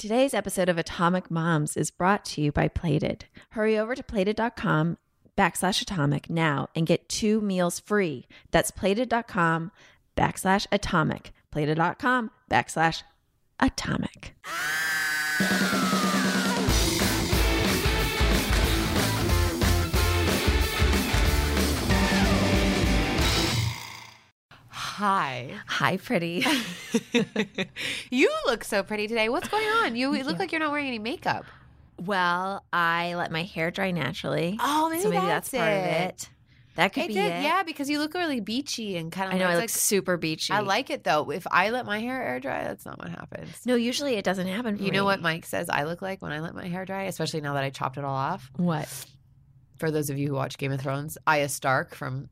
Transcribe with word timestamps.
Today's 0.00 0.32
episode 0.32 0.70
of 0.70 0.78
Atomic 0.78 1.30
Moms 1.30 1.76
is 1.76 1.90
brought 1.90 2.24
to 2.24 2.40
you 2.40 2.52
by 2.52 2.68
Plated. 2.68 3.26
Hurry 3.50 3.78
over 3.78 3.94
to 3.94 4.02
plated.com 4.02 4.96
backslash 5.36 5.82
atomic 5.82 6.30
now 6.30 6.70
and 6.74 6.86
get 6.86 7.06
two 7.06 7.42
meals 7.42 7.78
free. 7.80 8.26
That's 8.50 8.70
plated.com 8.70 9.72
backslash 10.16 10.66
atomic. 10.72 11.32
Plated.com 11.50 12.30
backslash 12.50 13.02
atomic. 13.60 14.36
Hi. 25.00 25.54
Hi, 25.66 25.96
pretty. 25.96 26.44
you 28.10 28.30
look 28.44 28.64
so 28.64 28.82
pretty 28.82 29.08
today. 29.08 29.30
What's 29.30 29.48
going 29.48 29.66
on? 29.66 29.96
You 29.96 30.10
look 30.10 30.38
like 30.38 30.52
you're 30.52 30.58
not 30.58 30.72
wearing 30.72 30.88
any 30.88 30.98
makeup. 30.98 31.46
well, 31.96 32.62
I 32.70 33.14
let 33.14 33.30
my 33.32 33.42
hair 33.42 33.70
dry 33.70 33.92
naturally. 33.92 34.58
Oh, 34.60 34.90
maybe 34.90 35.02
so 35.02 35.08
maybe 35.08 35.24
that's, 35.24 35.52
that's 35.52 35.58
part 35.64 35.72
of 35.72 35.84
it. 35.84 36.10
it. 36.10 36.28
That 36.74 36.92
could 36.92 37.04
It 37.04 37.08
be 37.08 37.14
did, 37.14 37.32
it. 37.32 37.42
yeah, 37.42 37.62
because 37.62 37.88
you 37.88 37.98
look 37.98 38.12
really 38.12 38.40
beachy 38.40 38.98
and 38.98 39.10
kind 39.10 39.28
of. 39.28 39.36
I 39.36 39.38
know 39.38 39.46
I 39.46 39.52
look 39.54 39.62
like, 39.62 39.70
super 39.70 40.18
beachy. 40.18 40.52
I 40.52 40.60
like 40.60 40.90
it 40.90 41.02
though. 41.02 41.30
If 41.30 41.46
I 41.50 41.70
let 41.70 41.86
my 41.86 41.98
hair 41.98 42.22
air 42.22 42.38
dry, 42.38 42.64
that's 42.64 42.84
not 42.84 42.98
what 42.98 43.08
happens. 43.08 43.64
No, 43.64 43.76
usually 43.76 44.16
it 44.16 44.24
doesn't 44.26 44.48
happen. 44.48 44.76
For 44.76 44.82
You 44.82 44.92
know 44.92 45.06
what 45.06 45.22
Mike 45.22 45.46
says 45.46 45.70
I 45.70 45.84
look 45.84 46.02
like 46.02 46.20
when 46.20 46.30
I 46.32 46.40
let 46.40 46.54
my 46.54 46.66
hair 46.68 46.84
dry, 46.84 47.04
especially 47.04 47.40
now 47.40 47.54
that 47.54 47.64
I 47.64 47.70
chopped 47.70 47.96
it 47.96 48.04
all 48.04 48.14
off. 48.14 48.50
What 48.56 48.86
For 49.78 49.90
those 49.90 50.10
of 50.10 50.18
you 50.18 50.28
who 50.28 50.34
watch 50.34 50.58
Game 50.58 50.72
of 50.72 50.80
Thrones, 50.82 51.16
Arya 51.26 51.48
Stark 51.48 51.94
from 51.94 52.28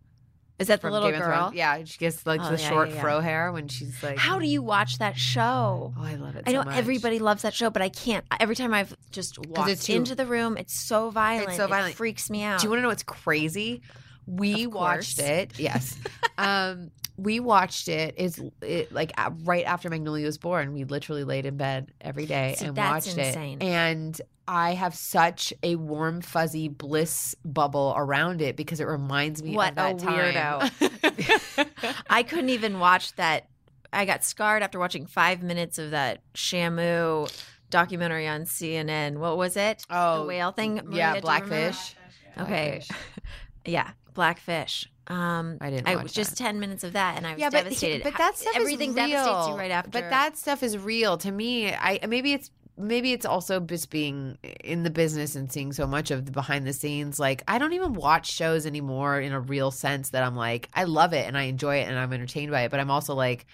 is 0.58 0.66
that? 0.68 0.80
The 0.80 0.90
little 0.90 1.10
Game 1.10 1.20
girl. 1.20 1.52
Yeah, 1.54 1.82
she 1.84 1.98
gets 1.98 2.26
like 2.26 2.40
Oh, 2.42 2.50
the 2.54 2.60
yeah, 2.60 2.68
short 2.68 2.88
yeah, 2.88 2.94
yeah. 2.96 3.00
fro 3.00 3.20
hair 3.20 3.52
when 3.52 3.68
she's 3.68 4.02
like. 4.02 4.18
How 4.18 4.38
do 4.38 4.46
you 4.46 4.62
watch 4.62 4.98
that 4.98 5.16
show? 5.16 5.94
Oh, 5.96 6.02
I 6.02 6.14
love 6.16 6.36
it. 6.36 6.44
I 6.46 6.50
so 6.50 6.58
know 6.58 6.64
much. 6.64 6.76
everybody 6.76 7.18
loves 7.18 7.42
that 7.42 7.54
show, 7.54 7.70
but 7.70 7.80
I 7.82 7.88
can't. 7.88 8.24
Every 8.40 8.56
time 8.56 8.74
I've 8.74 8.96
just 9.12 9.38
walked 9.46 9.70
it's 9.70 9.84
too- 9.86 9.94
into 9.94 10.14
the 10.14 10.26
room, 10.26 10.56
it's 10.56 10.74
so 10.74 11.10
violent. 11.10 11.52
so 11.56 11.66
violent. 11.66 11.94
It 11.94 11.96
freaks 11.96 12.28
me 12.30 12.42
out. 12.42 12.60
Do 12.60 12.64
you 12.66 12.70
want 12.70 12.78
to 12.78 12.82
know 12.82 12.88
what's 12.88 13.02
crazy? 13.04 13.82
We 14.26 14.66
watched 14.66 15.18
it. 15.20 15.58
Yes. 15.58 15.96
um, 16.38 16.90
we 17.18 17.40
watched 17.40 17.88
it. 17.88 18.14
it 18.16 18.22
is 18.22 18.42
it 18.62 18.92
like 18.92 19.12
right 19.44 19.64
after 19.64 19.90
Magnolia 19.90 20.24
was 20.24 20.38
born. 20.38 20.72
We 20.72 20.84
literally 20.84 21.24
laid 21.24 21.44
in 21.44 21.56
bed 21.56 21.92
every 22.00 22.24
day 22.26 22.54
See, 22.56 22.66
and 22.66 22.76
that's 22.76 23.06
watched 23.06 23.18
insane. 23.18 23.60
it. 23.60 23.64
And 23.64 24.20
I 24.46 24.74
have 24.74 24.94
such 24.94 25.52
a 25.62 25.76
warm, 25.76 26.22
fuzzy 26.22 26.68
bliss 26.68 27.34
bubble 27.44 27.92
around 27.96 28.40
it 28.40 28.56
because 28.56 28.80
it 28.80 28.86
reminds 28.86 29.42
me 29.42 29.54
What 29.54 29.70
of 29.70 29.74
that 29.76 30.02
a 30.02 31.58
time. 31.58 31.66
I 32.10 32.22
couldn't 32.22 32.48
even 32.50 32.78
watch 32.78 33.14
that. 33.16 33.48
I 33.92 34.04
got 34.04 34.24
scarred 34.24 34.62
after 34.62 34.78
watching 34.78 35.04
five 35.06 35.42
minutes 35.42 35.78
of 35.78 35.90
that 35.90 36.22
Shamu 36.34 37.30
documentary 37.70 38.26
on 38.26 38.42
CNN. 38.42 39.18
What 39.18 39.36
was 39.36 39.56
it? 39.56 39.84
oh, 39.90 40.20
the 40.22 40.26
whale 40.28 40.52
thing. 40.52 40.76
Maria, 40.76 40.96
yeah, 40.96 41.06
remember? 41.08 41.20
Blackfish. 41.22 41.94
Okay. 42.38 42.82
Blackfish. 42.86 42.88
Yeah, 43.64 43.90
Blackfish. 44.14 44.88
Um, 45.08 45.56
I 45.60 45.70
didn't 45.70 45.88
I 45.88 45.96
was 45.96 46.12
just 46.12 46.30
that. 46.30 46.36
ten 46.36 46.60
minutes 46.60 46.84
of 46.84 46.92
that, 46.92 47.16
and 47.16 47.26
I 47.26 47.32
was 47.32 47.40
yeah, 47.40 47.50
but, 47.50 47.64
devastated. 47.64 48.04
but 48.04 48.16
that 48.18 48.36
stuff 48.36 48.54
everything 48.54 48.90
is 48.90 48.96
real. 48.96 49.06
devastates 49.06 49.48
you 49.48 49.54
right 49.54 49.70
after. 49.70 49.90
But 49.90 50.10
that 50.10 50.36
stuff 50.36 50.62
is 50.62 50.76
real 50.76 51.16
to 51.18 51.30
me. 51.30 51.72
I 51.72 52.00
maybe 52.06 52.34
it's 52.34 52.50
maybe 52.76 53.12
it's 53.12 53.26
also 53.26 53.58
just 53.58 53.90
being 53.90 54.38
in 54.62 54.82
the 54.82 54.90
business 54.90 55.34
and 55.34 55.50
seeing 55.50 55.72
so 55.72 55.86
much 55.86 56.10
of 56.10 56.26
the 56.26 56.32
behind 56.32 56.66
the 56.66 56.72
scenes. 56.72 57.18
Like 57.18 57.42
I 57.48 57.58
don't 57.58 57.72
even 57.72 57.94
watch 57.94 58.30
shows 58.30 58.66
anymore 58.66 59.18
in 59.18 59.32
a 59.32 59.40
real 59.40 59.70
sense. 59.70 60.10
That 60.10 60.22
I'm 60.22 60.36
like 60.36 60.68
I 60.74 60.84
love 60.84 61.12
it 61.14 61.26
and 61.26 61.36
I 61.36 61.44
enjoy 61.44 61.76
it 61.76 61.88
and 61.88 61.98
I'm 61.98 62.12
entertained 62.12 62.50
by 62.50 62.62
it. 62.62 62.70
But 62.70 62.80
I'm 62.80 62.90
also 62.90 63.14
like 63.14 63.46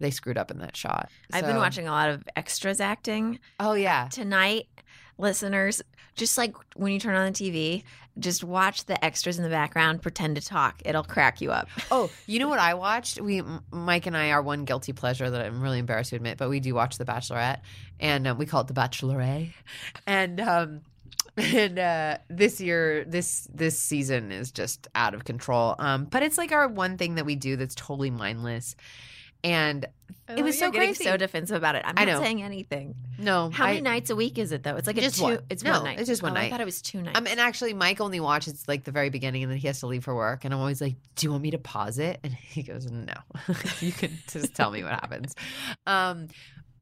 they 0.00 0.10
screwed 0.10 0.38
up 0.38 0.50
in 0.50 0.58
that 0.58 0.76
shot. 0.76 1.10
I've 1.32 1.46
been 1.46 1.56
watching 1.56 1.88
a 1.88 1.92
lot 1.92 2.10
of 2.10 2.24
extras 2.36 2.80
acting. 2.80 3.38
Oh 3.60 3.74
yeah. 3.74 4.08
tonight, 4.08 4.68
listeners, 5.16 5.82
just 6.14 6.38
like 6.38 6.54
when 6.76 6.92
you 6.92 7.00
turn 7.00 7.14
on 7.14 7.32
the 7.32 7.32
TV, 7.32 7.82
just 8.18 8.44
watch 8.44 8.86
the 8.86 9.02
extras 9.04 9.38
in 9.38 9.44
the 9.44 9.50
background, 9.50 10.02
pretend 10.02 10.36
to 10.36 10.42
talk. 10.42 10.82
It'll 10.84 11.04
crack 11.04 11.40
you 11.40 11.52
up. 11.52 11.68
Oh, 11.90 12.10
you 12.26 12.38
know 12.38 12.48
what 12.48 12.58
I 12.58 12.74
watched? 12.74 13.18
We 13.20 13.42
Mike 13.70 14.06
and 14.06 14.16
I 14.16 14.30
are 14.30 14.42
one 14.42 14.64
guilty 14.64 14.92
pleasure 14.92 15.30
that 15.30 15.40
I'm 15.40 15.62
really 15.62 15.78
embarrassed 15.78 16.10
to 16.10 16.16
admit, 16.16 16.36
but 16.36 16.50
we 16.50 16.60
do 16.60 16.74
watch 16.74 16.98
The 16.98 17.04
Bachelorette, 17.06 17.60
and 17.98 18.26
um, 18.26 18.36
we 18.36 18.44
call 18.44 18.60
it 18.60 18.66
The 18.66 18.74
Bachelorette. 18.74 19.52
And 20.06 20.38
um, 20.38 20.80
and 21.38 21.78
uh, 21.78 22.18
this 22.28 22.60
year, 22.60 23.04
this 23.04 23.48
this 23.52 23.78
season 23.78 24.32
is 24.32 24.50
just 24.50 24.88
out 24.94 25.14
of 25.14 25.24
control. 25.24 25.76
Um, 25.78 26.04
but 26.04 26.22
it's 26.22 26.36
like 26.36 26.52
our 26.52 26.68
one 26.68 26.98
thing 26.98 27.14
that 27.14 27.24
we 27.24 27.36
do 27.36 27.56
that's 27.56 27.74
totally 27.74 28.10
mindless. 28.10 28.76
And 29.44 29.86
it 30.36 30.42
was 30.42 30.58
so 30.58 30.66
You're 30.66 30.72
getting 30.72 30.88
crazy. 30.90 31.04
so 31.04 31.16
defensive 31.16 31.56
about 31.56 31.74
it. 31.74 31.82
I'm 31.86 31.94
I 31.96 32.04
not 32.04 32.12
know. 32.18 32.22
saying 32.22 32.42
anything. 32.42 32.94
no, 33.18 33.48
How 33.50 33.66
many 33.66 33.80
nights 33.80 34.10
a 34.10 34.16
week 34.16 34.36
is 34.36 34.52
it 34.52 34.62
though? 34.62 34.76
It's 34.76 34.86
like 34.86 34.98
a 34.98 35.00
Just 35.00 35.16
two. 35.16 35.22
one. 35.22 35.38
It's 35.48 35.62
No, 35.64 35.72
one 35.72 35.84
night. 35.84 35.98
it's 36.00 36.08
just 36.08 36.22
one 36.22 36.36
Oh, 36.36 36.40
I 36.40 36.50
thought 36.50 36.60
it 36.60 36.64
was 36.66 36.82
two 36.82 37.00
nights. 37.00 37.18
Um, 37.18 37.26
and 37.26 37.40
actually, 37.40 37.72
Mike 37.72 38.00
only 38.00 38.20
watches 38.20 38.64
like 38.68 38.84
the 38.84 38.90
very 38.92 39.08
beginning, 39.10 39.42
and 39.42 39.50
then 39.50 39.58
he 39.58 39.66
has 39.68 39.80
to 39.80 39.86
leave 39.86 40.04
for 40.04 40.14
work. 40.14 40.44
And 40.44 40.52
I'm 40.52 40.60
always 40.60 40.80
like, 40.82 40.96
"Do 41.16 41.26
you 41.26 41.30
want 41.30 41.42
me 41.44 41.50
to 41.52 41.58
pause 41.58 41.98
it?" 41.98 42.20
And 42.22 42.34
he 42.34 42.62
goes, 42.62 42.90
"No, 42.90 43.14
you 43.80 43.92
can 43.92 44.18
just 44.30 44.54
tell 44.54 44.70
me 44.70 44.82
what 44.82 44.92
happens." 44.92 45.34
Um, 45.86 46.28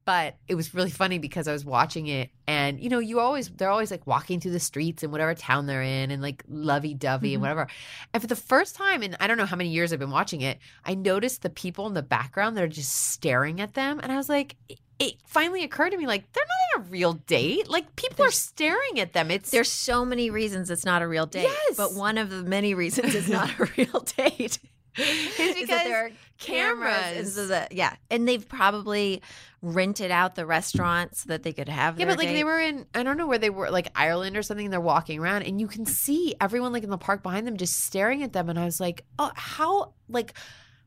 but 0.06 0.36
it 0.48 0.54
was 0.54 0.72
really 0.74 0.90
funny 0.90 1.18
because 1.18 1.46
I 1.48 1.52
was 1.52 1.64
watching 1.66 2.06
it, 2.06 2.30
and 2.46 2.80
you 2.80 2.88
know, 2.88 3.00
you 3.00 3.20
always 3.20 3.50
they're 3.50 3.68
always 3.70 3.90
like 3.90 4.06
walking 4.06 4.40
through 4.40 4.52
the 4.52 4.60
streets 4.60 5.02
in 5.02 5.10
whatever 5.10 5.34
town 5.34 5.66
they're 5.66 5.82
in, 5.82 6.10
and 6.10 6.22
like 6.22 6.42
lovey 6.48 6.94
dovey 6.94 7.32
Mhm. 7.32 7.34
and 7.34 7.42
whatever. 7.42 7.66
And 8.14 8.22
for 8.22 8.26
the 8.26 8.36
first 8.36 8.74
time, 8.74 9.02
in 9.02 9.14
I 9.20 9.26
don't 9.26 9.36
know 9.36 9.44
how 9.44 9.56
many 9.56 9.68
years 9.68 9.92
I've 9.92 9.98
been 9.98 10.10
watching 10.10 10.40
it, 10.40 10.58
I 10.86 10.94
noticed 10.94 11.42
the 11.42 11.50
people 11.50 11.86
in 11.86 11.92
the 11.92 12.02
background 12.02 12.56
that 12.56 12.64
are 12.64 12.68
just 12.68 12.92
staring 13.10 13.60
at 13.60 13.74
them, 13.74 14.00
and 14.02 14.10
I 14.10 14.16
was 14.16 14.30
like. 14.30 14.56
It, 14.98 15.16
finally 15.26 15.62
occurred 15.62 15.90
to 15.90 15.98
me, 15.98 16.06
like 16.06 16.32
they're 16.32 16.42
not 16.74 16.80
on 16.80 16.86
a 16.86 16.90
real 16.90 17.12
date. 17.12 17.68
Like 17.68 17.96
people 17.96 18.24
are 18.24 18.30
staring 18.30 18.98
at 18.98 19.12
them. 19.12 19.30
It's 19.30 19.50
There's 19.50 19.70
so 19.70 20.06
many 20.06 20.30
reasons 20.30 20.70
it's 20.70 20.86
not 20.86 21.02
a 21.02 21.06
real 21.06 21.26
date. 21.26 21.42
Yes. 21.42 21.76
But 21.76 21.92
one 21.92 22.16
of 22.16 22.30
the 22.30 22.42
many 22.42 22.72
reasons 22.72 23.14
it's 23.14 23.28
not 23.28 23.50
a 23.60 23.64
real 23.76 24.00
date 24.16 24.58
is 24.96 25.34
because 25.34 25.68
that 25.68 25.84
there 25.84 26.06
are 26.06 26.10
cameras. 26.38 26.94
And 26.96 27.04
cameras. 27.12 27.34
so 27.34 27.46
that, 27.48 27.72
yeah. 27.72 27.94
And 28.10 28.26
they've 28.26 28.48
probably 28.48 29.20
rented 29.74 30.10
out 30.10 30.34
the 30.34 30.46
restaurant 30.46 31.16
so 31.16 31.28
that 31.28 31.42
they 31.42 31.52
could 31.52 31.68
have 31.68 31.98
Yeah, 31.98 32.04
their 32.06 32.14
but 32.14 32.18
like 32.18 32.28
date. 32.28 32.34
they 32.34 32.44
were 32.44 32.60
in 32.60 32.86
I 32.94 33.02
don't 33.02 33.16
know 33.16 33.26
where 33.26 33.38
they 33.38 33.50
were, 33.50 33.70
like 33.70 33.88
Ireland 33.94 34.36
or 34.36 34.42
something. 34.42 34.70
They're 34.70 34.80
walking 34.80 35.18
around 35.18 35.42
and 35.42 35.60
you 35.60 35.66
can 35.66 35.84
see 35.86 36.34
everyone 36.40 36.72
like 36.72 36.84
in 36.84 36.90
the 36.90 36.98
park 36.98 37.22
behind 37.22 37.46
them 37.46 37.56
just 37.56 37.84
staring 37.84 38.22
at 38.22 38.32
them. 38.32 38.48
And 38.48 38.58
I 38.58 38.64
was 38.64 38.80
like, 38.80 39.04
oh, 39.18 39.30
how 39.34 39.92
like 40.08 40.34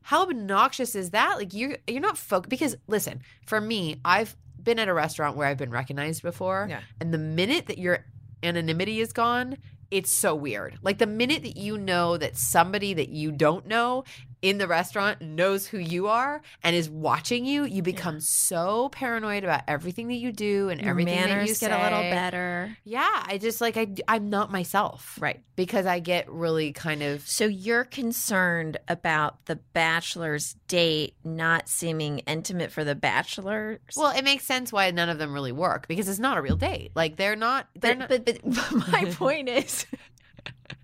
how 0.02 0.22
obnoxious 0.22 0.94
is 0.94 1.10
that? 1.10 1.36
Like 1.36 1.52
you're 1.52 1.76
you're 1.86 2.00
not 2.00 2.16
focused 2.16 2.48
because 2.50 2.76
listen, 2.86 3.20
for 3.46 3.60
me, 3.60 4.00
I've 4.04 4.36
been 4.62 4.78
at 4.78 4.88
a 4.88 4.94
restaurant 4.94 5.36
where 5.36 5.46
I've 5.46 5.58
been 5.58 5.70
recognized 5.70 6.22
before. 6.22 6.66
Yeah. 6.68 6.80
And 7.00 7.12
the 7.14 7.18
minute 7.18 7.66
that 7.66 7.78
your 7.78 8.04
anonymity 8.42 9.00
is 9.00 9.12
gone, 9.12 9.56
it's 9.90 10.12
so 10.12 10.34
weird. 10.34 10.78
Like 10.82 10.98
the 10.98 11.06
minute 11.06 11.42
that 11.42 11.56
you 11.56 11.76
know 11.76 12.16
that 12.16 12.36
somebody 12.36 12.94
that 12.94 13.08
you 13.08 13.32
don't 13.32 13.66
know 13.66 14.04
in 14.42 14.58
the 14.58 14.66
restaurant 14.66 15.20
knows 15.20 15.66
who 15.66 15.78
you 15.78 16.08
are 16.08 16.40
and 16.62 16.74
is 16.74 16.88
watching 16.88 17.44
you, 17.44 17.64
you 17.64 17.82
become 17.82 18.20
so 18.20 18.88
paranoid 18.90 19.44
about 19.44 19.62
everything 19.68 20.08
that 20.08 20.14
you 20.14 20.32
do 20.32 20.68
and 20.68 20.80
Your 20.80 20.90
everything 20.90 21.14
that 21.14 21.28
manners 21.28 21.48
you 21.48 21.68
get 21.68 21.78
a 21.78 21.82
little 21.82 22.10
better. 22.10 22.76
Yeah, 22.84 23.24
I 23.26 23.38
just 23.38 23.60
like 23.60 23.76
I 23.76 23.88
I'm 24.08 24.30
not 24.30 24.50
myself. 24.50 25.18
Right. 25.20 25.40
Because 25.56 25.84
I 25.84 25.98
get 25.98 26.30
really 26.30 26.72
kind 26.72 27.02
of 27.02 27.26
So 27.28 27.44
you're 27.44 27.84
concerned 27.84 28.78
about 28.88 29.44
the 29.46 29.56
bachelor's 29.56 30.54
date 30.68 31.14
not 31.24 31.68
seeming 31.68 32.20
intimate 32.20 32.72
for 32.72 32.84
the 32.84 32.94
bachelors? 32.94 33.80
well, 33.96 34.16
it 34.16 34.24
makes 34.24 34.44
sense 34.44 34.72
why 34.72 34.90
none 34.90 35.08
of 35.08 35.18
them 35.18 35.34
really 35.34 35.52
work 35.52 35.86
because 35.88 36.08
it's 36.08 36.18
not 36.18 36.38
a 36.38 36.42
real 36.42 36.56
date. 36.56 36.92
Like 36.94 37.16
they're 37.16 37.36
not 37.36 37.68
they're 37.78 37.96
but, 37.96 38.10
not 38.10 38.24
but 38.24 38.40
but 38.44 38.88
my 38.92 39.04
point 39.12 39.48
is 39.48 39.86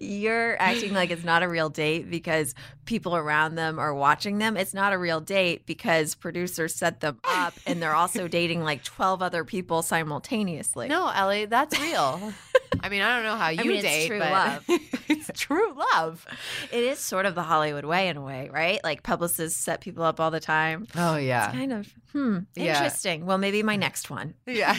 you're 0.00 0.60
acting 0.60 0.92
like 0.92 1.10
it's 1.10 1.24
not 1.24 1.42
a 1.42 1.48
real 1.48 1.68
date 1.68 2.10
because 2.10 2.54
people 2.84 3.16
around 3.16 3.54
them 3.54 3.78
are 3.78 3.94
watching 3.94 4.38
them. 4.38 4.56
It's 4.56 4.74
not 4.74 4.92
a 4.92 4.98
real 4.98 5.20
date 5.20 5.66
because 5.66 6.14
producers 6.14 6.74
set 6.74 7.00
them 7.00 7.18
up 7.24 7.54
and 7.66 7.82
they're 7.82 7.94
also 7.94 8.28
dating 8.28 8.62
like 8.62 8.84
12 8.84 9.22
other 9.22 9.44
people 9.44 9.82
simultaneously. 9.82 10.88
No, 10.88 11.10
Ellie, 11.14 11.46
that's 11.46 11.78
real. 11.80 12.32
I 12.80 12.88
mean, 12.90 13.02
I 13.02 13.14
don't 13.16 13.24
know 13.24 13.36
how 13.36 13.48
you 13.48 13.64
mean, 13.64 13.72
it's 13.78 13.82
date, 13.82 14.06
true 14.08 14.18
but 14.18 14.30
love. 14.30 14.64
it's 15.08 15.30
true 15.34 15.74
love. 15.94 16.26
It 16.70 16.84
is 16.84 16.98
sort 16.98 17.26
of 17.26 17.34
the 17.34 17.42
Hollywood 17.42 17.84
way 17.84 18.08
in 18.08 18.16
a 18.16 18.22
way, 18.22 18.50
right? 18.52 18.78
Like 18.84 19.02
publicists 19.02 19.58
set 19.60 19.80
people 19.80 20.04
up 20.04 20.20
all 20.20 20.30
the 20.30 20.40
time. 20.40 20.86
Oh 20.94 21.16
yeah, 21.16 21.46
It's 21.46 21.54
yeah. 21.54 21.58
kind 21.60 21.72
of 21.72 21.92
hmm, 22.12 22.38
Yeah. 22.54 22.74
interesting. 22.76 23.26
Well, 23.26 23.38
maybe 23.38 23.62
my 23.62 23.76
next 23.76 24.10
one. 24.10 24.34
Yeah. 24.46 24.76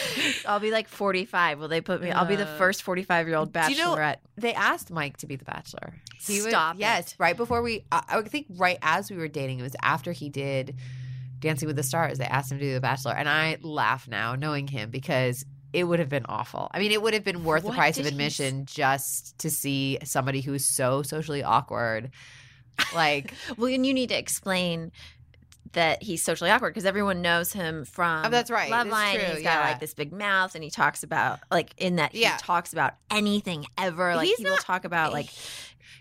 I'll 0.46 0.60
be 0.60 0.70
like 0.70 0.88
45. 0.88 1.58
Will 1.58 1.68
they 1.68 1.80
put 1.80 2.00
me? 2.00 2.10
I'll 2.10 2.24
be 2.26 2.36
the 2.36 2.46
first 2.46 2.82
45 2.82 3.28
year 3.28 3.36
old 3.36 3.52
do 3.52 3.60
you 3.70 3.76
know- 3.76 3.94
bachelorette. 3.94 4.16
They 4.36 4.54
asked 4.54 4.90
Mike 4.90 5.18
to 5.18 5.26
be 5.26 5.36
the 5.36 5.44
bachelor. 5.44 5.94
He 6.20 6.40
would- 6.40 6.50
Stop 6.50 6.76
Yes, 6.78 7.14
right 7.18 7.36
before 7.36 7.62
we 7.62 7.84
I, 7.90 8.02
I 8.08 8.22
think 8.22 8.46
right 8.50 8.78
as 8.82 9.10
we 9.10 9.16
were 9.16 9.28
dating, 9.28 9.58
it 9.58 9.62
was 9.62 9.76
after 9.82 10.12
he 10.12 10.28
did 10.28 10.76
Dancing 11.40 11.66
with 11.66 11.76
the 11.76 11.82
Stars. 11.82 12.18
They 12.18 12.24
asked 12.24 12.52
him 12.52 12.58
to 12.58 12.64
do 12.64 12.72
the 12.74 12.80
bachelor. 12.80 13.12
And 13.12 13.28
I 13.28 13.58
laugh 13.62 14.08
now 14.08 14.34
knowing 14.36 14.68
him 14.68 14.90
because 14.90 15.44
it 15.72 15.84
would 15.84 15.98
have 15.98 16.08
been 16.08 16.26
awful. 16.28 16.70
I 16.72 16.78
mean, 16.78 16.92
it 16.92 17.02
would 17.02 17.14
have 17.14 17.24
been 17.24 17.44
worth 17.44 17.64
the 17.64 17.72
price 17.72 17.98
of 17.98 18.04
did 18.04 18.12
he 18.12 18.16
admission 18.16 18.66
just 18.66 19.38
to 19.38 19.50
see 19.50 19.98
somebody 20.04 20.40
who's 20.40 20.64
so 20.64 21.02
socially 21.02 21.42
awkward. 21.42 22.10
Like 22.94 23.34
Well, 23.56 23.72
and 23.72 23.84
you 23.84 23.92
need 23.94 24.10
to 24.10 24.18
explain 24.18 24.92
that 25.72 26.02
he's 26.02 26.22
socially 26.22 26.50
awkward 26.50 26.70
because 26.74 26.84
everyone 26.86 27.22
knows 27.22 27.52
him 27.52 27.84
from 27.84 28.26
Oh, 28.26 28.28
that's 28.28 28.50
right. 28.50 28.70
Love 28.70 28.86
That's 28.86 28.92
Line. 28.92 29.14
true, 29.16 29.24
He's 29.34 29.42
got 29.42 29.60
yeah. 29.60 29.70
like 29.70 29.80
this 29.80 29.94
big 29.94 30.12
mouth, 30.12 30.54
and 30.54 30.62
he 30.62 30.70
talks 30.70 31.02
about 31.02 31.40
like 31.50 31.72
in 31.78 31.96
that 31.96 32.14
Yeah. 32.14 32.32
he 32.36 32.38
talks 32.42 32.72
about 32.72 32.94
anything 33.10 33.66
ever. 33.78 34.14
Like 34.16 34.28
He's 34.28 34.38
he 34.38 34.44
will 34.44 34.52
not- 34.52 34.60
talk 34.60 34.84
about 34.84 35.12
like 35.12 35.28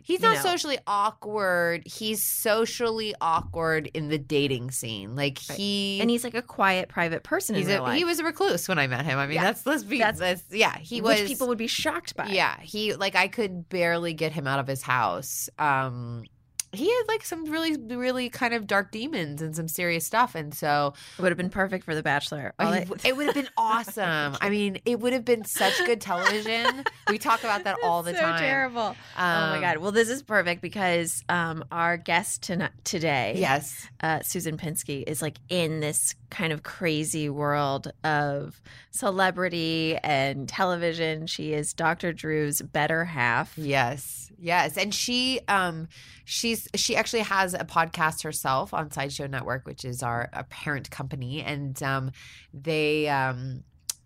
He's 0.04 0.22
not 0.22 0.38
know. 0.38 0.42
socially 0.42 0.80
awkward. 0.88 1.84
He's 1.86 2.24
socially 2.24 3.14
awkward 3.22 3.88
in 3.94 4.10
the 4.10 4.18
dating 4.18 4.72
scene. 4.72 5.16
Like 5.16 5.40
Right. 5.50 5.58
he 5.58 6.00
and 6.02 6.10
he's 6.10 6.24
like 6.24 6.34
a 6.34 6.42
quiet, 6.42 6.90
private 6.90 7.24
person 7.24 7.56
he's 7.56 7.68
a, 7.68 7.94
he 7.94 8.04
was 8.04 8.20
a 8.20 8.24
recluse 8.24 8.68
when 8.68 8.80
I 8.80 8.88
met 8.88 9.06
him. 9.06 9.20
I 9.20 9.28
mean, 9.28 9.36
Yeah. 9.36 9.44
that's 9.44 9.66
let's 9.66 9.84
be 9.84 10.00
That's- 10.00 10.18
that's, 10.20 10.44
yeah. 10.50 10.78
He 10.80 11.02
which 11.02 11.22
was 11.22 11.30
people 11.30 11.48
would 11.50 11.58
be 11.58 11.68
shocked 11.68 12.16
by. 12.16 12.28
Yeah, 12.28 12.60
he 12.62 12.96
like 12.96 13.16
I 13.16 13.28
could 13.28 13.70
barely 13.70 14.14
get 14.14 14.32
him 14.32 14.48
out 14.48 14.60
of 14.60 14.68
his 14.68 14.82
house. 14.82 15.50
Um 15.60 16.24
he 16.74 16.88
had 16.90 17.04
like 17.08 17.24
some 17.26 17.46
really 17.46 17.76
really 17.96 18.30
kind 18.30 18.54
of 18.54 18.66
dark 18.68 18.92
demons 18.92 19.42
and 19.42 19.56
some 19.56 19.68
serious 19.68 20.06
stuff 20.06 20.36
and 20.36 20.54
so 20.54 20.94
it 21.18 21.22
would 21.22 21.30
have 21.32 21.38
been 21.38 21.50
perfect 21.50 21.84
for 21.84 21.94
The 21.96 22.04
Bachelor. 22.04 22.54
All 22.60 22.72
he- 22.72 22.80
I- 22.82 22.88
it 23.10 23.16
would 23.18 23.26
have 23.26 23.36
been 23.36 23.50
awesome. 23.58 24.38
I 24.40 24.50
mean, 24.50 24.80
it 24.86 25.00
would 25.00 25.14
have 25.14 25.26
been 25.26 25.44
such 25.46 25.78
good 25.86 26.00
television. 26.02 26.84
We 27.10 27.18
talk 27.18 27.44
about 27.44 27.66
that 27.66 27.78
all 27.84 28.04
the 28.04 28.14
so 28.14 28.22
time. 28.22 28.40
terrible. 28.40 28.96
oh 28.96 28.96
my 29.18 29.56
Um, 29.56 29.62
god. 29.62 29.78
Well, 29.78 29.92
this 29.92 30.10
is 30.10 30.24
perfect 30.24 30.62
because 30.62 31.24
um, 31.30 31.64
our 31.72 31.98
guest 31.98 32.44
tonight 32.44 32.72
today, 32.84 33.36
Yes. 33.38 33.88
uh, 34.02 34.22
Susan 34.22 34.58
Pinsky, 34.58 35.04
is 35.06 35.22
like 35.22 35.38
in 35.50 35.80
this 35.82 36.16
kind 36.30 36.54
of 36.54 36.64
crazy 36.64 37.30
world 37.30 37.92
of 38.06 38.62
celebrity 38.92 39.98
and 40.04 40.48
television. 40.48 41.28
She 41.28 41.54
is 41.54 41.74
Dr. 41.74 42.14
Drew's 42.14 42.62
better 42.62 43.04
half. 43.04 43.58
Yes, 43.58 44.32
yes, 44.40 44.78
and 44.78 44.94
she, 44.94 45.42
um, 45.48 45.88
she's 46.24 46.61
she 46.76 46.96
actually 46.96 47.22
has 47.24 47.54
a 47.54 47.66
podcast 47.66 48.24
herself 48.24 48.74
on 48.74 48.92
Sideshow 48.92 49.28
Network, 49.28 49.66
which 49.66 49.86
is 49.86 50.04
our 50.04 50.30
parent 50.50 50.90
company, 50.92 51.42
and 51.44 51.82
um, 51.84 52.12
they 52.54 53.08
um. 53.10 53.64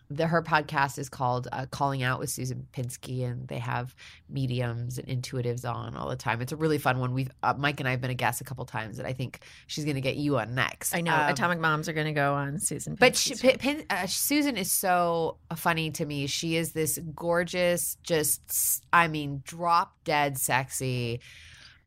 The, 0.07 0.27
her 0.27 0.43
podcast 0.43 0.99
is 0.99 1.09
called 1.09 1.47
uh, 1.51 1.65
Calling 1.71 2.03
Out 2.03 2.19
with 2.19 2.29
Susan 2.29 2.67
Pinsky, 2.71 3.25
and 3.25 3.47
they 3.47 3.57
have 3.57 3.95
mediums 4.29 4.99
and 4.99 5.07
intuitives 5.07 5.65
on 5.67 5.95
all 5.95 6.09
the 6.09 6.15
time. 6.15 6.41
It's 6.41 6.51
a 6.51 6.55
really 6.55 6.77
fun 6.77 6.99
one. 6.99 7.15
We've 7.15 7.31
uh, 7.41 7.55
Mike 7.57 7.79
and 7.79 7.87
I 7.87 7.91
have 7.91 8.01
been 8.01 8.11
a 8.11 8.13
guest 8.15 8.39
a 8.39 8.43
couple 8.43 8.63
times, 8.65 8.99
and 8.99 9.07
I 9.07 9.13
think 9.13 9.39
she's 9.65 9.83
going 9.83 9.95
to 9.95 10.01
get 10.01 10.15
you 10.15 10.37
on 10.37 10.53
next. 10.53 10.93
I 10.93 11.01
know 11.01 11.11
Um, 11.11 11.31
Atomic 11.31 11.59
Moms 11.59 11.89
are 11.89 11.93
going 11.93 12.05
to 12.05 12.13
go 12.13 12.35
on 12.35 12.59
Susan. 12.59 12.93
but 12.99 13.15
she, 13.15 13.33
Pinsky's 13.33 13.41
Pin, 13.41 13.57
Pin, 13.57 13.85
uh, 13.89 14.05
Susan 14.05 14.57
is 14.57 14.71
so 14.71 15.37
funny 15.55 15.89
to 15.89 16.05
me. 16.05 16.27
She 16.27 16.55
is 16.55 16.73
this 16.73 16.99
gorgeous, 17.15 17.97
just 18.03 18.83
I 18.93 19.07
mean, 19.07 19.41
drop 19.43 19.95
dead 20.03 20.37
sexy. 20.37 21.19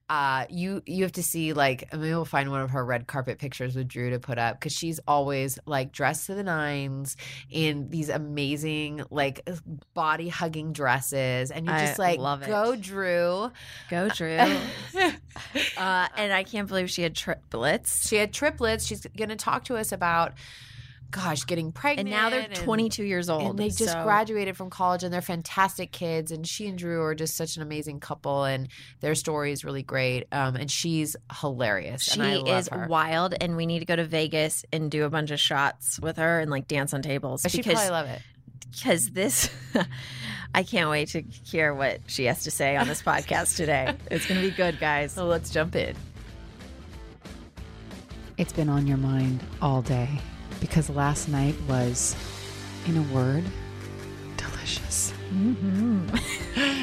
Uh, 0.09 0.47
you 0.49 0.83
you 0.87 1.03
have 1.03 1.13
to 1.13 1.23
see 1.23 1.53
like 1.53 1.93
maybe 1.93 2.09
we'll 2.09 2.25
find 2.25 2.51
one 2.51 2.63
of 2.63 2.71
her 2.71 2.83
red 2.83 3.07
carpet 3.07 3.39
pictures 3.39 3.77
with 3.77 3.89
Drew 3.89 4.09
to 4.11 4.19
put 4.19 4.39
up 4.39 4.59
because 4.59 4.73
she's 4.73 4.99
always 5.07 5.59
like 5.67 5.93
dressed 5.93 6.27
to 6.27 6.35
the 6.35 6.43
nines 6.43 7.17
in 7.51 7.91
these 7.91 8.09
amazing 8.09 9.03
like 9.11 9.47
body 9.93 10.29
hugging 10.29 10.73
dresses, 10.73 11.51
and 11.51 11.67
you're 11.67 11.75
I 11.75 11.87
just 11.87 11.99
like, 11.99 12.19
love 12.19 12.43
it. 12.43 12.47
go 12.47 12.75
Drew. 12.75 13.51
Go 13.91 14.09
Drew. 14.09 14.39
uh, 15.77 16.09
and 16.17 16.33
I 16.33 16.43
can't 16.43 16.69
believe 16.69 16.91
she 16.91 17.03
had 17.03 17.15
triplets. 17.15 18.09
she 18.09 18.17
had 18.17 18.33
triplets. 18.33 18.87
She's 18.87 19.07
going 19.17 19.29
to 19.29 19.37
talk 19.37 19.65
to 19.65 19.77
us 19.77 19.93
about, 19.93 20.33
gosh, 21.11 21.45
getting 21.47 21.73
pregnant, 21.73 22.09
And 22.09 22.11
now 22.11 22.29
they're 22.29 22.47
22 22.49 23.03
years 23.05 23.31
old. 23.31 23.43
and 23.51 23.59
they 23.59 23.69
just 23.71 23.93
so- 23.93 24.03
graduated 24.03 24.57
from 24.57 24.69
college 24.71 25.03
and 25.03 25.13
they're 25.13 25.23
fantastic 25.23 25.91
kids 25.91 26.31
and 26.31 26.47
she 26.47 26.67
and 26.67 26.77
drew 26.77 27.03
are 27.03 27.15
just 27.15 27.35
such 27.37 27.57
an 27.57 27.63
amazing 27.63 27.99
couple 28.01 28.45
and 28.45 28.69
their 29.01 29.15
story 29.15 29.53
is 29.53 29.65
really 29.65 29.83
great 29.83 30.27
um, 30.33 30.55
and 30.57 30.71
she's 30.71 31.17
hilarious 31.41 32.03
She 32.03 32.21
and 32.21 32.29
I 32.29 32.37
love 32.37 32.59
is 32.61 32.69
her. 32.69 32.87
wild, 32.89 33.35
and 33.41 33.57
we 33.57 33.65
need 33.67 33.79
to 33.79 33.87
go 33.87 33.97
to 33.97 34.05
Vegas 34.05 34.65
and 34.73 34.91
do 34.91 35.05
a 35.05 35.11
bunch 35.11 35.31
of 35.31 35.41
shots 35.41 35.99
with 35.99 36.19
her 36.19 36.41
and 36.41 36.51
like 36.51 36.69
dance 36.69 36.93
on 36.93 37.01
tables 37.03 37.45
she 37.49 37.59
because 37.59 37.73
probably 37.75 37.91
love 37.91 38.07
it 38.09 38.21
because 38.71 39.09
this. 39.11 39.49
I 40.55 40.63
can't 40.63 40.89
wait 40.91 41.09
to 41.11 41.21
hear 41.23 41.75
what 41.75 42.01
she 42.07 42.25
has 42.25 42.45
to 42.45 42.51
say 42.51 42.77
on 42.77 42.87
this 42.89 43.03
podcast 43.03 43.57
today. 43.57 43.95
It's 44.11 44.27
going 44.27 44.41
to 44.43 44.49
be 44.49 44.55
good, 44.55 44.79
guys. 44.81 45.13
so 45.13 45.25
let's 45.27 45.51
jump 45.51 45.75
in 45.77 45.95
It's 48.37 48.53
been 48.53 48.69
on 48.69 48.87
your 48.87 48.97
mind 48.99 49.43
all 49.61 49.83
day 49.83 50.09
because 50.61 50.91
last 50.91 51.29
night 51.29 51.55
was, 51.69 52.17
in 52.87 52.97
a 52.97 53.03
word, 53.15 53.45
delicious. 54.37 55.13
Mm-hmm. 55.33 56.17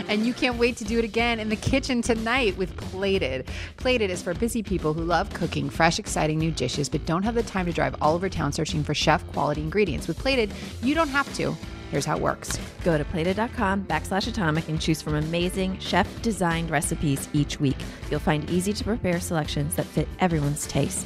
and 0.10 0.25
you 0.25 0.33
can't 0.33 0.57
wait 0.57 0.77
to 0.77 0.83
do 0.83 1.00
it 1.00 1.06
again 1.06 1.39
in 1.39 1.50
the 1.50 1.56
kitchen 1.56 2.01
tonight 2.01 2.56
with 2.57 2.75
Plated. 2.77 3.50
Plated 3.77 4.10
is 4.12 4.22
for 4.22 4.33
busy 4.33 4.62
people 4.62 4.94
who 4.94 5.01
love 5.01 5.33
cooking 5.33 5.69
fresh, 5.69 6.00
exciting 6.00 6.39
new 6.39 6.51
dishes 6.51 6.89
but 6.89 7.06
don't 7.06 7.24
have 7.24 7.36
the 7.36 7.44
time 7.44 7.66
to 7.66 7.74
drive 7.74 7.95
all 8.01 8.16
over 8.16 8.30
town 8.30 8.51
searching 8.51 8.83
for 8.83 8.94
chef 8.94 9.25
quality 9.31 9.62
ingredients. 9.62 10.07
With 10.07 10.18
Plated, 10.18 10.54
you 10.81 10.95
don't 10.95 11.10
have 11.10 11.33
to. 11.36 11.56
Here's 11.92 12.06
how 12.06 12.18
it 12.18 12.22
works. 12.22 12.60
Go 12.83 12.98
to 12.98 13.06
plated.com 13.06 13.86
backslash 13.86 14.27
atomic 14.27 14.68
and 14.68 14.81
choose 14.81 15.01
from 15.01 15.16
amazing 15.16 15.80
chef 15.80 16.07
designed 16.22 16.69
recipes 16.69 17.30
each 17.33 17.60
week. 17.60 17.77
You'll 18.10 18.19
find 18.19 18.50
easy 18.50 18.74
to 18.74 18.83
prepare 18.83 19.19
selections 19.19 19.75
that 19.75 19.86
fit 19.86 20.07
everyone's 20.19 20.68
taste. 20.68 21.06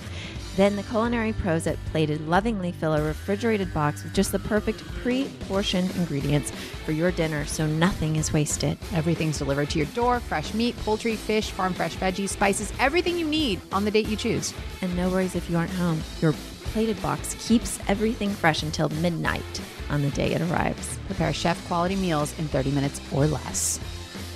Then 0.59 0.75
the 0.75 0.83
culinary 0.83 1.31
pros 1.31 1.67
at 1.67 1.77
Plated 1.85 2.27
lovingly 2.27 2.73
fill 2.73 2.93
a 2.93 3.01
refrigerated 3.01 3.73
box 3.73 4.03
with 4.03 4.13
just 4.13 4.33
the 4.33 4.39
perfect 4.39 4.83
pre 5.01 5.29
portioned 5.47 5.89
ingredients 5.95 6.51
for 6.83 6.91
your 6.91 7.11
dinner 7.11 7.45
so 7.45 7.65
nothing 7.65 8.17
is 8.17 8.33
wasted. 8.33 8.77
Everything's 8.93 9.37
delivered 9.37 9.69
to 9.69 9.77
your 9.77 9.87
door 9.95 10.19
fresh 10.19 10.53
meat, 10.53 10.75
poultry, 10.79 11.15
fish, 11.15 11.51
farm 11.51 11.73
fresh 11.73 11.95
veggies, 11.95 12.27
spices, 12.27 12.73
everything 12.77 13.17
you 13.17 13.25
need 13.25 13.61
on 13.71 13.85
the 13.85 13.91
date 13.91 14.09
you 14.09 14.17
choose. 14.17 14.53
And 14.81 14.93
no 14.97 15.09
worries 15.09 15.33
if 15.33 15.49
you 15.49 15.55
aren't 15.55 15.71
home. 15.71 16.01
Your 16.19 16.33
plated 16.73 17.01
box 17.01 17.37
keeps 17.39 17.79
everything 17.87 18.29
fresh 18.29 18.61
until 18.61 18.89
midnight 18.89 19.61
on 19.89 20.01
the 20.01 20.09
day 20.09 20.33
it 20.33 20.41
arrives. 20.41 20.99
Prepare 21.05 21.31
chef 21.31 21.65
quality 21.69 21.95
meals 21.95 22.37
in 22.37 22.49
30 22.49 22.71
minutes 22.71 22.99
or 23.13 23.27
less. 23.27 23.79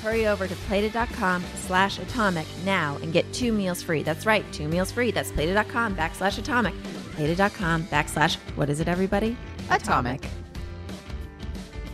Hurry 0.04 0.28
over 0.28 0.48
to 0.48 0.56
plated.com 0.68 1.42
slash 1.56 1.98
atomic 1.98 2.46
now 2.66 2.98
and 3.02 3.14
get 3.14 3.32
two 3.34 3.54
meals 3.54 3.82
free. 3.82 4.04
That's 4.04 4.26
right, 4.26 4.44
two 4.52 4.68
meals 4.68 4.92
free. 4.92 5.12
That's 5.12 5.32
plated.com 5.32 5.96
backslash 5.96 6.38
atomic. 6.38 6.74
Plated.com 7.16 7.86
backslash, 7.86 8.36
what 8.58 8.70
is 8.70 8.82
it, 8.82 8.90
everybody? 8.90 9.38
Atomic. 9.70 10.28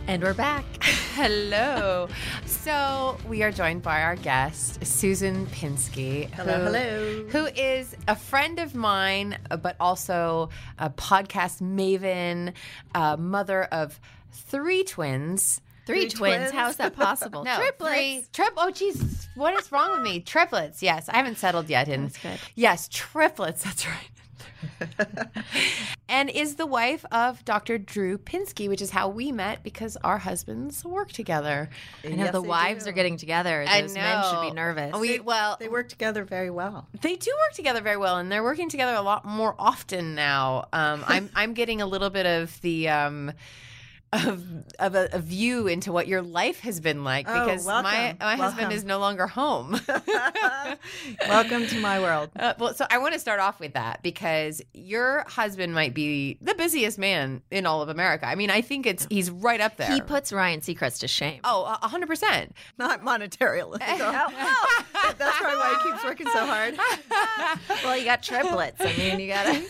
And 0.08 0.22
we're 0.24 0.34
back. 0.34 0.64
hello 1.14 2.08
so 2.46 3.18
we 3.28 3.42
are 3.42 3.50
joined 3.50 3.82
by 3.82 4.00
our 4.02 4.14
guest 4.14 4.82
susan 4.86 5.44
pinsky 5.46 6.30
Hello, 6.30 6.56
who- 6.58 6.64
hello. 6.64 7.24
who 7.30 7.46
is 7.60 7.96
a 8.06 8.14
friend 8.14 8.60
of 8.60 8.76
mine 8.76 9.36
but 9.60 9.74
also 9.80 10.48
a 10.78 10.88
podcast 10.88 11.60
maven 11.60 12.52
uh, 12.94 13.16
mother 13.16 13.64
of 13.64 14.00
three 14.30 14.84
twins 14.84 15.60
Three, 15.86 16.08
twins. 16.08 16.50
How 16.52 16.68
is 16.68 16.76
that 16.76 16.94
possible? 16.94 17.44
No, 17.50 17.56
Triplets. 17.56 17.94
three. 17.94 18.24
Trip. 18.32 18.52
Oh, 18.56 18.70
jeez. 18.72 19.26
What 19.34 19.54
is 19.58 19.72
wrong 19.72 19.92
with 19.92 20.02
me? 20.02 20.20
Triplets. 20.20 20.82
Yes, 20.82 21.08
I 21.08 21.16
haven't 21.16 21.38
settled 21.38 21.68
yet. 21.68 21.88
In 21.88 22.04
That's 22.04 22.18
good. 22.18 22.38
yes, 22.54 22.88
triplets. 22.92 23.62
That's 23.64 23.86
right. 23.86 24.10
and 26.08 26.28
is 26.30 26.56
the 26.56 26.66
wife 26.66 27.04
of 27.12 27.42
Dr. 27.44 27.78
Drew 27.78 28.18
Pinsky, 28.18 28.68
which 28.68 28.82
is 28.82 28.90
how 28.90 29.08
we 29.08 29.32
met 29.32 29.62
because 29.62 29.96
our 30.04 30.18
husbands 30.18 30.84
work 30.84 31.12
together. 31.12 31.70
I 32.04 32.08
know 32.10 32.30
the 32.30 32.42
wives 32.42 32.86
are 32.86 32.92
getting 32.92 33.16
together. 33.16 33.64
I 33.66 33.80
Those 33.82 33.94
men 33.94 34.22
should 34.24 34.40
be 34.42 34.48
know. 34.48 34.54
nervous. 34.54 34.98
We 34.98 35.20
well, 35.20 35.56
They 35.58 35.68
work 35.68 35.88
together 35.88 36.24
very 36.24 36.50
well. 36.50 36.88
they 37.00 37.16
do 37.16 37.30
work 37.48 37.54
together 37.54 37.80
very 37.80 37.96
well, 37.96 38.16
and 38.18 38.30
they're 38.30 38.42
working 38.44 38.68
together 38.68 38.94
a 38.94 39.02
lot 39.02 39.24
more 39.24 39.54
often 39.58 40.14
now. 40.14 40.66
Um, 40.72 41.04
I'm 41.06 41.30
I'm 41.34 41.54
getting 41.54 41.80
a 41.80 41.86
little 41.86 42.10
bit 42.10 42.26
of 42.26 42.60
the. 42.60 42.88
Um, 42.88 43.32
of, 44.12 44.44
of 44.80 44.94
a, 44.96 45.08
a 45.12 45.18
view 45.20 45.66
into 45.68 45.92
what 45.92 46.08
your 46.08 46.20
life 46.20 46.60
has 46.60 46.80
been 46.80 47.04
like 47.04 47.26
Oh, 47.28 47.44
because 47.46 47.64
my 47.66 47.82
welcome. 47.82 48.16
my 48.20 48.36
husband 48.36 48.62
Welcome. 48.62 48.76
is 48.76 48.84
no 48.84 48.98
longer 48.98 49.26
home. 49.28 49.80
Welcome 51.28 51.66
to 51.68 51.80
my 51.80 52.00
world. 52.00 52.30
Uh, 52.36 52.54
well, 52.58 52.74
so 52.74 52.86
I 52.90 52.98
want 52.98 53.14
to 53.14 53.20
start 53.20 53.40
off 53.40 53.60
with 53.60 53.74
that 53.74 54.02
because 54.02 54.60
your 54.74 55.24
husband 55.28 55.74
might 55.74 55.94
be 55.94 56.38
the 56.40 56.54
busiest 56.54 56.98
man 56.98 57.42
in 57.50 57.66
all 57.66 57.82
of 57.82 57.88
America. 57.88 58.26
I 58.26 58.34
mean, 58.34 58.50
I 58.50 58.60
think 58.62 58.86
it's 58.86 59.06
he's 59.10 59.30
right 59.30 59.60
up 59.60 59.76
there. 59.76 59.90
he 59.92 60.00
puts 60.00 60.32
Ryan 60.32 60.60
Seacrest 60.60 61.00
to 61.00 61.08
shame. 61.08 61.40
oh, 61.44 61.64
a 61.80 61.88
hundred 61.88 62.08
percent. 62.08 62.54
Not 62.78 63.02
monetarily. 63.02 63.78
though. 63.78 64.12
That's 65.18 65.36
probably 65.38 65.58
why 65.58 65.80
he 65.82 65.90
keeps 65.90 66.04
working 66.04 66.26
so 66.26 66.46
hard. 66.46 66.74
well, 67.84 67.96
you 67.96 68.04
got 68.04 68.22
triplets. 68.22 68.80
I 68.80 68.92
mean, 68.96 69.20
you 69.20 69.28
gotta. 69.28 69.64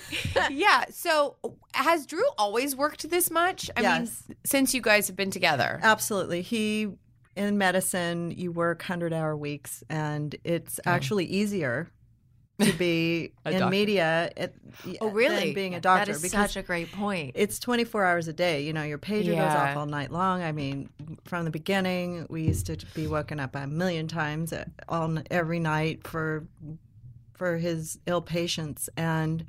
Yeah. 0.50 0.84
So 0.90 1.36
has 1.72 2.06
Drew 2.06 2.24
always 2.38 2.74
worked 2.74 3.08
this 3.10 3.30
much? 3.30 3.70
I 3.76 3.82
Yes. 3.82 4.24
mean, 4.28 4.29
since 4.44 4.74
you 4.74 4.80
guys 4.80 5.06
have 5.06 5.16
been 5.16 5.30
together. 5.30 5.80
Absolutely. 5.82 6.42
He 6.42 6.88
in 7.36 7.58
medicine, 7.58 8.32
you 8.32 8.52
work 8.52 8.82
hundred 8.82 9.12
hour 9.12 9.36
weeks, 9.36 9.82
and 9.88 10.34
it's 10.44 10.80
actually 10.84 11.24
easier 11.26 11.88
to 12.60 12.72
be 12.74 13.32
in 13.46 13.52
doctor. 13.52 13.70
media. 13.70 14.30
At, 14.36 14.54
Oh, 15.00 15.08
really? 15.10 15.46
Than 15.46 15.54
being 15.54 15.74
a 15.74 15.80
doctor 15.80 16.06
That 16.06 16.16
is 16.16 16.22
because 16.22 16.52
such 16.52 16.56
a 16.56 16.62
great 16.62 16.92
point. 16.92 17.32
it's 17.34 17.58
24 17.58 18.04
hours 18.04 18.28
a 18.28 18.32
day. 18.32 18.64
You 18.64 18.72
know, 18.72 18.82
your 18.82 18.98
pager 18.98 19.28
goes 19.34 19.38
off 19.38 19.76
all 19.76 19.86
night 19.86 20.10
long. 20.10 20.42
I 20.42 20.52
mean, 20.52 20.90
from 21.24 21.44
the 21.44 21.50
beginning, 21.50 22.26
we 22.28 22.42
used 22.42 22.66
to 22.66 22.76
be 22.94 23.06
woken 23.06 23.40
up 23.40 23.54
a 23.56 23.66
million 23.66 24.08
times 24.08 24.52
uh, 24.52 24.64
all 24.88 25.16
every 25.30 25.60
night 25.60 26.06
for 26.06 26.46
for 27.32 27.56
his 27.56 27.98
ill 28.06 28.20
patients 28.20 28.90
and 28.98 29.46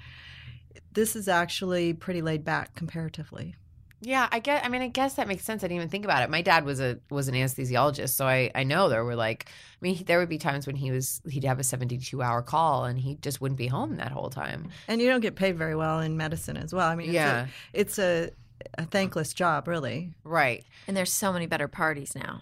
this 0.94 1.16
is 1.16 1.28
actually 1.28 1.94
pretty 1.94 2.22
laid 2.22 2.44
back 2.46 2.74
comparatively. 2.76 3.56
Yeah, 4.04 4.28
I 4.32 4.40
guess. 4.40 4.62
I 4.66 4.70
mean, 4.70 4.82
I 4.82 4.88
guess 4.88 5.14
that 5.14 5.28
makes 5.28 5.44
sense. 5.44 5.64
I 5.64 5.68
didn't 5.68 5.78
even 5.78 5.90
think 5.90 6.06
about 6.06 6.24
it. 6.24 6.30
My 6.30 6.42
dad 6.42 6.66
was 6.66 6.80
a 6.82 6.98
was 7.12 7.28
an 7.28 7.36
anesthesiologist, 7.36 8.10
so 8.16 8.26
I 8.28 8.50
I 8.56 8.64
know 8.64 8.90
there 8.90 9.06
were 9.06 9.16
like, 9.16 9.46
I 9.48 9.78
mean, 9.82 10.04
there 10.06 10.18
would 10.20 10.28
be 10.30 10.40
times 10.40 10.66
when 10.66 10.76
he 10.76 10.90
was 10.92 11.22
he'd 11.30 11.44
have 11.44 11.60
a 11.60 11.64
seventy 11.64 11.98
two 12.00 12.22
hour 12.24 12.42
call 12.42 12.86
and 12.86 13.00
he 13.00 13.16
just 13.22 13.42
wouldn't 13.42 13.60
be 13.60 13.68
home 13.68 13.98
that 13.98 14.12
whole 14.12 14.30
time. 14.32 14.70
And 14.88 15.00
you 15.02 15.08
don't 15.08 15.22
get 15.22 15.36
paid 15.36 15.56
very 15.58 15.76
well 15.76 16.00
in 16.00 16.18
medicine 16.18 16.58
as 16.58 16.74
well. 16.74 16.88
I 16.88 16.96
mean, 16.96 17.12
Yeah. 17.12 17.46
it's 17.74 18.00
a, 18.00 18.24
it's 18.24 18.36
a, 18.80 18.82
a 18.82 18.86
thankless 18.86 19.34
job, 19.34 19.68
really. 19.68 20.14
Right. 20.24 20.66
And 20.88 20.98
there's 20.98 21.14
so 21.14 21.32
many 21.32 21.46
better 21.46 21.68
parties 21.68 22.16
now 22.16 22.42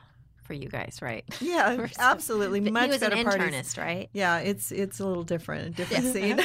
for 0.49 0.55
you 0.55 0.67
guys, 0.67 0.97
right? 0.99 1.23
Yeah, 1.39 1.85
absolutely. 1.99 2.59
Much 2.59 2.85
he 2.85 2.89
was 2.89 2.97
better 3.01 3.15
an 3.15 3.23
parties. 3.23 3.53
internist, 3.53 3.77
right? 3.77 4.09
Yeah, 4.13 4.39
it's 4.39 4.71
it's 4.71 4.99
a 4.99 5.05
little 5.05 5.21
different, 5.23 5.67
a 5.67 5.69
different 5.69 6.05
scene. 6.11 6.39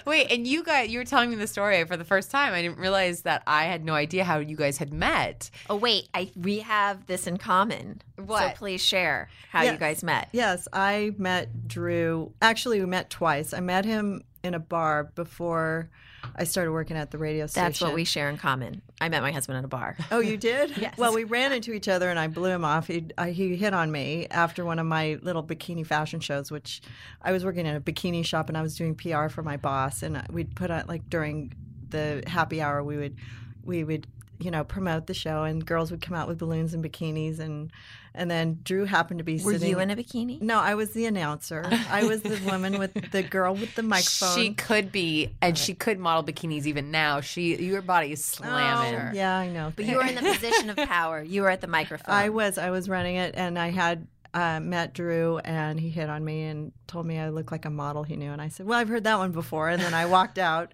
Wait, 0.06 0.32
and 0.32 0.46
you 0.46 0.64
guys, 0.64 0.88
you 0.88 0.98
were 0.98 1.04
telling 1.04 1.28
me 1.28 1.36
the 1.36 1.46
story 1.46 1.84
for 1.84 1.98
the 1.98 2.04
first 2.04 2.30
time. 2.30 2.54
I 2.54 2.62
didn't 2.62 2.78
realize 2.78 3.22
that 3.22 3.42
I 3.46 3.64
had 3.64 3.84
no 3.84 3.92
idea 3.92 4.24
how 4.24 4.38
you 4.38 4.56
guys 4.56 4.78
had 4.78 4.90
met. 4.90 5.50
Oh 5.68 5.76
wait, 5.76 6.08
I 6.14 6.30
we 6.34 6.60
have 6.60 7.04
this 7.06 7.26
in 7.26 7.36
common. 7.36 8.00
What? 8.16 8.40
So 8.52 8.56
please 8.56 8.80
share 8.82 9.28
how 9.50 9.62
Yeah. 9.64 9.72
you 9.72 9.78
guys 9.78 10.02
met. 10.02 10.28
yes, 10.32 10.66
I 10.72 11.12
met 11.18 11.68
Drew. 11.68 12.32
Actually, 12.40 12.80
we 12.80 12.86
met 12.86 13.10
twice. 13.10 13.52
I 13.52 13.60
met 13.60 13.84
him 13.84 14.22
in 14.42 14.54
a 14.54 14.58
bar 14.58 15.04
before 15.14 15.88
I 16.36 16.44
started 16.44 16.72
working 16.72 16.96
at 16.96 17.10
the 17.10 17.18
radio 17.18 17.46
station. 17.46 17.64
That's 17.64 17.80
what 17.80 17.94
we 17.94 18.04
share 18.04 18.28
in 18.28 18.36
common. 18.36 18.82
I 19.00 19.08
met 19.08 19.22
my 19.22 19.32
husband 19.32 19.58
at 19.58 19.64
a 19.64 19.68
bar. 19.68 19.96
Oh, 20.10 20.20
you 20.20 20.36
did? 20.36 20.76
Yes. 20.82 20.96
Well, 20.98 21.14
we 21.14 21.24
ran 21.24 21.52
into 21.52 21.72
each 21.72 21.86
other, 21.86 22.10
and 22.10 22.18
I 22.18 22.26
blew 22.26 22.50
him 22.50 22.64
off. 22.64 22.88
He 22.88 23.06
I, 23.16 23.30
he 23.30 23.54
hit 23.56 23.72
on 23.72 23.92
me 23.92 24.26
after 24.30 24.64
one 24.64 24.78
of 24.78 24.86
my 24.86 25.18
little 25.22 25.42
bikini 25.44 25.86
fashion 25.86 26.18
shows, 26.18 26.50
which 26.50 26.82
I 27.20 27.30
was 27.30 27.44
working 27.44 27.66
in 27.66 27.76
a 27.76 27.80
bikini 27.80 28.24
shop, 28.24 28.48
and 28.48 28.58
I 28.58 28.62
was 28.62 28.76
doing 28.76 28.94
PR 28.96 29.28
for 29.28 29.42
my 29.42 29.56
boss, 29.56 30.02
and 30.02 30.20
we'd 30.30 30.56
put 30.56 30.70
on 30.70 30.86
like 30.88 31.08
during 31.08 31.52
the 31.88 32.24
happy 32.26 32.60
hour, 32.60 32.82
we 32.82 32.96
would 32.96 33.16
we 33.62 33.84
would 33.84 34.06
you 34.40 34.50
know 34.50 34.64
promote 34.64 35.06
the 35.06 35.14
show, 35.14 35.44
and 35.44 35.64
girls 35.64 35.90
would 35.92 36.00
come 36.02 36.16
out 36.16 36.26
with 36.26 36.38
balloons 36.38 36.74
and 36.74 36.84
bikinis, 36.84 37.38
and 37.38 37.70
and 38.14 38.30
then 38.30 38.58
Drew 38.62 38.84
happened 38.84 39.18
to 39.18 39.24
be 39.24 39.40
Were 39.42 39.52
sitting. 39.52 39.70
you 39.70 39.78
in 39.78 39.90
a 39.90 39.96
bikini? 39.96 40.40
no, 40.40 40.58
I 40.58 40.74
was 40.74 40.90
the 40.90 41.06
announcer. 41.06 41.64
I 41.90 42.04
was 42.04 42.22
the 42.22 42.40
woman 42.44 42.78
with 42.78 42.94
the 43.10 43.22
girl 43.22 43.54
with 43.54 43.74
the 43.74 43.82
microphone. 43.82 44.36
She 44.36 44.54
could 44.54 44.92
be, 44.92 45.30
and 45.40 45.56
she 45.56 45.74
could 45.74 45.98
model 45.98 46.22
bikinis 46.22 46.66
even 46.66 46.90
now. 46.90 47.20
She, 47.20 47.56
your 47.56 47.82
body 47.82 48.12
is 48.12 48.20
oh, 48.20 48.44
slamming. 48.44 49.00
Oh, 49.00 49.10
yeah, 49.14 49.36
I 49.36 49.48
know. 49.48 49.72
But 49.74 49.86
you 49.86 49.96
were 49.96 50.04
in 50.04 50.14
the 50.14 50.22
position 50.32 50.70
of 50.70 50.76
power. 50.76 51.22
You 51.22 51.42
were 51.42 51.50
at 51.50 51.60
the 51.60 51.66
microphone. 51.66 52.14
I 52.14 52.28
was. 52.28 52.58
I 52.58 52.70
was 52.70 52.88
running 52.88 53.16
it, 53.16 53.34
and 53.36 53.58
I 53.58 53.70
had 53.70 54.06
uh, 54.34 54.60
met 54.60 54.94
Drew, 54.94 55.38
and 55.38 55.78
he 55.78 55.90
hit 55.90 56.08
on 56.08 56.24
me 56.24 56.44
and 56.44 56.72
told 56.86 57.06
me 57.06 57.18
I 57.18 57.28
looked 57.28 57.52
like 57.52 57.64
a 57.64 57.70
model 57.70 58.02
he 58.02 58.16
knew. 58.16 58.30
And 58.30 58.40
I 58.40 58.48
said, 58.48 58.66
"Well, 58.66 58.78
I've 58.78 58.88
heard 58.88 59.04
that 59.04 59.18
one 59.18 59.32
before." 59.32 59.68
And 59.68 59.82
then 59.82 59.94
I 59.94 60.06
walked 60.06 60.38
out. 60.50 60.72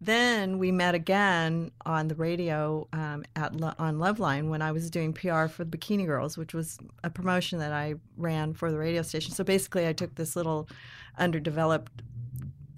Then 0.00 0.58
we 0.58 0.70
met 0.70 0.94
again 0.94 1.70
on 1.86 2.08
the 2.08 2.14
radio 2.14 2.88
um, 2.92 3.24
at 3.36 3.54
Lo- 3.56 3.74
on 3.78 3.98
Loveline 3.98 4.48
when 4.48 4.62
I 4.62 4.72
was 4.72 4.90
doing 4.90 5.12
PR 5.12 5.46
for 5.46 5.64
the 5.64 5.76
Bikini 5.76 6.06
Girls, 6.06 6.36
which 6.36 6.54
was 6.54 6.78
a 7.02 7.10
promotion 7.10 7.58
that 7.58 7.72
I 7.72 7.94
ran 8.16 8.52
for 8.52 8.70
the 8.70 8.78
radio 8.78 9.02
station. 9.02 9.32
So 9.32 9.44
basically, 9.44 9.86
I 9.86 9.92
took 9.92 10.14
this 10.14 10.36
little 10.36 10.68
underdeveloped 11.18 12.02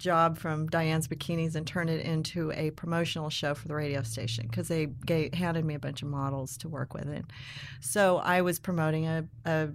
job 0.03 0.37
from 0.37 0.67
Diane's 0.67 1.07
Bikinis 1.07 1.55
and 1.55 1.65
turned 1.65 1.89
it 1.89 2.05
into 2.05 2.51
a 2.51 2.71
promotional 2.71 3.29
show 3.29 3.55
for 3.55 3.67
the 3.69 3.73
radio 3.73 4.03
station 4.03 4.45
because 4.47 4.67
they 4.67 4.87
gave, 4.87 5.33
handed 5.33 5.63
me 5.63 5.73
a 5.73 5.79
bunch 5.79 6.01
of 6.01 6.09
models 6.09 6.57
to 6.57 6.69
work 6.69 6.93
with. 6.93 7.07
And 7.07 7.25
so 7.79 8.17
I 8.17 8.41
was 8.41 8.59
promoting 8.59 9.07
a, 9.07 9.25
a 9.45 9.69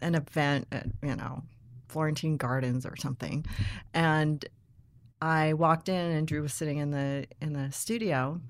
an 0.00 0.14
event 0.14 0.66
at, 0.72 0.86
you 1.02 1.16
know, 1.16 1.42
Florentine 1.88 2.36
Gardens 2.36 2.86
or 2.86 2.96
something. 2.96 3.44
And 3.92 4.44
I 5.20 5.54
walked 5.54 5.88
in 5.88 6.12
and 6.12 6.26
Drew 6.26 6.42
was 6.42 6.54
sitting 6.54 6.78
in 6.78 6.90
the 6.90 7.26
in 7.40 7.52
the 7.52 7.70
studio 7.72 8.40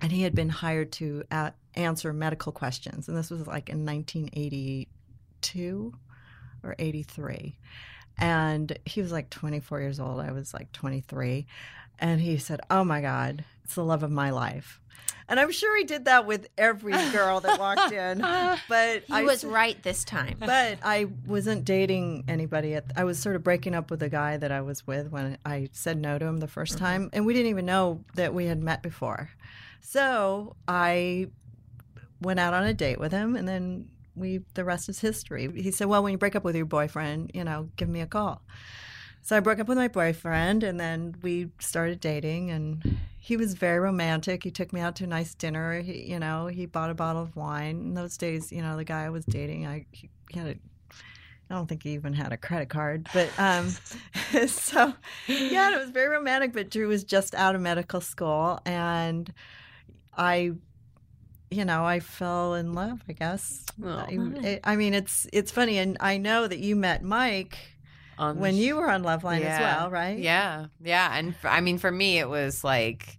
and 0.00 0.10
he 0.10 0.22
had 0.22 0.34
been 0.34 0.48
hired 0.48 0.90
to 0.92 1.24
answer 1.74 2.12
medical 2.12 2.52
questions. 2.52 3.08
And 3.08 3.16
this 3.16 3.30
was 3.30 3.46
like 3.46 3.68
in 3.68 3.84
1982 3.84 5.92
or 6.64 6.76
83 6.78 7.58
and 8.18 8.78
he 8.84 9.00
was 9.00 9.12
like 9.12 9.30
24 9.30 9.80
years 9.80 9.98
old 9.98 10.20
i 10.20 10.32
was 10.32 10.52
like 10.52 10.70
23 10.72 11.46
and 12.02 12.20
he 12.20 12.36
said 12.36 12.60
oh 12.70 12.84
my 12.84 13.00
god 13.00 13.44
it's 13.64 13.74
the 13.74 13.84
love 13.84 14.02
of 14.02 14.10
my 14.10 14.30
life 14.30 14.80
and 15.28 15.40
i'm 15.40 15.50
sure 15.50 15.76
he 15.78 15.84
did 15.84 16.04
that 16.04 16.26
with 16.26 16.48
every 16.58 16.92
girl 17.12 17.40
that 17.40 17.58
walked 17.58 17.92
in 17.92 18.18
but 18.68 19.04
he 19.04 19.12
I 19.12 19.22
was 19.22 19.44
right 19.44 19.80
this 19.82 20.04
time. 20.04 20.36
but 20.38 20.78
I 20.82 21.06
wasn't 21.26 21.64
dating 21.64 22.24
anybody. 22.28 22.74
At, 22.74 22.84
I 22.96 23.04
was 23.04 23.18
sort 23.18 23.36
of 23.36 23.42
breaking 23.42 23.74
up 23.74 23.90
with 23.90 24.00
the 24.00 24.08
guy 24.08 24.36
that 24.36 24.52
I 24.52 24.60
was 24.60 24.86
with 24.86 25.10
when 25.10 25.38
I 25.44 25.68
said 25.72 25.98
no 25.98 26.18
to 26.18 26.24
him 26.24 26.38
the 26.38 26.46
1st 26.46 26.70
mm-hmm. 26.70 26.84
time, 26.84 27.10
and 27.12 27.26
we 27.26 27.34
didn't 27.34 27.50
even 27.50 27.66
know 27.66 28.04
that 28.14 28.34
we 28.34 28.46
had 28.46 28.62
met 28.62 28.82
before. 28.82 29.30
So 29.80 30.56
I 30.66 31.28
went 32.20 32.40
out 32.40 32.54
on 32.54 32.64
a 32.64 32.74
date 32.74 32.98
with 32.98 33.12
him, 33.12 33.36
and 33.36 33.46
then 33.46 33.88
we 34.14 34.40
the 34.54 34.64
rest 34.64 34.88
is 34.88 35.00
history. 35.00 35.50
He 35.54 35.70
said, 35.70 35.88
"Well, 35.88 36.02
when 36.02 36.12
you 36.12 36.18
break 36.18 36.36
up 36.36 36.44
with 36.44 36.56
your 36.56 36.66
boyfriend, 36.66 37.32
you 37.34 37.44
know, 37.44 37.68
give 37.76 37.88
me 37.88 38.00
a 38.00 38.06
call." 38.06 38.42
So 39.24 39.36
I 39.36 39.40
broke 39.40 39.60
up 39.60 39.68
with 39.68 39.78
my 39.78 39.86
boyfriend, 39.86 40.64
and 40.64 40.80
then 40.80 41.14
we 41.22 41.50
started 41.60 42.00
dating, 42.00 42.50
and 42.50 42.98
he 43.20 43.36
was 43.36 43.54
very 43.54 43.78
romantic. 43.78 44.42
He 44.42 44.50
took 44.50 44.72
me 44.72 44.80
out 44.80 44.96
to 44.96 45.04
a 45.04 45.06
nice 45.06 45.32
dinner. 45.32 45.80
He, 45.80 46.10
you 46.10 46.18
know, 46.18 46.48
he 46.48 46.66
bought 46.66 46.90
a 46.90 46.94
bottle 46.94 47.22
of 47.22 47.36
wine. 47.36 47.76
In 47.76 47.94
those 47.94 48.16
days, 48.16 48.50
you 48.50 48.62
know, 48.62 48.76
the 48.76 48.82
guy 48.82 49.04
I 49.04 49.10
was 49.10 49.24
dating, 49.24 49.64
I 49.64 49.86
he, 49.92 50.10
had 50.34 50.46
a. 50.48 50.54
I 51.50 51.54
don't 51.54 51.68
think 51.68 51.84
he 51.84 51.90
even 51.90 52.14
had 52.14 52.32
a 52.32 52.36
credit 52.36 52.68
card, 52.68 53.08
but 53.14 53.30
um, 53.38 53.68
so 54.48 54.92
yeah, 55.28 55.74
it 55.74 55.78
was 55.78 55.90
very 55.90 56.08
romantic. 56.08 56.52
But 56.52 56.70
Drew 56.70 56.88
was 56.88 57.04
just 57.04 57.34
out 57.36 57.54
of 57.54 57.60
medical 57.60 58.00
school, 58.00 58.58
and 58.64 59.32
I, 60.16 60.52
you 61.50 61.64
know, 61.64 61.84
I 61.84 62.00
fell 62.00 62.54
in 62.54 62.72
love. 62.72 63.04
I 63.08 63.12
guess. 63.12 63.66
Oh. 63.84 63.88
I, 63.88 64.60
I 64.64 64.74
mean, 64.74 64.94
it's 64.94 65.28
it's 65.32 65.52
funny, 65.52 65.78
and 65.78 65.96
I 66.00 66.16
know 66.16 66.48
that 66.48 66.58
you 66.58 66.74
met 66.74 67.04
Mike 67.04 67.58
On 68.22 68.36
the 68.36 68.40
when 68.40 68.54
sh- 68.54 68.58
you 68.58 68.76
were 68.76 68.88
on 68.90 69.02
Loveline 69.02 69.40
as 69.42 69.60
well, 69.60 69.90
right? 69.90 70.18
Yeah, 70.18 70.66
yeah, 70.82 71.16
and 71.18 71.30
f- 71.34 71.44
I 71.44 71.60
mean, 71.60 71.78
for 71.78 71.90
me, 71.90 72.18
it 72.18 72.28
was 72.28 72.62
like 72.64 73.18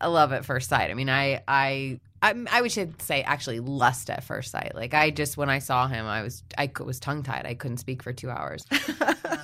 a 0.00 0.08
love 0.10 0.32
at 0.32 0.44
first 0.44 0.68
sight. 0.68 0.90
I 0.90 0.94
mean, 0.94 1.08
I, 1.08 1.42
I, 1.48 2.00
I, 2.22 2.34
I 2.50 2.60
would 2.62 2.72
should 2.72 3.00
say 3.00 3.22
actually 3.22 3.60
lust 3.60 4.10
at 4.10 4.24
first 4.24 4.50
sight. 4.50 4.74
Like 4.74 4.94
I 4.94 5.10
just 5.10 5.36
when 5.36 5.48
I 5.50 5.58
saw 5.58 5.86
him, 5.88 6.06
I 6.06 6.22
was, 6.22 6.42
I 6.58 6.70
was 6.80 7.00
tongue 7.00 7.22
tied. 7.22 7.46
I 7.46 7.54
couldn't 7.54 7.78
speak 7.78 8.02
for 8.02 8.12
two 8.12 8.30
hours. 8.30 8.64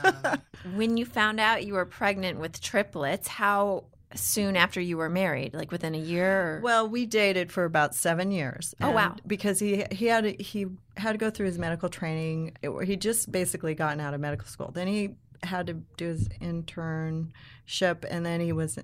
Um, 0.05 0.43
when 0.75 0.97
you 0.97 1.05
found 1.07 1.41
out 1.41 1.65
you 1.65 1.75
were 1.75 1.87
pregnant 1.87 2.39
with 2.39 2.61
triplets, 2.61 3.29
how 3.29 3.85
soon 4.17 4.57
after 4.57 4.81
you 4.81 4.97
were 4.97 5.09
married? 5.09 5.55
Like 5.55 5.71
within 5.71 5.95
a 5.95 5.99
year? 5.99 6.57
Or? 6.57 6.61
Well, 6.63 6.89
we 6.89 7.07
dated 7.07 7.53
for 7.53 7.65
about 7.65 7.95
seven 7.95 8.31
years. 8.31 8.75
Oh, 8.81 8.91
wow. 8.91 9.17
Because 9.27 9.59
he 9.59 9.85
he 9.93 10.07
had 10.07 10.25
to, 10.25 10.33
he 10.43 10.67
had 10.97 11.13
to 11.13 11.19
go 11.19 11.31
through 11.31 11.47
his 11.47 11.59
medical 11.59 11.89
training. 11.89 12.57
It- 12.63 12.85
he 12.85 12.97
just 12.97 13.31
basically 13.31 13.75
gotten 13.75 14.01
out 14.01 14.15
of 14.15 14.21
medical 14.21 14.47
school. 14.49 14.71
Then 14.73 14.87
he 14.89 15.15
had 15.43 15.67
to 15.69 15.75
do 15.97 16.07
his 16.07 16.29
internship, 16.41 18.05
and 18.09 18.25
then 18.25 18.41
he 18.41 18.53
was 18.53 18.79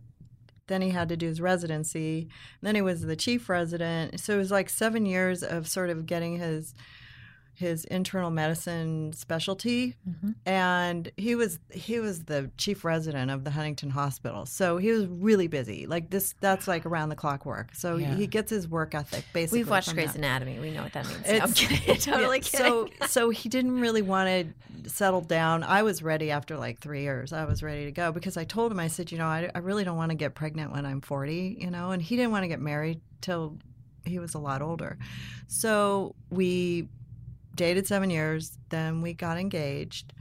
then 0.68 0.80
he 0.82 0.90
had 0.90 1.08
to 1.08 1.16
do 1.16 1.26
his 1.26 1.40
residency. 1.40 2.28
Then 2.60 2.74
he 2.76 2.82
was 2.82 3.02
the 3.02 3.16
chief 3.16 3.48
resident. 3.48 4.20
So 4.20 4.34
it 4.34 4.38
was 4.38 4.50
like 4.50 4.70
seven 4.70 5.04
years 5.06 5.42
of 5.42 5.68
sort 5.68 5.90
of 5.90 6.06
getting 6.06 6.38
his 6.38 6.74
his 7.54 7.84
internal 7.84 8.30
medicine 8.30 9.12
specialty 9.12 9.94
Mhm. 10.08 10.34
and 10.46 11.12
he 11.16 11.34
was 11.34 11.58
he 11.70 12.00
was 12.00 12.24
the 12.24 12.50
chief 12.56 12.84
resident 12.84 13.30
of 13.30 13.44
the 13.44 13.50
Huntington 13.50 13.90
Hospital. 13.90 14.46
So 14.46 14.78
he 14.78 14.90
was 14.90 15.06
really 15.06 15.48
busy. 15.48 15.86
Like 15.86 16.10
this 16.10 16.34
that's 16.40 16.66
like 16.66 16.86
around 16.86 17.10
the 17.10 17.14
clock 17.16 17.44
work. 17.44 17.74
So 17.74 17.96
Yeah. 17.96 18.14
he 18.14 18.26
gets 18.26 18.50
his 18.50 18.66
work 18.66 18.94
ethic 18.94 19.24
basically. 19.32 19.60
We've 19.60 19.70
watched 19.70 19.92
Grey's 19.92 20.12
that. 20.12 20.18
Anatomy. 20.18 20.58
We 20.60 20.70
know 20.70 20.82
what 20.82 20.94
that 20.94 21.06
means. 21.06 21.26
No, 21.28 21.38
I'm 21.38 21.52
kidding. 21.52 21.96
totally 21.98 22.38
Yeah, 22.42 22.42
kidding. 22.42 22.66
So 23.00 23.06
so 23.06 23.30
he 23.30 23.48
didn't 23.48 23.78
really 23.80 24.02
want 24.02 24.28
to 24.28 24.90
settle 24.90 25.20
down. 25.20 25.62
I 25.62 25.82
was 25.82 26.02
ready 26.02 26.30
after 26.30 26.56
like 26.56 26.80
three 26.80 27.02
years. 27.02 27.32
I 27.32 27.44
was 27.44 27.62
ready 27.62 27.84
to 27.84 27.92
go 27.92 28.12
because 28.12 28.36
I 28.36 28.44
told 28.44 28.72
him 28.72 28.80
I 28.80 28.88
said, 28.88 29.12
you 29.12 29.18
know, 29.18 29.26
I, 29.26 29.50
I 29.54 29.58
really 29.58 29.84
don't 29.84 29.96
want 29.96 30.10
to 30.10 30.16
get 30.16 30.34
pregnant 30.34 30.72
when 30.72 30.84
I'm 30.86 31.00
40, 31.02 31.58
you 31.60 31.70
know, 31.70 31.90
and 31.90 32.00
he 32.02 32.16
didn't 32.16 32.32
want 32.32 32.44
to 32.44 32.48
get 32.48 32.60
married 32.60 33.00
till 33.20 33.58
he 34.04 34.18
was 34.18 34.34
a 34.34 34.38
lot 34.38 34.62
older. 34.62 34.98
So 35.46 36.14
we 36.30 36.88
dated 37.54 37.86
seven 37.86 38.10
years. 38.10 38.58
Then 38.68 39.02
we 39.02 39.14
got 39.14 39.38
engaged. 39.38 40.12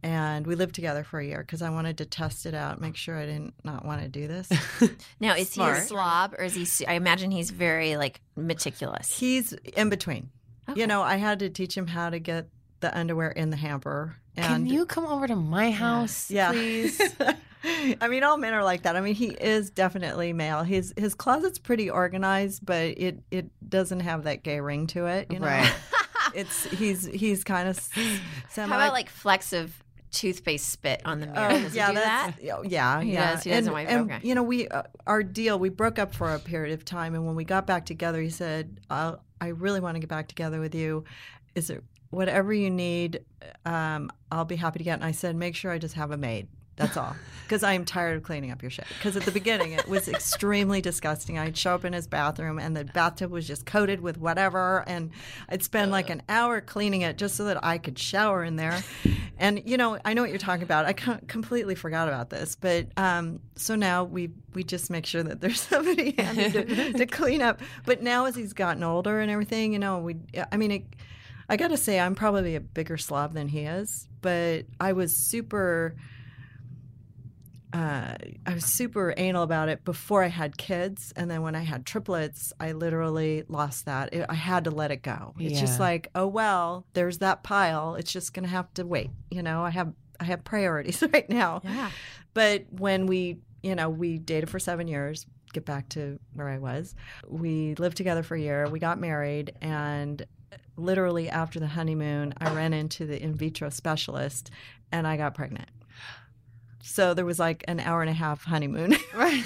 And 0.00 0.46
we 0.46 0.54
lived 0.54 0.76
together 0.76 1.02
for 1.02 1.18
a 1.18 1.26
year 1.26 1.38
because 1.38 1.60
I 1.60 1.70
wanted 1.70 1.98
to 1.98 2.06
test 2.06 2.46
it 2.46 2.54
out, 2.54 2.80
make 2.80 2.94
sure 2.94 3.18
I 3.18 3.26
didn't 3.26 3.54
not 3.64 3.84
want 3.84 4.00
to 4.02 4.08
do 4.08 4.28
this. 4.28 4.48
now, 5.20 5.34
is 5.34 5.52
he 5.52 5.60
a 5.60 5.74
slob 5.80 6.34
or 6.38 6.44
is 6.44 6.54
he? 6.54 6.86
I 6.86 6.92
imagine 6.92 7.32
he's 7.32 7.50
very 7.50 7.96
like 7.96 8.20
meticulous. 8.36 9.18
He's 9.18 9.54
in 9.54 9.90
between. 9.90 10.30
Okay. 10.68 10.80
You 10.80 10.86
know, 10.86 11.02
I 11.02 11.16
had 11.16 11.40
to 11.40 11.50
teach 11.50 11.76
him 11.76 11.88
how 11.88 12.10
to 12.10 12.20
get 12.20 12.46
the 12.78 12.96
underwear 12.96 13.30
in 13.30 13.50
the 13.50 13.56
hamper. 13.56 14.14
And 14.36 14.46
Can 14.46 14.66
you 14.66 14.86
come 14.86 15.04
over 15.04 15.26
to 15.26 15.34
my 15.34 15.72
house, 15.72 16.30
yeah. 16.30 16.52
please? 16.52 17.00
I 18.00 18.06
mean, 18.08 18.22
all 18.22 18.36
men 18.36 18.54
are 18.54 18.62
like 18.62 18.82
that. 18.82 18.94
I 18.94 19.00
mean, 19.00 19.16
he 19.16 19.28
is 19.28 19.70
definitely 19.70 20.32
male. 20.32 20.62
His 20.62 20.94
his 20.96 21.14
closet's 21.14 21.58
pretty 21.58 21.90
organized, 21.90 22.64
but 22.64 22.84
it 22.96 23.20
it 23.32 23.50
doesn't 23.68 24.00
have 24.00 24.24
that 24.24 24.44
gay 24.44 24.60
ring 24.60 24.86
to 24.88 25.06
it. 25.06 25.26
You 25.32 25.40
know, 25.40 25.46
Right. 25.46 25.72
it's 26.38 26.64
he's 26.64 27.06
he's 27.06 27.44
kind 27.44 27.68
of 27.72 27.78
semi. 27.78 28.68
How 28.68 28.76
about 28.76 28.92
like 28.92 29.10
flecks 29.10 29.52
of 29.52 29.82
toothpaste 30.10 30.68
spit 30.68 31.02
on 31.04 31.20
the 31.20 31.26
mirror. 31.26 31.48
Does 31.50 31.74
yeah, 31.74 31.88
he 31.88 31.94
do 31.94 32.00
that? 32.00 32.32
yeah, 32.40 32.62
yeah, 32.64 33.00
He 33.02 33.12
yeah. 33.12 33.32
does, 33.34 33.44
he 33.44 33.50
does 33.50 33.66
and, 33.66 33.76
and, 33.76 34.10
Okay. 34.10 34.26
you 34.26 34.34
know, 34.34 34.42
we 34.42 34.68
uh, 34.68 34.82
our 35.06 35.22
deal. 35.22 35.58
We 35.58 35.68
broke 35.68 35.98
up 35.98 36.14
for 36.14 36.32
a 36.34 36.38
period 36.38 36.72
of 36.74 36.84
time, 36.84 37.14
and 37.14 37.26
when 37.26 37.34
we 37.34 37.44
got 37.44 37.66
back 37.66 37.84
together, 37.84 38.20
he 38.20 38.30
said, 38.30 38.80
"I 38.90 39.16
really 39.42 39.80
want 39.80 39.96
to 39.96 40.00
get 40.00 40.08
back 40.08 40.28
together 40.28 40.60
with 40.60 40.74
you. 40.74 41.04
Is 41.54 41.70
it 41.70 41.82
whatever 42.10 42.52
you 42.52 42.70
need? 42.70 43.20
Um, 43.64 44.10
I'll 44.32 44.44
be 44.44 44.56
happy 44.56 44.78
to 44.78 44.84
get." 44.84 44.94
And 44.94 45.04
I 45.04 45.12
said, 45.12 45.36
"Make 45.36 45.54
sure 45.54 45.70
I 45.70 45.78
just 45.78 45.94
have 45.94 46.10
a 46.10 46.16
maid." 46.16 46.48
That's 46.78 46.96
all, 46.96 47.16
because 47.42 47.64
I 47.64 47.72
am 47.72 47.84
tired 47.84 48.16
of 48.16 48.22
cleaning 48.22 48.52
up 48.52 48.62
your 48.62 48.70
shit. 48.70 48.86
Because 48.96 49.16
at 49.16 49.24
the 49.24 49.32
beginning, 49.32 49.72
it 49.72 49.88
was 49.88 50.08
extremely 50.08 50.80
disgusting. 50.80 51.38
I'd 51.38 51.56
show 51.56 51.74
up 51.74 51.84
in 51.84 51.92
his 51.92 52.06
bathroom, 52.06 52.58
and 52.58 52.76
the 52.76 52.84
bathtub 52.84 53.32
was 53.32 53.46
just 53.46 53.66
coated 53.66 54.00
with 54.00 54.16
whatever, 54.16 54.84
and 54.86 55.10
I'd 55.48 55.64
spend 55.64 55.90
like 55.90 56.08
an 56.08 56.22
hour 56.28 56.60
cleaning 56.60 57.00
it 57.00 57.18
just 57.18 57.34
so 57.34 57.44
that 57.46 57.62
I 57.64 57.78
could 57.78 57.98
shower 57.98 58.44
in 58.44 58.56
there. 58.56 58.82
And 59.38 59.62
you 59.66 59.76
know, 59.76 59.98
I 60.04 60.14
know 60.14 60.22
what 60.22 60.30
you're 60.30 60.38
talking 60.38 60.62
about. 60.62 60.86
I 60.86 60.92
completely 60.92 61.74
forgot 61.74 62.06
about 62.08 62.30
this, 62.30 62.54
but 62.54 62.86
um, 62.96 63.40
so 63.56 63.74
now 63.74 64.04
we 64.04 64.30
we 64.54 64.62
just 64.62 64.88
make 64.88 65.04
sure 65.04 65.24
that 65.24 65.40
there's 65.40 65.60
somebody 65.68 66.14
handy 66.16 66.50
to, 66.52 66.92
to 66.92 67.06
clean 67.06 67.42
up. 67.42 67.60
But 67.84 68.02
now, 68.02 68.26
as 68.26 68.36
he's 68.36 68.52
gotten 68.52 68.84
older 68.84 69.20
and 69.20 69.30
everything, 69.30 69.72
you 69.72 69.78
know, 69.80 69.98
we 69.98 70.16
I 70.52 70.56
mean. 70.56 70.70
It, 70.70 70.84
I 71.50 71.56
got 71.56 71.68
to 71.68 71.78
say, 71.78 71.98
I'm 71.98 72.14
probably 72.14 72.56
a 72.56 72.60
bigger 72.60 72.98
slob 72.98 73.32
than 73.32 73.48
he 73.48 73.60
is, 73.60 74.06
but 74.20 74.66
I 74.78 74.92
was 74.92 75.16
super 75.16 75.96
uh, 77.72 78.14
I 78.46 78.54
was 78.54 78.64
super 78.64 79.12
anal 79.16 79.42
about 79.42 79.68
it 79.68 79.84
before 79.84 80.22
I 80.22 80.28
had 80.28 80.56
kids, 80.56 81.12
and 81.16 81.30
then 81.30 81.42
when 81.42 81.54
I 81.54 81.60
had 81.60 81.84
triplets, 81.84 82.52
I 82.58 82.72
literally 82.72 83.44
lost 83.48 83.84
that. 83.84 84.14
It, 84.14 84.24
I 84.28 84.34
had 84.34 84.64
to 84.64 84.70
let 84.70 84.90
it 84.90 85.02
go. 85.02 85.34
It's 85.38 85.60
just 85.60 85.78
like, 85.78 86.08
oh 86.14 86.26
well, 86.26 86.86
there's 86.94 87.18
that 87.18 87.42
pile. 87.42 87.94
It's 87.96 88.10
just 88.10 88.32
gonna 88.32 88.48
have 88.48 88.72
to 88.74 88.86
wait. 88.86 89.10
You 89.30 89.42
know, 89.42 89.62
I 89.64 89.70
have 89.70 89.92
I 90.18 90.24
have 90.24 90.44
priorities 90.44 91.02
right 91.12 91.28
now. 91.28 91.60
Yeah. 91.62 91.90
But 92.32 92.64
when 92.70 93.06
we, 93.06 93.38
you 93.62 93.74
know, 93.74 93.90
we 93.90 94.18
dated 94.18 94.48
for 94.50 94.58
seven 94.58 94.88
years. 94.88 95.26
Get 95.54 95.64
back 95.64 95.88
to 95.90 96.20
where 96.34 96.48
I 96.48 96.58
was. 96.58 96.94
We 97.26 97.74
lived 97.76 97.96
together 97.96 98.22
for 98.22 98.34
a 98.34 98.40
year. 98.40 98.68
We 98.68 98.78
got 98.78 98.98
married, 99.00 99.54
and 99.62 100.22
literally 100.76 101.30
after 101.30 101.58
the 101.58 101.66
honeymoon, 101.66 102.34
I 102.38 102.54
ran 102.54 102.74
into 102.74 103.06
the 103.06 103.20
in 103.20 103.34
vitro 103.34 103.70
specialist, 103.70 104.50
and 104.92 105.06
I 105.06 105.16
got 105.16 105.34
pregnant. 105.34 105.70
So 106.88 107.14
there 107.14 107.24
was 107.24 107.38
like 107.38 107.64
an 107.68 107.80
hour 107.80 108.00
and 108.00 108.10
a 108.10 108.14
half 108.14 108.44
honeymoon. 108.44 108.96
Right. 109.14 109.42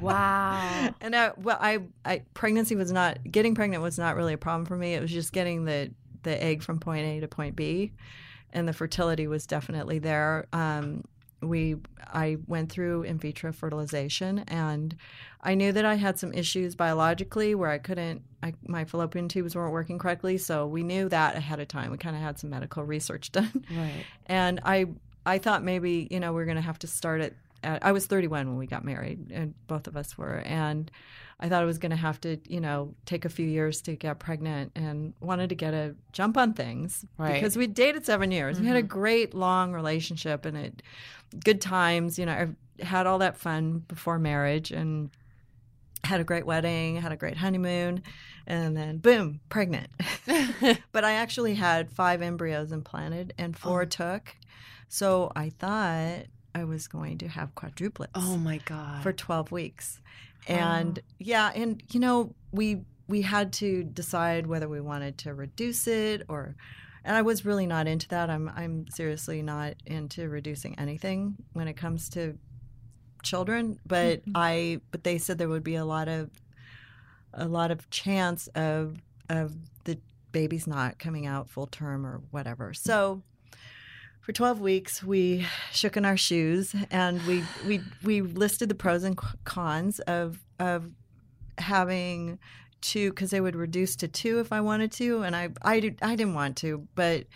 Wow. 0.00 0.94
and 1.00 1.16
I, 1.16 1.30
well, 1.36 1.56
I, 1.58 1.78
I, 2.04 2.22
pregnancy 2.34 2.76
was 2.76 2.92
not 2.92 3.18
getting 3.30 3.54
pregnant 3.54 3.82
was 3.82 3.98
not 3.98 4.14
really 4.14 4.34
a 4.34 4.38
problem 4.38 4.66
for 4.66 4.76
me. 4.76 4.94
It 4.94 5.00
was 5.00 5.10
just 5.10 5.32
getting 5.32 5.64
the 5.64 5.90
the 6.22 6.42
egg 6.42 6.62
from 6.62 6.80
point 6.80 7.06
A 7.06 7.20
to 7.20 7.28
point 7.28 7.56
B, 7.56 7.92
and 8.52 8.68
the 8.68 8.72
fertility 8.72 9.26
was 9.26 9.46
definitely 9.46 10.00
there. 10.00 10.46
Um, 10.52 11.04
we, 11.40 11.76
I 12.12 12.38
went 12.46 12.70
through 12.70 13.02
in 13.02 13.18
vitro 13.18 13.52
fertilization, 13.52 14.40
and 14.48 14.96
I 15.40 15.54
knew 15.54 15.72
that 15.72 15.84
I 15.84 15.94
had 15.94 16.18
some 16.18 16.32
issues 16.32 16.74
biologically 16.74 17.54
where 17.54 17.70
I 17.70 17.78
couldn't, 17.78 18.22
I, 18.42 18.54
my 18.66 18.84
fallopian 18.84 19.28
tubes 19.28 19.54
weren't 19.54 19.72
working 19.72 19.98
correctly. 19.98 20.38
So 20.38 20.66
we 20.66 20.82
knew 20.82 21.08
that 21.08 21.36
ahead 21.36 21.60
of 21.60 21.68
time. 21.68 21.90
We 21.90 21.98
kind 21.98 22.16
of 22.16 22.22
had 22.22 22.38
some 22.38 22.50
medical 22.50 22.84
research 22.84 23.32
done. 23.32 23.64
Right. 23.70 24.04
And 24.26 24.60
I 24.64 24.86
I 25.26 25.38
thought 25.38 25.62
maybe, 25.62 26.08
you 26.10 26.20
know, 26.20 26.32
we 26.32 26.40
are 26.42 26.46
going 26.46 26.56
to 26.56 26.62
have 26.62 26.78
to 26.80 26.86
start 26.86 27.20
it 27.20 27.36
at 27.62 27.84
I 27.84 27.92
was 27.92 28.06
31 28.06 28.48
when 28.48 28.56
we 28.56 28.66
got 28.66 28.84
married 28.84 29.30
and 29.30 29.54
both 29.66 29.86
of 29.86 29.96
us 29.96 30.16
were 30.16 30.38
and 30.46 30.90
I 31.38 31.50
thought 31.50 31.60
I 31.60 31.66
was 31.66 31.76
going 31.76 31.90
to 31.90 31.96
have 31.96 32.18
to, 32.22 32.38
you 32.48 32.60
know, 32.60 32.94
take 33.04 33.26
a 33.26 33.28
few 33.28 33.46
years 33.46 33.82
to 33.82 33.94
get 33.94 34.18
pregnant 34.18 34.72
and 34.74 35.12
wanted 35.20 35.50
to 35.50 35.54
get 35.54 35.74
a 35.74 35.94
jump 36.12 36.38
on 36.38 36.54
things 36.54 37.04
Right. 37.18 37.34
because 37.34 37.56
we 37.56 37.66
dated 37.66 38.06
7 38.06 38.30
years. 38.30 38.58
We 38.58 38.66
had 38.66 38.76
a 38.76 38.80
mm-hmm. 38.80 38.88
great 38.88 39.34
long 39.34 39.72
relationship 39.72 40.46
and 40.46 40.56
it 40.56 40.82
good 41.44 41.60
times, 41.60 42.18
you 42.18 42.24
know, 42.24 42.32
I 42.32 42.82
had 42.82 43.06
all 43.06 43.18
that 43.18 43.36
fun 43.36 43.80
before 43.80 44.18
marriage 44.18 44.70
and 44.70 45.10
had 46.04 46.20
a 46.20 46.24
great 46.24 46.46
wedding, 46.46 46.96
had 46.96 47.12
a 47.12 47.16
great 47.16 47.36
honeymoon, 47.36 48.02
and 48.46 48.76
then 48.76 48.98
boom, 48.98 49.40
pregnant. 49.48 49.88
but 50.92 51.04
I 51.04 51.12
actually 51.12 51.54
had 51.54 51.90
five 51.90 52.22
embryos 52.22 52.72
implanted 52.72 53.34
and 53.38 53.56
four 53.56 53.82
oh. 53.82 53.86
took. 53.86 54.36
So 54.88 55.32
I 55.34 55.50
thought 55.50 56.26
I 56.54 56.64
was 56.64 56.88
going 56.88 57.18
to 57.18 57.28
have 57.28 57.54
quadruplets 57.54 58.08
Oh 58.14 58.36
my 58.36 58.58
god. 58.64 59.02
for 59.02 59.12
12 59.12 59.52
weeks. 59.52 60.00
And 60.48 60.98
oh. 60.98 61.02
yeah, 61.18 61.52
and 61.54 61.82
you 61.90 62.00
know, 62.00 62.34
we 62.52 62.82
we 63.08 63.22
had 63.22 63.52
to 63.52 63.84
decide 63.84 64.46
whether 64.46 64.68
we 64.68 64.80
wanted 64.80 65.18
to 65.18 65.34
reduce 65.34 65.86
it 65.86 66.22
or 66.28 66.56
and 67.04 67.14
I 67.14 67.22
was 67.22 67.44
really 67.44 67.66
not 67.66 67.86
into 67.86 68.08
that. 68.08 68.30
I'm 68.30 68.50
I'm 68.54 68.86
seriously 68.88 69.40
not 69.42 69.74
into 69.86 70.28
reducing 70.28 70.78
anything 70.78 71.36
when 71.52 71.68
it 71.68 71.74
comes 71.74 72.08
to 72.10 72.36
children, 73.22 73.78
but 73.86 74.20
mm-hmm. 74.22 74.32
I 74.34 74.80
but 74.90 75.04
they 75.04 75.18
said 75.18 75.38
there 75.38 75.48
would 75.48 75.64
be 75.64 75.76
a 75.76 75.84
lot 75.84 76.08
of 76.08 76.30
a 77.32 77.46
lot 77.46 77.70
of 77.70 77.88
chance 77.90 78.48
of 78.48 79.00
of 79.28 79.54
the 79.84 79.98
baby's 80.32 80.66
not 80.66 80.98
coming 80.98 81.26
out 81.26 81.48
full 81.48 81.66
term 81.68 82.04
or 82.04 82.22
whatever. 82.30 82.74
So 82.74 83.22
for 84.26 84.32
12 84.32 84.60
weeks 84.60 85.04
we 85.04 85.46
shook 85.70 85.96
in 85.96 86.04
our 86.04 86.16
shoes 86.16 86.74
and 86.90 87.24
we 87.28 87.44
we 87.64 87.80
we 88.02 88.22
listed 88.22 88.68
the 88.68 88.74
pros 88.74 89.04
and 89.04 89.16
cons 89.44 90.00
of 90.00 90.42
of 90.58 90.90
having 91.58 92.36
two 92.80 93.10
because 93.10 93.30
they 93.30 93.40
would 93.40 93.54
reduce 93.54 93.94
to 93.94 94.08
two 94.08 94.40
if 94.40 94.52
I 94.52 94.60
wanted 94.60 94.90
to 94.92 95.22
and 95.22 95.36
I 95.36 95.50
I, 95.62 95.78
did, 95.78 96.00
I 96.02 96.16
didn't 96.16 96.34
want 96.34 96.56
to 96.56 96.88
but 96.96 97.26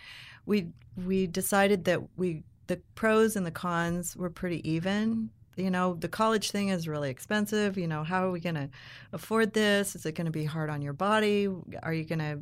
we 0.45 0.67
we 0.97 1.27
decided 1.27 1.85
that 1.85 2.01
we 2.17 2.43
the 2.67 2.81
pros 2.95 3.37
and 3.37 3.45
the 3.45 3.51
cons 3.51 4.17
were 4.17 4.29
pretty 4.29 4.69
even. 4.69 5.29
You 5.55 5.71
know 5.71 5.93
the 5.93 6.09
college 6.09 6.51
thing 6.51 6.69
is 6.69 6.89
really 6.89 7.09
expensive 7.09 7.77
you 7.77 7.87
know 7.87 8.03
how 8.03 8.27
are 8.27 8.31
we 8.31 8.41
going 8.41 8.55
to 8.55 8.69
afford 9.13 9.53
this? 9.53 9.95
Is 9.95 10.05
it 10.05 10.15
going 10.15 10.25
to 10.25 10.31
be 10.31 10.43
hard 10.43 10.69
on 10.69 10.81
your 10.81 10.93
body? 10.93 11.47
Are 11.83 11.93
you 11.93 12.03
going 12.03 12.19
to 12.19 12.39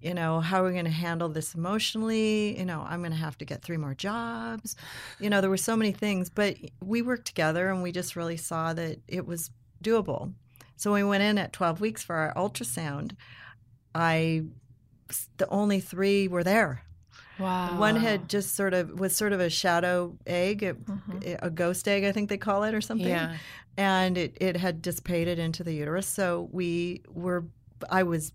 you 0.00 0.14
know 0.14 0.40
how 0.40 0.62
are 0.62 0.66
we 0.66 0.72
going 0.72 0.84
to 0.84 0.90
handle 0.90 1.28
this 1.28 1.54
emotionally 1.54 2.58
you 2.58 2.64
know 2.64 2.84
i'm 2.88 3.00
going 3.00 3.12
to 3.12 3.16
have 3.16 3.36
to 3.38 3.44
get 3.44 3.62
three 3.62 3.76
more 3.76 3.94
jobs 3.94 4.76
you 5.18 5.30
know 5.30 5.40
there 5.40 5.50
were 5.50 5.56
so 5.56 5.76
many 5.76 5.92
things 5.92 6.28
but 6.28 6.56
we 6.82 7.02
worked 7.02 7.26
together 7.26 7.70
and 7.70 7.82
we 7.82 7.92
just 7.92 8.16
really 8.16 8.36
saw 8.36 8.72
that 8.72 8.98
it 9.08 9.26
was 9.26 9.50
doable 9.82 10.32
so 10.76 10.92
we 10.92 11.02
went 11.02 11.22
in 11.22 11.38
at 11.38 11.52
12 11.52 11.80
weeks 11.80 12.02
for 12.02 12.16
our 12.16 12.34
ultrasound 12.34 13.12
i 13.94 14.42
the 15.38 15.48
only 15.48 15.80
three 15.80 16.28
were 16.28 16.44
there 16.44 16.82
Wow. 17.38 17.78
one 17.78 17.96
had 17.96 18.28
just 18.28 18.54
sort 18.54 18.72
of 18.72 18.98
was 18.98 19.14
sort 19.14 19.32
of 19.32 19.40
a 19.40 19.50
shadow 19.50 20.16
egg, 20.26 20.62
a, 20.62 20.74
mm-hmm. 20.74 21.18
eh, 21.22 21.36
a 21.42 21.50
ghost 21.50 21.86
egg, 21.86 22.04
I 22.04 22.12
think 22.12 22.30
they 22.30 22.38
call 22.38 22.64
it, 22.64 22.74
or 22.74 22.80
something. 22.80 23.08
Yeah. 23.08 23.36
And 23.76 24.16
it, 24.16 24.38
it 24.40 24.56
had 24.56 24.80
dissipated 24.80 25.38
into 25.38 25.62
the 25.62 25.74
uterus. 25.74 26.06
So 26.06 26.48
we 26.50 27.02
were, 27.12 27.44
I 27.90 28.04
was 28.04 28.32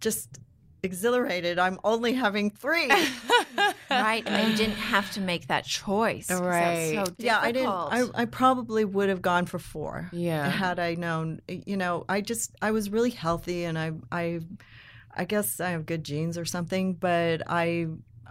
just 0.00 0.38
exhilarated. 0.82 1.58
I'm 1.58 1.78
only 1.84 2.12
having 2.12 2.50
three. 2.50 2.88
right, 3.90 4.22
and 4.26 4.50
you 4.50 4.56
didn't 4.56 4.76
have 4.76 5.10
to 5.12 5.20
make 5.20 5.48
that 5.48 5.64
choice. 5.64 6.30
Right. 6.30 6.94
That's 6.94 7.10
so 7.10 7.14
yeah, 7.18 7.40
I 7.40 7.52
didn't. 7.52 7.68
I, 7.68 8.04
I 8.14 8.24
probably 8.24 8.84
would 8.84 9.08
have 9.08 9.22
gone 9.22 9.46
for 9.46 9.58
four. 9.58 10.08
Yeah. 10.12 10.48
Had 10.48 10.78
I 10.78 10.94
known, 10.94 11.40
you 11.48 11.76
know, 11.76 12.04
I 12.08 12.20
just 12.20 12.54
I 12.62 12.70
was 12.70 12.90
really 12.90 13.10
healthy, 13.10 13.64
and 13.64 13.78
I 13.78 13.92
I 14.10 14.40
I 15.14 15.24
guess 15.24 15.60
I 15.60 15.70
have 15.70 15.86
good 15.86 16.04
genes 16.04 16.38
or 16.38 16.44
something, 16.44 16.94
but 16.94 17.42
I 17.46 17.88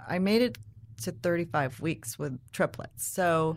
I 0.07 0.19
made 0.19 0.41
it 0.41 0.57
to 1.03 1.11
35 1.11 1.79
weeks 1.79 2.17
with 2.17 2.39
triplets. 2.51 3.05
So 3.05 3.55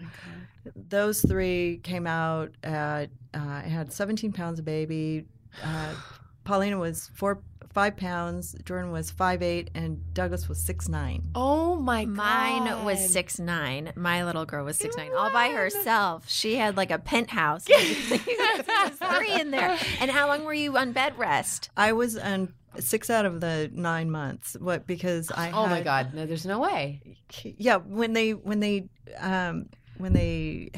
those 0.76 1.22
three 1.22 1.80
came 1.82 2.06
out 2.06 2.52
at 2.62 3.10
uh, 3.32 3.38
I 3.38 3.68
had 3.68 3.92
17 3.92 4.32
pounds 4.32 4.58
of 4.58 4.64
baby. 4.64 5.24
Uh, 5.64 5.94
Paulina 6.50 6.78
was 6.78 7.08
four 7.14 7.42
five 7.72 7.96
pounds. 7.96 8.56
Jordan 8.64 8.90
was 8.90 9.08
five 9.08 9.40
eight, 9.40 9.70
and 9.76 10.02
Douglas 10.12 10.48
was 10.48 10.58
six 10.58 10.88
nine. 10.88 11.28
Oh 11.36 11.76
my 11.76 12.04
god. 12.04 12.16
Mine 12.16 12.84
was 12.84 13.08
six 13.08 13.38
nine. 13.38 13.92
My 13.94 14.24
little 14.24 14.44
girl 14.44 14.64
was 14.64 14.76
six 14.76 14.96
nine, 14.96 15.12
all 15.16 15.32
by 15.32 15.50
herself. 15.50 16.28
She 16.28 16.56
had 16.56 16.76
like 16.76 16.90
a 16.90 16.98
penthouse. 16.98 17.64
There's 17.68 18.96
three 18.98 19.32
in 19.40 19.52
there. 19.52 19.78
And 20.00 20.10
how 20.10 20.26
long 20.26 20.44
were 20.44 20.52
you 20.52 20.76
on 20.76 20.90
bed 20.90 21.16
rest? 21.16 21.70
I 21.76 21.92
was 21.92 22.18
on 22.18 22.52
six 22.80 23.10
out 23.10 23.26
of 23.26 23.40
the 23.40 23.70
nine 23.72 24.10
months. 24.10 24.56
What 24.58 24.88
because 24.88 25.30
I 25.30 25.52
Oh 25.52 25.68
my 25.68 25.82
god. 25.82 26.14
No, 26.14 26.26
there's 26.26 26.46
no 26.46 26.58
way. 26.58 27.00
yeah 27.44 27.76
when 27.76 28.12
they 28.12 28.32
when 28.32 28.58
they 28.58 28.88
um 29.20 29.68
when 29.98 30.14
they 30.14 30.72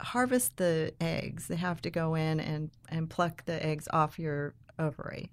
harvest 0.00 0.58
the 0.58 0.92
eggs 1.00 1.48
they 1.48 1.56
have 1.56 1.80
to 1.80 1.88
go 1.88 2.14
in 2.14 2.38
and 2.38 2.70
and 2.90 3.08
pluck 3.08 3.42
the 3.46 3.64
eggs 3.64 3.88
off 3.90 4.18
your 4.18 4.52
ovary. 4.78 5.30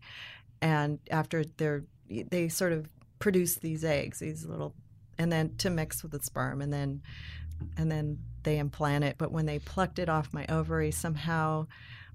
And 0.62 0.99
after 1.10 1.43
they're 1.58 1.84
they 2.08 2.49
sort 2.49 2.73
of 2.73 2.89
produce 3.19 3.56
these 3.56 3.86
eggs 3.86 4.19
these 4.19 4.45
little 4.45 4.73
and 5.17 5.32
then 5.32 5.56
to 5.58 5.69
mix 5.69 6.04
with 6.04 6.12
the 6.12 6.19
sperm 6.21 6.62
and 6.62 6.73
then 6.73 7.01
and 7.77 7.91
then 7.91 8.17
they 8.43 8.58
implant 8.58 9.04
it. 9.04 9.15
But 9.17 9.32
when 9.32 9.45
they 9.45 9.60
plucked 9.60 9.99
it 9.99 10.10
off 10.10 10.34
my 10.34 10.45
ovary 10.49 10.91
somehow 10.91 11.67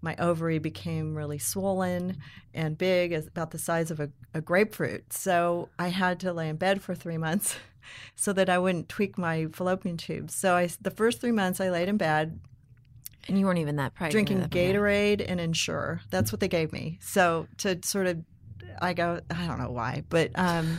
my 0.03 0.15
ovary 0.19 0.59
became 0.59 1.15
really 1.15 1.39
swollen 1.39 2.19
and 2.55 2.77
big 2.77 3.13
as 3.13 3.27
about 3.27 3.51
the 3.51 3.59
size 3.59 3.91
of 3.91 4.01
a, 4.01 4.11
a 4.35 4.41
grapefruit. 4.41 5.13
So 5.13 5.69
i 5.79 5.89
had 5.89 6.21
to 6.21 6.33
lay 6.33 6.49
in 6.49 6.57
bed 6.57 6.83
for 6.83 6.95
three 6.95 7.19
months 7.19 7.57
so 8.17 8.33
that 8.33 8.49
I 8.49 8.59
wouldn't 8.59 8.89
tweak 8.89 9.17
my 9.19 9.47
fallopian 9.53 9.97
tubes. 9.97 10.35
So 10.35 10.55
I, 10.55 10.69
the 10.81 10.91
first 10.91 11.21
three 11.21 11.33
months 11.33 11.61
I 11.61 11.71
laid 11.71 11.89
in 11.89 11.97
bed 11.97 12.41
And 13.29 13.39
you 13.39 13.47
weren't 13.47 13.59
even 13.59 13.77
that 13.77 13.95
pregnant. 13.95 14.13
drinking 14.13 14.41
that. 14.41 14.51
Gatorade 14.51 15.25
and 15.27 15.41
Ensure. 15.41 16.01
That's 16.11 16.33
what 16.33 16.41
they 16.41 16.49
gave 16.49 16.73
me. 16.73 16.99
So 17.01 17.47
to 17.59 17.79
sort 17.83 18.07
of, 18.07 18.23
I 18.81 18.93
go, 18.95 19.21
I 19.31 19.47
don't 19.47 19.59
know 19.59 19.71
why, 19.71 20.05
but 20.09 20.31
um, 20.35 20.79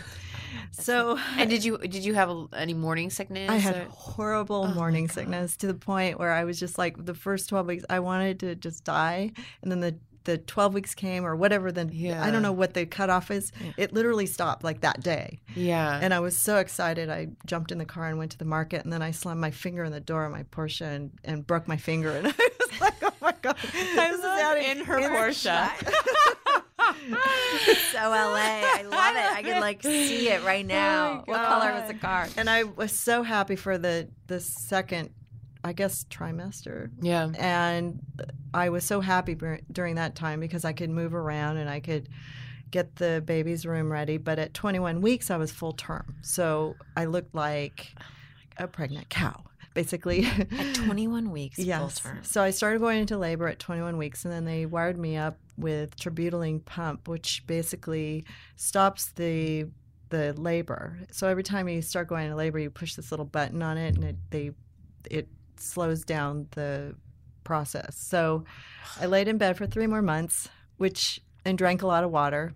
so 0.71 1.17
And 1.38 1.49
did 1.49 1.63
you 1.63 1.77
did 1.77 2.05
you 2.05 2.13
have 2.13 2.29
a, 2.29 2.45
any 2.53 2.73
morning 2.73 3.10
sickness? 3.10 3.49
I 3.49 3.55
had 3.57 3.75
or- 3.75 3.89
horrible 3.89 4.65
Oh 4.69 4.73
morning 4.73 5.07
sickness 5.07 5.57
to 5.57 5.67
the 5.67 5.73
point 5.73 6.19
where 6.19 6.31
I 6.31 6.43
was 6.43 6.60
just 6.60 6.77
like 6.77 7.03
the 7.03 7.13
first 7.13 7.49
12 7.49 7.67
weeks 7.67 7.86
I 7.89 7.99
wanted 7.99 8.39
to 8.41 8.55
just 8.55 8.83
die 8.83 9.31
and 9.62 9.71
then 9.71 9.79
the 9.79 9.97
the 10.27 10.37
12 10.37 10.73
weeks 10.75 10.93
came 10.93 11.25
or 11.25 11.35
whatever 11.35 11.71
then 11.71 11.89
yeah. 11.91 12.23
I 12.23 12.29
don't 12.29 12.41
know 12.43 12.51
what 12.51 12.73
the 12.75 12.85
cutoff 12.85 13.31
is 13.31 13.51
Yeah. 13.63 13.71
it 13.77 13.93
literally 13.93 14.25
stopped 14.27 14.63
like 14.63 14.81
that 14.81 15.01
day 15.01 15.39
yeah. 15.55 15.99
and 16.01 16.13
I 16.13 16.19
was 16.19 16.37
so 16.37 16.57
excited 16.57 17.09
I 17.09 17.29
jumped 17.45 17.71
in 17.71 17.77
the 17.79 17.85
car 17.85 18.05
and 18.07 18.17
went 18.19 18.31
to 18.33 18.37
the 18.37 18.45
market 18.45 18.83
and 18.83 18.91
then 18.93 19.01
I 19.01 19.11
slammed 19.11 19.39
my 19.41 19.51
finger 19.51 19.83
in 19.83 19.91
the 19.91 19.99
door 19.99 20.25
of 20.25 20.31
my 20.31 20.43
Porsche 20.43 20.81
and, 20.85 21.11
and 21.23 21.47
broke 21.47 21.67
my 21.67 21.77
finger 21.77 22.11
and 22.11 22.27
I 22.39 22.49
was 22.59 22.81
like 22.81 22.93
oh 23.01 23.13
my 23.21 23.33
god 23.41 23.55
I 23.73 24.11
was 24.11 24.23
out 24.23 24.57
in 24.59 24.85
her 24.85 24.99
Porsche. 24.99 25.69
so 27.91 27.97
LA. 27.97 28.61
I 28.63 28.83
love 28.83 29.15
it. 29.15 29.31
I 29.37 29.41
can 29.43 29.59
like 29.61 29.81
see 29.83 30.29
it 30.29 30.43
right 30.43 30.63
oh 30.65 30.67
now. 30.67 31.23
what 31.25 31.45
color 31.45 31.73
was 31.73 31.87
the 31.87 31.93
car? 31.95 32.27
and 32.37 32.49
I 32.49 32.63
was 32.63 32.91
so 32.91 33.23
happy 33.23 33.55
for 33.55 33.77
the 33.77 34.09
the 34.27 34.39
second 34.39 35.09
I 35.67 35.73
guess 35.73 36.06
trimester 36.10 36.89
yeah. 37.01 37.30
and 37.38 37.99
I 38.53 38.69
was 38.69 38.84
so 38.84 39.01
happy 39.01 39.36
dur- 39.36 39.60
during 39.71 39.95
that 39.95 40.15
time 40.15 40.39
because 40.39 40.65
I 40.65 40.73
could 40.73 40.89
move 40.89 41.13
around 41.13 41.58
and 41.58 41.69
I 41.69 41.80
could 41.80 42.10
get 42.71 42.95
the 42.97 43.21
baby's 43.25 43.65
room 43.65 43.91
ready. 43.91 44.17
But 44.17 44.39
at 44.39 44.53
21 44.53 45.01
weeks, 45.01 45.32
I 45.32 45.38
was 45.38 45.51
full 45.51 45.73
term, 45.73 46.15
so 46.21 46.75
I 46.95 47.06
looked 47.06 47.36
like 47.36 47.93
a 48.58 48.67
pregnant 48.67 49.10
cow, 49.10 49.43
basically. 49.73 50.25
At 50.58 50.75
21 50.75 51.32
weeks, 51.32 51.60
yes. 51.60 51.80
full 51.80 52.12
term. 52.12 52.23
So 52.23 52.41
I 52.41 52.49
started 52.49 52.80
going 52.80 52.99
into 52.99 53.17
labor 53.17 53.47
at 53.47 53.60
21 53.60 53.97
weeks, 53.97 54.25
and 54.25 54.34
then 54.34 54.45
they 54.45 54.65
wired 54.65 54.97
me 54.97 55.17
up 55.17 55.38
with 55.58 55.95
terbutaline 55.95 56.63
pump, 56.65 57.08
which 57.08 57.43
basically 57.47 58.25
stops 58.56 59.08
the 59.15 59.69
the 60.10 60.34
labor. 60.34 60.99
So 61.12 61.27
every 61.27 61.43
time 61.43 61.67
you 61.67 61.82
start 61.82 62.08
going 62.08 62.25
into 62.25 62.38
labor, 62.38 62.60
you 62.60 62.69
push 62.69 62.95
this 62.95 63.12
little 63.12 63.25
button 63.25 63.62
on 63.62 63.77
it, 63.77 63.95
and 63.95 64.03
it 64.03 64.15
they 64.30 64.51
it 65.10 65.27
slows 65.60 66.04
down 66.04 66.48
the 66.52 66.96
process. 67.43 67.98
So 67.98 68.43
I 69.00 69.06
laid 69.06 69.28
in 69.28 69.38
bed 69.38 69.58
for 69.58 69.65
three 69.67 69.88
more 69.88 70.02
months, 70.02 70.50
which 70.78 71.22
and 71.46 71.58
drank 71.58 71.82
a 71.82 71.88
lot 71.88 72.04
of 72.04 72.12
water. 72.12 72.54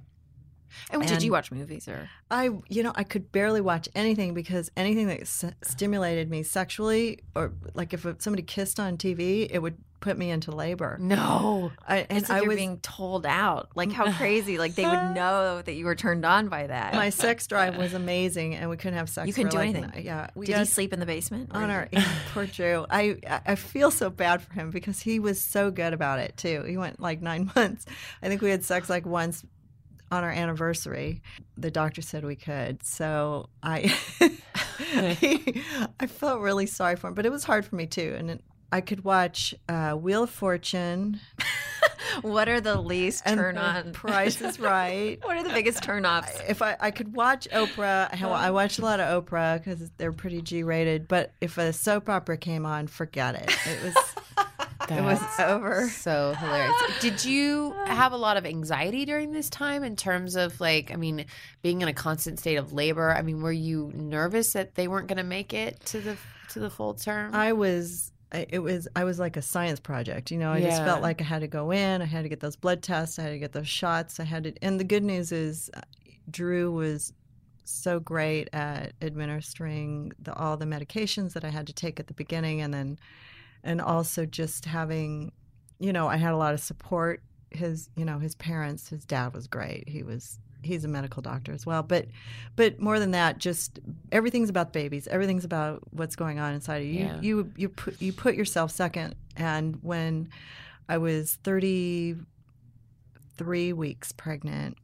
And, 0.89 1.05
did 1.05 1.21
you 1.21 1.31
watch 1.31 1.51
movies 1.51 1.87
or? 1.87 2.09
I, 2.29 2.49
you 2.69 2.81
know, 2.83 2.93
I 2.95 3.03
could 3.03 3.31
barely 3.31 3.59
watch 3.61 3.89
anything 3.93 4.33
because 4.33 4.71
anything 4.77 5.07
that 5.07 5.21
s- 5.21 5.45
stimulated 5.63 6.29
me 6.29 6.43
sexually, 6.43 7.19
or 7.35 7.51
like 7.73 7.93
if 7.93 8.05
somebody 8.19 8.43
kissed 8.43 8.79
on 8.79 8.97
TV, 8.97 9.47
it 9.51 9.59
would 9.59 9.77
put 10.01 10.17
me 10.17 10.29
into 10.29 10.51
labor. 10.51 10.97
No. 10.99 11.71
I, 11.87 12.05
and 12.09 12.25
I 12.29 12.39
you're 12.39 12.47
was 12.47 12.57
being 12.57 12.79
told 12.79 13.25
out. 13.25 13.69
Like 13.75 13.91
how 13.93 14.11
crazy. 14.11 14.57
Like 14.57 14.75
they 14.75 14.85
would 14.85 15.11
know 15.15 15.61
that 15.61 15.73
you 15.73 15.85
were 15.85 15.95
turned 15.95 16.25
on 16.25 16.49
by 16.49 16.67
that. 16.67 16.93
my 16.93 17.09
sex 17.09 17.47
drive 17.47 17.77
was 17.77 17.93
amazing, 17.93 18.55
and 18.55 18.69
we 18.69 18.75
couldn't 18.75 18.97
have 18.97 19.09
sex. 19.09 19.27
You 19.27 19.33
couldn't 19.33 19.51
for, 19.51 19.57
do 19.57 19.59
like, 19.59 19.75
anything. 19.75 20.05
Yeah, 20.05 20.27
we 20.35 20.45
did 20.47 20.57
he 20.57 20.65
sleep 20.65 20.91
in 20.91 20.99
the 20.99 21.05
basement? 21.05 21.51
on 21.53 21.69
our 21.69 21.87
poor 22.33 22.45
Drew. 22.45 22.85
I 22.89 23.15
I- 23.29 23.41
I 23.51 23.55
feel 23.55 23.91
so 23.91 24.09
bad 24.09 24.41
for 24.41 24.53
him 24.53 24.71
because 24.71 24.99
he 24.99 25.19
was 25.19 25.39
so 25.39 25.71
good 25.71 25.93
about 25.93 26.19
it 26.19 26.35
too. 26.37 26.63
He 26.63 26.77
went 26.77 26.99
like 26.99 27.21
nine 27.21 27.51
months. 27.55 27.85
I 28.21 28.27
think 28.27 28.41
we 28.41 28.49
had 28.49 28.63
sex 28.65 28.89
like 28.89 29.05
once 29.05 29.43
on 30.11 30.23
our 30.23 30.31
anniversary. 30.31 31.21
The 31.57 31.71
doctor 31.71 32.01
said 32.01 32.25
we 32.25 32.35
could, 32.35 32.83
so 32.83 33.49
I 33.63 33.95
I 35.99 36.07
felt 36.07 36.41
really 36.41 36.65
sorry 36.65 36.95
for 36.95 37.07
him, 37.07 37.13
but 37.13 37.25
it 37.25 37.31
was 37.31 37.43
hard 37.43 37.65
for 37.65 37.75
me 37.75 37.87
too. 37.87 38.15
And 38.17 38.31
it, 38.31 38.43
I 38.71 38.81
could 38.81 39.03
watch 39.03 39.53
uh, 39.67 39.93
Wheel 39.93 40.23
of 40.23 40.29
Fortune 40.29 41.19
What 42.21 42.49
are 42.49 42.59
the 42.59 42.79
least 42.79 43.25
turn 43.25 43.57
on? 43.57 43.93
Price 43.93 44.41
is 44.41 44.59
Right. 44.59 45.17
what 45.23 45.37
are 45.37 45.43
the 45.43 45.49
biggest 45.49 45.83
turn 45.83 46.05
offs? 46.05 46.31
if 46.47 46.61
I, 46.61 46.75
I 46.79 46.91
could 46.91 47.13
watch 47.13 47.47
Oprah, 47.51 48.09
I, 48.11 48.27
I 48.27 48.51
watched 48.51 48.79
a 48.79 48.81
lot 48.81 48.99
of 48.99 49.25
Oprah 49.25 49.57
because 49.57 49.89
they're 49.97 50.11
pretty 50.11 50.41
G 50.41 50.63
rated. 50.63 51.07
But 51.07 51.31
if 51.41 51.57
a 51.57 51.71
soap 51.73 52.09
opera 52.09 52.37
came 52.37 52.65
on, 52.65 52.87
forget 52.87 53.35
it. 53.35 53.51
It 53.65 53.83
was 53.83 53.95
it 54.89 55.01
was 55.03 55.39
over. 55.39 55.87
So 55.89 56.33
hilarious. 56.37 56.75
Did 56.99 57.23
you 57.23 57.73
have 57.85 58.11
a 58.11 58.17
lot 58.17 58.37
of 58.37 58.45
anxiety 58.45 59.05
during 59.05 59.31
this 59.31 59.49
time 59.49 59.83
in 59.83 59.95
terms 59.95 60.35
of 60.35 60.59
like, 60.59 60.91
I 60.91 60.95
mean, 60.95 61.25
being 61.61 61.81
in 61.81 61.87
a 61.87 61.93
constant 61.93 62.39
state 62.39 62.57
of 62.57 62.73
labor? 62.73 63.11
I 63.11 63.21
mean, 63.21 63.41
were 63.41 63.51
you 63.51 63.91
nervous 63.95 64.53
that 64.53 64.75
they 64.75 64.87
weren't 64.87 65.07
going 65.07 65.17
to 65.17 65.23
make 65.23 65.53
it 65.53 65.79
to 65.87 66.01
the 66.01 66.17
to 66.49 66.59
the 66.59 66.69
full 66.69 66.93
term? 66.93 67.33
I 67.33 67.53
was. 67.53 68.11
It 68.33 68.59
was. 68.59 68.87
I 68.95 69.03
was 69.03 69.19
like 69.19 69.35
a 69.35 69.41
science 69.41 69.79
project. 69.79 70.31
You 70.31 70.37
know, 70.37 70.51
I 70.51 70.61
just 70.61 70.81
felt 70.85 71.01
like 71.01 71.19
I 71.19 71.25
had 71.25 71.41
to 71.41 71.47
go 71.47 71.71
in. 71.71 72.01
I 72.01 72.05
had 72.05 72.23
to 72.23 72.29
get 72.29 72.39
those 72.39 72.55
blood 72.55 72.81
tests. 72.81 73.19
I 73.19 73.23
had 73.23 73.31
to 73.31 73.39
get 73.39 73.51
those 73.51 73.67
shots. 73.67 74.19
I 74.19 74.23
had 74.23 74.45
to. 74.45 74.53
And 74.61 74.79
the 74.79 74.85
good 74.85 75.03
news 75.03 75.31
is, 75.33 75.69
uh, 75.73 75.81
Drew 76.29 76.71
was 76.71 77.11
so 77.65 77.99
great 77.99 78.49
at 78.53 78.93
administering 79.01 80.13
the, 80.17 80.33
all 80.33 80.55
the 80.55 80.65
medications 80.65 81.33
that 81.33 81.43
I 81.43 81.49
had 81.49 81.67
to 81.67 81.73
take 81.73 81.99
at 81.99 82.07
the 82.07 82.13
beginning, 82.13 82.61
and 82.61 82.73
then, 82.73 82.97
and 83.63 83.81
also 83.81 84.25
just 84.25 84.65
having, 84.65 85.33
you 85.79 85.91
know, 85.91 86.07
I 86.07 86.15
had 86.15 86.31
a 86.31 86.37
lot 86.37 86.53
of 86.53 86.61
support. 86.61 87.21
His, 87.49 87.89
you 87.97 88.05
know, 88.05 88.19
his 88.19 88.35
parents. 88.35 88.87
His 88.89 89.03
dad 89.03 89.33
was 89.33 89.47
great. 89.47 89.89
He 89.89 90.03
was. 90.03 90.39
He's 90.63 90.85
a 90.85 90.87
medical 90.87 91.21
doctor 91.21 91.51
as 91.53 91.65
well, 91.65 91.83
but, 91.83 92.07
but 92.55 92.79
more 92.79 92.99
than 92.99 93.11
that, 93.11 93.37
just 93.37 93.79
everything's 94.11 94.49
about 94.49 94.73
babies. 94.73 95.07
Everything's 95.07 95.45
about 95.45 95.81
what's 95.91 96.15
going 96.15 96.39
on 96.39 96.53
inside 96.53 96.81
of 96.81 96.87
you. 96.87 96.99
Yeah. 96.99 97.21
You, 97.21 97.37
you, 97.37 97.51
you 97.57 97.69
put 97.69 98.01
you 98.01 98.13
put 98.13 98.35
yourself 98.35 98.71
second. 98.71 99.15
And 99.35 99.77
when 99.81 100.29
I 100.87 100.97
was 100.97 101.37
thirty 101.43 102.15
three 103.37 103.73
weeks 103.73 104.11
pregnant, 104.11 104.77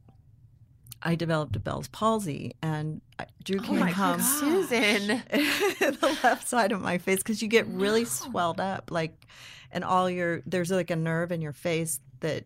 I 1.02 1.14
developed 1.14 1.54
a 1.56 1.60
Bell's 1.60 1.88
palsy, 1.88 2.54
and 2.62 3.00
Drew 3.44 3.60
oh 3.60 3.62
came 3.62 3.78
my 3.78 3.90
home. 3.90 4.20
Susan. 4.20 5.22
the 5.30 6.18
left 6.22 6.48
side 6.48 6.72
of 6.72 6.80
my 6.80 6.98
face 6.98 7.18
because 7.18 7.40
you 7.40 7.48
get 7.48 7.66
really 7.68 8.04
swelled 8.04 8.60
up 8.60 8.90
like 8.90 9.26
and 9.70 9.84
all 9.84 10.08
your 10.08 10.42
there's 10.46 10.70
like 10.70 10.90
a 10.90 10.96
nerve 10.96 11.32
in 11.32 11.40
your 11.40 11.52
face 11.52 12.00
that 12.20 12.44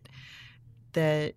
that 0.93 1.35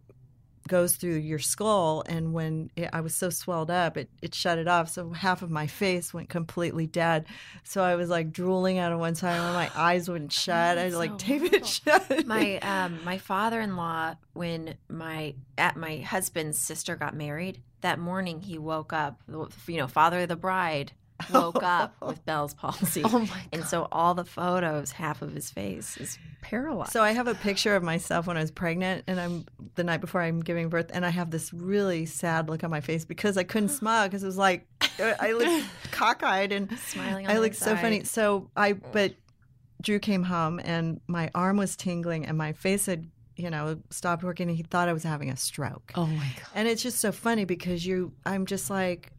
goes 0.69 0.97
through 0.97 1.17
your 1.17 1.39
skull 1.39 2.03
and 2.07 2.33
when 2.33 2.71
it, 2.77 2.89
i 2.93 3.01
was 3.01 3.15
so 3.15 3.31
swelled 3.31 3.71
up 3.71 3.97
it, 3.97 4.11
it 4.23 4.35
shut 4.35 4.59
it 4.59 4.69
off. 4.69 4.89
So 4.89 5.11
half 5.11 5.43
of 5.43 5.51
my 5.51 5.67
face 5.67 6.13
went 6.13 6.29
completely 6.29 6.87
dead. 6.87 7.27
So 7.65 7.83
i 7.83 7.95
was 7.95 8.09
like 8.09 8.33
drooling 8.33 8.79
out 8.79 8.93
of 8.93 8.99
one 8.99 9.15
side 9.15 9.37
and 9.37 9.55
my 9.55 9.71
eyes 9.77 10.09
wouldn't 10.09 10.33
shut. 10.33 10.79
I 10.79 10.83
had 10.83 10.93
to 10.93 10.99
like 10.99 11.11
so 11.11 11.17
tape 11.17 11.53
it 11.53 11.67
shut. 11.67 12.27
My 12.27 12.59
um 12.63 13.01
my 13.05 13.19
father-in-law 13.19 14.17
when 14.33 14.75
my 14.89 15.35
at 15.57 15.77
my 15.77 15.99
husband's 15.99 16.59
sister 16.59 16.97
got 16.97 17.15
married 17.15 17.63
that 17.81 17.99
morning 17.99 18.43
he 18.43 18.59
woke 18.59 18.93
up 18.93 19.21
you 19.29 19.77
know 19.77 19.87
father 19.87 20.21
of 20.21 20.29
the 20.29 20.37
bride 20.37 20.93
woke 21.33 21.63
up 21.63 21.95
with 22.03 22.25
Bell's 22.25 22.55
palsy 22.55 23.03
Oh 23.05 23.21
my 23.21 23.43
and 23.53 23.65
so 23.65 23.89
all 23.91 24.15
the 24.15 24.25
photos 24.25 24.93
half 24.93 25.23
of 25.23 25.33
his 25.33 25.51
face 25.51 25.97
is 25.97 26.19
paralyzed 26.43 26.93
So 26.93 27.03
I 27.03 27.13
have 27.13 27.27
a 27.27 27.35
picture 27.35 27.75
of 27.75 27.83
myself 27.83 28.27
when 28.27 28.37
I 28.37 28.41
was 28.41 28.51
pregnant, 28.51 29.05
and 29.07 29.21
I'm 29.21 29.47
the 29.75 29.85
night 29.85 30.01
before 30.01 30.23
I'm 30.23 30.41
giving 30.41 30.69
birth, 30.69 30.91
and 30.93 31.05
I 31.05 31.11
have 31.11 31.31
this 31.31 31.53
really 31.53 32.07
sad 32.07 32.49
look 32.49 32.63
on 32.65 32.71
my 32.71 32.81
face 32.81 33.05
because 33.05 33.37
I 33.37 33.43
couldn't 33.43 33.69
smile 33.81 34.07
because 34.07 34.23
it 34.23 34.27
was 34.27 34.39
like 34.39 34.67
uh, 35.01 35.15
I 35.19 35.33
looked 35.33 35.67
cockeyed 35.91 36.53
and 36.53 36.77
smiling 36.79 37.27
on 37.27 37.35
I 37.35 37.39
looked 37.39 37.57
so 37.57 37.77
funny. 37.77 38.05
So 38.05 38.51
I, 38.57 38.75
but 38.75 39.15
Drew 39.83 39.99
came 39.99 40.23
home 40.23 40.61
and 40.65 41.01
my 41.07 41.31
arm 41.35 41.57
was 41.57 41.77
tingling 41.77 42.27
and 42.27 42.37
my 42.39 42.53
face 42.53 42.87
had, 42.87 43.11
you 43.37 43.51
know, 43.51 43.79
stopped 43.91 44.23
working, 44.23 44.49
and 44.49 44.57
he 44.57 44.63
thought 44.63 44.89
I 44.89 44.93
was 44.93 45.03
having 45.03 45.31
a 45.31 45.37
stroke. 45.37 45.93
Oh 45.95 46.07
my 46.07 46.17
god. 46.37 46.49
And 46.55 46.69
it's 46.69 46.83
just 46.83 47.01
so 47.01 47.13
funny 47.13 47.45
because 47.45 47.85
you, 47.85 48.13
I'm 48.25 48.47
just 48.47 48.71
like, 48.71 49.13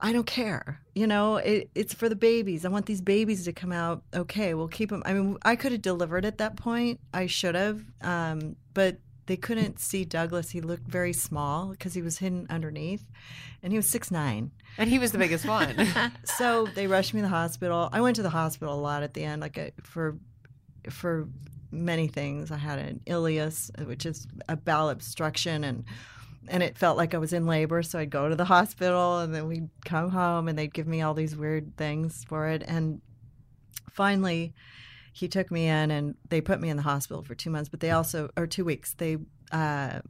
I 0.00 0.12
don't 0.12 0.26
care. 0.26 0.80
You 0.94 1.06
know, 1.06 1.36
it, 1.36 1.70
it's 1.74 1.94
for 1.94 2.08
the 2.08 2.16
babies. 2.16 2.64
I 2.64 2.68
want 2.68 2.86
these 2.86 3.00
babies 3.00 3.44
to 3.44 3.52
come 3.52 3.72
out 3.72 4.02
okay. 4.14 4.54
We'll 4.54 4.68
keep 4.68 4.90
them. 4.90 5.02
I 5.06 5.12
mean, 5.14 5.38
I 5.42 5.56
could 5.56 5.72
have 5.72 5.82
delivered 5.82 6.24
at 6.24 6.38
that 6.38 6.56
point. 6.56 7.00
I 7.14 7.26
should 7.26 7.54
have. 7.54 7.82
Um, 8.02 8.56
but 8.74 8.98
they 9.26 9.36
couldn't 9.36 9.80
see 9.80 10.04
Douglas. 10.04 10.50
He 10.50 10.60
looked 10.60 10.86
very 10.86 11.12
small 11.12 11.68
because 11.68 11.94
he 11.94 12.02
was 12.02 12.18
hidden 12.18 12.46
underneath, 12.48 13.04
and 13.62 13.72
he 13.72 13.78
was 13.78 13.88
six 13.88 14.10
nine. 14.10 14.52
And 14.78 14.88
he 14.88 14.98
was 14.98 15.12
the 15.12 15.18
biggest 15.18 15.46
one. 15.46 15.74
So 16.24 16.66
they 16.74 16.86
rushed 16.86 17.14
me 17.14 17.20
to 17.20 17.22
the 17.22 17.28
hospital. 17.28 17.88
I 17.92 18.00
went 18.00 18.16
to 18.16 18.22
the 18.22 18.30
hospital 18.30 18.74
a 18.74 18.80
lot 18.80 19.02
at 19.02 19.14
the 19.14 19.24
end, 19.24 19.40
like 19.40 19.56
a, 19.56 19.72
for 19.82 20.18
for 20.90 21.28
many 21.70 22.08
things. 22.08 22.50
I 22.50 22.58
had 22.58 22.78
an 22.78 23.00
ileus, 23.06 23.70
which 23.86 24.06
is 24.06 24.26
a 24.48 24.56
bowel 24.56 24.90
obstruction, 24.90 25.64
and 25.64 25.84
and 26.48 26.62
it 26.62 26.78
felt 26.78 26.96
like 26.96 27.14
I 27.14 27.18
was 27.18 27.32
in 27.32 27.46
labor. 27.46 27.82
So 27.82 27.98
I'd 27.98 28.10
go 28.10 28.28
to 28.28 28.36
the 28.36 28.44
hospital, 28.44 29.20
and 29.20 29.34
then 29.34 29.46
we'd 29.46 29.68
come 29.84 30.10
home, 30.10 30.48
and 30.48 30.58
they'd 30.58 30.72
give 30.72 30.86
me 30.86 31.02
all 31.02 31.14
these 31.14 31.36
weird 31.36 31.76
things 31.76 32.24
for 32.24 32.48
it. 32.48 32.62
And 32.66 33.00
finally, 33.90 34.54
he 35.12 35.28
took 35.28 35.50
me 35.50 35.66
in, 35.66 35.90
and 35.90 36.14
they 36.28 36.40
put 36.40 36.60
me 36.60 36.68
in 36.68 36.76
the 36.76 36.82
hospital 36.82 37.22
for 37.22 37.34
two 37.34 37.50
months. 37.50 37.68
But 37.68 37.80
they 37.80 37.90
also, 37.90 38.30
or 38.36 38.46
two 38.46 38.64
weeks, 38.64 38.94
they. 38.94 39.18
Uh, 39.52 40.00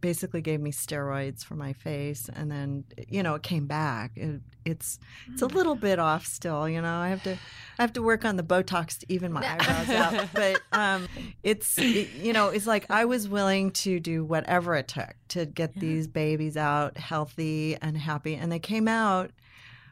basically 0.00 0.40
gave 0.40 0.60
me 0.60 0.70
steroids 0.70 1.44
for 1.44 1.54
my 1.54 1.72
face, 1.72 2.30
and 2.32 2.50
then 2.50 2.84
you 3.08 3.22
know 3.22 3.34
it 3.34 3.42
came 3.42 3.66
back. 3.66 4.12
It, 4.16 4.40
it's 4.68 4.98
it's 5.32 5.42
a 5.42 5.46
little 5.46 5.74
bit 5.74 5.98
off 5.98 6.26
still. 6.26 6.68
You 6.68 6.80
know, 6.80 6.94
I 6.94 7.08
have 7.08 7.22
to 7.24 7.32
I 7.78 7.82
have 7.82 7.92
to 7.94 8.02
work 8.02 8.24
on 8.24 8.36
the 8.36 8.42
Botox 8.42 8.98
to 8.98 9.06
even 9.12 9.32
my 9.32 9.40
eyebrows 9.40 9.90
out. 9.90 10.28
But 10.34 10.60
um, 10.72 11.08
it's 11.42 11.78
it, 11.78 12.10
you 12.14 12.32
know 12.32 12.48
it's 12.48 12.66
like 12.66 12.90
I 12.90 13.04
was 13.04 13.28
willing 13.28 13.70
to 13.72 14.00
do 14.00 14.24
whatever 14.24 14.74
it 14.74 14.88
took 14.88 15.14
to 15.28 15.46
get 15.46 15.74
these 15.74 16.06
babies 16.06 16.56
out 16.56 16.96
healthy 16.96 17.76
and 17.80 17.96
happy, 17.96 18.34
and 18.34 18.50
they 18.52 18.58
came 18.58 18.88
out 18.88 19.30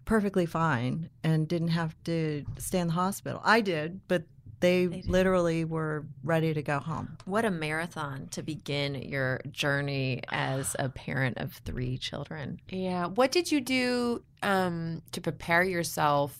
perfectly 0.05 0.47
fine 0.47 1.11
and 1.25 1.49
didn't 1.49 1.69
have 1.69 1.95
to 2.05 2.45
stay 2.59 2.79
in 2.79 2.87
the 2.87 2.93
hospital. 2.93 3.41
I 3.45 3.61
did, 3.61 4.01
but 4.09 4.23
they, 4.61 4.87
literally 5.07 5.65
were 5.65 6.07
ready 6.25 6.55
to 6.55 6.63
go 6.63 6.79
home. 6.79 7.19
What 7.25 7.45
a 7.45 7.51
marathon 7.51 8.29
to 8.29 8.43
begin 8.43 8.95
your 8.95 9.41
journey 9.51 10.23
as 10.29 10.75
a 10.79 10.89
parent 10.89 11.39
of 11.39 11.53
three 11.65 11.99
children. 11.99 12.61
Yeah. 12.69 13.07
What 13.07 13.33
did 13.33 13.53
you 13.53 13.61
do 13.61 14.23
um, 14.43 15.03
to 15.13 15.21
prepare 15.21 15.63
yourself 15.63 16.37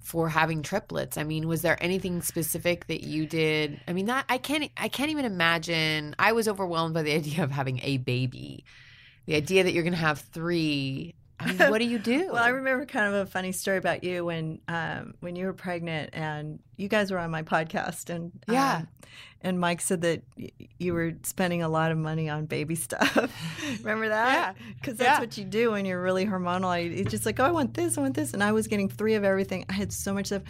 for 0.00 0.28
having 0.28 0.62
triplets? 0.62 1.16
I 1.16 1.24
mean, 1.24 1.46
was 1.46 1.62
there 1.62 1.82
anything 1.82 2.20
specific 2.22 2.88
that 2.88 3.04
you 3.04 3.26
did? 3.26 3.80
I 3.86 3.92
mean, 3.92 4.06
that 4.06 4.24
I 4.28 4.38
can't 4.38 4.70
I 4.76 4.88
can't 4.88 5.10
even 5.10 5.24
imagine. 5.24 6.14
I 6.18 6.32
was 6.32 6.48
overwhelmed 6.48 6.94
by 6.94 7.02
the 7.02 7.12
idea 7.14 7.44
of 7.44 7.50
having 7.50 7.80
a 7.82 7.98
baby. 7.98 8.64
The 9.26 9.36
idea 9.36 9.64
that 9.64 9.72
you're 9.72 9.84
going 9.84 9.94
to 9.94 9.98
have 9.98 10.18
3 10.18 11.14
I 11.40 11.46
mean, 11.52 11.58
what 11.70 11.78
do 11.78 11.84
you 11.84 11.98
do? 11.98 12.28
Well, 12.32 12.42
I 12.42 12.48
remember 12.48 12.86
kind 12.86 13.06
of 13.06 13.14
a 13.14 13.26
funny 13.30 13.52
story 13.52 13.76
about 13.78 14.04
you 14.04 14.24
when 14.24 14.60
um, 14.68 15.14
when 15.20 15.36
you 15.36 15.46
were 15.46 15.52
pregnant 15.52 16.10
and 16.12 16.60
you 16.76 16.88
guys 16.88 17.10
were 17.10 17.18
on 17.18 17.30
my 17.30 17.42
podcast 17.42 18.08
and 18.08 18.32
Yeah. 18.48 18.76
um, 18.78 18.88
and 19.42 19.60
Mike 19.60 19.80
said 19.82 20.00
that 20.02 20.22
y- 20.38 20.50
you 20.78 20.94
were 20.94 21.12
spending 21.22 21.62
a 21.62 21.68
lot 21.68 21.90
of 21.92 21.98
money 21.98 22.28
on 22.30 22.46
baby 22.46 22.74
stuff. 22.86 23.16
remember 23.82 24.08
that? 24.08 24.56
Yeah. 24.58 24.64
Because 24.80 24.96
that's 24.96 25.16
Yeah. 25.16 25.20
what 25.20 25.36
you 25.36 25.44
do 25.44 25.72
when 25.72 25.84
you're 25.84 26.00
really 26.02 26.24
hormonal. 26.24 26.72
It's 26.82 27.10
just 27.10 27.26
like, 27.26 27.38
oh, 27.40 27.44
I 27.44 27.50
want 27.50 27.74
this, 27.74 27.98
I 27.98 28.00
want 28.00 28.14
this, 28.14 28.32
and 28.32 28.42
I 28.42 28.52
was 28.52 28.66
getting 28.68 28.88
three 28.88 29.14
of 29.14 29.24
everything. 29.24 29.64
I 29.68 29.74
had 29.74 29.92
so 29.92 30.14
much 30.14 30.26
stuff. 30.26 30.42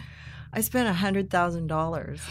I 0.53 0.61
spent 0.61 0.87
a 0.87 0.93
hundred 0.93 1.29
thousand 1.29 1.67
dollars. 1.67 2.21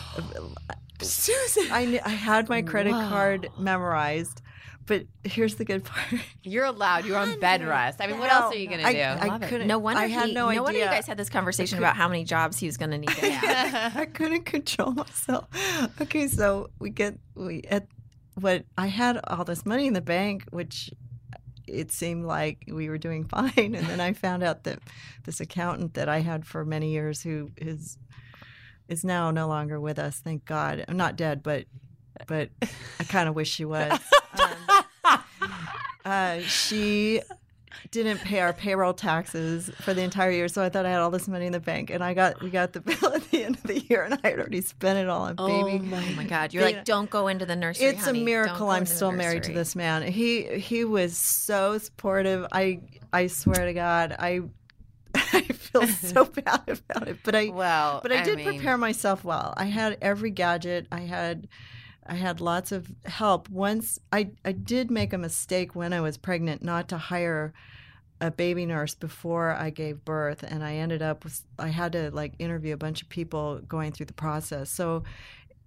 Susan. 1.03 1.71
I 1.71 1.85
kn- 1.87 2.01
I 2.05 2.09
had 2.11 2.49
my 2.49 2.63
credit 2.63 2.93
card 2.93 3.51
memorized, 3.59 4.41
but 4.87 5.05
here's 5.25 5.55
the 5.57 5.65
good 5.65 5.85
part. 5.91 6.07
You're 6.43 6.65
allowed. 6.67 7.05
You're 7.07 7.17
on 7.19 7.39
bed 7.41 7.65
rest. 7.65 8.01
I 8.01 8.07
mean, 8.07 8.19
what 8.19 8.29
No, 8.29 8.35
else 8.35 8.55
are 8.55 8.59
you 8.59 8.69
going 8.69 8.81
to 8.81 8.87
I- 8.87 8.93
do? 8.93 9.01
I 9.01 9.27
Love 9.27 9.43
it. 9.43 9.49
couldn't- 9.49 9.67
No 9.69 9.79
wonder 9.79 10.01
I 10.03 10.07
had 10.09 10.29
he, 10.29 10.35
no 10.35 10.47
wonder 10.47 10.73
you 10.79 10.85
guys 10.85 11.07
had 11.07 11.17
this 11.17 11.29
conversation 11.31 11.79
about 11.79 11.97
how 11.97 12.09
many 12.09 12.25
jobs 12.25 12.59
he 12.59 12.67
was 12.67 12.77
going 12.77 12.91
to 12.91 12.99
need 12.99 13.09
to 13.09 13.31
have. 13.31 13.97
I 13.97 14.05
couldn't 14.07 14.45
control 14.45 14.93
myself. 14.93 15.47
Okay, 16.01 16.29
so 16.29 16.69
we 16.79 16.91
get 16.91 17.19
we 17.35 17.63
at 17.71 17.87
what 18.35 18.65
I 18.77 18.89
had 18.89 19.21
all 19.29 19.45
this 19.45 19.65
money 19.65 19.87
in 19.87 19.93
the 19.95 20.01
bank, 20.01 20.45
which 20.51 20.91
it 21.67 21.91
seemed 21.93 22.27
like 22.27 22.65
we 22.71 22.89
were 22.91 22.99
doing 22.99 23.25
fine, 23.29 23.53
and 23.75 23.87
then 23.87 24.01
I 24.01 24.13
found 24.13 24.43
out 24.43 24.65
that 24.65 24.81
this 25.25 25.41
accountant 25.41 25.95
that 25.95 26.09
I 26.09 26.19
had 26.21 26.45
for 26.47 26.65
many 26.65 26.91
years, 26.91 27.23
who 27.23 27.51
is 27.57 27.97
is 28.87 29.03
now 29.03 29.31
no 29.31 29.49
longer 29.49 29.81
with 29.81 29.99
us, 29.99 30.19
thank 30.19 30.45
God. 30.45 30.85
I'm 30.89 30.99
not 30.99 31.17
dead, 31.17 31.43
but 31.43 31.65
but 32.27 32.51
I 33.01 33.05
kind 33.05 33.29
of 33.31 33.35
wish 33.35 33.51
she 33.51 33.65
was. 33.65 33.99
Uh, 36.05 36.41
she 36.41 37.21
didn't 37.91 38.19
pay 38.19 38.41
our 38.41 38.53
payroll 38.53 38.95
taxes 38.95 39.71
for 39.81 39.95
the 39.95 40.03
entire 40.03 40.31
year, 40.31 40.49
so 40.49 40.63
I 40.63 40.69
thought 40.69 40.87
I 40.87 40.91
had 40.91 41.01
all 41.01 41.11
this 41.11 41.29
money 41.29 41.47
in 41.47 41.53
the 41.53 41.61
bank, 41.61 41.91
and 41.91 42.03
I 42.03 42.15
got 42.15 42.43
we 42.43 42.51
got 42.51 42.73
the 42.73 42.81
bill 42.81 43.15
at 43.15 43.31
the 43.31 43.45
end 43.45 43.57
of 43.57 43.63
the 43.65 43.81
year, 43.81 44.03
and 44.03 44.15
I 44.23 44.31
had 44.31 44.39
already 44.39 44.61
spent 44.61 44.99
it 44.99 45.09
all 45.09 45.23
on 45.23 45.37
baby. 45.37 45.83
Oh 45.93 46.13
my 46.17 46.25
God. 46.29 46.53
You're 46.53 46.65
like, 46.65 46.85
don't 46.85 47.11
go 47.11 47.29
into 47.29 47.47
the 47.47 47.57
nursery. 47.57 47.87
It's 47.87 48.05
honey. 48.05 48.23
a 48.23 48.25
miracle 48.25 48.71
I'm 48.71 48.87
still 48.87 49.13
married 49.13 49.45
to 49.45 49.53
this 49.53 49.75
man. 49.75 50.03
He 50.03 50.59
he 50.59 50.85
was 50.85 51.17
so 51.17 51.79
supportive. 51.79 52.47
I 52.53 52.81
I 53.13 53.29
swear 53.29 53.67
to 53.67 53.73
God, 53.73 54.15
I 54.19 54.41
I 55.15 55.43
feel 55.43 55.87
so 55.87 56.25
bad 56.25 56.63
about 56.69 57.09
it, 57.09 57.19
but 57.23 57.35
I 57.35 57.49
well, 57.49 58.01
but 58.03 58.13
I 58.13 58.23
did 58.25 58.37
mean, 58.37 58.47
prepare 58.47 58.77
myself 58.77 59.25
well. 59.25 59.55
I 59.57 59.67
had 59.67 59.99
every 60.03 60.31
gadget. 60.31 60.87
I 60.91 61.01
had 61.01 61.49
I 62.07 62.15
had 62.15 62.41
lots 62.41 62.73
of 62.73 62.93
help. 63.05 63.49
Once 63.49 63.99
I 64.13 64.31
I 64.45 64.53
did 64.53 64.91
make 64.91 65.13
a 65.13 65.19
mistake 65.19 65.75
when 65.75 65.93
I 65.93 66.01
was 66.01 66.17
pregnant 66.17 66.63
not 66.63 66.89
to 66.89 66.99
hire 66.99 67.53
a 68.21 68.31
baby 68.31 68.65
nurse 68.65 68.95
before 68.95 69.53
I 69.53 69.71
gave 69.71 70.05
birth 70.05 70.45
and 70.47 70.63
I 70.65 70.77
ended 70.77 71.03
up 71.03 71.25
with 71.25 71.43
I 71.59 71.69
had 71.69 71.93
to 71.93 72.11
like 72.11 72.35
interview 72.39 72.75
a 72.75 72.77
bunch 72.77 73.03
of 73.03 73.09
people 73.09 73.61
going 73.67 73.93
through 73.93 74.07
the 74.07 74.13
process. 74.13 74.71
So 74.71 75.05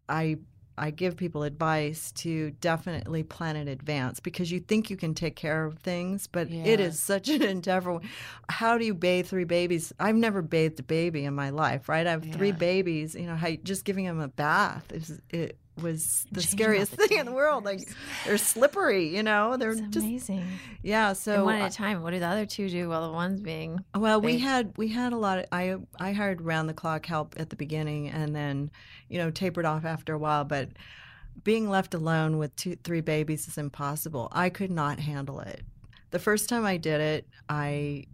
I 0.08 0.38
I 0.80 0.92
give 0.92 1.18
people 1.18 1.42
advice 1.42 2.12
to 2.14 2.52
definitely 2.62 3.24
plan 3.24 3.56
in 3.56 3.68
advance 3.68 4.20
because 4.20 4.52
you 4.52 4.60
think 4.60 4.92
you 4.92 4.96
can 4.98 5.16
take 5.16 5.36
care 5.36 5.66
of 5.66 5.80
things, 5.80 6.28
but 6.28 6.48
it 6.52 6.80
Yeah. 6.80 6.86
is 6.86 7.00
such 7.02 7.30
an 7.30 7.42
endeavor. 7.56 8.00
How 8.48 8.78
do 8.78 8.86
you 8.86 8.94
bathe 8.94 9.26
three 9.26 9.44
babies? 9.44 9.92
I've 10.00 10.16
never 10.16 10.44
bathed 10.44 10.80
a 10.80 10.84
baby 10.84 11.26
in 11.26 11.34
my 11.34 11.50
life, 11.50 11.90
right? 11.90 12.06
I 12.06 12.12
have 12.12 12.32
three 12.32 12.52
babies. 12.52 13.16
You 13.16 13.26
know, 13.26 13.36
how, 13.36 13.50
just 13.64 13.86
giving 13.86 14.06
them 14.06 14.20
a 14.20 14.28
bath 14.28 14.92
is 14.92 15.20
it 15.32 15.58
was 15.82 16.26
the 16.32 16.42
Changing 16.42 16.58
scariest 16.58 16.98
the 16.98 16.98
thing 17.08 17.18
in 17.20 17.26
the 17.26 17.32
world. 17.32 17.66
Like 17.66 17.90
they're 18.26 18.38
slippery, 18.38 19.16
you 19.16 19.24
know. 19.24 19.58
They're 19.58 19.72
It's 19.72 19.82
just 19.82 20.06
amazing. 20.06 20.46
yeah. 20.82 21.10
and 21.10 21.18
So 21.18 21.46
one 21.46 21.56
at 21.56 21.72
a 21.72 21.76
time. 21.76 22.04
What 22.04 22.12
do 22.12 22.20
the 22.20 22.26
other 22.28 22.46
two 22.46 22.70
do 22.70 22.90
while 22.90 23.08
the 23.08 23.14
one's 23.14 23.40
being? 23.42 23.84
well, 23.96 24.20
we 24.22 24.40
had 24.40 24.74
we 24.78 24.90
had 24.90 25.14
a 25.14 25.18
lot 25.18 25.40
of 25.40 25.46
I 25.52 25.76
I 26.00 26.14
hired 26.14 26.42
round 26.42 26.68
the 26.70 26.74
clock 26.74 27.06
help 27.06 27.36
at 27.38 27.50
the 27.50 27.56
beginning 27.56 28.10
and 28.10 28.36
then 28.36 28.72
you 29.10 29.18
know 29.20 29.32
tapered 29.32 29.66
off 29.66 29.86
after 29.86 30.14
a 30.14 30.18
while, 30.18 30.44
but 30.44 30.70
being 31.44 31.70
left 31.70 31.94
alone 31.94 32.38
with 32.38 32.56
two 32.56 32.76
three 32.84 33.02
babies 33.02 33.48
is 33.48 33.58
impossible. 33.58 34.28
I 34.32 34.50
could 34.50 34.72
not 34.72 35.00
handle 35.00 35.40
it. 35.40 35.62
The 36.12 36.20
first 36.20 36.50
time 36.50 36.66
I 36.66 36.78
did 36.78 37.02
it, 37.02 37.28
I 37.50 38.06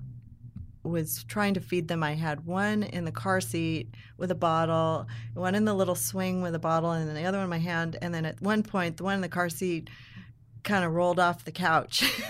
was 0.84 1.24
trying 1.24 1.54
to 1.54 1.60
feed 1.62 1.88
them. 1.88 2.04
I 2.04 2.14
had 2.14 2.46
one 2.46 2.84
in 2.84 3.06
the 3.06 3.12
car 3.12 3.40
seat 3.42 3.94
with 4.18 4.32
a 4.32 4.36
bottle, 4.36 5.08
one 5.34 5.56
in 5.56 5.66
the 5.66 5.74
little 5.74 5.96
swing 5.96 6.42
with 6.42 6.54
a 6.56 6.60
bottle, 6.60 6.92
and 6.92 7.08
then 7.08 7.16
the 7.16 7.26
other 7.26 7.38
one 7.38 7.46
in 7.46 7.50
my 7.50 7.58
hand. 7.60 7.98
And 8.02 8.14
then 8.14 8.26
at 8.26 8.42
one 8.42 8.64
point, 8.64 8.98
the 8.98 9.04
one 9.04 9.16
in 9.16 9.22
the 9.22 9.30
car 9.30 9.50
seat 9.50 9.90
kind 10.64 10.86
of 10.86 10.94
rolled 10.94 11.20
off 11.20 11.44
the 11.46 11.52
couch. 11.52 12.04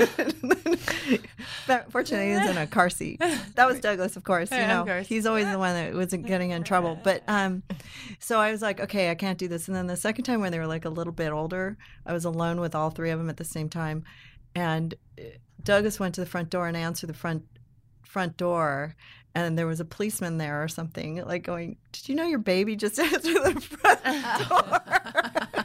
Fortunately, 1.90 2.30
he 2.32 2.36
was 2.38 2.50
in 2.50 2.58
a 2.58 2.68
car 2.68 2.90
seat. 2.90 3.20
That 3.56 3.68
was 3.68 3.80
Douglas, 3.80 4.16
of 4.16 4.24
course. 4.24 4.52
You 4.52 4.58
Yeah, 4.58 4.68
know, 4.68 4.82
of 4.82 4.88
course. 4.88 5.08
he's 5.08 5.26
always 5.26 5.48
the 5.50 5.60
one 5.60 5.74
that 5.76 5.94
wasn't 5.94 6.26
getting 6.26 6.52
in 6.52 6.64
trouble. 6.64 6.98
But 7.04 7.24
um, 7.28 7.64
so 8.20 8.40
I 8.40 8.52
was 8.52 8.62
like, 8.62 8.80
okay, 8.80 9.12
I 9.12 9.16
can't 9.16 9.38
do 9.38 9.48
this. 9.48 9.68
And 9.68 9.76
then 9.76 9.88
the 9.88 9.96
second 9.98 10.26
time 10.26 10.42
when 10.42 10.52
they 10.52 10.60
were 10.60 10.68
like 10.68 10.86
a 10.86 10.90
little 10.90 11.14
bit 11.14 11.32
older, 11.32 11.78
I 12.06 12.14
was 12.14 12.26
alone 12.26 12.60
with 12.60 12.76
all 12.76 12.90
three 12.90 13.12
of 13.12 13.20
them 13.20 13.30
at 13.30 13.38
the 13.38 13.44
same 13.44 13.70
time, 13.70 14.04
and 14.56 14.94
uh, 15.20 15.24
Douglas 15.64 16.00
went 16.00 16.16
to 16.16 16.22
the 16.22 16.28
front 16.28 16.50
door 16.50 16.68
and 16.68 16.76
answered 16.76 17.08
the 17.08 17.14
front 17.14 17.44
front 18.14 18.38
door. 18.38 18.96
And 19.36 19.58
there 19.58 19.66
was 19.66 19.80
a 19.80 19.86
policeman 19.86 20.38
there 20.38 20.62
or 20.64 20.68
something, 20.68 21.16
like 21.26 21.42
going, 21.42 21.78
"Did 21.92 22.08
you 22.08 22.14
know 22.14 22.26
your 22.28 22.38
baby 22.38 22.76
just 22.76 23.00
answered 23.12 23.24
the 23.56 23.60
front 23.62 24.04
door?" 24.48 24.80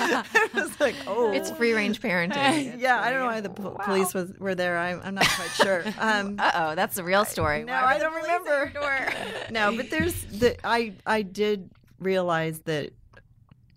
I 0.00 0.48
was 0.54 0.80
like, 0.80 0.94
"Oh, 1.06 1.30
It's 1.32 1.50
free 1.50 1.74
range 1.74 2.00
parenting. 2.00 2.80
yeah, 2.80 3.00
I 3.02 3.10
don't 3.10 3.20
know 3.20 3.26
why 3.26 3.42
the 3.42 3.50
po- 3.50 3.76
police 3.84 4.14
was 4.14 4.32
were 4.38 4.54
there. 4.54 4.78
I'm, 4.78 5.00
I'm 5.04 5.14
not 5.14 5.28
quite 5.28 5.50
sure. 5.50 5.84
Um, 5.98 6.36
Uh 6.38 6.50
oh, 6.54 6.74
that's 6.74 6.96
the 6.96 7.04
real 7.04 7.26
story. 7.26 7.64
no, 7.64 7.72
Why 7.74 7.94
I 7.96 7.98
don't 7.98 8.14
remember. 8.14 8.50
at 8.50 8.72
your 8.74 8.82
door? 8.82 9.50
no, 9.50 9.76
but 9.76 9.90
there's 9.90 10.14
the 10.24 10.56
I 10.66 10.94
I 11.06 11.20
did 11.20 11.68
realize 11.98 12.60
that 12.60 12.92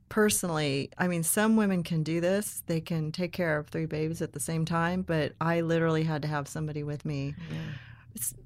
personally, 0.10 0.91
I 0.97 1.08
mean, 1.08 1.23
some 1.23 1.58
women 1.58 1.84
can 1.84 2.04
do 2.04 2.21
this. 2.21 2.63
They 2.67 2.80
can 2.80 3.12
take 3.12 3.34
care 3.34 3.58
of 3.58 3.67
three 3.67 3.86
babies 3.86 4.21
at 4.21 4.32
the 4.34 4.39
same 4.39 4.63
time, 4.65 5.01
but 5.01 5.34
I 5.41 5.60
literally 5.62 6.04
had 6.04 6.21
to 6.21 6.28
have 6.30 6.47
somebody 6.47 6.84
with 6.84 7.04
me 7.06 7.36
s- 7.49 7.56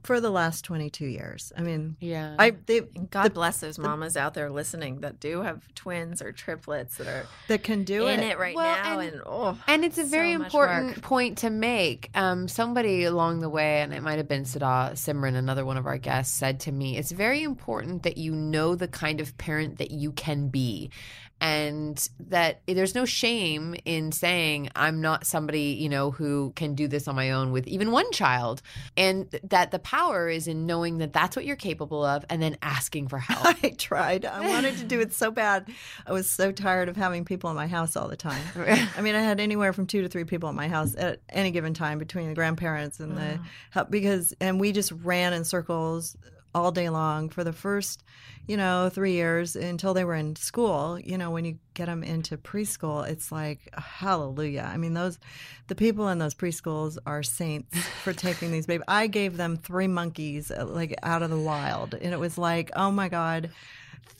for 0.03 0.19
the 0.19 0.29
last 0.31 0.63
22 0.65 1.05
years. 1.05 1.51
I 1.55 1.61
mean, 1.61 1.95
Yeah. 1.99 2.35
I 2.39 2.51
they 2.51 2.79
And 2.95 3.09
God 3.11 3.33
bless 3.33 3.59
those 3.59 3.77
mamas 3.77 4.17
out 4.17 4.33
there 4.33 4.49
listening 4.49 5.01
that 5.01 5.19
do 5.19 5.41
have 5.41 5.61
twins 5.75 6.21
or 6.21 6.31
triplets 6.31 6.97
that 6.97 7.07
are 7.07 7.25
that 7.47 7.63
can 7.63 7.83
do 7.83 8.07
in 8.07 8.19
it. 8.21 8.31
it 8.31 8.39
right 8.39 8.55
Well, 8.55 8.75
now. 8.83 8.99
and- 8.99 9.13
And, 9.13 9.21
oh, 9.25 9.57
And 9.67 9.85
it's 9.85 9.97
a 9.97 10.03
very 10.03 10.35
much 10.37 10.47
important 10.47 11.01
point 11.01 11.39
to 11.39 11.49
make. 11.49 12.09
Um, 12.15 12.47
somebody 12.47 13.03
along 13.03 13.39
the 13.41 13.49
way, 13.49 13.81
and 13.81 13.93
it 13.93 14.01
might 14.01 14.17
have 14.17 14.27
been 14.27 14.45
Sada 14.45 14.91
Simran, 14.95 15.35
another 15.35 15.65
one 15.65 15.77
of 15.77 15.85
our 15.85 15.97
guests, 15.97 16.33
said 16.35 16.59
to 16.61 16.71
me, 16.71 16.97
"It's 16.97 17.11
very 17.11 17.43
important 17.43 18.03
that 18.03 18.17
you 18.17 18.33
know 18.33 18.75
the 18.75 18.87
kind 18.87 19.21
of 19.21 19.37
parent 19.37 19.77
that 19.77 19.91
you 19.91 20.11
can 20.11 20.49
be." 20.49 20.89
And 21.41 22.09
that 22.27 22.61
there's 22.67 22.95
no 22.95 23.05
shame 23.05 23.75
in 23.85 24.11
saying 24.11 24.69
I'm 24.75 25.01
not 25.01 25.25
somebody 25.25 25.77
you 25.79 25.89
know 25.89 26.11
who 26.11 26.51
can 26.55 26.75
do 26.75 26.87
this 26.87 27.07
on 27.07 27.15
my 27.15 27.31
own 27.31 27.51
with 27.51 27.67
even 27.67 27.91
one 27.91 28.11
child, 28.11 28.61
and 28.97 29.29
that 29.43 29.71
the 29.71 29.79
power 29.79 30.29
is 30.29 30.47
in 30.47 30.65
knowing 30.65 30.97
that 30.99 31.13
that's 31.13 31.35
what 31.35 31.45
you're 31.45 31.55
capable 31.55 32.03
of, 32.03 32.25
and 32.29 32.41
then 32.41 32.57
asking 32.61 33.07
for 33.07 33.19
help. 33.19 33.45
I 33.63 33.69
tried. 33.77 34.25
I 34.25 34.47
wanted 34.49 34.77
to 34.77 34.85
do 34.85 34.99
it 34.99 35.13
so 35.13 35.31
bad. 35.31 35.69
I 36.05 36.11
was 36.11 36.29
so 36.29 36.51
tired 36.51 36.89
of 36.89 36.95
having 36.95 37.25
people 37.25 37.49
in 37.49 37.55
my 37.55 37.67
house 37.67 37.95
all 37.95 38.07
the 38.07 38.17
time. 38.17 38.41
I 38.55 39.01
mean, 39.01 39.15
I 39.15 39.21
had 39.21 39.39
anywhere 39.39 39.73
from 39.73 39.87
two 39.87 40.01
to 40.01 40.09
three 40.09 40.25
people 40.25 40.49
in 40.49 40.55
my 40.55 40.67
house 40.67 40.95
at 40.97 41.21
any 41.29 41.51
given 41.51 41.73
time 41.73 41.97
between 41.97 42.27
the 42.29 42.35
grandparents 42.35 42.99
and 42.99 43.17
the 43.17 43.39
help 43.71 43.89
because, 43.89 44.33
and 44.39 44.59
we 44.59 44.71
just 44.71 44.91
ran 44.91 45.33
in 45.33 45.43
circles 45.43 46.17
all 46.53 46.71
day 46.71 46.89
long 46.89 47.29
for 47.29 47.43
the 47.43 47.53
first, 47.53 48.03
you 48.47 48.57
know, 48.57 48.89
three 48.89 49.13
years 49.13 49.55
until 49.55 49.93
they 49.93 50.03
were 50.03 50.15
in 50.15 50.35
school. 50.35 50.99
You 50.99 51.17
know, 51.17 51.31
when 51.31 51.45
you 51.45 51.59
get 51.73 51.85
them 51.85 52.03
into 52.03 52.37
preschool, 52.37 53.07
it's 53.07 53.31
like 53.31 53.69
hallelujah. 53.73 54.69
I 54.71 54.77
mean, 54.77 54.93
those 54.93 55.19
the 55.67 55.75
people 55.75 56.07
in 56.09 56.19
those 56.19 56.33
preschools 56.33 56.97
are 57.05 57.23
saints 57.23 57.77
for 58.03 58.13
taking 58.13 58.51
these 58.51 58.65
babies. 58.65 58.85
I 58.87 59.07
gave 59.07 59.37
them 59.37 59.57
three 59.57 59.87
monkeys 59.87 60.51
uh, 60.51 60.65
like 60.65 60.95
out 61.03 61.21
of 61.21 61.29
the 61.29 61.39
wild, 61.39 61.93
and 61.93 62.13
it 62.13 62.19
was 62.19 62.37
like, 62.37 62.71
oh 62.75 62.91
my 62.91 63.09
god 63.09 63.51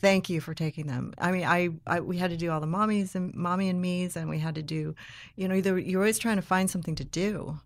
thank 0.02 0.30
you 0.30 0.39
for 0.39 0.54
taking 0.54 0.88
them. 0.88 1.13
I 1.18 1.32
mean, 1.32 1.44
I, 1.44 1.70
I, 1.86 2.00
we 2.00 2.18
had 2.18 2.32
to 2.32 2.38
do 2.38 2.52
all 2.52 2.62
the 2.62 2.68
mommies 2.68 3.15
and 3.15 3.34
mommy 3.36 3.70
and 3.70 3.82
me's, 3.82 4.15
and 4.15 4.30
we 4.30 4.39
had 4.39 4.56
to 4.56 4.62
do, 4.62 4.96
you 5.36 5.48
know, 5.48 5.56
either 5.56 5.78
you're 5.78 6.02
always 6.02 6.20
trying 6.20 6.38
to 6.38 6.42
find 6.42 6.70
something 6.70 6.96
to 6.96 7.04
do, 7.04 7.60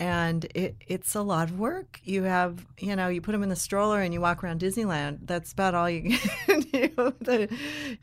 and 0.00 0.44
it, 0.54 0.76
it's 0.86 1.14
a 1.14 1.22
lot 1.22 1.50
of 1.50 1.58
work. 1.58 2.00
You 2.04 2.22
have, 2.24 2.64
you 2.78 2.94
know, 2.94 3.08
you 3.08 3.20
put 3.20 3.32
them 3.32 3.42
in 3.42 3.48
the 3.48 3.56
stroller 3.56 4.00
and 4.00 4.14
you 4.14 4.20
walk 4.20 4.44
around 4.44 4.60
Disneyland. 4.60 5.18
That's 5.26 5.52
about 5.52 5.74
all 5.74 5.90
you 5.90 6.16
can 6.46 6.60
do 6.60 6.88
to, 7.24 7.48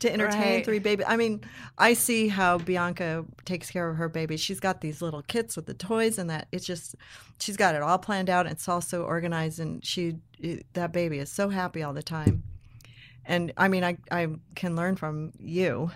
to 0.00 0.12
entertain 0.12 0.40
Right. 0.56 0.64
three 0.64 0.78
babies. 0.78 1.06
I 1.08 1.16
mean, 1.16 1.40
I 1.78 1.94
see 1.94 2.28
how 2.28 2.58
Bianca 2.58 3.24
takes 3.44 3.70
care 3.70 3.88
of 3.88 3.96
her 3.96 4.08
babies. 4.08 4.40
She's 4.40 4.60
got 4.60 4.80
these 4.80 5.00
little 5.00 5.22
kits 5.22 5.56
with 5.56 5.66
the 5.66 5.74
toys, 5.74 6.18
and 6.18 6.28
that 6.28 6.48
it's 6.52 6.66
just, 6.66 6.96
she's 7.40 7.56
got 7.56 7.74
it 7.74 7.82
all 7.82 7.98
planned 7.98 8.28
out. 8.28 8.46
It's 8.46 8.68
all 8.68 8.80
so 8.82 9.02
organized, 9.04 9.58
and 9.60 9.84
she, 9.84 10.16
that 10.74 10.92
baby 10.92 11.18
is 11.18 11.30
so 11.30 11.48
happy 11.48 11.82
all 11.82 11.94
the 11.94 12.02
time. 12.02 12.42
And 13.28 13.52
I 13.56 13.68
mean, 13.68 13.82
I, 13.82 13.96
I 14.10 14.28
can 14.54 14.76
learn 14.76 14.96
from 14.96 15.32
you, 15.40 15.90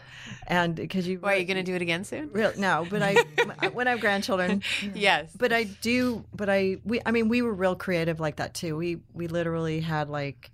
and 0.46 0.74
because 0.74 1.06
you. 1.06 1.18
Why 1.20 1.34
are 1.34 1.36
you 1.38 1.44
going 1.44 1.56
to 1.58 1.62
do 1.62 1.74
it 1.74 1.82
again 1.82 2.02
soon? 2.04 2.30
Real, 2.32 2.52
no, 2.56 2.86
but 2.90 3.02
I 3.02 3.14
when 3.68 3.86
I 3.86 3.92
have 3.92 4.00
grandchildren, 4.00 4.62
Yes. 4.94 5.32
but 5.38 5.52
I 5.52 5.64
do. 5.64 6.24
But 6.34 6.48
I 6.48 6.78
we 6.84 7.00
I 7.06 7.12
mean 7.12 7.28
we 7.28 7.42
were 7.42 7.54
real 7.54 7.76
creative 7.76 8.18
like 8.20 8.36
that 8.36 8.54
too. 8.54 8.76
We 8.76 8.98
we 9.14 9.28
literally 9.28 9.80
had 9.80 10.08
like 10.08 10.50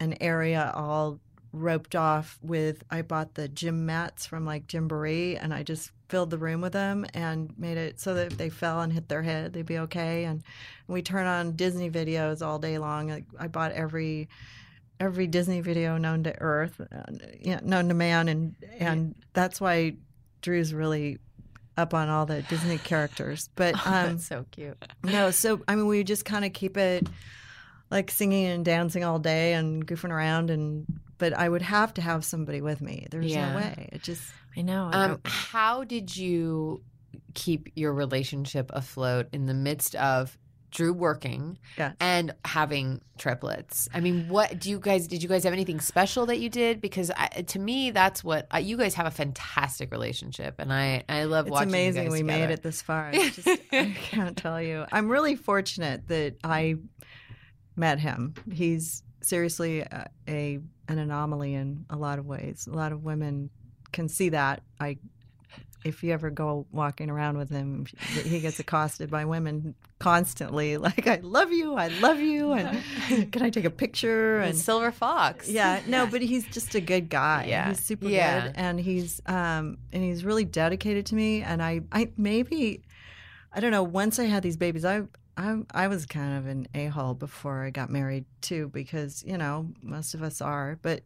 an 0.00 0.16
area 0.20 0.72
all 0.74 1.20
roped 1.52 1.94
off 1.94 2.38
with. 2.42 2.82
I 2.90 3.02
bought 3.02 3.34
the 3.34 3.48
gym 3.48 3.84
mats 3.86 4.24
from 4.26 4.46
like 4.46 4.66
Gymboree, 4.66 5.36
and 5.36 5.52
I 5.52 5.62
just 5.62 5.90
filled 6.08 6.30
the 6.30 6.38
room 6.38 6.60
with 6.60 6.72
them 6.72 7.04
and 7.14 7.52
made 7.58 7.76
it 7.76 8.00
so 8.00 8.14
that 8.14 8.32
if 8.32 8.38
they 8.38 8.48
fell 8.48 8.80
and 8.80 8.92
hit 8.92 9.08
their 9.08 9.22
head, 9.22 9.52
they'd 9.52 9.66
be 9.66 9.78
okay. 9.78 10.24
And 10.24 10.42
we 10.86 11.02
turn 11.02 11.26
on 11.26 11.56
Disney 11.56 11.90
videos 11.90 12.46
all 12.46 12.58
day 12.58 12.78
long. 12.78 13.24
I 13.38 13.48
bought 13.48 13.72
every 13.72 14.28
every 15.00 15.26
Disney 15.26 15.60
video 15.60 15.96
known 15.98 16.24
to 16.24 16.34
Earth, 16.40 16.80
uh, 16.80 17.02
yeah, 17.40 17.60
known 17.62 17.88
to 17.88 17.94
man, 17.94 18.28
and 18.28 18.54
and 18.78 19.14
that's 19.32 19.60
why 19.60 19.96
Drew's 20.42 20.72
really 20.74 21.18
up 21.76 21.92
on 21.94 22.08
all 22.08 22.24
the 22.26 22.42
Disney 22.42 22.78
characters. 22.78 23.48
But 23.56 23.74
um, 23.86 23.92
That's 24.16 24.26
so 24.26 24.46
cute. 24.50 24.76
no, 25.04 25.30
so 25.30 25.60
I 25.68 25.74
mean, 25.76 25.86
we 25.86 26.04
just 26.04 26.24
kind 26.24 26.44
of 26.44 26.52
keep 26.52 26.76
it 26.76 27.06
like 27.90 28.10
singing 28.10 28.46
and 28.46 28.64
dancing 28.64 29.04
all 29.04 29.18
day 29.18 29.52
and 29.54 29.86
goofing 29.86 30.10
around, 30.10 30.50
and 30.50 30.86
but 31.18 31.32
I 31.32 31.48
would 31.48 31.62
have 31.62 31.94
to 31.94 32.02
have 32.02 32.24
somebody 32.24 32.60
with 32.60 32.80
me. 32.80 33.06
There's 33.10 33.26
Yeah. 33.26 33.50
no 33.52 33.56
way. 33.56 33.88
It 33.92 34.02
just 34.02 34.22
I 34.56 34.62
know. 34.62 34.90
I 34.92 35.04
Um, 35.04 35.20
how 35.24 35.84
did 35.84 36.16
you 36.16 36.82
keep 37.34 37.68
your 37.74 37.92
relationship 37.92 38.70
afloat 38.72 39.28
in 39.32 39.44
the 39.46 39.54
midst 39.54 39.94
of 39.96 40.36
Drew 40.70 40.92
working 40.92 41.58
Yes. 41.78 41.94
and 42.00 42.34
having 42.44 43.00
triplets? 43.18 43.88
I 43.94 44.00
mean, 44.00 44.28
what 44.28 44.58
do 44.58 44.68
you 44.70 44.78
guys 44.78 45.06
did 45.06 45.22
you 45.22 45.28
guys 45.28 45.44
have 45.44 45.52
anything 45.52 45.80
special 45.80 46.26
that 46.26 46.38
you 46.38 46.48
did? 46.50 46.80
Because 46.80 47.10
I, 47.16 47.28
to 47.28 47.58
me, 47.58 47.90
that's 47.90 48.22
what 48.24 48.46
uh, 48.54 48.58
you 48.58 48.76
guys 48.76 48.94
have 48.94 49.06
a 49.06 49.10
fantastic 49.10 49.90
relationship, 49.90 50.56
and 50.58 50.72
I 50.72 51.04
I 51.08 51.24
love 51.24 51.46
it's 51.46 51.52
watching. 51.52 51.68
amazing 51.70 52.10
we 52.10 52.18
together. 52.20 52.46
made 52.46 52.50
it 52.52 52.62
this 52.62 52.82
far. 52.82 53.06
I 53.14 53.28
just 53.30 53.48
I 53.72 53.96
can't 54.02 54.36
tell 54.36 54.60
you. 54.60 54.84
I'm 54.92 55.08
really 55.08 55.36
fortunate 55.36 56.08
that 56.08 56.36
I 56.44 56.76
met 57.76 57.98
him. 58.00 58.34
He's 58.52 59.02
seriously 59.22 59.80
a, 59.80 60.08
a 60.28 60.58
an 60.88 60.98
anomaly 60.98 61.54
in 61.54 61.84
a 61.90 61.96
lot 61.96 62.18
of 62.18 62.26
ways. 62.26 62.66
A 62.70 62.74
lot 62.74 62.92
of 62.92 63.02
women 63.02 63.50
can 63.92 64.08
see 64.08 64.28
that. 64.30 64.62
I 64.80 64.98
if 65.86 66.02
you 66.02 66.12
ever 66.12 66.30
go 66.30 66.66
walking 66.72 67.08
around 67.10 67.38
with 67.38 67.50
him, 67.50 67.86
he 68.24 68.40
gets 68.40 68.58
accosted 68.60 69.10
by 69.10 69.24
women 69.24 69.74
constantly 69.98 70.76
like 70.88 71.06
I 71.06 71.16
love 71.22 71.52
you, 71.52 71.74
I 71.74 71.88
love 71.88 72.20
you 72.20 72.52
and 72.52 72.82
can 73.32 73.42
I 73.42 73.50
take 73.50 73.64
a 73.64 73.70
picture 73.70 74.38
And 74.40 74.50
and 74.50 74.58
Silver 74.58 74.90
Fox. 74.90 75.48
yeah, 75.48 75.80
no, 75.88 76.06
but 76.06 76.20
he's 76.22 76.46
just 76.48 76.74
a 76.74 76.80
good 76.80 77.08
guy. 77.08 77.46
Yeah. 77.48 77.68
he's 77.68 77.80
super 77.80 78.08
Yeah. 78.08 78.46
good, 78.48 78.52
and 78.56 78.78
he's 78.80 79.20
um 79.26 79.78
and 79.92 80.02
he's 80.02 80.24
really 80.24 80.44
dedicated 80.44 81.06
to 81.06 81.14
me. 81.14 81.42
And 81.42 81.62
I, 81.62 81.80
I 81.92 82.10
maybe, 82.16 82.82
I 83.52 83.60
don't 83.60 83.70
know. 83.70 83.82
Once 83.84 84.18
I 84.18 84.24
had 84.24 84.42
these 84.42 84.56
babies, 84.58 84.84
I, 84.84 85.02
I, 85.38 85.62
I 85.72 85.88
was 85.88 86.04
kind 86.06 86.38
of 86.38 86.46
an 86.46 86.68
a 86.74 86.86
hole 86.86 87.14
before 87.14 87.64
I 87.64 87.70
got 87.70 87.88
married 87.90 88.24
too, 88.40 88.68
because 88.72 89.22
you 89.26 89.36
know 89.38 89.68
most 89.82 90.14
of 90.14 90.22
us 90.22 90.40
are. 90.40 90.78
But, 90.82 91.02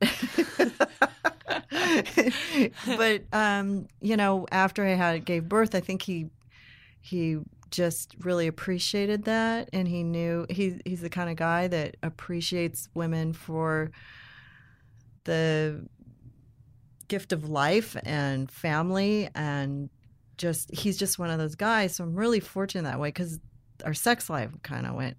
but 2.87 3.23
um, 3.33 3.87
you 4.01 4.17
know, 4.17 4.47
after 4.51 4.85
I 4.85 4.95
had 4.95 5.25
gave 5.25 5.49
birth, 5.49 5.75
I 5.75 5.81
think 5.81 6.03
he, 6.03 6.31
he 7.01 7.39
just 7.71 8.15
really 8.21 8.47
appreciated 8.47 9.25
that 9.25 9.69
and 9.73 9.87
he 9.87 10.03
knew 10.03 10.45
he 10.51 10.81
he's 10.85 11.01
the 11.01 11.09
kind 11.09 11.31
of 11.31 11.37
guy 11.37 11.69
that 11.69 11.97
appreciates 12.03 12.89
women 12.95 13.33
for 13.33 13.91
the 15.25 15.87
gift 17.09 17.33
of 17.33 17.49
life 17.49 17.97
and 18.05 18.51
family 18.51 19.29
and 19.35 19.89
just 20.37 20.73
he's 20.75 20.97
just 20.97 21.19
one 21.19 21.31
of 21.31 21.39
those 21.39 21.55
guys 21.55 21.95
so 21.95 22.05
i'm 22.05 22.15
really 22.15 22.41
fortunate 22.41 22.83
that 22.83 22.99
way 22.99 23.09
because 23.09 23.39
our 23.85 23.95
sex 23.95 24.29
life 24.29 24.51
kind 24.63 24.87
of 24.87 24.95
went 24.95 25.17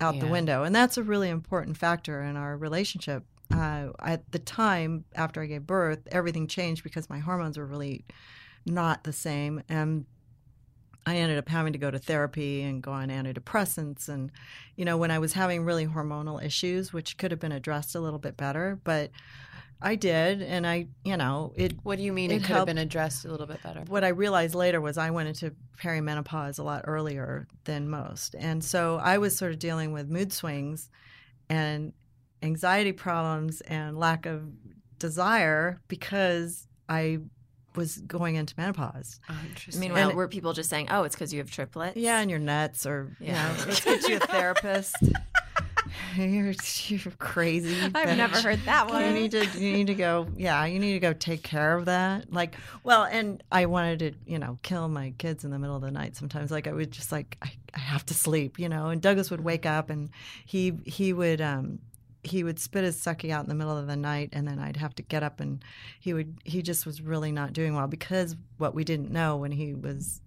out 0.00 0.18
the 0.18 0.26
window 0.26 0.64
and 0.64 0.74
that's 0.74 0.96
a 0.96 1.02
really 1.02 1.28
important 1.28 1.76
factor 1.76 2.20
in 2.22 2.36
our 2.36 2.56
relationship 2.56 3.24
uh, 3.54 3.88
at 4.00 4.30
the 4.32 4.38
time 4.38 5.04
after 5.14 5.40
i 5.42 5.46
gave 5.46 5.66
birth 5.66 6.00
everything 6.10 6.46
changed 6.46 6.82
because 6.82 7.08
my 7.08 7.18
hormones 7.18 7.56
were 7.56 7.66
really 7.66 8.04
not 8.66 9.04
the 9.04 9.12
same 9.12 9.62
and 9.68 10.06
I 11.06 11.16
ended 11.16 11.38
up 11.38 11.48
having 11.48 11.72
to 11.74 11.78
go 11.78 11.90
to 11.90 11.98
therapy 11.98 12.62
and 12.62 12.82
go 12.82 12.92
on 12.92 13.08
antidepressants. 13.08 14.08
And, 14.08 14.32
you 14.76 14.84
know, 14.84 14.96
when 14.96 15.10
I 15.10 15.18
was 15.18 15.34
having 15.34 15.64
really 15.64 15.86
hormonal 15.86 16.42
issues, 16.42 16.92
which 16.92 17.18
could 17.18 17.30
have 17.30 17.40
been 17.40 17.52
addressed 17.52 17.94
a 17.94 18.00
little 18.00 18.18
bit 18.18 18.36
better, 18.36 18.80
but 18.84 19.10
I 19.82 19.96
did. 19.96 20.40
And 20.40 20.66
I, 20.66 20.86
you 21.04 21.16
know, 21.16 21.52
it, 21.56 21.74
What 21.82 21.98
do 21.98 22.04
you 22.04 22.12
mean 22.12 22.30
It 22.30 22.36
it, 22.36 22.44
could 22.44 22.56
have 22.56 22.66
been 22.66 22.78
addressed 22.78 23.26
a 23.26 23.30
little 23.30 23.46
bit 23.46 23.62
better? 23.62 23.84
what 23.86 24.02
I 24.02 24.08
realized 24.08 24.54
later 24.54 24.80
was 24.80 24.96
I 24.96 25.10
went 25.10 25.28
into 25.28 25.54
perimenopause 25.78 26.58
a 26.58 26.62
lot 26.62 26.82
earlier 26.84 27.46
than 27.64 27.90
most. 27.90 28.34
And 28.38 28.64
so 28.64 28.96
I 28.96 29.18
was 29.18 29.36
sort 29.36 29.52
of 29.52 29.58
dealing 29.58 29.92
with 29.92 30.08
mood 30.08 30.32
swings 30.32 30.88
and 31.50 31.92
anxiety 32.44 32.92
problems 32.92 33.60
and 33.62 33.98
lack 33.98 34.26
of 34.26 34.42
desire 34.98 35.80
because 35.88 36.66
I 36.88 37.18
was 37.74 37.96
going 37.98 38.36
into 38.36 38.54
menopause. 38.56 39.18
Oh, 39.28 39.36
I 39.42 39.46
interesting. 39.48 39.80
mean, 39.80 39.90
and- 39.96 40.08
well, 40.08 40.16
were 40.16 40.28
people 40.28 40.52
just 40.52 40.70
saying, 40.70 40.86
"Oh, 40.90 41.02
it's 41.02 41.16
because 41.16 41.32
you 41.32 41.40
have 41.40 41.50
triplets"? 41.50 41.96
Yeah, 41.96 42.20
and 42.20 42.30
you're 42.30 42.38
nuts, 42.38 42.86
or 42.86 43.16
you 43.18 43.26
Yeah. 43.28 43.48
know, 43.48 43.64
let's 43.66 43.84
get 43.84 44.08
you 44.08 44.16
a 44.16 44.20
therapist. 44.20 44.94
you're, 46.16 46.54
you're 46.86 47.12
crazy. 47.18 47.76
I've 47.82 47.92
bitch. 47.92 48.16
never 48.16 48.40
heard 48.40 48.60
that 48.66 48.88
one. 48.88 49.04
You 49.04 49.10
need 49.12 49.30
to 49.32 49.44
you 49.58 49.72
need 49.72 49.88
to 49.88 49.94
go. 49.94 50.28
Yeah, 50.36 50.64
you 50.66 50.78
need 50.78 50.92
to 50.92 51.00
go 51.00 51.12
take 51.12 51.42
care 51.42 51.76
of 51.76 51.86
that. 51.86 52.32
Like, 52.32 52.54
well, 52.84 53.04
and 53.04 53.42
I 53.50 53.66
wanted 53.66 53.98
to, 54.00 54.12
you 54.24 54.38
know, 54.38 54.58
kill 54.62 54.86
my 54.88 55.12
kids 55.18 55.44
in 55.44 55.50
the 55.50 55.58
middle 55.58 55.76
of 55.76 55.82
the 55.82 55.90
night. 55.90 56.14
Sometimes, 56.16 56.50
like 56.52 56.66
I 56.68 56.72
would 56.72 56.90
just 56.92 57.10
like 57.12 57.36
I, 57.42 57.50
I 57.74 57.80
have 57.80 58.06
to 58.06 58.14
sleep, 58.14 58.58
you 58.58 58.68
know. 58.68 58.88
And 58.88 59.00
Douglas 59.02 59.30
would 59.30 59.40
wake 59.42 59.66
up 59.66 59.90
and 59.90 60.10
he 60.46 60.72
he 60.84 61.12
would 61.12 61.40
um 61.40 61.80
he 62.24 62.42
would 62.42 62.58
spit 62.58 62.84
his 62.84 62.96
sucky 62.96 63.30
out 63.30 63.44
in 63.44 63.48
the 63.48 63.54
middle 63.54 63.76
of 63.76 63.86
the 63.86 63.96
night 63.96 64.30
and 64.32 64.48
then 64.48 64.58
I'd 64.58 64.76
have 64.76 64.94
to 64.96 65.02
get 65.02 65.22
up 65.22 65.40
and 65.40 65.62
he 66.00 66.14
would 66.14 66.38
he 66.44 66.62
just 66.62 66.86
was 66.86 67.02
really 67.02 67.32
not 67.32 67.52
doing 67.52 67.74
well 67.74 67.86
because 67.86 68.36
what 68.58 68.74
we 68.74 68.84
didn't 68.84 69.10
know 69.10 69.36
when 69.36 69.52
he 69.52 69.74
was 69.74 70.20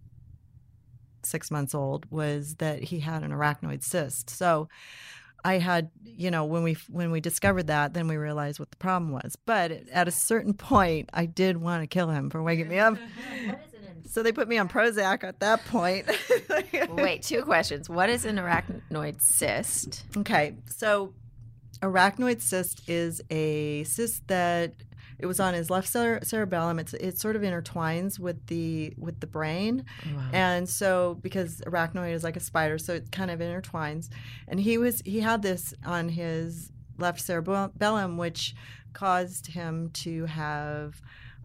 six 1.23 1.51
months 1.51 1.75
old 1.75 2.09
was 2.11 2.55
that 2.55 2.83
he 2.83 2.99
had 2.99 3.23
an 3.23 3.31
arachnoid 3.31 3.83
cyst. 3.83 4.29
So 4.29 4.69
I 5.43 5.59
had, 5.59 5.91
you 6.03 6.31
know, 6.31 6.45
when 6.45 6.63
we 6.63 6.77
when 6.89 7.11
we 7.11 7.21
discovered 7.21 7.67
that, 7.67 7.93
then 7.93 8.07
we 8.07 8.17
realized 8.17 8.59
what 8.59 8.71
the 8.71 8.77
problem 8.77 9.11
was. 9.11 9.35
But 9.45 9.71
at 9.91 10.07
a 10.07 10.11
certain 10.11 10.53
point, 10.53 11.09
I 11.13 11.25
did 11.25 11.57
want 11.57 11.83
to 11.83 11.87
kill 11.87 12.09
him 12.09 12.29
for 12.29 12.41
waking 12.41 12.69
me 12.69 12.79
up. 12.79 12.97
So 14.09 14.23
they 14.23 14.31
put 14.31 14.47
me 14.47 14.57
on 14.57 14.69
Prozac 14.69 15.23
at 15.23 15.41
that 15.41 15.65
point. 15.65 16.09
Wait, 16.91 17.23
two 17.23 17.41
questions. 17.43 17.89
What 17.89 18.09
is 18.09 18.23
an 18.23 18.37
arachnoid 18.37 19.21
cyst? 19.21 20.05
Okay, 20.15 20.55
so 20.69 21.13
arachnoid 21.81 22.41
cyst 22.41 22.87
is 22.89 23.21
a 23.29 23.83
cyst 23.83 24.27
that 24.27 24.73
it 25.19 25.25
was 25.25 25.39
on 25.39 25.53
his 25.55 25.69
left 25.69 25.87
cere- 25.87 26.19
cerebellum. 26.23 26.77
It's 26.79 26.93
it 26.93 27.17
sort 27.17 27.35
of 27.35 27.41
intertwines 27.41 28.19
with 28.19 28.45
the 28.47 28.93
with 28.97 29.19
the 29.19 29.27
brain, 29.27 29.85
and 30.31 30.69
so 30.69 31.17
because 31.21 31.61
arachnoid 31.61 32.13
is 32.13 32.23
like 32.23 32.35
a 32.35 32.39
spider, 32.41 32.77
so 32.77 32.93
it 32.93 33.11
kind 33.11 33.31
of 33.31 33.39
intertwines. 33.39 34.09
And 34.47 34.59
he 34.59 34.77
was 34.77 35.01
he 35.05 35.19
had 35.21 35.41
this 35.41 35.73
on 35.85 36.09
his 36.09 36.71
left 36.99 37.21
cerebellum, 37.21 38.17
which 38.17 38.55
caused 38.93 39.47
him 39.47 39.89
to 39.93 40.25
have 40.25 41.01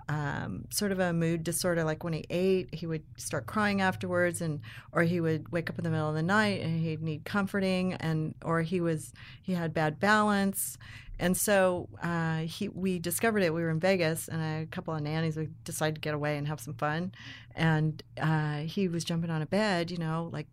um, 0.09 0.67
sort 0.71 0.93
of 0.93 0.99
a 0.99 1.13
mood 1.13 1.45
disorder. 1.45 1.85
Like 1.85 2.05
when 2.05 2.13
he 2.13 2.25
ate, 2.31 2.75
he 2.75 2.87
would 2.87 3.05
start 3.17 3.47
crying 3.47 3.81
afterwards, 3.81 4.41
and 4.41 4.61
or 4.93 5.03
he 5.03 5.21
would 5.21 5.51
wake 5.53 5.71
up 5.71 5.79
in 5.79 5.85
the 5.85 5.91
middle 5.91 6.09
of 6.09 6.15
the 6.15 6.23
night 6.23 6.61
and 6.61 6.81
he'd 6.81 7.03
need 7.03 7.25
comforting, 7.25 7.95
and 7.95 8.35
or 8.45 8.63
he 8.63 8.81
was 8.81 9.13
he 9.43 9.55
had 9.55 9.73
bad 9.73 10.01
balance, 10.01 10.77
and 11.19 11.37
so 11.37 11.89
uh, 12.03 12.39
he 12.39 12.69
we 12.69 12.99
discovered 12.99 13.43
it. 13.43 13.55
We 13.55 13.63
were 13.63 13.71
in 13.71 13.81
Vegas, 13.81 14.29
and 14.29 14.43
a 14.43 14.67
couple 14.67 14.95
of 14.95 15.03
nannies 15.03 15.37
we 15.37 15.49
decided 15.65 15.97
to 15.97 16.01
get 16.01 16.15
away 16.15 16.37
and 16.37 16.49
have 16.49 16.61
some 16.61 16.75
fun, 16.75 17.13
and 17.55 18.03
uh, 18.21 18.59
he 18.59 18.89
was 18.89 19.05
jumping 19.05 19.31
on 19.31 19.43
a 19.43 19.47
bed, 19.47 19.91
you 19.91 19.99
know, 19.99 20.31
like 20.33 20.49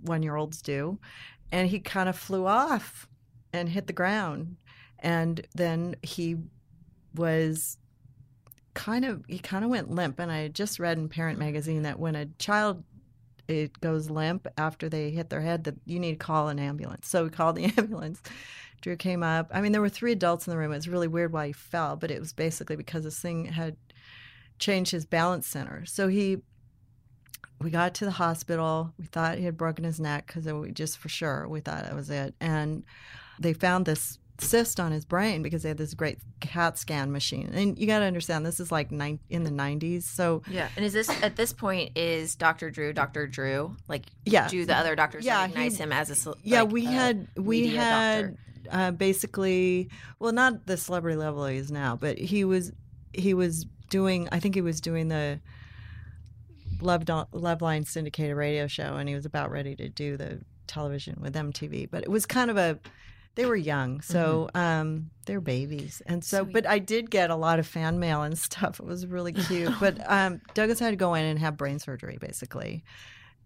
one 0.00 0.22
year 0.22 0.36
olds 0.36 0.62
do, 0.62 0.98
and 1.52 1.68
he 1.68 1.80
kind 1.80 2.08
of 2.08 2.16
flew 2.16 2.46
off 2.46 3.08
and 3.52 3.68
hit 3.68 3.86
the 3.86 3.92
ground, 3.92 4.56
and 4.98 5.46
then 5.54 5.96
he 6.02 6.36
was 7.14 7.78
kind 8.76 9.06
of 9.06 9.24
he 9.26 9.38
kind 9.38 9.64
of 9.64 9.70
went 9.70 9.90
limp 9.90 10.18
and 10.20 10.30
i 10.30 10.48
just 10.48 10.78
read 10.78 10.98
in 10.98 11.08
parent 11.08 11.38
magazine 11.38 11.82
that 11.82 11.98
when 11.98 12.14
a 12.14 12.26
child 12.38 12.84
it 13.48 13.80
goes 13.80 14.10
limp 14.10 14.46
after 14.58 14.88
they 14.88 15.10
hit 15.10 15.30
their 15.30 15.40
head 15.40 15.64
that 15.64 15.74
you 15.84 15.98
need 16.00 16.12
to 16.12 16.24
call 16.24 16.48
an 16.48 16.58
ambulance. 16.58 17.08
So 17.08 17.24
we 17.24 17.30
called 17.30 17.56
the 17.56 17.64
ambulance. 17.78 18.22
Drew 18.80 18.96
came 18.96 19.22
up. 19.22 19.50
I 19.52 19.60
mean 19.60 19.72
there 19.72 19.80
were 19.80 19.88
three 19.88 20.12
adults 20.12 20.46
in 20.46 20.50
the 20.50 20.58
room. 20.58 20.72
It 20.72 20.76
was 20.76 20.88
really 20.88 21.08
weird 21.08 21.32
why 21.32 21.48
he 21.48 21.52
fell 21.52 21.96
but 21.96 22.10
it 22.10 22.20
was 22.20 22.32
basically 22.32 22.76
because 22.76 23.04
this 23.04 23.18
thing 23.18 23.46
had 23.46 23.76
changed 24.58 24.90
his 24.90 25.06
balance 25.06 25.46
center. 25.46 25.84
So 25.86 26.08
he 26.08 26.38
we 27.60 27.70
got 27.70 27.94
to 27.94 28.04
the 28.04 28.10
hospital. 28.10 28.92
We 28.98 29.06
thought 29.06 29.38
he 29.38 29.44
had 29.44 29.56
broken 29.56 29.84
his 29.84 29.98
neck 29.98 30.26
because 30.26 30.44
we 30.52 30.72
just 30.72 30.98
for 30.98 31.08
sure 31.08 31.48
we 31.48 31.60
thought 31.60 31.84
that 31.84 31.94
was 31.94 32.10
it. 32.10 32.34
And 32.40 32.84
they 33.38 33.54
found 33.54 33.86
this 33.86 34.18
cyst 34.38 34.78
on 34.80 34.92
his 34.92 35.04
brain 35.04 35.42
because 35.42 35.62
they 35.62 35.68
had 35.70 35.78
this 35.78 35.94
great 35.94 36.18
CAT 36.40 36.76
scan 36.78 37.10
machine. 37.12 37.50
And 37.54 37.78
you 37.78 37.86
got 37.86 38.00
to 38.00 38.04
understand, 38.04 38.44
this 38.44 38.60
is 38.60 38.70
like 38.70 38.90
nine, 38.90 39.18
in 39.30 39.44
the 39.44 39.50
90s. 39.50 40.02
So, 40.02 40.42
Yeah. 40.48 40.68
And 40.76 40.84
is 40.84 40.92
this 40.92 41.08
at 41.22 41.36
this 41.36 41.52
point 41.52 41.96
is 41.96 42.34
Dr. 42.34 42.70
Drew 42.70 42.92
Dr. 42.92 43.26
Drew? 43.26 43.76
Like 43.88 44.06
yeah. 44.24 44.48
do 44.48 44.64
the 44.66 44.76
other 44.76 44.94
doctors 44.94 45.24
Yeah, 45.24 45.40
recognize 45.42 45.76
he- 45.76 45.82
him 45.82 45.92
as 45.92 46.10
a 46.10 46.14
ce- 46.14 46.36
yeah, 46.42 46.62
we 46.64 46.84
had, 46.84 47.28
we 47.36 47.68
had 47.68 48.36
uh, 48.70 48.90
basically, 48.90 49.88
well, 50.18 50.32
not 50.32 50.66
the 50.66 50.76
celebrity 50.76 51.16
level 51.16 51.46
he 51.46 51.56
is 51.56 51.70
now, 51.70 51.96
but 51.96 52.18
he 52.18 52.44
was, 52.44 52.72
he 53.14 53.32
was 53.32 53.64
doing, 53.90 54.28
I 54.32 54.40
think 54.40 54.54
he 54.54 54.60
was 54.60 54.80
doing 54.80 55.08
the 55.08 55.40
Loveline 56.82 57.86
syndicated 57.86 58.36
radio 58.36 58.66
show 58.66 58.96
and 58.96 59.08
he 59.08 59.14
was 59.14 59.24
about 59.24 59.50
ready 59.50 59.74
to 59.76 59.88
do 59.88 60.16
the 60.16 60.40
television 60.66 61.16
with 61.20 61.34
MTV. 61.34 61.88
But 61.90 62.02
it 62.02 62.10
was 62.10 62.26
kind 62.26 62.50
of 62.50 62.56
a, 62.56 62.78
they 63.36 63.44
were 63.44 63.56
young, 63.56 64.00
so 64.00 64.48
um, 64.54 65.10
they're 65.26 65.42
babies, 65.42 66.02
and 66.06 66.24
so. 66.24 66.42
Sweet. 66.42 66.52
But 66.52 66.66
I 66.66 66.78
did 66.78 67.10
get 67.10 67.30
a 67.30 67.36
lot 67.36 67.58
of 67.58 67.66
fan 67.66 67.98
mail 68.00 68.22
and 68.22 68.36
stuff. 68.38 68.80
It 68.80 68.86
was 68.86 69.06
really 69.06 69.32
cute. 69.32 69.72
but 69.80 69.98
um, 70.10 70.40
Douglas 70.54 70.80
had 70.80 70.90
to 70.90 70.96
go 70.96 71.14
in 71.14 71.24
and 71.24 71.38
have 71.38 71.56
brain 71.56 71.78
surgery, 71.78 72.16
basically, 72.18 72.82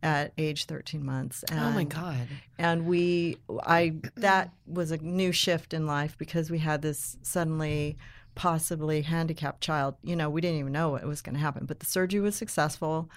at 0.03 0.32
age 0.38 0.66
thirteen 0.66 1.05
months. 1.05 1.43
And, 1.51 1.61
Oh 1.61 1.70
my 1.72 1.84
god. 1.84 2.28
And 2.57 2.86
we, 2.86 3.36
I, 3.64 3.95
that 4.16 4.53
was 4.66 4.93
a 4.93 4.97
new 4.99 5.32
shift 5.32 5.74
in 5.74 5.86
life 5.86 6.16
because 6.16 6.51
we 6.51 6.61
had 6.61 6.82
this 6.82 7.16
suddenly 7.22 7.99
possibly 8.36 9.03
handicapped 9.03 9.61
child. 9.61 9.97
You 10.05 10.14
know, 10.14 10.30
we 10.30 10.41
didn't 10.41 10.61
even 10.61 10.72
know 10.72 10.91
what 10.91 11.05
was 11.05 11.20
going 11.20 11.34
to 11.34 11.41
happen, 11.41 11.66
but 11.66 11.80
the 11.80 11.86
surgery 11.86 12.20
was 12.20 12.36
successful. 12.36 13.11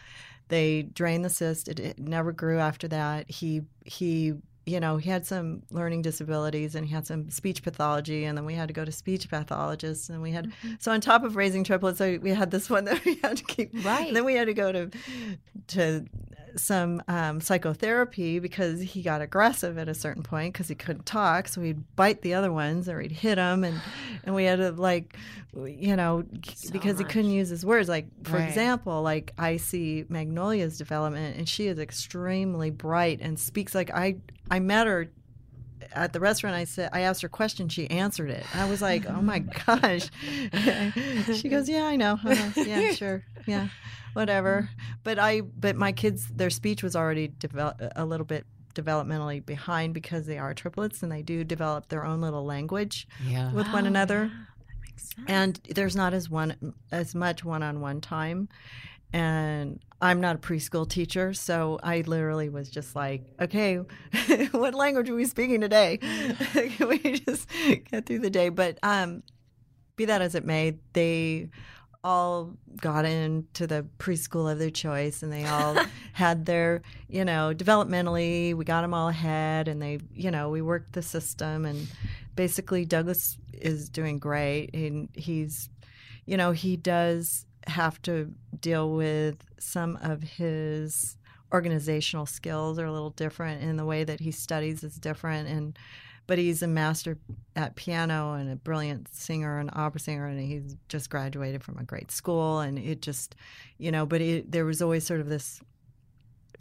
They 0.47 0.81
drained 0.81 1.23
the 1.23 1.29
cyst. 1.29 1.67
It, 1.67 1.79
it 1.79 1.99
never 1.99 2.31
grew 2.31 2.59
after 2.59 2.87
that. 2.89 3.29
He 3.29 3.61
he 3.85 4.33
you 4.65 4.79
know 4.79 4.97
he 4.97 5.09
had 5.09 5.25
some 5.25 5.61
learning 5.71 6.01
disabilities 6.01 6.73
and 6.75 6.85
he 6.85 6.93
had 6.93 7.05
some 7.05 7.29
speech 7.29 7.63
pathology 7.63 8.23
and 8.25 8.37
then 8.37 8.45
we 8.45 8.53
had 8.53 8.67
to 8.69 8.73
go 8.73 8.85
to 8.85 8.91
speech 8.91 9.29
pathologists 9.29 10.09
and 10.09 10.21
we 10.21 10.31
had 10.31 10.51
so 10.79 10.91
on 10.91 11.01
top 11.01 11.23
of 11.23 11.35
raising 11.35 11.63
triplets 11.63 11.97
so 11.97 12.17
we 12.21 12.29
had 12.31 12.49
this 12.51 12.69
one 12.75 12.85
that 12.85 13.03
we 13.03 13.15
had 13.23 13.35
to 13.37 13.43
keep 13.43 13.71
Right. 13.83 14.07
and 14.07 14.15
then 14.15 14.23
we 14.25 14.35
had 14.35 14.45
to 14.47 14.53
go 14.53 14.71
to 14.71 14.89
to 15.67 16.05
some 16.55 17.01
um, 17.07 17.41
psychotherapy 17.41 18.37
because 18.37 18.79
he 18.79 19.01
got 19.01 19.21
aggressive 19.23 19.75
at 19.79 19.89
a 19.89 19.93
certain 19.95 20.21
point 20.21 20.53
because 20.53 20.67
he 20.67 20.75
couldn't 20.75 21.03
talk. 21.07 21.47
So 21.47 21.61
he'd 21.61 21.83
bite 21.95 22.21
the 22.21 22.35
other 22.35 22.51
ones 22.51 22.87
or 22.87 23.01
he'd 23.01 23.11
hit 23.11 23.35
them, 23.37 23.63
and 23.63 23.81
and 24.23 24.35
we 24.35 24.43
had 24.43 24.57
to 24.57 24.71
like, 24.71 25.17
you 25.55 25.95
know, 25.95 26.23
because 26.71 26.99
he 26.99 27.05
couldn't 27.05 27.31
use 27.31 27.49
his 27.49 27.65
words. 27.65 27.89
Like 27.89 28.05
for 28.23 28.33
Right. 28.37 28.45
example, 28.45 29.01
like 29.01 29.33
I 29.37 29.57
see 29.57 30.05
Magnolia's 30.09 30.77
development, 30.77 31.37
and 31.37 31.49
she 31.49 31.65
is 31.65 31.79
extremely 31.79 32.69
bright 32.69 33.19
and 33.19 33.39
speaks 33.39 33.73
like 33.73 33.89
I 33.89 34.17
I 34.49 34.59
met 34.59 34.87
her 34.87 35.09
at 35.93 36.13
the 36.13 36.19
restaurant. 36.19 36.55
I 36.55 36.63
said 36.65 36.89
I 36.93 37.01
asked 37.01 37.21
her 37.21 37.27
a 37.27 37.29
question. 37.29 37.69
She 37.69 37.89
answered 37.89 38.29
it. 38.29 38.43
I 38.55 38.69
was 38.69 38.81
like 38.81 39.05
oh 39.09 39.21
my 39.21 39.39
gosh. 39.65 40.09
She 41.35 41.49
goes 41.49 41.67
yeah 41.69 41.85
I 41.85 41.95
know. 41.95 42.13
Uh-huh. 42.23 42.63
yeah 42.63 42.91
sure. 42.93 43.23
Yeah 43.45 43.67
whatever. 44.13 44.69
But 45.03 45.19
I 45.19 45.41
but 45.41 45.75
my 45.75 45.91
kids 45.91 46.27
their 46.27 46.49
speech 46.49 46.83
was 46.83 46.95
already 46.95 47.27
develop, 47.27 47.81
a 47.95 48.05
little 48.05 48.25
bit 48.25 48.45
developmentally 48.75 49.45
behind 49.45 49.93
because 49.93 50.25
they 50.25 50.37
are 50.39 50.53
triplets 50.53 51.03
and 51.03 51.11
they 51.11 51.21
do 51.21 51.43
develop 51.43 51.89
their 51.89 52.03
own 52.05 52.21
little 52.21 52.43
language 52.45 53.07
Yeah. 53.25 53.51
with 53.53 53.67
one 53.71 53.85
Oh, 53.85 53.87
another. 53.93 54.23
Yeah, 54.23 54.29
that 54.67 54.81
makes 54.81 55.09
sense. 55.15 55.25
and 55.27 55.59
there's 55.75 55.95
not 55.95 56.13
as 56.13 56.29
one 56.29 56.73
as 56.91 57.13
much 57.13 57.43
one-on-one 57.45 58.01
time 58.01 58.49
and 59.13 59.79
i'm 60.01 60.19
not 60.19 60.35
a 60.35 60.39
preschool 60.39 60.89
teacher 60.89 61.33
so 61.33 61.79
i 61.83 62.01
literally 62.01 62.49
was 62.49 62.69
just 62.69 62.95
like 62.95 63.23
okay 63.39 63.79
what 64.51 64.73
language 64.73 65.09
are 65.09 65.15
we 65.15 65.25
speaking 65.25 65.61
today? 65.61 65.97
Can 65.97 66.87
we 66.87 67.19
just 67.19 67.47
get 67.91 68.05
through 68.05 68.19
the 68.19 68.29
day. 68.29 68.49
But 68.49 68.79
um 68.83 69.23
be 69.95 70.05
that 70.05 70.21
as 70.21 70.35
it 70.35 70.45
may 70.45 70.77
they 70.93 71.49
all 72.03 72.53
got 72.81 73.05
into 73.05 73.65
the 73.65 73.85
preschool 73.97 74.51
of 74.51 74.59
their 74.59 74.69
choice 74.69 75.23
and 75.23 75.31
they 75.31 75.45
all 75.45 75.77
had 76.13 76.45
their 76.45 76.81
you 77.07 77.23
know 77.23 77.53
developmentally 77.55 78.53
we 78.53 78.65
got 78.65 78.81
them 78.81 78.93
all 78.93 79.07
ahead 79.07 79.69
and 79.69 79.81
they 79.81 79.99
you 80.13 80.29
know 80.29 80.49
we 80.49 80.61
worked 80.61 80.91
the 80.93 81.01
system 81.01 81.63
and 81.63 81.87
basically 82.35 82.83
douglas 82.83 83.37
is 83.53 83.87
doing 83.87 84.19
great 84.19 84.69
and 84.73 85.07
he's 85.13 85.69
you 86.25 86.35
know 86.35 86.51
he 86.51 86.75
does 86.75 87.45
have 87.67 88.01
to 88.03 88.33
deal 88.59 88.91
with 88.91 89.37
some 89.59 89.97
of 90.01 90.23
his 90.23 91.17
organizational 91.53 92.25
skills 92.25 92.79
are 92.79 92.85
a 92.85 92.91
little 92.91 93.11
different 93.11 93.61
and 93.61 93.77
the 93.77 93.85
way 93.85 94.03
that 94.03 94.19
he 94.19 94.31
studies 94.31 94.83
is 94.83 94.95
different 94.95 95.47
and 95.47 95.77
but 96.25 96.37
he's 96.37 96.63
a 96.63 96.67
master 96.67 97.17
at 97.55 97.75
piano 97.75 98.33
and 98.33 98.51
a 98.51 98.55
brilliant 98.55 99.13
singer 99.13 99.59
and 99.59 99.69
opera 99.73 99.99
singer 99.99 100.25
and 100.25 100.39
he's 100.39 100.75
just 100.89 101.09
graduated 101.09 101.63
from 101.63 101.77
a 101.77 101.83
great 101.83 102.11
school 102.11 102.59
and 102.59 102.79
it 102.79 103.01
just 103.01 103.35
you 103.77 103.91
know 103.91 104.05
but 104.05 104.19
it, 104.19 104.51
there 104.51 104.65
was 104.65 104.81
always 104.81 105.05
sort 105.05 105.19
of 105.19 105.29
this 105.29 105.61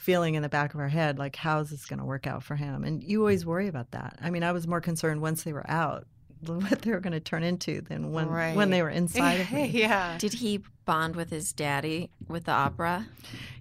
feeling 0.02 0.34
in 0.34 0.42
the 0.42 0.48
back 0.48 0.74
of 0.74 0.80
our 0.80 0.88
head 0.88 1.18
like 1.18 1.36
how's 1.36 1.70
this 1.70 1.86
going 1.86 2.00
to 2.00 2.04
work 2.04 2.26
out 2.26 2.42
for 2.42 2.56
him? 2.56 2.82
And 2.82 3.04
you 3.04 3.20
always 3.20 3.46
worry 3.46 3.68
about 3.68 3.92
that. 3.92 4.18
I 4.20 4.30
mean 4.30 4.42
i 4.42 4.52
was 4.52 4.66
more 4.66 4.80
concerned 4.80 5.22
once 5.22 5.44
they 5.44 5.52
were 5.52 5.68
out 5.70 6.06
what 6.46 6.82
they 6.82 6.90
were 6.90 7.00
going 7.00 7.12
to 7.12 7.20
turn 7.20 7.42
into 7.42 7.80
than 7.82 8.12
when 8.12 8.28
Right. 8.28 8.56
when 8.56 8.70
they 8.70 8.82
were 8.82 8.90
inside 8.90 9.40
of 9.40 9.52
me 9.52 9.66
yeah. 9.66 10.16
Did 10.18 10.34
he 10.34 10.60
bond 10.84 11.14
with 11.16 11.30
his 11.30 11.52
daddy 11.52 12.10
with 12.28 12.44
the 12.44 12.52
opera? 12.52 13.06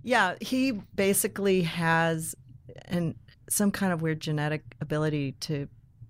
Yeah, 0.04 0.36
he 0.42 0.72
basically 0.96 1.62
has 1.64 2.36
an 2.86 3.16
some 3.50 3.72
kind 3.72 3.92
of 3.94 4.02
weird 4.02 4.20
genetic 4.22 4.64
ability 4.82 5.34
to 5.42 5.68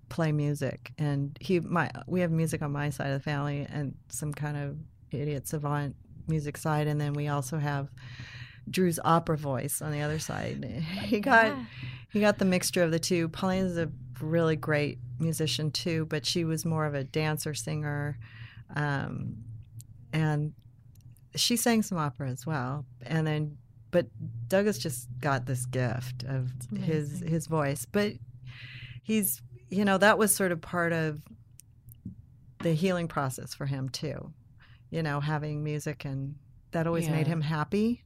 play 0.08 0.30
music, 0.32 0.92
and 0.98 1.36
he 1.40 1.60
my 1.60 1.90
we 2.06 2.20
have 2.20 2.30
music 2.30 2.62
on 2.62 2.72
my 2.72 2.90
side 2.90 3.08
of 3.08 3.14
the 3.14 3.24
family, 3.24 3.66
and 3.70 3.94
some 4.08 4.32
kind 4.32 4.56
of 4.56 4.76
idiot 5.10 5.48
savant 5.48 5.96
music 6.28 6.56
side, 6.56 6.86
and 6.86 7.00
then 7.00 7.12
we 7.14 7.28
also 7.28 7.58
have 7.58 7.88
Drew's 8.70 9.00
opera 9.04 9.36
voice 9.36 9.82
on 9.82 9.90
the 9.92 10.00
other 10.02 10.18
side. 10.18 10.64
He 11.04 11.20
got 11.20 11.54
he 12.10 12.20
got 12.20 12.38
the 12.38 12.44
mixture 12.44 12.82
of 12.82 12.90
the 12.90 12.98
two. 13.00 13.28
Paulina 13.28 13.66
is 13.66 13.76
a 13.78 13.90
really 14.22 14.56
great 14.56 14.98
musician 15.18 15.70
too, 15.70 16.06
but 16.06 16.24
she 16.24 16.44
was 16.44 16.64
more 16.64 16.86
of 16.86 16.94
a 16.94 17.04
dancer 17.04 17.54
singer, 17.54 18.18
um, 18.74 19.36
and 20.12 20.52
she 21.34 21.56
sang 21.56 21.82
some 21.82 21.98
opera 21.98 22.30
as 22.30 22.46
well. 22.46 22.84
And 23.02 23.26
then, 23.26 23.56
but 23.90 24.06
Douglas 24.48 24.78
just 24.78 25.08
got 25.20 25.46
this 25.46 25.66
gift 25.66 26.24
of 26.24 26.50
his 26.78 27.20
his 27.20 27.46
voice. 27.46 27.86
But 27.90 28.14
he's 29.02 29.42
you 29.68 29.84
know 29.84 29.98
that 29.98 30.18
was 30.18 30.34
sort 30.34 30.52
of 30.52 30.60
part 30.60 30.92
of 30.92 31.22
the 32.62 32.72
healing 32.72 33.08
process 33.08 33.54
for 33.54 33.66
him 33.66 33.88
too. 33.88 34.32
You 34.90 35.02
know, 35.02 35.20
having 35.20 35.64
music 35.64 36.04
and 36.04 36.36
that 36.72 36.86
always 36.86 37.08
made 37.08 37.26
him 37.26 37.40
happy. 37.40 38.04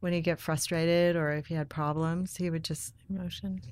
When 0.00 0.12
he'd 0.12 0.22
get 0.22 0.38
frustrated 0.38 1.16
or 1.16 1.32
if 1.32 1.46
he 1.46 1.54
had 1.54 1.70
problems, 1.70 2.36
he 2.36 2.50
would 2.50 2.64
just 2.64 2.94
Emotion. 3.08 3.62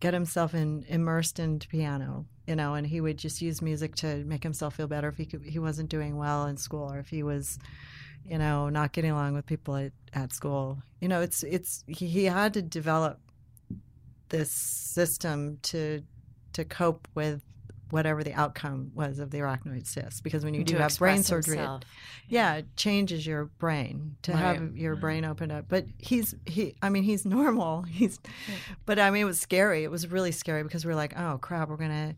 Get 0.00 0.14
himself 0.14 0.54
in, 0.54 0.84
immersed 0.88 1.38
into 1.38 1.68
piano, 1.68 2.26
you 2.46 2.54
know, 2.54 2.74
and 2.74 2.86
he 2.86 3.00
would 3.00 3.18
just 3.18 3.42
use 3.42 3.60
music 3.60 3.94
to 3.96 4.24
make 4.24 4.42
himself 4.42 4.76
feel 4.76 4.86
better 4.86 5.08
if 5.08 5.16
he 5.16 5.26
could, 5.26 5.42
he 5.42 5.58
wasn't 5.58 5.88
doing 5.88 6.16
well 6.16 6.46
in 6.46 6.56
school 6.56 6.92
or 6.92 6.98
if 6.98 7.08
he 7.08 7.22
was, 7.22 7.58
you 8.24 8.38
know, 8.38 8.68
not 8.68 8.92
getting 8.92 9.10
along 9.10 9.34
with 9.34 9.46
people 9.46 9.76
at, 9.76 9.92
at 10.14 10.32
school. 10.32 10.78
You 11.00 11.08
know, 11.08 11.20
it's 11.20 11.42
it's 11.42 11.84
he, 11.86 12.06
he 12.06 12.24
had 12.24 12.54
to 12.54 12.62
develop 12.62 13.18
this 14.28 14.50
system 14.50 15.58
to 15.62 16.02
to 16.52 16.64
cope 16.64 17.08
with 17.14 17.42
whatever 17.90 18.22
the 18.22 18.34
outcome 18.34 18.90
was 18.94 19.18
of 19.18 19.30
the 19.30 19.38
arachnoid 19.38 19.86
cyst. 19.86 20.22
Because 20.22 20.44
when 20.44 20.54
you 20.54 20.62
do 20.64 20.74
To 20.74 20.82
have 20.82 20.98
brain 20.98 21.22
surgery, 21.22 21.58
it- 21.58 21.84
yeah, 22.28 22.56
it 22.56 22.76
changes 22.76 23.26
your 23.26 23.46
brain 23.46 24.16
to 24.22 24.36
have 24.36 24.60
Right. 24.60 24.74
your 24.74 24.96
brain 24.96 25.24
opened 25.24 25.52
up. 25.52 25.66
But 25.68 25.86
he's 25.98 26.34
he 26.46 26.74
I 26.82 26.88
mean 26.90 27.02
he's 27.04 27.24
normal. 27.38 27.82
He's 27.82 28.18
but 28.86 28.98
I 28.98 29.10
mean 29.10 29.22
it 29.22 29.26
was 29.26 29.40
scary. 29.40 29.84
It 29.84 29.90
was 29.90 30.06
really 30.08 30.32
scary 30.32 30.62
because 30.62 30.84
we 30.84 30.90
were 30.90 30.96
like, 30.96 31.18
oh 31.18 31.38
crap, 31.40 31.68
we're 31.68 31.76
gonna 31.76 32.14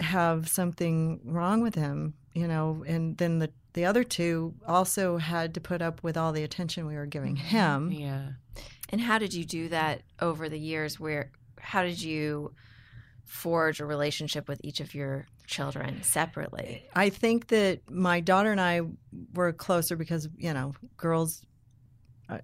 have 0.00 0.48
something 0.48 1.20
wrong 1.24 1.60
with 1.62 1.74
him, 1.74 2.14
you 2.34 2.46
know. 2.48 2.84
And 2.86 3.16
then 3.18 3.38
the 3.38 3.50
the 3.72 3.84
other 3.84 4.02
two 4.02 4.54
also 4.66 5.18
had 5.18 5.54
to 5.54 5.60
put 5.60 5.80
up 5.80 6.02
with 6.02 6.16
all 6.16 6.32
the 6.32 6.42
attention 6.42 6.86
we 6.86 6.96
were 6.96 7.06
giving 7.06 7.36
him. 7.36 7.92
Yeah. 7.92 8.30
And 8.88 9.00
how 9.00 9.18
did 9.18 9.32
you 9.32 9.44
do 9.44 9.68
that 9.68 10.02
over 10.20 10.48
the 10.48 10.58
years? 10.58 10.98
Where 10.98 11.30
how 11.60 11.82
did 11.82 12.02
you 12.02 12.52
forge 13.30 13.80
a 13.80 13.86
relationship 13.86 14.48
with 14.48 14.60
each 14.64 14.80
of 14.80 14.92
your 14.92 15.26
children 15.46 16.02
separately? 16.02 16.84
I 16.94 17.10
think 17.10 17.46
that 17.48 17.88
my 17.88 18.20
daughter 18.20 18.50
and 18.50 18.60
I 18.60 18.82
were 19.32 19.52
closer 19.52 19.96
because 19.96 20.28
you 20.36 20.52
know 20.52 20.74
girls 20.96 21.42
uh, 22.28 22.38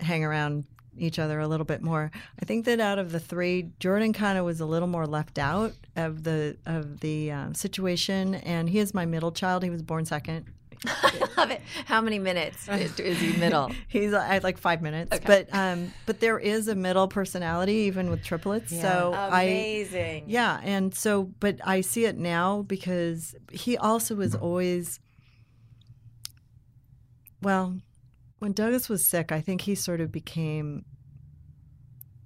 hang 0.00 0.24
around 0.24 0.64
each 0.96 1.18
other 1.18 1.38
a 1.38 1.46
little 1.46 1.64
bit 1.64 1.82
more. 1.82 2.10
I 2.40 2.44
think 2.44 2.64
that 2.66 2.80
out 2.80 2.98
of 2.98 3.12
the 3.12 3.20
three, 3.20 3.70
Jordan 3.78 4.12
kind 4.12 4.36
of 4.36 4.44
was 4.44 4.60
a 4.60 4.66
little 4.66 4.88
more 4.88 5.06
left 5.06 5.38
out 5.38 5.72
of 5.94 6.24
the 6.24 6.56
of 6.66 6.98
the 7.00 7.30
um, 7.30 7.54
situation, 7.54 8.34
and 8.34 8.68
he 8.68 8.80
is 8.80 8.92
my 8.92 9.06
middle 9.06 9.30
child. 9.30 9.62
He 9.62 9.70
was 9.70 9.82
born 9.82 10.04
second. 10.04 10.46
I 10.86 11.28
love 11.36 11.50
it. 11.50 11.62
How 11.86 12.00
many 12.00 12.18
minutes 12.18 12.68
is 12.68 13.18
he 13.18 13.36
middle? 13.38 13.70
He's 13.88 14.12
I 14.12 14.38
like 14.38 14.58
five 14.58 14.82
minutes, 14.82 15.18
but 15.26 15.48
um, 15.52 15.92
but 16.06 16.20
there 16.20 16.38
is 16.38 16.68
a 16.68 16.74
middle 16.74 17.08
personality 17.08 17.74
even 17.74 18.10
with 18.10 18.22
triplets. 18.22 18.78
So 18.78 19.12
I 19.14 19.42
Amazing. 19.44 20.24
Yeah, 20.26 20.60
and 20.62 20.94
so, 20.94 21.24
but 21.40 21.58
I 21.64 21.80
see 21.80 22.04
it 22.04 22.16
now 22.16 22.62
because 22.62 23.34
he 23.50 23.76
also 23.76 24.14
was 24.14 24.34
always. 24.34 25.00
Well, 27.42 27.78
when 28.38 28.52
Douglas 28.52 28.88
was 28.88 29.06
sick, 29.06 29.32
I 29.32 29.40
think 29.40 29.62
he 29.62 29.74
sort 29.74 30.00
of 30.00 30.10
became 30.10 30.84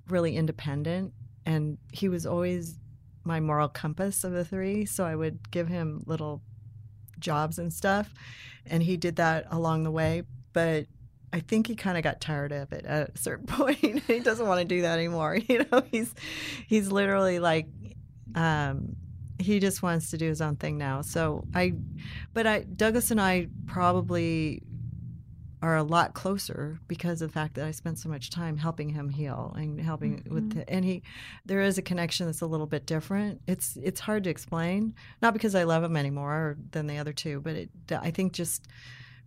really 0.08 0.36
independent, 0.36 1.12
and 1.44 1.78
he 1.92 2.08
was 2.08 2.24
always 2.24 2.78
my 3.24 3.40
moral 3.40 3.68
compass 3.68 4.24
of 4.24 4.32
the 4.32 4.44
three. 4.44 4.84
So 4.86 5.04
I 5.04 5.16
would 5.16 5.50
give 5.50 5.68
him 5.68 6.02
little 6.06 6.42
jobs 7.20 7.58
and 7.58 7.72
stuff, 7.72 8.12
and 8.66 8.82
he 8.82 8.96
did 8.96 9.16
that 9.16 9.46
along 9.50 9.84
the 9.84 9.90
way. 9.90 10.22
But 10.52 10.86
I 11.32 11.40
think 11.40 11.66
he 11.66 11.76
kind 11.76 11.96
of 11.96 12.04
got 12.04 12.20
tired 12.20 12.52
of 12.52 12.72
it 12.72 12.84
at 12.86 13.10
a 13.14 13.18
certain 13.18 13.46
point. 13.48 13.78
he 13.78 14.20
doesn't 14.20 14.46
want 14.46 14.60
to 14.60 14.66
do 14.66 14.82
that 14.82 14.98
anymore. 14.98 15.38
You 15.48 15.64
know, 15.70 15.82
he's 15.90 16.14
he's 16.66 16.90
literally 16.90 17.38
like 17.38 17.66
um 18.34 18.96
he 19.40 19.60
just 19.60 19.82
wants 19.82 20.10
to 20.10 20.18
do 20.18 20.26
his 20.26 20.40
own 20.40 20.56
thing 20.56 20.78
now. 20.78 21.02
So 21.02 21.44
I 21.54 21.74
but 22.34 22.46
I 22.46 22.60
Douglas 22.60 23.10
and 23.10 23.20
I 23.20 23.48
probably 23.66 24.62
are 25.60 25.76
a 25.76 25.82
lot 25.82 26.14
closer 26.14 26.78
because 26.86 27.20
of 27.20 27.30
the 27.30 27.32
fact 27.32 27.54
that 27.54 27.64
I 27.64 27.72
spent 27.72 27.98
so 27.98 28.08
much 28.08 28.30
time 28.30 28.56
helping 28.56 28.90
him 28.90 29.08
heal 29.08 29.54
and 29.58 29.80
helping 29.80 30.24
with 30.30 30.54
the, 30.54 30.70
and 30.70 30.84
he 30.84 31.02
there 31.46 31.62
is 31.62 31.78
a 31.78 31.82
connection 31.82 32.26
that's 32.26 32.42
a 32.42 32.46
little 32.46 32.66
bit 32.66 32.86
different. 32.86 33.40
It's 33.46 33.76
it's 33.82 34.00
hard 34.00 34.24
to 34.24 34.30
explain. 34.30 34.94
Not 35.20 35.32
because 35.32 35.54
I 35.54 35.64
love 35.64 35.82
him 35.82 35.96
anymore 35.96 36.56
than 36.70 36.86
the 36.86 36.98
other 36.98 37.12
two, 37.12 37.40
but 37.40 37.56
it 37.56 37.70
I 37.90 38.10
think 38.10 38.32
just 38.32 38.68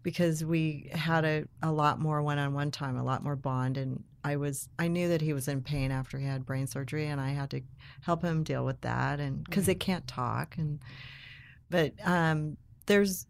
because 0.04 0.44
we 0.44 0.90
had 0.94 1.26
a, 1.26 1.44
a 1.62 1.72
lot 1.72 2.00
more 2.00 2.22
one-on-one 2.22 2.72
time 2.72 2.98
a 2.98 3.04
lot 3.04 3.24
more 3.24 3.36
bond 3.36 3.78
and 3.78 4.04
i 4.24 4.36
was 4.36 4.68
i 4.80 4.88
knew 4.88 5.10
that 5.10 5.22
he 5.22 5.34
was 5.34 5.48
in 5.48 5.62
pain 5.62 5.92
after 5.92 6.18
he 6.18 6.26
had 6.26 6.46
brain 6.46 6.68
surgery 6.68 7.08
and 7.08 7.22
i 7.22 7.30
had 7.30 7.50
to 7.50 7.62
help 8.02 8.24
him 8.24 8.44
deal 8.44 8.66
with 8.66 8.82
that 8.82 9.20
and 9.20 9.44
because 9.44 9.66
they 9.66 9.76
can't 9.76 10.08
talk 10.08 10.56
and 10.58 10.80
but 11.70 11.94
um 12.04 12.58
there's 12.88 13.28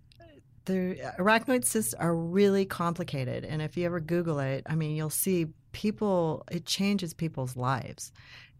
the 0.65 0.97
arachnoid 1.19 1.65
cysts 1.65 1.93
are 1.95 2.15
really 2.15 2.65
complicated 2.65 3.43
and 3.43 3.61
if 3.61 3.75
you 3.75 3.85
ever 3.85 3.99
google 3.99 4.39
it 4.39 4.63
i 4.69 4.75
mean 4.75 4.95
you'll 4.95 5.09
see 5.09 5.47
people 5.71 6.43
it 6.51 6.65
changes 6.65 7.13
people's 7.13 7.55
lives 7.55 8.11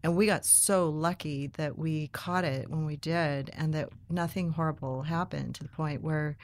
and 0.02 0.16
we 0.16 0.26
got 0.26 0.44
so 0.44 0.88
lucky 0.88 1.46
that 1.48 1.78
we 1.78 2.08
caught 2.08 2.44
it 2.44 2.68
when 2.68 2.84
we 2.84 2.96
did 2.96 3.50
and 3.54 3.72
that 3.72 3.88
nothing 4.10 4.50
horrible 4.50 5.02
happened 5.02 5.54
to 5.54 5.62
the 5.62 5.68
point 5.68 6.02
where 6.02 6.36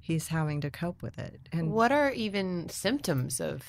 he's 0.00 0.28
having 0.28 0.60
to 0.60 0.70
cope 0.70 1.00
with 1.00 1.18
it 1.18 1.40
and 1.52 1.70
What 1.70 1.92
are 1.92 2.10
even 2.12 2.68
symptoms 2.68 3.40
of? 3.40 3.62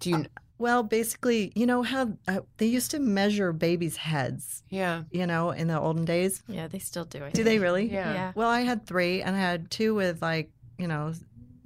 Do 0.00 0.10
you? 0.10 0.16
Uh, 0.16 0.24
well 0.60 0.82
basically 0.82 1.50
you 1.56 1.66
know 1.66 1.82
how 1.82 2.12
uh, 2.28 2.40
they 2.58 2.66
used 2.66 2.90
to 2.92 2.98
measure 3.00 3.52
babies 3.52 3.96
heads 3.96 4.62
yeah. 4.68 5.02
you 5.10 5.26
know 5.26 5.50
in 5.50 5.66
the 5.66 5.78
olden 5.80 6.04
days 6.04 6.42
Yeah, 6.46 6.68
they 6.68 6.78
still 6.78 7.04
do 7.06 7.24
it. 7.24 7.34
do 7.34 7.42
they 7.42 7.58
really 7.58 7.90
Yeah. 7.90 8.12
Yeah. 8.12 8.32
well 8.36 8.48
i 8.50 8.60
had 8.60 8.86
three 8.86 9.22
and 9.22 9.34
i 9.34 9.38
had 9.40 9.70
two 9.70 9.94
with 9.94 10.20
like 10.22 10.50
you 10.78 10.86
know 10.86 11.12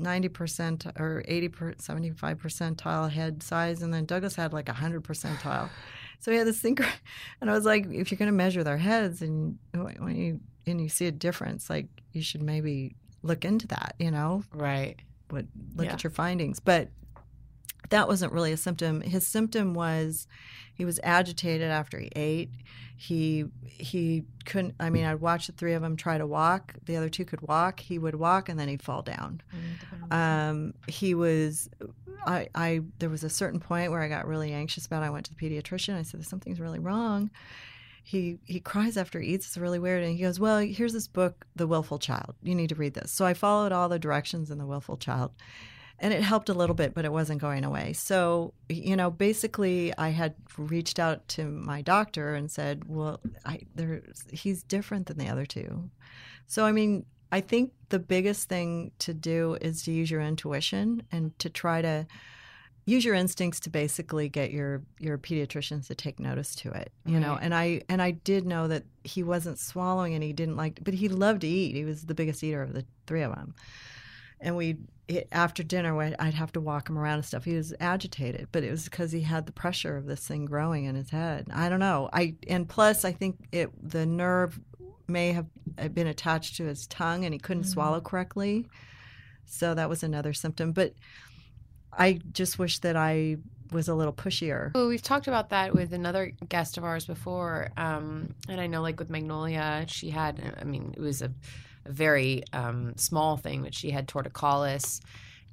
90% 0.01 0.99
or 1.01 1.23
80 1.27 1.49
per, 1.49 1.75
75 1.79 2.39
percentile 2.43 3.11
head 3.11 3.43
size 3.43 3.83
and 3.83 3.93
then 3.95 4.05
douglas 4.07 4.35
had 4.35 4.53
like 4.53 4.69
100 4.69 5.03
percentile 5.05 5.69
so 6.21 6.31
we 6.33 6.37
had 6.39 6.47
this 6.47 6.61
thing 6.61 6.77
and 7.41 7.51
i 7.51 7.53
was 7.53 7.65
like 7.65 7.87
if 7.91 8.11
you're 8.11 8.19
going 8.19 8.31
to 8.31 8.33
measure 8.33 8.65
their 8.65 8.77
heads 8.79 9.23
and 9.23 9.59
when 9.73 10.17
you 10.17 10.41
and 10.67 10.81
you 10.81 10.89
see 10.89 11.07
a 11.07 11.13
difference 11.13 11.69
like 11.71 11.87
you 12.13 12.23
should 12.23 12.43
maybe 12.43 12.95
look 13.23 13.45
into 13.45 13.67
that 13.69 13.95
you 13.99 14.11
know 14.11 14.43
Right. 14.53 14.97
what 15.31 15.45
look 15.77 15.87
Yeah. 15.87 15.93
at 15.93 16.05
your 16.05 16.11
findings 16.11 16.61
but 16.61 16.89
that 17.91 18.09
wasn't 18.09 18.33
really 18.33 18.53
a 18.53 18.57
symptom. 18.57 19.01
His 19.01 19.27
symptom 19.27 19.75
was 19.75 20.27
he 20.75 20.85
was 20.85 20.99
agitated 21.03 21.71
after 21.71 21.99
he 21.99 22.11
ate. 22.17 22.51
He 22.97 23.47
he 23.65 24.25
couldn't 24.45 24.75
i 24.79 24.89
mean 24.89 25.05
i'd 25.05 25.21
watch 25.21 25.47
the 25.49 25.53
three 25.53 25.73
of 25.73 25.83
them 25.83 25.97
try 25.97 26.17
to 26.19 26.27
walk. 26.27 26.75
The 26.85 26.97
other 26.97 27.09
two 27.09 27.25
could 27.25 27.41
walk. 27.43 27.81
He 27.81 27.99
would 27.99 28.15
walk 28.15 28.49
and 28.49 28.59
then 28.59 28.69
he'd 28.69 28.83
fall 28.83 29.03
down. 29.03 29.41
Um, 30.11 30.75
he 30.87 31.15
was 31.15 31.69
I, 32.27 32.49
I 32.55 32.81
there 32.99 33.11
was 33.11 33.25
a 33.25 33.31
certain 33.31 33.61
point 33.61 33.91
where 33.91 34.01
i 34.01 34.09
got 34.09 34.27
really 34.27 34.53
anxious 34.53 34.87
about 34.87 35.03
it. 35.03 35.07
i 35.07 35.11
went 35.11 35.27
to 35.27 35.35
the 35.35 35.41
pediatrician. 35.41 35.97
I 35.97 36.03
said 36.03 36.25
something's 36.25 36.61
really 36.61 36.79
wrong. 36.79 37.31
He 38.03 38.39
he 38.45 38.61
cries 38.61 38.97
after 38.97 39.21
he 39.21 39.35
eats. 39.35 39.47
It's 39.47 39.57
really 39.57 39.79
weird. 39.79 40.03
And 40.05 40.17
he 40.17 40.23
goes 40.23 40.39
well 40.39 40.59
here's 40.59 40.93
this 40.93 41.09
book 41.09 41.47
the 41.57 41.67
willful 41.67 41.99
child. 41.99 42.35
You 42.43 42.55
need 42.55 42.69
to 42.69 42.75
read 42.77 42.95
this. 42.95 43.11
So 43.11 43.27
i 43.27 43.35
followed 43.35 43.73
all 43.73 43.89
the 43.89 43.99
directions 43.99 44.51
in 44.51 44.59
the 44.59 44.67
willful 44.67 44.97
child 44.97 45.33
and 45.99 46.13
it 46.13 46.23
helped 46.23 46.49
a 46.49 46.55
little 46.55 46.75
bit 46.75 46.95
but 46.95 47.05
it 47.05 47.13
wasn't 47.13 47.41
going 47.41 47.65
away. 47.65 47.93
So 47.93 48.55
you 48.69 48.97
know 48.97 49.11
basically 49.11 49.97
i 49.99 50.09
had 50.09 50.35
reached 50.57 50.99
out 50.99 51.27
to 51.29 51.45
my 51.45 51.83
doctor 51.83 52.35
and 52.35 52.51
said 52.51 52.85
well 52.87 53.21
i 53.45 53.61
there's 53.75 54.25
he's 54.33 54.63
different 54.63 55.07
than 55.07 55.19
the 55.19 55.29
other 55.29 55.47
two. 55.47 55.91
So 56.47 56.65
i 56.65 56.73
mean 56.73 57.07
i 57.33 57.41
think 57.41 57.73
the 57.89 57.99
biggest 57.99 58.49
thing 58.49 58.91
to 59.01 59.15
do 59.15 59.57
is 59.61 59.83
to 59.85 59.93
use 59.93 60.11
your 60.11 60.21
intuition 60.21 61.03
and 61.13 61.39
to 61.39 61.49
try 61.49 61.83
to 61.83 62.07
use 62.87 63.03
your 63.03 63.15
instincts 63.15 63.61
to 63.61 63.71
basically 63.71 64.29
get 64.29 64.51
your 64.51 64.83
your 64.99 65.17
pediatricians 65.17 65.87
to 65.87 65.95
take 65.95 66.21
notice 66.21 66.55
to 66.55 66.71
it 66.71 66.93
you 67.07 67.19
know? 67.19 67.39
And 67.41 67.55
i 67.55 67.83
and 67.89 68.03
i 68.03 68.11
did 68.11 68.45
know 68.47 68.69
that 68.69 68.85
he 69.05 69.23
wasn't 69.23 69.59
swallowing 69.59 70.15
and 70.15 70.23
he 70.23 70.33
didn't 70.33 70.57
like 70.57 70.81
but 70.83 70.95
he 70.95 71.09
loved 71.09 71.43
to 71.43 71.47
eat. 71.47 71.75
He 71.77 71.85
was 71.85 72.03
the 72.07 72.15
biggest 72.15 72.43
eater 72.43 72.63
of 72.63 72.73
the 72.73 72.85
three 73.07 73.23
of 73.23 73.35
them 73.35 73.55
and 74.41 74.57
we 74.57 74.77
after 75.31 75.63
dinner 75.63 76.01
I'd- 76.01 76.17
i'd 76.19 76.33
have 76.35 76.53
to 76.53 76.61
walk 76.61 76.89
him 76.89 76.97
around 76.99 77.17
and 77.17 77.25
stuff 77.27 77.45
he 77.45 77.55
was 77.55 77.75
agitated 77.79 78.49
but 78.53 78.65
it 78.65 78.71
was 78.71 78.85
because 78.85 79.13
he 79.13 79.21
had 79.21 79.45
the 79.45 79.53
pressure 79.53 79.97
of 79.99 80.07
this 80.07 80.27
thing 80.27 80.47
growing 80.47 80.85
in 80.87 80.95
his 80.95 81.11
head. 81.11 81.47
I 81.53 81.69
don't 81.69 81.81
know. 81.81 82.09
I 82.13 82.37
and 82.49 82.69
plus 82.69 83.05
i 83.05 83.13
think 83.13 83.37
it 83.53 83.71
the 83.83 84.07
nerve 84.07 84.59
may 85.07 85.33
have 85.33 85.47
been 85.93 86.07
attached 86.07 86.57
to 86.57 86.65
his 86.65 86.87
tongue 86.87 87.25
and 87.27 87.35
he 87.35 87.39
couldn't 87.39 87.65
swallow 87.65 88.01
correctly. 88.01 88.67
So 89.45 89.75
that 89.75 89.91
was 89.91 90.03
another 90.03 90.33
symptom 90.33 90.73
but 90.73 90.95
i 91.93 92.19
just 92.33 92.59
wish 92.59 92.79
that 92.81 92.97
i 92.97 93.37
was 93.73 93.89
a 93.89 93.95
little 93.95 94.13
pushier. 94.13 94.73
Well, 94.75 94.89
we've 94.89 95.03
talked 95.03 95.27
about 95.27 95.51
that 95.51 95.75
with 95.75 95.93
another 95.93 96.33
guest 96.49 96.79
of 96.79 96.85
ours 96.85 97.07
before, 97.07 97.71
um, 97.77 98.35
and 98.49 98.61
I 98.61 98.69
know, 98.69 98.83
like 98.83 99.01
with 99.01 99.11
Magnolia, 99.11 99.85
she 99.89 100.11
had. 100.11 100.55
I 100.61 100.65
mean, 100.65 100.95
it 100.97 101.01
was 101.01 101.23
a, 101.23 101.33
very 101.87 102.45
um, 102.53 102.97
small 102.97 103.37
thing, 103.37 103.63
but 103.63 103.75
she 103.75 103.91
had 103.91 104.09
torticollis, 104.09 105.01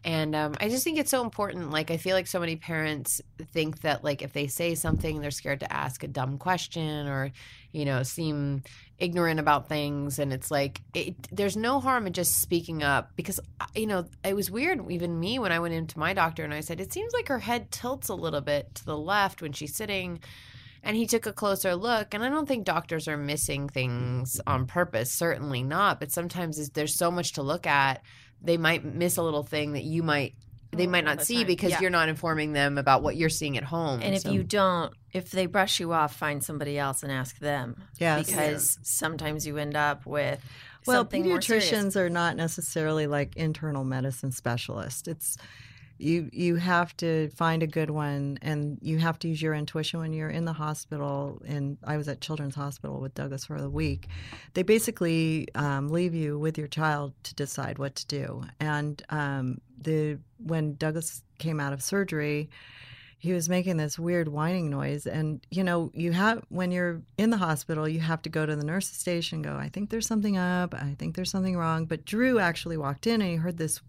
and 0.04 0.36
um, 0.36 0.56
I 0.60 0.70
just 0.70 0.84
think 0.84 0.98
it's 0.98 1.12
so 1.12 1.22
important. 1.22 1.70
Like, 1.70 1.92
I 1.92 1.98
feel 1.98 2.16
like 2.16 2.26
so 2.26 2.40
many 2.40 2.56
parents 2.56 3.22
think 3.54 3.82
that, 3.82 4.04
like, 4.04 4.24
if 4.24 4.34
they 4.34 4.48
say 4.48 4.74
something, 4.74 5.22
they're 5.22 5.30
scared 5.30 5.60
to 5.60 5.72
ask 5.72 6.04
a 6.04 6.08
dumb 6.08 6.40
question 6.40 7.08
or, 7.08 7.32
you 7.72 7.86
know, 7.86 8.02
seem 8.02 8.64
ignorant 8.98 9.40
about 9.40 9.70
things, 9.70 10.18
and 10.18 10.34
it's 10.34 10.50
like 10.50 10.82
it, 10.96 11.16
there's 11.32 11.56
no 11.56 11.80
harm 11.80 12.08
in 12.08 12.14
just 12.14 12.40
speaking 12.40 12.82
up 12.82 13.12
because, 13.16 13.40
uh, 13.60 13.66
you 13.76 13.86
know, 13.88 14.06
it 14.24 14.36
was 14.36 14.50
weird. 14.50 14.92
Even 14.92 15.20
me 15.20 15.38
when 15.38 15.52
I 15.52 15.60
went 15.60 15.74
into 15.74 16.00
my 16.00 16.14
doctor 16.14 16.44
and 16.44 16.54
I 16.54 16.62
said, 16.62 16.80
it 16.80 16.94
seems 16.94 17.14
like 17.14 17.28
her 17.28 17.40
head 17.40 17.72
tilts 17.72 18.10
a 18.10 18.16
little 18.16 18.42
bit 18.42 18.74
to 18.76 18.86
the 18.86 18.98
left 18.98 19.42
when 19.42 19.54
she's 19.54 19.76
sitting. 19.76 20.20
And 20.84 20.98
he 20.98 21.06
took 21.06 21.26
a 21.28 21.34
closer 21.34 21.76
look, 21.76 22.14
and 22.14 22.24
I 22.24 22.30
don't 22.30 22.48
think 22.48 22.66
doctors 22.66 23.08
are 23.08 23.18
missing 23.18 23.70
things 23.70 24.42
on 24.48 24.66
purpose. 24.66 25.12
Certainly 25.12 25.64
not. 25.64 26.00
But 26.00 26.12
sometimes 26.12 26.70
there's 26.72 26.96
so 26.96 27.12
much 27.12 27.34
to 27.34 27.44
look 27.44 27.68
at, 27.68 28.02
they 28.42 28.58
might 28.58 28.84
miss 28.84 29.18
a 29.18 29.24
little 29.24 29.44
thing 29.44 29.74
that 29.74 29.84
you 29.84 30.02
might 30.04 30.34
they 30.74 30.88
might 30.88 31.04
not 31.04 31.22
see 31.22 31.40
time. 31.40 31.48
because 31.48 31.72
Yeah. 31.72 31.82
you're 31.82 31.90
not 31.90 32.08
informing 32.08 32.54
them 32.54 32.78
about 32.78 33.04
what 33.04 33.18
you're 33.18 33.30
seeing 33.30 33.58
at 33.58 33.64
home. 33.64 34.02
And 34.02 34.16
if 34.16 34.26
you 34.26 34.42
don't 34.42 34.94
if 35.12 35.30
they 35.30 35.46
brush 35.46 35.82
you 35.82 35.92
off, 35.92 36.16
find 36.16 36.42
somebody 36.42 36.80
else 36.80 37.04
and 37.04 37.12
ask 37.12 37.38
them. 37.40 37.76
Yes. 38.00 38.26
because 38.26 38.80
sometimes 38.82 39.46
you 39.46 39.58
end 39.58 39.76
up 39.76 40.06
with 40.06 40.40
Well, 40.88 41.02
something 41.02 41.28
more 41.28 41.40
pediatricians 41.40 41.98
are 41.98 42.10
not 42.10 42.38
necessarily 42.38 43.06
like 43.06 43.36
internal 43.36 43.84
medicine 43.84 44.32
specialists. 44.32 45.08
It's 45.10 45.38
you 46.02 46.30
you 46.34 46.56
have 46.56 46.96
to 46.98 47.30
find 47.30 47.62
a 47.62 47.68
good 47.68 47.90
one 47.90 48.40
and 48.42 48.80
you 48.82 48.98
have 48.98 49.20
to 49.20 49.28
use 49.28 49.42
your 49.42 49.54
intuition 49.54 50.00
when 50.00 50.14
you're 50.14 50.30
in 50.30 50.46
the 50.46 50.54
hospital 50.54 51.42
and 51.46 51.78
i 51.84 51.98
was 51.98 52.08
at 52.08 52.22
children's 52.22 52.56
hospital 52.56 53.00
with 53.00 53.14
douglas 53.14 53.46
for 53.46 53.60
the 53.62 53.70
week. 53.70 54.08
They 54.54 54.64
basically 54.64 55.48
um, 55.56 55.90
leave 55.90 56.14
you 56.14 56.40
with 56.40 56.58
your 56.58 56.68
child 56.68 57.14
to 57.24 57.36
decide 57.36 57.78
what 57.78 57.96
to 57.96 58.08
do. 58.08 58.44
And 58.60 59.02
um, 59.10 59.62
the 59.78 60.20
when 60.38 60.76
douglas 60.76 61.24
came 61.38 61.60
out 61.60 61.74
of 61.74 61.82
surgery 61.82 62.50
he 63.22 63.34
was 63.34 63.48
making 63.48 63.78
this 63.78 64.00
weird 64.00 64.28
whining 64.28 64.72
noise. 64.72 65.06
And 65.06 65.46
you 65.52 65.64
know 65.64 65.92
you 65.94 66.12
have 66.12 66.44
when 66.50 66.72
you're 66.72 67.04
in 67.20 67.30
the 67.30 67.38
hospital 67.38 67.88
you 67.88 68.00
have 68.00 68.24
to 68.24 68.30
go 68.30 68.48
to 68.48 68.56
the 68.56 68.66
nurse's 68.66 68.98
station 68.98 69.44
go 69.44 69.56
i 69.56 69.70
think 69.70 69.92
there's 69.92 70.08
something 70.08 70.38
up. 70.38 70.74
I 70.74 70.96
think 70.98 71.16
there's 71.16 71.30
something 71.30 71.56
wrong. 71.56 71.86
But 71.86 72.06
drew 72.06 72.40
actually 72.40 72.78
walked 72.78 73.06
in 73.06 73.22
and 73.22 73.30
he 73.30 73.36
heard 73.36 73.58
this 73.58 73.80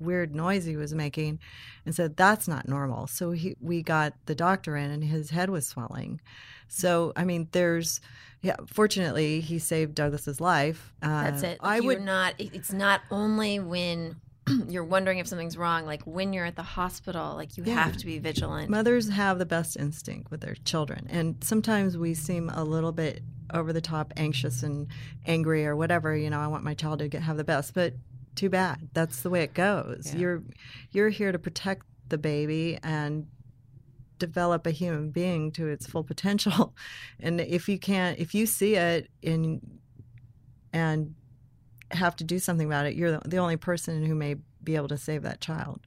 weird 0.00 0.34
noise 0.34 0.64
he 0.64 0.76
was 0.76 0.94
making 0.94 1.38
and 1.84 1.94
said 1.94 2.16
that's 2.16 2.48
not 2.48 2.66
normal 2.68 3.06
so 3.06 3.30
he 3.32 3.54
we 3.60 3.82
got 3.82 4.14
the 4.26 4.34
doctor 4.34 4.76
in 4.76 4.90
and 4.90 5.04
his 5.04 5.30
head 5.30 5.50
was 5.50 5.66
swelling 5.66 6.20
so 6.68 7.12
i 7.16 7.24
mean 7.24 7.48
there's 7.52 8.00
yeah 8.42 8.56
fortunately 8.66 9.40
he 9.40 9.58
saved 9.58 9.94
douglas's 9.94 10.40
life 10.40 10.92
uh, 11.02 11.24
That's 11.24 11.42
it. 11.42 11.58
i 11.60 11.76
You're 11.76 11.84
would 11.84 12.02
not. 12.02 12.34
It's 12.38 12.72
not 12.72 13.02
only 13.10 13.58
when 13.58 14.16
you're 14.68 14.82
wondering 14.84 15.18
if 15.18 15.26
something's 15.26 15.56
wrong. 15.58 15.84
Like 15.84 16.02
when 16.04 16.32
you're 16.32 16.46
at 16.46 16.56
the 16.56 16.62
hospital, 16.62 17.34
like 17.34 17.58
you 17.58 17.64
Yeah. 17.64 17.74
have 17.74 17.98
to 17.98 18.06
be 18.06 18.18
vigilant. 18.18 18.70
mothers 18.70 19.10
have 19.10 19.38
the 19.38 19.44
best 19.46 19.76
instinct 19.76 20.30
with 20.30 20.40
their 20.40 20.54
children 20.64 21.06
and 21.10 21.36
sometimes 21.42 21.98
we 21.98 22.14
seem 22.14 22.48
a 22.50 22.64
little 22.64 22.92
bit 22.92 23.22
over 23.52 23.72
the 23.72 23.80
top 23.80 24.12
anxious 24.16 24.62
and 24.62 24.86
angry 25.26 25.66
or 25.66 25.74
whatever 25.76 26.16
you 26.16 26.30
know 26.30 26.38
i 26.40 26.46
want 26.46 26.62
my 26.64 26.72
child 26.72 27.00
to 27.00 27.08
get, 27.08 27.20
have 27.22 27.36
the 27.36 27.42
best 27.44 27.74
but 27.74 27.92
too 28.40 28.48
bad. 28.48 28.88
That's 28.94 29.20
the 29.20 29.28
way 29.28 29.42
it 29.42 29.52
goes. 29.52 30.10
Yeah. 30.12 30.20
you're 30.20 30.42
you're 30.92 31.08
here 31.10 31.30
to 31.30 31.38
protect 31.38 31.84
the 32.08 32.16
baby 32.16 32.78
and 32.82 33.26
develop 34.18 34.66
a 34.66 34.70
human 34.70 35.10
being 35.10 35.52
to 35.52 35.68
its 35.68 35.86
full 35.86 36.04
potential. 36.04 36.74
And 37.20 37.38
if 37.40 37.68
you 37.68 37.78
can't 37.78 38.18
if 38.18 38.34
you 38.34 38.46
see 38.46 38.76
it 38.76 39.10
in 39.20 39.60
and 40.72 41.14
have 41.90 42.16
to 42.16 42.24
do 42.24 42.38
something 42.38 42.66
about 42.66 42.86
it 42.86 42.94
you're 42.94 43.10
the, 43.10 43.28
the 43.28 43.36
only 43.36 43.56
person 43.56 44.06
who 44.06 44.14
may 44.14 44.36
be 44.62 44.76
able 44.76 44.88
to 44.88 44.96
save 44.96 45.22
that 45.22 45.40
child 45.40 45.80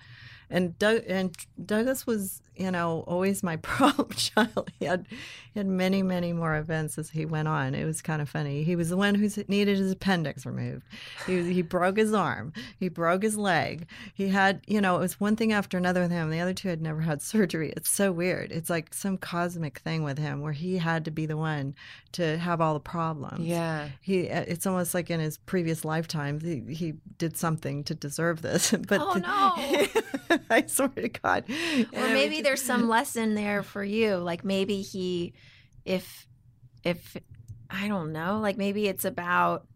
and 0.50 0.78
Doug 0.80 1.02
and 1.08 1.36
Douglas 1.66 2.06
was, 2.08 2.42
you 2.56 2.70
know, 2.72 3.04
always 3.08 3.44
my 3.44 3.56
problem 3.72 4.10
child. 4.12 4.72
He 4.80 4.86
had 4.86 5.08
he 5.54 5.60
had 5.60 5.68
many, 5.68 6.02
many 6.02 6.34
more 6.34 6.56
events 6.56 6.98
as 6.98 7.12
he 7.12 7.26
went 7.26 7.48
on. 7.48 7.76
It 7.76 7.86
was 7.86 8.02
kind 8.02 8.22
of 8.22 8.30
funny. 8.30 8.64
He 8.64 8.76
was 8.76 8.90
the 8.90 8.98
one 8.98 9.14
who 9.16 9.30
needed 9.48 9.78
his 9.78 9.92
appendix 9.92 10.46
removed. 10.48 10.84
He 11.28 11.36
was, 11.38 11.46
he 11.48 11.62
broke 11.62 11.98
his 11.98 12.12
arm. 12.14 12.54
He 12.80 12.90
broke 12.90 13.22
his 13.22 13.38
leg. 13.38 13.88
He 14.16 14.30
had, 14.30 14.62
you 14.66 14.82
know, 14.82 14.96
it 14.98 15.00
was 15.02 15.20
one 15.20 15.36
thing 15.36 15.54
after 15.54 15.78
another 15.78 16.02
with 16.02 16.12
him. 16.12 16.32
The 16.32 16.40
other 16.40 16.54
two 16.56 16.70
had 16.70 16.82
never 16.82 17.02
had 17.02 17.22
surgery. 17.34 17.72
It's 17.78 17.90
so 17.90 18.12
weird. 18.12 18.52
It's 18.52 18.70
like 18.70 18.94
some 18.94 19.18
cosmic 19.18 19.80
thing 19.80 20.04
with 20.04 20.18
him 20.18 20.42
where 20.42 20.54
he 20.54 20.78
had 20.80 21.06
to 21.06 21.12
be 21.12 21.26
the 21.28 21.38
one 21.38 21.76
to 22.14 22.38
have 22.38 22.62
all 22.62 22.74
the 22.76 22.80
problems 22.80 23.46
Yeah. 23.48 23.90
he 24.02 24.30
uh, 24.30 24.46
it's 24.48 24.68
almost 24.68 24.94
like 24.94 25.10
in 25.10 25.20
his 25.20 25.38
previous 25.40 25.84
lifetimes 25.84 26.44
he, 26.44 26.62
he 26.72 26.94
did 27.18 27.36
something 27.38 27.84
to 27.86 27.96
deserve 27.96 28.44
this 28.44 28.70
but 28.88 29.02
Oh, 29.02 29.14
no 30.30 30.33
i 30.50 30.66
swear 30.66 30.90
to 30.90 31.10
god 31.10 31.44
or 31.94 32.08
maybe 32.10 32.42
there's 32.42 32.62
some 32.62 32.88
lesson 32.88 33.36
there 33.36 33.64
for 33.64 33.84
you. 33.84 34.16
Like 34.16 34.44
maybe 34.44 34.82
he, 34.82 35.34
if, 35.86 36.28
if 36.84 37.16
I 37.70 37.88
don't 37.88 38.12
know, 38.12 38.40
like 38.40 38.58
maybe 38.58 38.88
it's 38.88 39.06
about. 39.06 39.68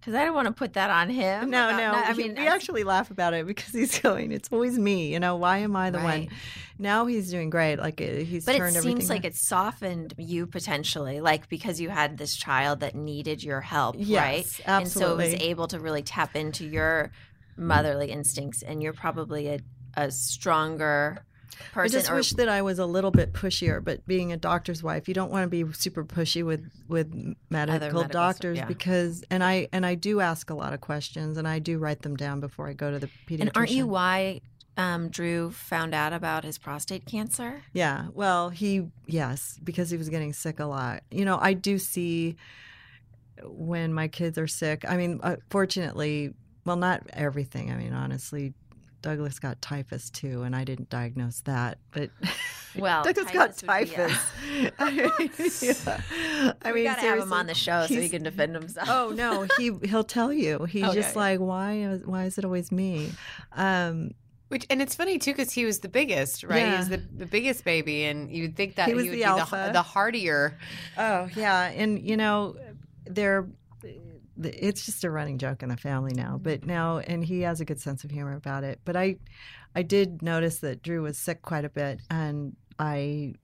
Because 0.00 0.14
I 0.14 0.24
don't 0.24 0.34
want 0.34 0.46
to 0.46 0.52
put 0.52 0.74
that 0.74 0.88
on 0.88 1.10
him. 1.10 1.50
no 1.50 1.68
about 1.68 1.78
no 1.78 1.98
I 1.98 2.12
mean, 2.12 2.36
we 2.36 2.46
I- 2.46 2.54
actually 2.54 2.84
laugh 2.84 3.10
about 3.10 3.34
it 3.34 3.44
because 3.44 3.72
he's 3.72 3.98
going 4.06 4.30
it's 4.30 4.48
always 4.52 4.78
me 4.78 5.12
you 5.12 5.18
know 5.18 5.34
why 5.34 5.58
am 5.58 5.74
i 5.74 5.90
the 5.90 5.98
Right. 5.98 6.28
one 6.28 6.38
now 6.78 7.06
he's 7.06 7.28
doing 7.28 7.50
great 7.50 7.78
like 7.80 8.00
uh, 8.00 8.04
he's 8.04 8.44
But 8.44 8.54
it 8.54 8.72
seems 8.82 9.10
like 9.10 9.24
it 9.24 9.34
softened 9.34 10.14
you 10.16 10.46
potentially, 10.46 11.20
like 11.20 11.48
because 11.48 11.80
you 11.80 11.88
had 11.88 12.18
this 12.18 12.36
child 12.36 12.80
that 12.80 12.94
needed 12.94 13.42
your 13.42 13.60
help, 13.62 13.96
Yes, 13.98 14.60
right? 14.60 14.60
And 14.68 14.86
so 14.88 15.12
it 15.12 15.16
was 15.16 15.34
able 15.34 15.66
to 15.68 15.80
really 15.80 16.02
tap 16.02 16.36
into 16.36 16.64
your 16.64 17.10
motherly 17.56 18.10
instincts, 18.12 18.62
and 18.62 18.82
you're 18.82 18.92
probably 18.92 19.48
a, 19.48 19.58
a 19.96 20.10
stronger 20.10 21.24
person. 21.72 21.96
I 21.96 22.00
just 22.00 22.10
or- 22.10 22.16
wish 22.16 22.30
that 22.32 22.48
I 22.48 22.62
was 22.62 22.78
a 22.78 22.86
little 22.86 23.10
bit 23.10 23.32
pushier, 23.32 23.82
but 23.82 24.06
being 24.06 24.32
a 24.32 24.36
doctor's 24.36 24.82
wife, 24.82 25.08
you 25.08 25.14
don't 25.14 25.30
want 25.30 25.44
to 25.44 25.64
be 25.64 25.72
super 25.72 26.04
pushy 26.04 26.44
with 26.44 26.70
with 26.88 27.12
medical, 27.50 27.80
medical 27.80 28.00
stuff, 28.00 28.12
doctors 28.12 28.58
yeah. 28.58 28.66
because 28.66 29.24
and 29.30 29.42
I 29.42 29.68
and 29.72 29.84
I 29.84 29.94
do 29.94 30.20
ask 30.20 30.50
a 30.50 30.54
lot 30.54 30.72
of 30.72 30.80
questions 30.80 31.36
and 31.36 31.46
I 31.48 31.58
do 31.58 31.78
write 31.78 32.02
them 32.02 32.16
down 32.16 32.40
before 32.40 32.68
I 32.68 32.72
go 32.72 32.90
to 32.90 32.98
the 32.98 33.08
pediatrician. 33.26 33.40
and 33.40 33.50
aren't 33.54 33.70
you 33.70 33.86
why 33.86 34.40
um, 34.76 35.08
Drew 35.08 35.50
found 35.50 35.94
out 35.94 36.12
about 36.12 36.44
his 36.44 36.58
prostate 36.58 37.06
cancer? 37.06 37.62
Yeah. 37.72 38.08
Well, 38.12 38.50
he 38.50 38.88
yes, 39.06 39.58
because 39.62 39.90
he 39.90 39.96
was 39.96 40.08
getting 40.08 40.32
sick 40.32 40.60
a 40.60 40.66
lot. 40.66 41.02
You 41.10 41.24
know, 41.24 41.38
I 41.40 41.54
do 41.54 41.78
see 41.78 42.36
when 43.42 43.92
my 43.92 44.08
kids 44.08 44.38
are 44.38 44.46
sick. 44.46 44.84
I 44.88 44.96
mean, 44.96 45.20
uh, 45.22 45.36
fortunately, 45.50 46.32
well, 46.64 46.76
not 46.76 47.02
everything. 47.12 47.70
I 47.70 47.76
mean, 47.76 47.92
honestly, 47.92 48.54
Douglas 49.02 49.38
got 49.38 49.60
typhus 49.62 50.10
too, 50.10 50.42
and 50.42 50.54
I 50.56 50.64
didn't 50.64 50.90
diagnose 50.90 51.40
that, 51.42 51.78
but. 51.92 52.10
Well, 52.78 53.04
Douglas 53.04 53.30
got 53.30 53.56
typhus 53.56 53.62
would 53.62 54.58
be 54.58 54.64
a- 54.64 54.70
typhus. 54.70 54.72
I 54.78 54.90
mean, 54.90 55.30
yeah. 55.62 56.52
I 56.60 56.72
we 56.72 56.74
mean, 56.80 56.84
gotta 56.84 57.00
have 57.00 57.18
him 57.20 57.32
on 57.32 57.46
the 57.46 57.54
show 57.54 57.86
so 57.86 57.94
he 57.98 58.10
can 58.10 58.22
defend 58.22 58.54
himself. 58.54 58.86
Oh 58.90 59.14
no, 59.16 59.46
he 59.56 59.72
he'll 59.88 60.04
tell 60.04 60.30
you. 60.30 60.64
He's 60.64 60.84
Okay. 60.84 60.94
just 60.94 61.16
like, 61.16 61.40
why 61.40 61.98
why 62.04 62.24
is 62.24 62.36
it 62.36 62.44
always 62.44 62.70
me? 62.70 63.12
Um, 63.52 64.10
Which 64.48 64.66
and 64.68 64.82
it's 64.82 64.94
funny 64.94 65.18
too 65.18 65.32
because 65.32 65.52
he 65.52 65.64
was 65.64 65.78
the 65.78 65.88
biggest, 65.88 66.44
right? 66.44 66.66
He 66.70 66.76
was 66.76 66.90
the, 66.90 66.98
the 66.98 67.24
biggest 67.24 67.64
baby, 67.64 68.04
and 68.04 68.30
you'd 68.30 68.56
think 68.56 68.74
that 68.74 68.88
He 68.88 68.90
he, 68.90 68.94
was 68.94 69.04
would 69.04 69.12
the 69.14 69.16
be 69.20 69.24
alpha. 69.24 69.64
the, 69.68 69.72
the 69.72 69.82
hardier. 69.82 70.58
Oh 70.98 71.30
yeah, 71.34 71.70
and 71.70 71.98
you 71.98 72.18
know, 72.18 72.56
they're 73.06 73.46
it's 74.42 74.84
just 74.84 75.04
a 75.04 75.10
running 75.10 75.38
joke 75.38 75.62
in 75.62 75.68
the 75.68 75.76
family 75.76 76.12
now. 76.14 76.34
Mm-hmm. 76.34 76.42
But 76.42 76.66
now, 76.66 76.98
and 76.98 77.24
he 77.24 77.40
has 77.42 77.60
a 77.60 77.64
good 77.64 77.80
sense 77.80 78.04
of 78.04 78.10
humor 78.10 78.34
about 78.34 78.64
it. 78.64 78.80
But 78.84 78.96
I, 78.96 79.16
I 79.74 79.82
did 79.82 80.22
notice 80.22 80.58
that 80.58 80.82
Drew 80.82 81.02
was 81.02 81.18
sick 81.18 81.42
quite 81.42 81.64
a 81.64 81.68
bit, 81.68 82.00
and 82.10 82.56
I, 82.78 83.34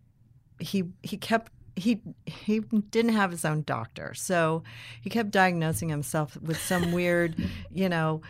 he 0.58 0.84
he 1.02 1.16
kept. 1.16 1.52
He 1.74 2.02
he 2.26 2.60
didn't 2.60 3.14
have 3.14 3.30
his 3.30 3.46
own 3.46 3.62
doctor, 3.62 4.12
so 4.12 4.62
he 5.00 5.08
kept 5.08 5.30
diagnosing 5.30 5.88
himself 5.88 6.36
with 6.42 6.60
some 6.60 6.92
weird, 6.92 7.34
you 7.70 7.88
know, 7.88 8.20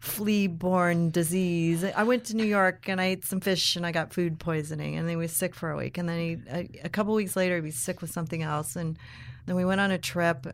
flea-borne 0.00 1.08
disease. 1.10 1.84
I 1.84 2.02
went 2.02 2.26
to 2.26 2.36
New 2.36 2.44
York 2.44 2.90
and 2.90 3.00
I 3.00 3.06
ate 3.06 3.24
some 3.24 3.40
fish 3.40 3.76
and 3.76 3.86
I 3.86 3.92
got 3.92 4.12
food 4.12 4.38
poisoning, 4.38 4.96
and 4.96 5.08
then 5.08 5.12
he 5.12 5.16
was 5.16 5.32
sick 5.32 5.54
for 5.54 5.70
a 5.70 5.76
week. 5.78 5.96
And 5.96 6.06
then 6.06 6.18
he 6.18 6.38
a, 6.50 6.68
a 6.84 6.88
couple 6.90 7.14
weeks 7.14 7.34
later 7.34 7.54
he 7.54 7.62
was 7.62 7.76
sick 7.76 8.02
with 8.02 8.10
something 8.10 8.42
else, 8.42 8.76
and 8.76 8.98
then 9.46 9.56
we 9.56 9.64
went 9.64 9.80
on 9.80 9.90
a 9.90 9.96
trip 9.96 10.46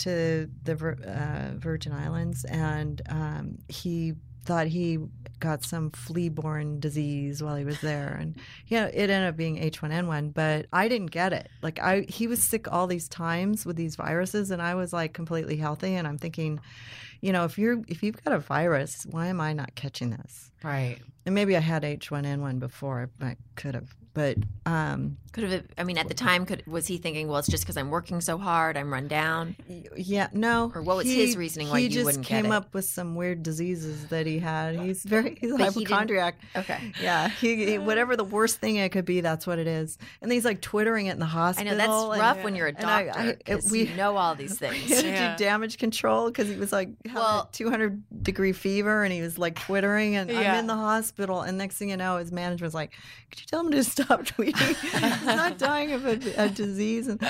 to 0.00 0.50
the 0.62 0.74
uh, 1.06 1.58
Virgin 1.58 1.92
Islands, 1.92 2.44
and 2.44 3.00
um, 3.08 3.58
he 3.68 4.14
thought 4.44 4.66
he 4.66 4.98
got 5.38 5.64
some 5.64 5.90
flea-borne 5.90 6.80
disease 6.80 7.42
while 7.42 7.56
he 7.56 7.64
was 7.64 7.80
there, 7.80 8.16
and 8.20 8.36
yeah, 8.66 8.86
it 8.86 9.10
ended 9.10 9.28
up 9.28 9.36
being 9.36 9.58
H1N1. 9.58 10.34
But 10.34 10.66
I 10.72 10.88
didn't 10.88 11.10
get 11.10 11.32
it. 11.32 11.48
Like 11.62 11.78
I, 11.78 12.02
he 12.08 12.26
was 12.26 12.42
sick 12.42 12.70
all 12.72 12.86
these 12.86 13.08
times 13.08 13.64
with 13.64 13.76
these 13.76 13.96
viruses, 13.96 14.50
and 14.50 14.60
I 14.60 14.74
was 14.74 14.92
like 14.92 15.12
completely 15.12 15.56
healthy. 15.56 15.94
And 15.94 16.06
I'm 16.06 16.18
thinking, 16.18 16.60
you 17.20 17.32
know, 17.32 17.44
if 17.44 17.58
you're 17.58 17.82
if 17.88 18.02
you've 18.02 18.22
got 18.22 18.34
a 18.34 18.38
virus, 18.38 19.06
why 19.10 19.26
am 19.26 19.40
I 19.40 19.52
not 19.52 19.74
catching 19.74 20.10
this? 20.10 20.50
Right. 20.62 20.98
And 21.26 21.34
maybe 21.34 21.56
I 21.56 21.60
had 21.60 21.82
H1N1 21.82 22.58
before. 22.58 23.10
I 23.20 23.36
could 23.54 23.74
have, 23.74 23.94
but 24.14 24.36
um, 24.66 25.16
Could 25.32 25.44
have. 25.44 25.64
I 25.78 25.84
mean, 25.84 25.96
at 25.98 26.08
the 26.08 26.14
time, 26.14 26.44
could 26.46 26.66
was 26.66 26.86
he 26.86 26.98
thinking? 26.98 27.28
Well, 27.28 27.38
it's 27.38 27.48
just 27.48 27.62
because 27.64 27.76
I'm 27.76 27.90
working 27.90 28.20
so 28.20 28.36
hard, 28.38 28.76
I'm 28.76 28.92
run 28.92 29.06
down. 29.08 29.56
Yeah, 29.96 30.28
no. 30.32 30.72
Or 30.74 30.82
what 30.82 30.96
was 30.96 31.06
his 31.06 31.36
reasoning 31.36 31.68
why 31.70 31.78
he 31.78 31.84
you 31.84 31.90
just 31.90 32.04
wouldn't 32.06 32.26
get 32.26 32.42
came 32.42 32.46
it? 32.52 32.54
up 32.56 32.74
with 32.74 32.84
some 32.84 33.14
weird 33.14 33.42
diseases 33.42 34.06
that 34.08 34.26
he 34.26 34.38
had. 34.40 34.78
He's 34.80 35.02
very 35.04 35.36
he's 35.40 35.52
a 35.52 35.56
But 35.56 35.72
he 35.74 35.84
hypochondriac. 35.84 36.36
Okay. 36.56 36.92
Yeah, 37.02 37.28
he, 37.28 37.64
he- 37.66 37.78
whatever 37.78 38.16
the 38.16 38.24
worst 38.24 38.58
thing 38.60 38.76
it 38.76 38.90
could 38.90 39.04
be, 39.04 39.20
that's 39.20 39.46
what 39.46 39.58
it 39.60 39.66
is. 39.68 39.96
And 40.20 40.30
he's 40.32 40.44
like 40.44 40.60
twittering 40.60 41.06
it 41.06 41.12
in 41.12 41.18
the 41.20 41.26
hospital. 41.26 41.68
I 41.68 41.70
know 41.72 41.76
that's 41.78 42.02
and- 42.12 42.20
rough 42.20 42.44
when 42.44 42.56
you're 42.56 42.66
a 42.68 42.74
and 42.74 42.84
I- 42.84 43.04
doctor. 43.06 43.20
I- 43.20 43.52
'cause 43.54 43.70
we 43.70 43.84
you 43.88 43.94
know 43.96 44.16
all 44.16 44.34
these 44.34 44.50
we 44.60 44.68
things. 44.68 44.88
had 44.88 45.02
to 45.02 45.08
Yeah. 45.08 45.36
do 45.36 45.44
damage 45.44 45.78
control 45.78 46.26
because 46.26 46.48
he 46.48 46.56
was 46.56 46.72
like 46.72 46.90
Well- 47.14 47.48
a 47.50 47.52
200 47.52 48.02
degree 48.24 48.52
fever 48.52 49.04
and 49.04 49.12
he 49.12 49.22
was 49.22 49.38
like 49.38 49.58
twittering 49.58 50.16
and 50.16 50.30
I'm 50.30 50.58
in 50.58 50.66
the 50.66 50.74
hospital 50.76 51.42
and 51.42 51.56
next 51.56 51.76
thing 51.76 51.90
you 51.90 51.96
know 51.96 52.16
his 52.18 52.32
management's 52.32 52.74
like 52.74 52.92
could 53.30 53.40
you 53.40 53.46
tell 53.46 53.60
him 53.60 53.70
to 53.70 53.76
stop 54.02 54.22
tweeting. 54.24 54.76
He's 54.76 55.26
not 55.26 55.58
dying 55.58 55.92
of 55.92 56.06
a, 56.06 56.18
a 56.36 56.48
disease. 56.48 57.08
And, 57.08 57.22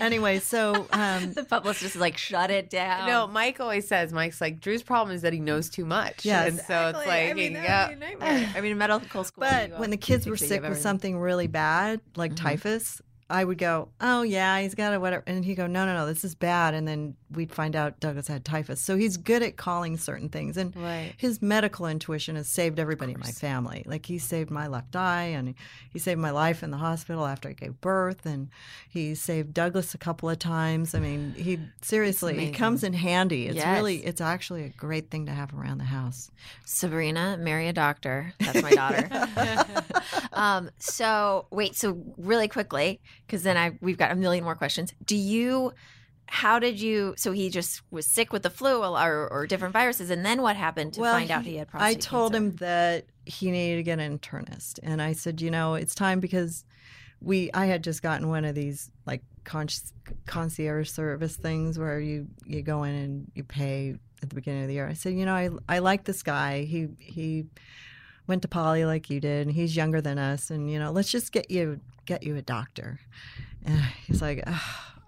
anyway, 0.00 0.38
so 0.38 0.86
um, 0.92 1.32
the 1.34 1.44
publicist 1.44 1.96
is 1.96 2.00
like, 2.00 2.16
shut 2.16 2.50
it 2.50 2.70
down. 2.70 3.06
No, 3.06 3.26
Mike 3.26 3.60
always 3.60 3.86
says, 3.86 4.12
Mike's 4.12 4.40
like, 4.40 4.60
Drew's 4.60 4.82
problem 4.82 5.14
is 5.14 5.22
that 5.22 5.32
he 5.32 5.40
knows 5.40 5.70
too 5.70 5.84
much. 5.84 6.24
Yes. 6.24 6.48
And 6.48 6.60
so 6.60 6.88
it's 6.88 7.06
like, 7.06 7.30
I 7.30 7.34
mean, 7.34 7.52
yeah. 7.52 7.88
be. 7.88 8.04
I 8.20 8.60
mean, 8.60 8.72
in 8.72 8.78
medical 8.78 9.24
school. 9.24 9.42
But 9.42 9.78
when 9.78 9.90
the 9.90 9.96
kids 9.96 10.26
were 10.26 10.36
sick 10.36 10.50
with 10.50 10.64
everything. 10.64 10.82
something 10.82 11.18
really 11.18 11.46
bad, 11.46 12.00
like 12.16 12.34
typhus, 12.36 13.00
I 13.30 13.44
would 13.44 13.58
go, 13.58 13.90
"Oh 14.00 14.22
yeah, 14.22 14.60
he's 14.60 14.74
got 14.74 14.92
a 14.92 14.98
whatever," 14.98 15.22
and 15.26 15.44
he'd 15.44 15.54
go, 15.54 15.66
"No, 15.68 15.86
no, 15.86 15.94
no, 15.94 16.06
this 16.06 16.24
is 16.24 16.34
bad." 16.34 16.74
And 16.74 16.86
then 16.86 17.14
we'd 17.32 17.52
find 17.52 17.76
out 17.76 18.00
Douglas 18.00 18.26
had 18.28 18.44
typhus. 18.44 18.80
So 18.80 18.96
he's 18.96 19.16
good 19.16 19.42
at 19.42 19.56
calling 19.56 19.96
certain 19.96 20.28
things, 20.28 20.56
and 20.56 20.74
Right. 20.74 21.12
his 21.16 21.40
medical 21.40 21.86
intuition 21.86 22.36
has 22.36 22.48
saved 22.48 22.78
everybody 22.78 23.12
in 23.12 23.20
my 23.20 23.30
family. 23.30 23.84
Like 23.86 24.06
he 24.06 24.18
saved 24.18 24.50
my 24.50 24.66
left 24.66 24.96
eye, 24.96 25.24
and 25.26 25.54
he 25.92 25.98
saved 25.98 26.20
my 26.20 26.30
life 26.30 26.62
in 26.62 26.70
the 26.70 26.76
hospital 26.76 27.26
after 27.26 27.48
I 27.48 27.52
gave 27.52 27.80
birth, 27.80 28.26
and 28.26 28.48
he 28.88 29.14
saved 29.14 29.54
Douglas 29.54 29.94
a 29.94 29.98
couple 29.98 30.28
of 30.28 30.38
times. 30.38 30.94
I 30.94 31.00
mean, 31.00 31.34
he 31.36 31.58
seriously, 31.82 32.36
he 32.46 32.50
comes 32.52 32.82
in 32.84 32.92
handy. 32.92 33.46
It's 33.46 33.56
Yes. 33.56 33.76
really, 33.76 33.98
it's 33.98 34.20
actually 34.20 34.64
a 34.64 34.68
great 34.70 35.10
thing 35.10 35.26
to 35.26 35.32
have 35.32 35.54
around 35.54 35.78
the 35.78 35.84
house. 35.84 36.30
Sabrina, 36.64 37.36
marry 37.38 37.68
a 37.68 37.72
doctor. 37.72 38.32
That's 38.40 38.62
my 38.62 38.70
daughter. 38.72 39.08
um, 40.32 40.70
so 40.78 41.46
wait, 41.50 41.76
so 41.76 42.02
really 42.16 42.48
quickly, 42.48 43.00
because 43.26 43.42
then 43.42 43.56
I 43.56 43.72
we've 43.80 43.98
got 43.98 44.10
a 44.10 44.14
million 44.16 44.44
more 44.44 44.54
questions. 44.54 44.92
Do 45.04 45.16
you? 45.16 45.72
How 46.32 46.60
did 46.60 46.80
you? 46.80 47.14
So 47.16 47.32
he 47.32 47.50
just 47.50 47.82
was 47.90 48.06
sick 48.06 48.32
with 48.32 48.44
the 48.44 48.50
flu 48.50 48.84
or, 48.84 49.28
or 49.28 49.46
different 49.48 49.72
viruses, 49.72 50.10
and 50.10 50.24
then 50.24 50.42
what 50.42 50.54
happened 50.54 50.94
to 50.94 51.00
find 51.00 51.28
out 51.28 51.44
he 51.44 51.56
had 51.56 51.66
prostate 51.66 51.96
I 51.96 52.00
told 52.00 52.32
cancer? 52.32 52.46
him 52.50 52.56
that 52.56 53.06
he 53.26 53.50
needed 53.50 53.76
to 53.78 53.82
get 53.82 53.98
an 53.98 54.16
internist, 54.16 54.78
and 54.84 55.02
I 55.02 55.12
said, 55.12 55.40
you 55.40 55.50
know, 55.50 55.74
it's 55.74 55.92
time 55.92 56.20
because 56.20 56.64
we 57.20 57.50
I 57.52 57.66
had 57.66 57.82
just 57.82 58.00
gotten 58.00 58.28
one 58.28 58.44
of 58.44 58.54
these 58.54 58.92
like 59.06 59.22
con- 59.42 59.66
concierge 60.26 60.88
service 60.88 61.34
things 61.34 61.80
where 61.80 61.98
you 61.98 62.28
you 62.46 62.62
go 62.62 62.84
in 62.84 62.94
and 62.94 63.30
you 63.34 63.42
pay 63.42 63.96
at 64.22 64.28
the 64.28 64.34
beginning 64.36 64.62
of 64.62 64.68
the 64.68 64.74
year. 64.74 64.86
I 64.86 64.92
said, 64.92 65.14
you 65.14 65.26
know, 65.26 65.34
I 65.34 65.50
I 65.68 65.80
like 65.80 66.04
this 66.04 66.22
guy. 66.22 66.62
He 66.62 66.88
he 66.98 67.46
went 68.28 68.42
to 68.42 68.48
poly 68.48 68.84
like 68.84 69.10
you 69.10 69.18
did, 69.18 69.48
and 69.48 69.56
he's 69.56 69.74
younger 69.74 70.00
than 70.00 70.16
us, 70.16 70.48
and 70.50 70.70
you 70.70 70.78
know, 70.78 70.92
let's 70.92 71.10
just 71.10 71.32
get 71.32 71.50
you 71.50 71.80
get 72.06 72.22
you 72.22 72.36
a 72.36 72.42
doctor. 72.42 73.00
And 73.64 73.80
he's 74.06 74.22
like. 74.22 74.44
"Ugh, 74.46 74.60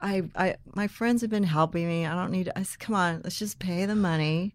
I, 0.03 0.22
I, 0.34 0.57
my 0.74 0.88
friends 0.88 1.22
have 1.22 1.30
been 1.30 1.44
helping 1.44 1.86
me. 1.86 2.05
I 2.05 2.14
don't 2.14 2.32
need. 2.32 2.50
I 2.57 2.64
said, 2.64 2.80
come 2.80 2.96
on, 2.96 3.20
let's 3.22 3.38
just 3.38 3.61
pay 3.61 3.86
the 3.86 3.94
money. 3.94 4.55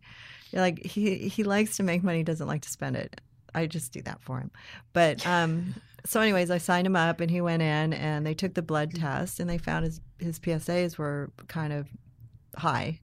You're 0.52 0.62
like 0.62 0.86
he 0.86 1.30
he 1.30 1.44
likes 1.44 1.78
to 1.78 1.84
make 1.84 2.04
money, 2.04 2.24
doesn't 2.24 2.48
like 2.48 2.62
to 2.64 2.70
spend 2.70 2.98
it. 2.98 3.22
I 3.56 3.66
just 3.66 3.94
do 3.94 4.02
that 4.04 4.22
for 4.22 4.40
him. 4.40 4.52
But 4.94 5.26
um, 5.26 5.76
so, 6.06 6.20
anyways, 6.20 6.52
I 6.52 6.58
signed 6.58 6.86
him 6.86 6.96
up, 6.96 7.22
and 7.22 7.32
he 7.32 7.42
went 7.42 7.62
in, 7.62 7.94
and 7.94 8.26
they 8.26 8.34
took 8.34 8.54
the 8.54 8.62
blood 8.62 8.94
test, 8.94 9.40
and 9.40 9.50
they 9.50 9.58
found 9.58 9.86
his 9.86 10.02
his 10.20 10.40
PSAs 10.40 10.98
were 10.98 11.32
kind 11.48 11.72
of 11.72 11.88
high, 12.58 13.00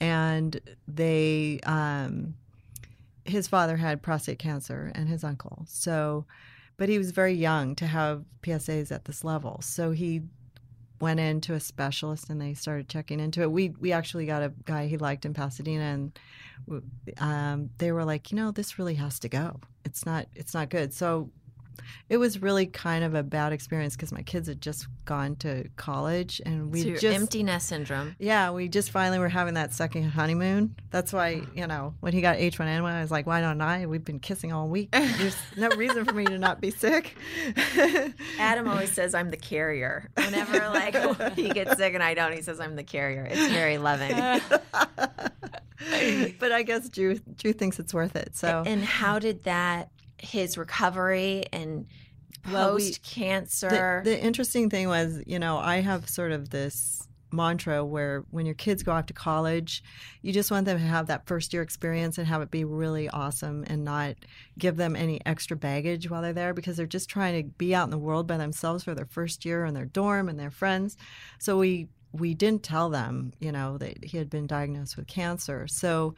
and 0.00 0.60
they 0.86 1.60
um, 1.64 2.34
his 3.24 3.48
father 3.48 3.76
had 3.78 4.02
prostate 4.02 4.38
cancer, 4.38 4.92
and 4.94 5.08
his 5.08 5.24
uncle. 5.24 5.64
So, 5.66 6.26
but 6.76 6.90
he 6.90 6.98
was 6.98 7.10
very 7.10 7.34
young 7.34 7.74
to 7.76 7.86
have 7.86 8.24
PSAs 8.42 8.92
at 8.92 9.06
this 9.06 9.24
level. 9.24 9.60
So 9.62 9.92
he 9.92 10.22
went 11.00 11.18
into 11.18 11.54
a 11.54 11.60
specialist 11.60 12.28
and 12.30 12.40
they 12.40 12.54
started 12.54 12.88
checking 12.88 13.20
into 13.20 13.42
it. 13.42 13.50
We 13.50 13.70
we 13.70 13.92
actually 13.92 14.26
got 14.26 14.42
a 14.42 14.52
guy 14.64 14.86
he 14.86 14.98
liked 14.98 15.24
in 15.24 15.34
Pasadena, 15.34 15.82
and 15.82 16.18
um, 17.18 17.70
they 17.78 17.92
were 17.92 18.04
like, 18.04 18.30
you 18.30 18.36
know, 18.36 18.50
this 18.50 18.78
really 18.78 18.94
has 18.94 19.18
to 19.20 19.28
go. 19.28 19.60
It's 19.84 20.04
not 20.04 20.26
it's 20.34 20.54
not 20.54 20.68
good. 20.68 20.92
So 20.94 21.30
it 22.08 22.16
was 22.18 22.40
really 22.42 22.66
kind 22.66 23.04
of 23.04 23.14
a 23.14 23.22
bad 23.22 23.52
experience 23.52 23.96
because 23.96 24.12
my 24.12 24.22
kids 24.22 24.48
had 24.48 24.60
just 24.60 24.86
gone 25.04 25.36
to 25.36 25.68
college 25.76 26.40
and 26.44 26.72
we 26.72 26.82
so 26.82 26.90
just 26.92 27.04
empty 27.04 27.42
nest 27.42 27.68
syndrome. 27.68 28.14
yeah, 28.18 28.50
we 28.50 28.68
just 28.68 28.90
finally 28.90 29.18
were 29.18 29.28
having 29.28 29.54
that 29.54 29.72
second 29.72 30.04
honeymoon. 30.10 30.74
That's 30.90 31.12
why, 31.12 31.42
you 31.54 31.66
know, 31.66 31.94
when 32.00 32.12
he 32.12 32.20
got 32.20 32.38
H1N1, 32.38 32.84
I 32.84 33.00
was 33.00 33.10
like, 33.10 33.26
why 33.26 33.40
don't 33.40 33.60
I? 33.60 33.86
We've 33.86 34.04
been 34.04 34.20
kissing 34.20 34.52
all 34.52 34.68
week. 34.68 34.90
There's 34.92 35.36
no 35.56 35.68
reason 35.70 36.04
for 36.04 36.12
me 36.12 36.24
to 36.26 36.38
not 36.38 36.60
be 36.60 36.70
sick. 36.70 37.16
Adam 38.38 38.68
always 38.68 38.92
says 38.92 39.14
I'm 39.14 39.30
the 39.30 39.36
carrier. 39.36 40.10
Whenever 40.16 40.58
like 40.68 41.32
he 41.36 41.48
gets 41.50 41.76
sick 41.76 41.94
and 41.94 42.02
I 42.02 42.14
don't, 42.14 42.32
he 42.34 42.42
says 42.42 42.60
I'm 42.60 42.76
the 42.76 42.84
carrier. 42.84 43.26
It's 43.30 43.52
very 43.52 43.78
loving. 43.78 44.16
but 46.38 46.52
I 46.52 46.62
guess 46.62 46.88
Drew 46.88 47.18
Drew 47.36 47.52
thinks 47.52 47.78
it's 47.78 47.94
worth 47.94 48.16
it. 48.16 48.36
So 48.36 48.62
And 48.66 48.84
how 48.84 49.18
did 49.18 49.44
that 49.44 49.90
his 50.22 50.56
recovery 50.58 51.44
and 51.52 51.86
post 52.42 53.02
cancer? 53.02 54.02
The, 54.04 54.10
the 54.10 54.20
interesting 54.20 54.70
thing 54.70 54.88
was, 54.88 55.22
you 55.26 55.38
know, 55.38 55.58
I 55.58 55.80
have 55.80 56.08
sort 56.08 56.32
of 56.32 56.50
this 56.50 57.06
mantra 57.32 57.84
where 57.84 58.24
when 58.30 58.46
your 58.46 58.54
kids 58.54 58.82
go 58.82 58.92
off 58.92 59.06
to 59.06 59.12
college, 59.12 59.82
you 60.22 60.32
just 60.32 60.50
want 60.50 60.66
them 60.66 60.78
to 60.78 60.84
have 60.84 61.06
that 61.06 61.26
first 61.26 61.52
year 61.52 61.62
experience 61.62 62.18
and 62.18 62.26
have 62.26 62.42
it 62.42 62.50
be 62.50 62.64
really 62.64 63.08
awesome 63.08 63.64
and 63.66 63.84
not 63.84 64.16
give 64.58 64.76
them 64.76 64.96
any 64.96 65.20
extra 65.26 65.56
baggage 65.56 66.10
while 66.10 66.22
they're 66.22 66.32
there 66.32 66.54
because 66.54 66.76
they're 66.76 66.86
just 66.86 67.08
trying 67.08 67.42
to 67.42 67.48
be 67.50 67.74
out 67.74 67.84
in 67.84 67.90
the 67.90 67.98
world 67.98 68.26
by 68.26 68.36
themselves 68.36 68.84
for 68.84 68.94
their 68.94 69.06
first 69.06 69.44
year 69.44 69.64
in 69.64 69.74
their 69.74 69.84
dorm 69.84 70.28
and 70.28 70.38
their 70.38 70.50
friends. 70.50 70.96
So 71.38 71.58
we 71.58 71.88
we 72.12 72.34
didn't 72.34 72.64
tell 72.64 72.90
them, 72.90 73.32
you 73.38 73.52
know, 73.52 73.78
that 73.78 74.04
he 74.04 74.18
had 74.18 74.28
been 74.28 74.48
diagnosed 74.48 74.96
with 74.96 75.06
cancer. 75.06 75.68
So 75.68 76.16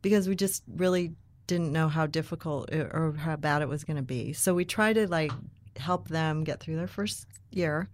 because 0.00 0.28
we 0.28 0.34
just 0.34 0.62
really 0.66 1.12
didn't 1.46 1.72
know 1.72 1.88
how 1.88 2.06
difficult 2.06 2.70
it- 2.70 2.90
or 2.92 3.12
how 3.18 3.36
bad 3.36 3.62
it 3.62 3.68
was 3.68 3.84
going 3.84 3.96
to 3.96 4.02
be. 4.02 4.32
So 4.32 4.54
we 4.54 4.64
tried 4.64 4.94
to 4.94 5.06
like 5.08 5.32
help 5.76 6.08
them 6.08 6.44
get 6.44 6.60
through 6.60 6.76
their 6.76 6.86
first 6.88 7.26
year, 7.50 7.88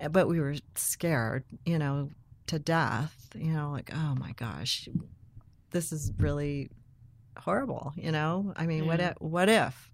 eh, 0.00 0.08
but 0.08 0.28
we 0.28 0.40
were 0.40 0.54
scared, 0.74 1.44
you 1.64 1.78
know, 1.78 2.10
to 2.46 2.58
death. 2.58 3.14
You 3.34 3.52
know, 3.52 3.70
like 3.70 3.90
oh 3.94 4.14
my 4.14 4.32
gosh, 4.32 4.88
this 5.70 5.92
is 5.92 6.12
really 6.18 6.70
horrible. 7.38 7.92
You 7.96 8.12
know, 8.12 8.52
I 8.56 8.66
mean, 8.66 8.86
what 8.86 9.00
if, 9.00 9.14
what 9.20 9.48
if? 9.48 9.90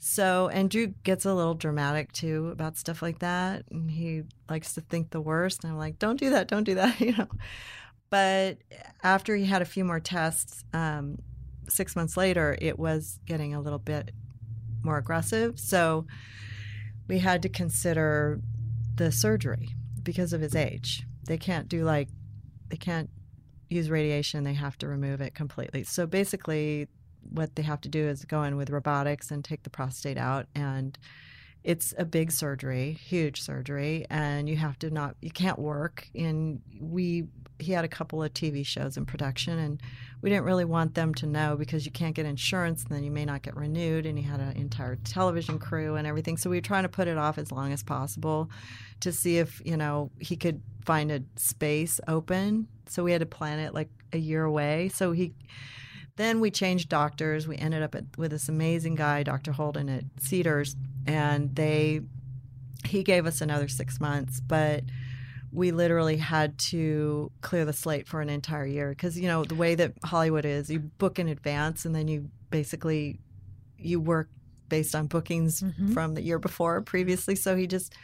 So 0.00 0.48
and 0.48 0.70
Drew 0.70 0.88
gets 1.02 1.24
a 1.24 1.34
little 1.34 1.54
dramatic 1.54 2.12
too 2.12 2.48
about 2.52 2.76
stuff 2.76 3.02
like 3.02 3.18
that, 3.20 3.64
and 3.70 3.90
he 3.90 4.22
likes 4.48 4.74
to 4.74 4.80
think 4.80 5.10
the 5.10 5.20
worst. 5.20 5.64
And 5.64 5.72
I'm 5.72 5.78
like, 5.78 5.98
don't 5.98 6.18
do 6.20 6.30
that, 6.30 6.46
don't 6.48 6.64
do 6.64 6.76
that, 6.76 7.00
you 7.06 7.16
know. 7.16 7.28
But 8.10 8.58
after 9.02 9.34
he 9.36 9.44
had 9.44 9.60
a 9.60 9.66
few 9.66 9.84
more 9.84 10.00
tests, 10.00 10.64
um, 10.72 11.18
six 11.70 11.96
months 11.96 12.16
later, 12.16 12.56
it 12.60 12.78
was 12.78 13.18
getting 13.26 13.54
a 13.54 13.60
little 13.60 13.78
bit 13.78 14.12
more 14.82 14.98
aggressive. 14.98 15.58
So 15.58 16.06
we 17.08 17.18
had 17.18 17.42
to 17.42 17.48
consider 17.48 18.40
the 18.94 19.12
surgery 19.12 19.70
because 20.02 20.32
of 20.32 20.40
his 20.40 20.54
age. 20.54 21.04
They 21.26 21.38
can't 21.38 21.68
do 21.68 21.84
like, 21.84 22.08
they 22.68 22.76
can't 22.76 23.10
use 23.68 23.90
radiation, 23.90 24.44
they 24.44 24.54
have 24.54 24.78
to 24.78 24.88
remove 24.88 25.20
it 25.20 25.34
completely. 25.34 25.84
So 25.84 26.06
basically, 26.06 26.88
what 27.30 27.56
they 27.56 27.62
have 27.62 27.80
to 27.82 27.88
do 27.88 28.08
is 28.08 28.24
go 28.24 28.42
in 28.42 28.56
with 28.56 28.70
robotics 28.70 29.30
and 29.30 29.44
take 29.44 29.62
the 29.62 29.70
prostate 29.70 30.18
out 30.18 30.46
and 30.54 30.98
it's 31.64 31.92
a 31.98 32.04
big 32.04 32.30
surgery 32.30 32.92
huge 32.92 33.42
surgery 33.42 34.06
and 34.10 34.48
you 34.48 34.56
have 34.56 34.78
to 34.78 34.90
not 34.90 35.16
you 35.20 35.30
can't 35.30 35.58
work 35.58 36.08
and 36.14 36.60
we 36.80 37.24
he 37.58 37.72
had 37.72 37.84
a 37.84 37.88
couple 37.88 38.22
of 38.22 38.32
tv 38.32 38.64
shows 38.64 38.96
in 38.96 39.04
production 39.04 39.58
and 39.58 39.82
we 40.20 40.30
didn't 40.30 40.44
really 40.44 40.64
want 40.64 40.94
them 40.94 41.14
to 41.14 41.26
know 41.26 41.56
because 41.56 41.86
you 41.86 41.92
can't 41.92 42.14
get 42.14 42.26
insurance 42.26 42.82
and 42.84 42.94
then 42.94 43.04
you 43.04 43.10
may 43.10 43.24
not 43.24 43.42
get 43.42 43.56
renewed 43.56 44.06
and 44.06 44.18
he 44.18 44.24
had 44.24 44.40
an 44.40 44.56
entire 44.56 44.96
television 44.96 45.58
crew 45.58 45.96
and 45.96 46.06
everything 46.06 46.36
so 46.36 46.50
we 46.50 46.56
were 46.56 46.62
trying 46.62 46.82
to 46.82 46.88
put 46.88 47.08
it 47.08 47.16
off 47.16 47.38
as 47.38 47.52
long 47.52 47.72
as 47.72 47.82
possible 47.82 48.50
to 49.00 49.12
see 49.12 49.38
if 49.38 49.62
you 49.64 49.76
know 49.76 50.10
he 50.18 50.36
could 50.36 50.60
find 50.84 51.12
a 51.12 51.22
space 51.36 52.00
open 52.08 52.66
so 52.86 53.04
we 53.04 53.12
had 53.12 53.20
to 53.20 53.26
plan 53.26 53.58
it 53.58 53.74
like 53.74 53.90
a 54.12 54.18
year 54.18 54.44
away 54.44 54.88
so 54.88 55.12
he 55.12 55.34
then 56.18 56.40
we 56.40 56.50
changed 56.50 56.88
doctors. 56.88 57.46
We 57.46 57.56
ended 57.56 57.80
up 57.80 57.94
at, 57.94 58.04
with 58.18 58.32
this 58.32 58.48
amazing 58.48 58.96
guy, 58.96 59.22
Dr. 59.22 59.52
Holden 59.52 59.88
at 59.88 60.02
Cedars, 60.18 60.76
and 61.06 61.54
they 61.54 62.00
he 62.84 63.02
gave 63.02 63.24
us 63.24 63.40
another 63.40 63.68
six 63.68 64.00
months, 64.00 64.40
but 64.40 64.82
we 65.52 65.70
literally 65.70 66.16
had 66.16 66.58
to 66.58 67.30
clear 67.40 67.64
the 67.64 67.72
slate 67.72 68.06
for 68.06 68.20
an 68.20 68.28
entire 68.28 68.66
year 68.66 68.90
because 68.90 69.18
you 69.18 69.26
know 69.26 69.44
the 69.44 69.54
way 69.54 69.74
that 69.74 69.92
Hollywood 70.04 70.44
is, 70.44 70.70
you 70.70 70.80
book 70.80 71.18
in 71.18 71.28
advance 71.28 71.84
and 71.84 71.94
then 71.94 72.08
you 72.08 72.30
basically 72.50 73.20
you 73.78 74.00
work 74.00 74.28
based 74.68 74.94
on 74.94 75.06
bookings 75.06 75.64
from 75.94 76.14
the 76.14 76.22
year 76.22 76.38
before 76.38 76.82
previously. 76.82 77.34
So 77.34 77.56
he 77.56 77.66
just 77.66 77.94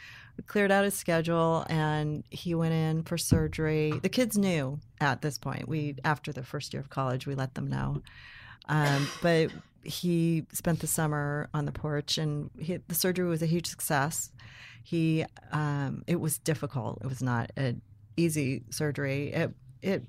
cleared 0.47 0.71
out 0.71 0.83
his 0.83 0.95
schedule 0.95 1.65
and 1.69 2.23
he 2.29 2.55
went 2.55 2.73
in 2.73 3.03
for 3.03 3.17
surgery. 3.17 3.91
The 4.01 4.09
kids 4.09 4.37
knew 4.37 4.79
at 4.99 5.21
this 5.21 5.37
point. 5.37 5.67
We 5.67 5.95
after 6.03 6.33
the 6.33 6.43
first 6.43 6.73
year 6.73 6.81
of 6.81 6.89
college, 6.89 7.27
we 7.27 7.35
let 7.35 7.53
them 7.53 7.67
know. 7.67 8.01
Um, 8.67 9.07
but 9.21 9.51
he 9.83 10.45
spent 10.51 10.79
the 10.79 10.87
summer 10.87 11.49
on 11.53 11.65
the 11.65 11.71
porch, 11.71 12.17
and 12.17 12.49
he, 12.59 12.77
the 12.77 12.95
surgery 12.95 13.27
was 13.27 13.41
a 13.41 13.45
huge 13.45 13.67
success. 13.67 14.31
He 14.85 15.25
um, 15.51 16.03
it 16.05 16.19
was 16.19 16.37
difficult. 16.37 16.99
It 17.03 17.07
was 17.07 17.23
not 17.23 17.51
an 17.57 17.81
easy 18.17 18.61
surgery. 18.69 19.33
It 19.33 19.51
it 19.81 20.03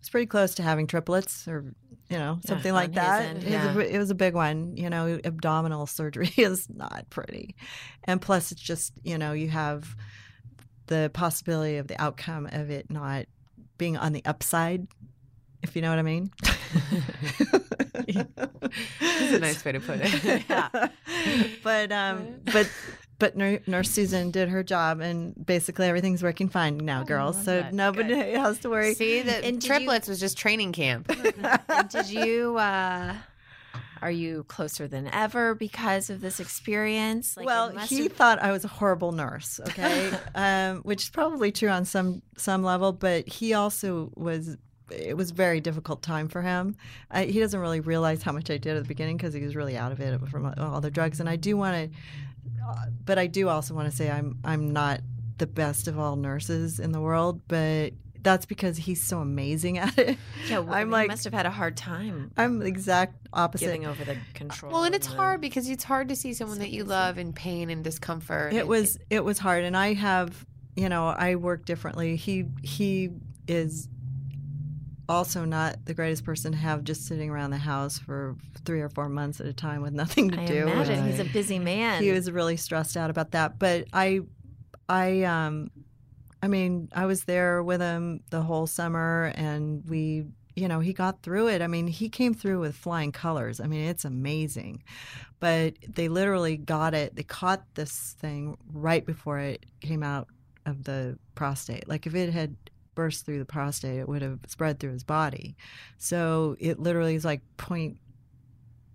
was 0.00 0.08
pretty 0.10 0.26
close 0.26 0.56
to 0.56 0.64
having 0.64 0.88
triplets 0.88 1.46
or 1.46 1.72
you 2.10 2.18
know, 2.18 2.40
something 2.44 2.72
like 2.72 2.90
on 2.90 2.94
that. 2.94 3.36
his 3.36 3.52
It, 3.52 3.66
was 3.66 3.76
a, 3.76 3.94
it 3.94 3.98
was 3.98 4.10
a 4.10 4.14
big 4.14 4.34
one. 4.34 4.76
You 4.76 4.90
know, 4.90 5.20
abdominal 5.24 5.86
surgery 5.86 6.32
is 6.36 6.68
not 6.68 7.06
pretty, 7.08 7.54
and 8.04 8.20
plus, 8.20 8.50
it's 8.50 8.60
just 8.60 8.92
you 9.04 9.16
know 9.16 9.32
you 9.32 9.48
have 9.48 9.94
the 10.88 11.08
possibility 11.14 11.76
of 11.76 11.86
the 11.86 12.00
outcome 12.02 12.48
of 12.50 12.70
it 12.70 12.90
not 12.90 13.26
being 13.78 13.96
on 13.96 14.12
the 14.12 14.24
upside, 14.24 14.88
if 15.62 15.76
you 15.76 15.82
know 15.82 15.90
what 15.90 16.00
I 16.00 16.02
mean. 16.02 16.32
That's 19.00 19.32
a 19.32 19.38
nice 19.38 19.64
way 19.64 19.72
to 19.72 19.80
put 19.80 20.00
it. 20.00 20.44
yeah. 20.48 20.88
but 21.62 21.92
um, 21.92 22.40
but 22.52 22.68
but 23.18 23.36
Nur- 23.36 23.60
Nurse 23.66 23.90
Susan 23.90 24.30
did 24.30 24.48
her 24.48 24.62
job, 24.62 25.00
and 25.00 25.34
basically 25.46 25.86
everything's 25.86 26.22
working 26.22 26.48
fine 26.48 26.78
now, 26.78 27.02
girls. 27.02 27.36
So 27.44 27.62
that. 27.62 27.72
nobody 27.74 28.14
has 28.32 28.58
to 28.60 28.70
worry. 28.70 28.94
See, 28.94 29.22
that 29.22 29.44
And 29.44 29.60
did 29.60 29.64
you- 29.68 29.74
triplets 29.76 30.08
was 30.08 30.20
just 30.20 30.36
training 30.38 30.72
camp. 30.72 31.10
And 31.68 31.88
did 31.88 32.08
you? 32.10 32.56
uh 32.58 33.14
Are 34.02 34.10
you 34.10 34.44
closer 34.44 34.86
than 34.86 35.08
ever 35.08 35.54
because 35.54 36.10
of 36.10 36.20
this 36.20 36.38
experience? 36.40 37.36
Like, 37.36 37.46
well, 37.46 37.70
he 37.78 38.04
have- 38.04 38.12
thought 38.12 38.38
I 38.42 38.52
was 38.52 38.64
a 38.64 38.68
horrible 38.68 39.12
nurse, 39.12 39.58
okay, 39.68 40.10
um, 40.34 40.78
which 40.82 41.04
is 41.04 41.10
probably 41.10 41.50
true 41.52 41.70
on 41.70 41.84
some 41.84 42.22
some 42.36 42.62
level. 42.62 42.92
But 42.92 43.28
he 43.28 43.54
also 43.54 44.10
was. 44.14 44.56
It 44.88 45.16
was 45.16 45.32
a 45.32 45.34
very 45.34 45.60
difficult 45.60 46.00
time 46.00 46.28
for 46.28 46.42
him. 46.42 46.76
I, 47.10 47.24
he 47.24 47.40
doesn't 47.40 47.58
really 47.58 47.80
realize 47.80 48.22
how 48.22 48.30
much 48.30 48.50
I 48.52 48.56
did 48.56 48.76
at 48.76 48.82
the 48.84 48.88
beginning 48.88 49.16
because 49.16 49.34
he 49.34 49.40
was 49.40 49.56
really 49.56 49.76
out 49.76 49.90
of 49.90 49.98
it 49.98 50.16
from 50.28 50.54
all 50.58 50.80
the 50.80 50.92
drugs. 50.92 51.18
And 51.18 51.28
I 51.28 51.34
do 51.34 51.56
want 51.56 51.74
to, 51.90 51.98
but 53.04 53.18
I 53.18 53.26
do 53.26 53.48
also 53.48 53.74
want 53.74 53.90
to 53.90 53.96
say 53.96 54.10
I'm 54.10 54.38
I'm 54.44 54.72
not 54.72 55.00
the 55.38 55.46
best 55.46 55.86
of 55.88 55.98
all 55.98 56.16
nurses 56.16 56.80
in 56.80 56.92
the 56.92 57.00
world, 57.00 57.42
but 57.48 57.92
that's 58.22 58.46
because 58.46 58.76
he's 58.76 59.02
so 59.04 59.20
amazing 59.20 59.78
at 59.84 59.96
it. 59.98 60.18
yeah, 60.48 60.58
well, 60.58 60.74
I'm 60.74 60.88
he 60.88 60.92
like 60.92 61.08
must 61.08 61.24
have 61.24 61.32
had 61.34 61.46
a 61.46 61.50
hard 61.50 61.76
time 61.76 62.32
I'm 62.36 62.58
the 62.58 62.66
exact 62.66 63.14
opposite. 63.32 63.66
giving 63.66 63.86
over 63.86 64.04
the 64.04 64.16
control. 64.34 64.72
Well, 64.72 64.84
and 64.84 64.94
it's 64.94 65.06
the- 65.06 65.14
hard 65.14 65.40
because 65.40 65.68
it's 65.68 65.84
hard 65.84 66.08
to 66.08 66.16
see 66.16 66.34
someone 66.34 66.58
that 66.58 66.70
you 66.70 66.84
love 66.84 67.18
in 67.18 67.32
pain 67.32 67.70
and 67.70 67.84
discomfort. 67.84 68.52
it 68.52 68.60
and- 68.60 68.68
was 68.68 68.98
it 69.10 69.24
was 69.24 69.38
hard 69.38 69.62
and 69.64 69.76
i 69.76 69.92
have 69.94 70.44
you 70.74 70.88
know 70.88 71.06
i 71.06 71.36
work 71.36 71.64
differently 71.64 72.16
he 72.16 72.44
he 72.62 73.10
is 73.46 73.88
also 75.08 75.44
not 75.44 75.84
the 75.84 75.94
greatest 75.94 76.24
person 76.24 76.52
to 76.52 76.58
have 76.58 76.82
just 76.84 77.06
sitting 77.06 77.30
around 77.30 77.50
the 77.50 77.58
house 77.58 77.98
for 77.98 78.36
three 78.64 78.80
or 78.80 78.88
four 78.88 79.08
months 79.08 79.40
at 79.40 79.46
a 79.46 79.52
time 79.52 79.82
with 79.82 79.92
nothing 80.02 80.30
to 80.30 80.40
I 80.40 80.46
do. 80.46 80.66
imagine. 80.66 81.06
He's 81.06 81.20
a 81.20 81.24
busy 81.24 81.58
man. 81.58 82.02
he 82.02 82.12
was 82.12 82.30
really 82.30 82.56
stressed 82.56 82.96
out 82.96 83.10
about 83.10 83.30
that 83.32 83.58
but 83.58 83.86
i 83.92 84.20
i 84.88 85.22
um 85.22 85.70
i 86.42 86.48
mean 86.48 86.88
i 86.94 87.06
was 87.06 87.24
there 87.24 87.62
with 87.62 87.80
him 87.80 88.20
the 88.30 88.40
whole 88.42 88.66
summer 88.66 89.32
and 89.36 89.84
we 89.88 90.26
you 90.54 90.68
know 90.68 90.80
he 90.80 90.94
got 90.94 91.22
through 91.22 91.48
it. 91.48 91.60
I 91.60 91.66
mean 91.66 91.86
he 91.86 92.08
came 92.08 92.32
through 92.32 92.60
with 92.60 92.74
flying 92.74 93.12
colors. 93.12 93.60
I 93.60 93.66
mean 93.66 93.86
it's 93.88 94.06
amazing. 94.06 94.82
But 95.38 95.74
they 95.86 96.08
literally 96.08 96.56
got 96.56 96.94
it. 96.94 97.14
They 97.14 97.24
caught 97.24 97.62
this 97.74 98.16
thing 98.18 98.56
right 98.72 99.04
before 99.04 99.38
it 99.38 99.66
came 99.82 100.02
out 100.02 100.28
of 100.64 100.84
the 100.84 101.18
prostate. 101.34 101.86
Like 101.86 102.06
if 102.06 102.14
it 102.14 102.32
had 102.32 102.56
burst 102.96 103.24
through 103.24 103.38
the 103.38 103.44
prostate 103.44 104.00
it 104.00 104.08
would 104.08 104.22
have 104.22 104.40
spread 104.48 104.80
through 104.80 104.90
his 104.90 105.04
body. 105.04 105.56
So 105.98 106.56
it 106.58 106.80
literally 106.80 107.14
is 107.14 107.24
like 107.24 107.42
point 107.56 107.98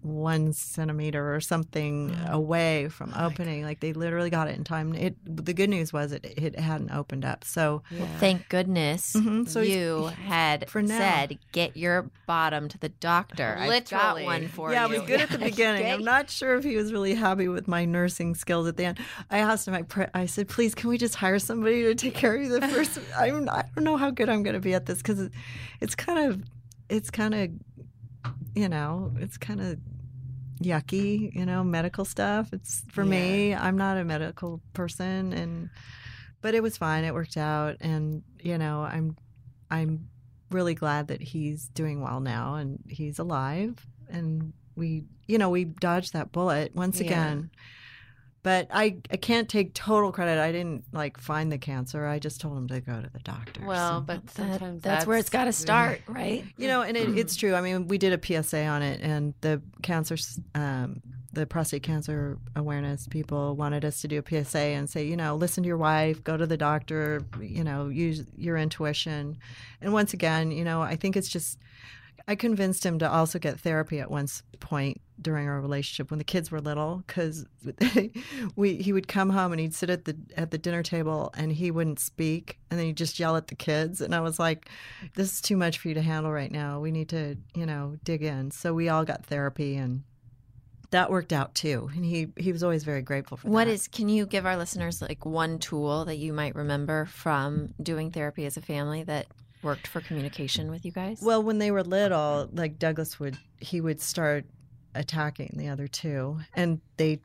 one 0.04 0.52
centimeter 0.52 1.34
or 1.36 1.39
something 1.39 2.16
away 2.28 2.88
from 2.89 3.14
opening. 3.16 3.64
Like 3.64 3.80
they 3.82 3.93
literally 3.93 4.30
got 4.30 4.47
it 4.47 4.58
in 4.58 4.64
time. 4.64 4.93
It 4.95 5.16
the 5.26 5.54
good 5.54 5.70
news 5.70 5.93
was 5.93 6.12
it 6.12 6.26
it 6.26 6.58
hadn't 6.60 6.91
opened 6.91 7.24
up. 7.24 7.43
So 7.43 7.84
Well, 7.91 8.08
thank 8.20 8.49
goodness 8.49 9.14
Mhm, 9.14 9.47
so 9.47 9.62
you 9.62 10.06
had 10.26 10.70
for 10.70 10.82
now. 10.82 10.97
said, 10.97 11.38
"Get 11.52 11.78
your 11.78 12.10
bottom 12.26 12.68
to 12.70 12.78
the 12.80 12.89
doctor." 12.89 13.56
I've 13.60 13.70
Literally. 13.70 14.24
got 14.24 14.24
one 14.26 14.47
for 14.47 14.70
you. 14.70 14.76
yeah, 14.76 14.88
you. 14.88 14.93
it 14.95 14.99
was 14.99 15.08
good 15.08 15.22
at 15.22 15.30
the 15.30 15.38
beginning. 15.52 15.86
I'm 15.91 16.04
not 16.04 16.30
sure 16.30 16.56
if 16.56 16.64
he 16.64 16.76
was 16.78 16.91
really 16.91 17.14
happy 17.14 17.47
with 17.47 17.68
my 17.68 17.86
nursing 17.86 18.34
skills 18.36 18.68
at 18.68 18.78
the 18.78 18.86
end. 18.86 18.99
I 19.30 19.38
asked 19.39 19.68
him. 19.68 19.74
I, 19.76 19.84
pre- 19.84 20.08
I 20.14 20.26
said, 20.26 20.47
"Please, 20.47 20.74
can 20.74 20.89
we 20.89 20.97
just 20.97 21.16
hire 21.16 21.38
somebody 21.39 21.84
to 21.84 21.93
take 21.95 22.14
care 22.16 22.36
of 22.36 22.41
you 22.41 22.60
the 22.60 22.68
first? 22.68 22.99
I'm, 23.16 23.47
I 23.49 23.66
don't 23.76 23.84
know 23.84 23.97
how 23.97 24.10
good 24.10 24.30
I'm 24.30 24.41
going 24.43 24.56
to 24.56 24.60
be 24.60 24.74
at 24.74 24.88
this 24.88 24.97
because 24.97 25.20
it, 25.20 25.32
it's 25.80 25.93
kind 25.95 26.20
of, 26.32 26.41
it's 26.89 27.10
kind 27.12 27.34
of, 27.36 27.49
you 28.55 28.69
know, 28.69 29.11
it's 29.19 29.38
kind 29.38 29.61
of 29.61 29.78
yucky, 30.61 31.34
you 31.36 31.45
know, 31.45 31.63
medical 31.63 32.05
stuff. 32.05 32.49
It's 32.53 32.84
for 32.91 33.03
me. 33.03 33.53
I'm 33.55 33.78
not 33.78 33.97
a 33.97 34.03
medical 34.03 34.61
person, 34.74 35.34
and 35.34 35.69
but 36.41 36.53
it 36.55 36.61
was 36.63 36.78
fine. 36.78 37.03
It 37.03 37.13
worked 37.13 37.38
out, 37.38 37.78
and 37.82 38.24
you 38.41 38.57
know, 38.57 38.82
I'm, 38.82 39.15
I'm 39.69 40.07
really 40.49 40.74
glad 40.74 41.07
that 41.07 41.22
he's 41.22 41.69
doing 41.69 42.01
well 42.01 42.19
now 42.19 42.55
and 42.55 42.78
he's 42.89 43.19
alive 43.19 43.88
and 44.09 44.51
we 44.76 45.01
you 45.26 45.38
know 45.38 45.49
we 45.49 45.63
dodged 45.63 46.11
that 46.11 46.34
bullet 46.34 46.76
once 46.76 46.99
Yeah. 46.99 47.05
again 47.05 47.49
but 48.44 48.68
I, 48.72 48.98
I 49.12 49.18
can't 49.18 49.48
take 49.48 49.74
total 49.74 50.12
credit. 50.12 50.39
I 50.39 50.52
didn't 50.52 50.84
like 50.92 51.20
find 51.20 51.52
the 51.52 51.58
cancer. 51.58 52.06
I 52.06 52.20
just 52.20 52.42
told 52.42 52.58
him 52.58 52.68
to 52.70 52.82
go 52.82 53.02
to 53.02 53.10
the 53.12 53.20
doctor 53.20 53.66
well, 53.66 54.00
So- 54.00 54.06
but 54.06 54.26
That- 54.28 54.32
sometimes 54.36 54.82
that's, 54.82 55.06
where 55.06 55.18
it's 55.18 55.30
got 55.30 55.46
to 55.46 55.54
start, 55.54 56.02
right? 56.08 56.44
you 56.58 56.68
know 56.68 56.82
and 56.82 56.98
it, 56.98 57.18
it's 57.18 57.36
true. 57.36 57.54
I 57.56 57.62
mean 57.62 57.88
we 57.88 57.98
did 57.98 58.14
a 58.14 58.44
psa 58.44 58.66
on 58.66 58.82
it 58.82 59.02
and 59.02 59.34
the 59.42 59.62
cancer 59.82 60.16
um, 60.56 61.02
the 61.34 61.46
prostate 61.46 61.82
cancer 61.84 62.38
awareness 62.58 63.08
people 63.08 63.56
wanted 63.56 63.86
us 63.86 64.02
to 64.02 64.08
do 64.10 64.22
a 64.26 64.44
psa 64.46 64.60
and 64.60 64.89
say 64.89 65.06
you 65.06 65.16
know 65.16 65.36
listen 65.36 65.64
to 65.64 65.68
your 65.68 65.78
wife 65.78 66.22
go 66.26 66.36
to 66.36 66.46
the 66.46 66.58
doctor 66.58 67.22
you 67.39 67.64
know 67.64 67.88
use 67.88 68.26
your 68.36 68.58
intuition. 68.58 69.38
And 69.82 69.94
once 69.94 70.14
again 70.14 70.52
you 70.52 70.64
know 70.66 70.82
i 70.82 70.96
think 70.98 71.16
it's 71.16 71.30
just 71.30 71.58
i 72.32 72.36
convinced 72.36 72.86
him 72.86 72.97
to 72.99 73.09
also 73.09 73.38
get 73.39 73.59
therapy 73.59 73.99
at 73.99 74.09
one 74.09 74.27
point 74.59 75.01
during 75.21 75.47
our 75.47 75.59
relationship 75.61 76.09
when 76.09 76.17
the 76.17 76.23
kids 76.34 76.49
were 76.51 76.61
little 76.61 77.03
because 77.05 77.45
we 78.55 78.75
he 78.77 78.91
would 78.93 79.07
come 79.07 79.29
home 79.29 79.51
and 79.51 79.59
he'd 79.61 79.73
sit 79.73 79.89
at 79.89 80.05
the 80.05 80.15
at 80.36 80.49
the 80.51 80.57
dinner 80.57 80.82
table 80.82 81.32
and 81.36 81.51
he 81.51 81.69
wouldn't 81.71 81.99
speak 81.99 82.57
and 82.69 82.79
then 82.79 82.88
he'd 82.88 82.97
just 82.97 83.19
yell 83.19 83.36
at 83.36 83.47
the 83.47 83.55
kids 83.55 84.01
and 84.01 84.15
I 84.15 84.21
was 84.21 84.39
like 84.39 84.69
this 85.15 85.34
is 85.34 85.41
too 85.41 85.57
much 85.57 85.77
for 85.77 85.89
you 85.89 85.93
to 85.93 86.01
handle 86.01 86.32
right 86.32 86.51
now 86.51 86.79
we 86.79 86.91
need 86.91 87.09
to 87.09 87.38
you 87.55 87.65
know 87.65 87.97
dig 88.03 88.23
in 88.23 88.51
so 88.51 88.73
we 88.73 88.89
all 88.89 89.05
got 89.05 89.25
therapy 89.25 89.75
and 89.75 90.03
that 90.91 91.09
worked 91.09 91.32
out 91.34 91.53
too 91.55 91.89
and 91.95 92.03
he 92.03 92.27
he 92.38 92.51
was 92.51 92.63
always 92.63 92.84
very 92.84 93.01
grateful 93.01 93.38
for 93.38 93.47
What 93.47 93.65
that. 93.65 93.71
is? 93.71 93.88
Can 93.88 94.09
you 94.09 94.25
give 94.25 94.45
our 94.45 94.57
listeners 94.57 95.01
like 95.01 95.25
one 95.25 95.59
tool 95.59 96.05
that 96.05 96.17
you 96.17 96.34
might 96.34 96.55
remember 96.55 97.05
from 97.05 97.73
doing 97.82 98.11
therapy 98.11 98.45
as 98.45 98.57
a 98.57 98.61
family 98.61 99.03
that 99.03 99.27
worked 99.64 99.88
for 99.88 100.01
communication 100.01 100.70
with 100.70 100.86
you 100.86 100.91
guys? 100.91 101.22
Well, 101.22 101.43
when 101.43 101.59
they 101.59 101.72
were 101.72 101.84
little, 101.84 102.49
like 102.53 102.80
Douglas 102.80 103.20
would, 103.20 103.38
he 103.59 103.82
would 103.82 104.01
start 104.01 104.45
attacking 104.95 105.55
the 105.57 105.70
other 105.70 105.88
two, 105.88 106.39
and 106.53 106.82
they 106.97 107.22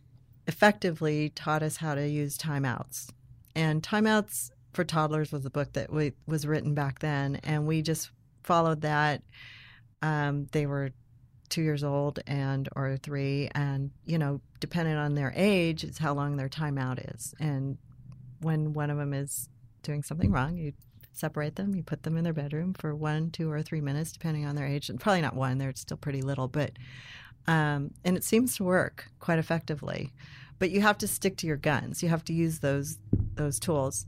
effectively 0.47 1.31
taught 1.31 1.63
us 1.63 1.77
how 1.77 1.95
to 1.95 2.07
use 2.07 2.39
timeouts. 2.39 3.09
And 3.55 3.83
timeouts 3.83 4.51
for 4.73 4.85
toddlers 4.85 5.33
was 5.33 5.45
a 5.45 5.51
book 5.51 5.73
that 5.73 5.93
we, 5.93 6.13
was 6.27 6.47
written 6.47 6.75
back 6.75 7.01
then, 7.01 7.41
and 7.43 7.67
we 7.67 7.83
just 7.83 8.11
followed 8.43 8.83
that. 8.83 9.23
Um, 10.03 10.47
they 10.53 10.67
were 10.67 10.91
two 11.49 11.63
years 11.63 11.83
old 11.83 12.21
and 12.27 12.69
or 12.77 12.97
three, 12.99 13.49
and 13.55 13.91
you 14.05 14.19
know, 14.19 14.41
depending 14.61 14.97
on 14.97 15.15
their 15.15 15.33
age, 15.35 15.85
is 15.85 15.99
how 15.99 16.15
long 16.15 16.37
their 16.37 16.49
timeout 16.49 17.15
is. 17.15 17.35
And 17.41 17.79
when 18.41 18.73
one 18.73 18.91
of 18.91 18.99
them 18.99 19.15
is 19.15 19.49
doing 19.83 20.03
something 20.03 20.31
wrong, 20.31 20.57
you 20.57 20.73
separate 21.17 21.57
them. 21.57 21.75
You 21.75 21.83
put 21.83 22.03
them 22.03 22.17
in 22.17 22.25
their 22.25 22.33
bedroom 22.33 22.75
for 22.75 22.95
one, 22.95 23.31
two, 23.31 23.51
or 23.51 23.63
three 23.63 23.81
minutes, 23.81 24.13
depending 24.13 24.47
on 24.47 24.57
their 24.57 24.67
age. 24.67 24.89
And 24.89 25.01
probably 25.01 25.23
not 25.23 25.35
one; 25.35 25.59
they're 25.59 25.75
still 25.75 25.97
pretty 25.97 26.23
little, 26.23 26.49
but 26.49 26.73
um, 27.47 27.93
and 28.05 28.17
it 28.17 28.25
seems 28.25 28.57
to 28.57 28.65
work 28.65 29.07
quite 29.21 29.39
effectively. 29.39 30.13
But 30.59 30.71
you 30.71 30.81
have 30.81 30.99
to 30.99 31.09
stick 31.09 31.37
to 31.39 31.47
your 31.47 31.57
guns. 31.57 32.03
You 32.03 32.09
have 32.09 32.25
to 32.25 32.33
use 32.33 32.61
those 32.61 32.99
those 33.35 33.59
tools. 33.61 34.07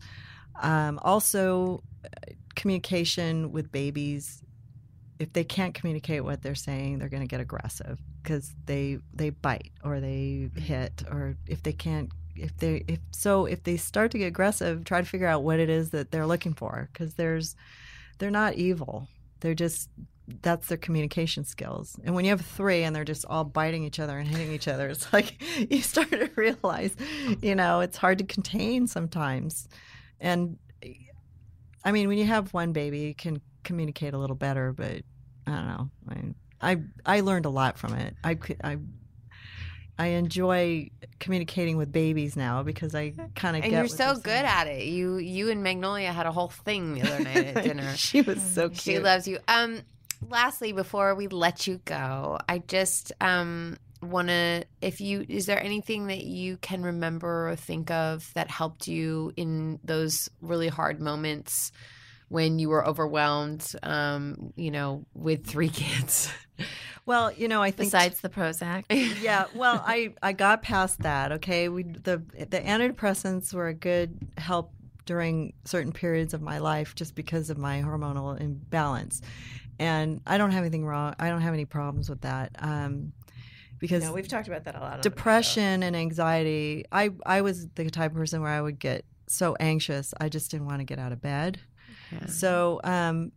Um, 0.60 0.98
also, 1.02 1.82
uh, 2.04 2.32
communication 2.54 3.52
with 3.52 3.70
babies. 3.70 4.42
If 5.18 5.32
they 5.32 5.44
can't 5.44 5.74
communicate 5.74 6.24
what 6.24 6.42
they're 6.42 6.54
saying, 6.54 6.98
they're 6.98 7.08
going 7.08 7.22
to 7.22 7.28
get 7.28 7.40
aggressive 7.40 8.00
because 8.22 8.54
they 8.66 8.98
they 9.12 9.30
bite 9.30 9.72
or 9.84 10.00
they 10.00 10.50
hit, 10.56 11.02
or 11.10 11.36
if 11.46 11.62
they 11.62 11.72
can't 11.72 12.10
if 12.40 12.56
they 12.58 12.84
if 12.88 13.00
so 13.10 13.46
if 13.46 13.62
they 13.62 13.76
start 13.76 14.10
to 14.12 14.18
get 14.18 14.26
aggressive 14.26 14.84
try 14.84 15.00
to 15.00 15.06
figure 15.06 15.26
out 15.26 15.42
what 15.42 15.58
it 15.58 15.68
is 15.68 15.90
that 15.90 16.10
they're 16.10 16.26
looking 16.26 16.54
for 16.54 16.88
because 16.92 17.14
there's 17.14 17.56
they're 18.18 18.30
not 18.30 18.54
evil. 18.54 19.08
They're 19.40 19.54
just 19.54 19.88
that's 20.42 20.66
their 20.68 20.76
communication 20.76 21.44
skills. 21.44 21.98
And 22.04 22.14
when 22.14 22.24
you 22.26 22.30
have 22.32 22.42
three 22.42 22.82
and 22.82 22.94
they're 22.94 23.04
just 23.04 23.24
all 23.24 23.44
biting 23.44 23.84
each 23.84 23.98
other 23.98 24.18
and 24.18 24.28
hitting 24.28 24.52
each 24.52 24.68
other 24.68 24.88
it's 24.88 25.10
like 25.12 25.42
you 25.70 25.80
start 25.80 26.10
to 26.10 26.30
realize 26.36 26.94
you 27.40 27.54
know 27.54 27.80
it's 27.80 27.96
hard 27.96 28.18
to 28.18 28.24
contain 28.24 28.86
sometimes. 28.86 29.68
And 30.20 30.58
i 31.84 31.92
mean 31.92 32.08
when 32.08 32.18
you 32.18 32.24
have 32.24 32.52
one 32.52 32.72
baby 32.72 33.00
you 33.00 33.14
can 33.14 33.40
communicate 33.62 34.12
a 34.12 34.18
little 34.18 34.36
better 34.36 34.72
but 34.72 35.02
i 35.46 35.50
don't 35.50 35.66
know. 35.66 35.90
I 36.08 36.72
i, 36.72 36.82
I 37.06 37.20
learned 37.20 37.46
a 37.46 37.50
lot 37.50 37.78
from 37.78 37.94
it. 37.94 38.14
I 38.24 38.34
could 38.34 38.60
i 38.64 38.78
I 39.98 40.08
enjoy 40.08 40.90
communicating 41.18 41.76
with 41.76 41.90
babies 41.90 42.36
now 42.36 42.62
because 42.62 42.94
I 42.94 43.14
kind 43.34 43.56
of 43.56 43.62
get. 43.62 43.72
And 43.72 43.72
you're 43.72 43.88
so 43.88 44.14
good 44.14 44.24
saying. 44.24 44.44
at 44.46 44.66
it. 44.68 44.84
You 44.84 45.16
you 45.16 45.50
and 45.50 45.62
Magnolia 45.62 46.12
had 46.12 46.26
a 46.26 46.32
whole 46.32 46.48
thing 46.48 46.94
the 46.94 47.02
other 47.02 47.24
night 47.24 47.56
at 47.56 47.64
dinner. 47.64 47.96
she 47.96 48.22
was 48.22 48.40
so 48.42 48.68
cute. 48.68 48.80
She 48.80 48.98
loves 49.00 49.26
you. 49.26 49.38
Um, 49.48 49.80
lastly, 50.28 50.72
before 50.72 51.14
we 51.14 51.26
let 51.26 51.66
you 51.66 51.80
go, 51.84 52.38
I 52.48 52.58
just 52.58 53.12
um 53.20 53.78
want 54.00 54.28
to 54.28 54.64
if 54.80 55.00
you 55.00 55.24
is 55.28 55.46
there 55.46 55.62
anything 55.62 56.06
that 56.06 56.24
you 56.24 56.56
can 56.58 56.82
remember 56.82 57.48
or 57.48 57.56
think 57.56 57.90
of 57.90 58.32
that 58.34 58.50
helped 58.50 58.86
you 58.86 59.32
in 59.36 59.80
those 59.82 60.30
really 60.40 60.68
hard 60.68 61.00
moments 61.00 61.72
when 62.28 62.58
you 62.60 62.68
were 62.68 62.86
overwhelmed 62.86 63.72
um 63.82 64.52
you 64.54 64.70
know 64.70 65.04
with 65.14 65.44
three 65.44 65.68
kids 65.68 66.32
Well, 67.08 67.32
you 67.32 67.48
know, 67.48 67.62
I 67.62 67.70
think 67.70 67.90
Besides 67.90 68.20
the 68.20 68.28
Prozac. 68.28 68.84
yeah 69.22 69.46
well 69.54 69.82
i 69.86 70.12
i 70.22 70.32
got 70.32 70.62
past 70.62 71.00
that 71.00 71.32
okay 71.32 71.68
we 71.70 71.82
the 71.82 72.18
the 72.38 72.60
antidepressants 72.60 73.54
were 73.54 73.68
a 73.68 73.74
good 73.74 74.18
help 74.36 74.72
during 75.06 75.54
certain 75.64 75.90
periods 75.90 76.34
of 76.34 76.42
my 76.42 76.58
life 76.58 76.94
just 76.94 77.14
because 77.14 77.48
of 77.48 77.56
my 77.56 77.80
hormonal 77.80 78.38
imbalance 78.38 79.22
and 79.78 80.20
i 80.26 80.36
don't 80.36 80.50
have 80.50 80.62
anything 80.62 80.84
wrong 80.84 81.14
i 81.18 81.28
don't 81.30 81.40
have 81.40 81.54
any 81.54 81.64
problems 81.64 82.10
with 82.10 82.20
that 82.20 82.50
um 82.58 83.12
because 83.78 84.04
No, 84.04 84.12
we've 84.12 84.28
talked 84.28 84.48
about 84.48 84.64
that 84.64 84.74
a 84.76 84.80
lot. 84.80 85.00
depression 85.00 85.82
and 85.82 85.96
anxiety 85.96 86.84
i 86.92 87.10
i 87.24 87.40
was 87.40 87.68
the 87.68 87.88
type 87.90 88.10
of 88.10 88.16
person 88.18 88.42
where 88.42 88.52
i 88.52 88.60
would 88.60 88.78
get 88.78 89.04
so 89.26 89.56
anxious 89.58 90.12
i 90.20 90.28
just 90.28 90.50
didn't 90.50 90.66
want 90.66 90.80
to 90.80 90.84
get 90.84 90.98
out 90.98 91.12
of 91.12 91.22
bed 91.22 91.58
so, 92.26 92.80
um, 92.84 93.32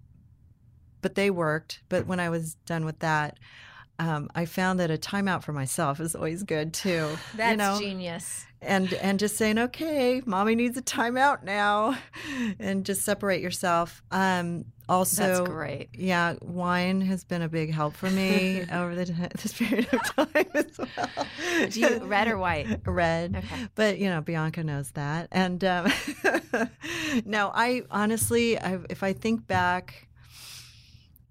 but 1.02 1.16
they 1.16 1.30
worked. 1.30 1.82
But 1.89 2.08
when 2.08 2.20
I 2.20 2.30
was 2.30 2.56
done 2.66 2.86
with 2.86 2.99
that, 2.99 3.38
um, 3.99 4.30
I 4.34 4.45
found 4.45 4.80
that 4.80 4.89
a 4.89 4.97
timeout 4.97 5.43
for 5.43 5.54
myself 5.54 5.99
is 5.99 6.16
always 6.16 6.43
good 6.43 6.74
too. 6.74 7.08
That's 7.36 7.52
you 7.52 7.58
know? 7.58 7.80
genius. 7.80 8.45
and 8.62 8.91
and 8.93 9.20
just 9.20 9.38
saying, 9.38 9.60
okay, 9.60 10.22
mommy 10.26 10.56
needs 10.56 10.78
a 10.78 10.82
timeout 10.82 11.43
now, 11.43 11.97
and 12.60 12.86
just 12.86 13.04
separate 13.04 13.41
yourself. 13.41 14.02
Um, 14.12 14.66
also, 14.89 15.24
That's 15.24 15.49
great. 15.49 15.89
yeah, 15.93 16.34
wine 16.41 16.99
has 17.02 17.24
been 17.24 17.41
a 17.41 17.47
big 17.47 17.72
help 17.72 17.95
for 17.95 18.10
me 18.10 18.66
over 18.74 18.93
the 18.93 19.06
this 19.41 19.54
period 19.54 19.88
of 19.93 20.16
time 20.16 20.45
as 20.54 20.78
well. 20.78 21.28
Do 21.70 21.80
you 21.80 22.04
red 22.04 22.28
or 22.28 22.38
white? 22.38 22.82
Red. 22.86 23.38
Okay. 23.38 23.68
But 23.76 23.99
you 23.99 24.10
know, 24.10 24.22
Bianca 24.22 24.64
knows 24.64 24.91
that. 24.91 25.28
And 25.32 25.64
um, 25.64 25.91
no, 27.26 27.52
I 27.54 27.84
honestly, 27.89 28.60
I, 28.60 28.80
if 28.89 29.04
I 29.04 29.14
think 29.14 29.47
back, 29.47 30.08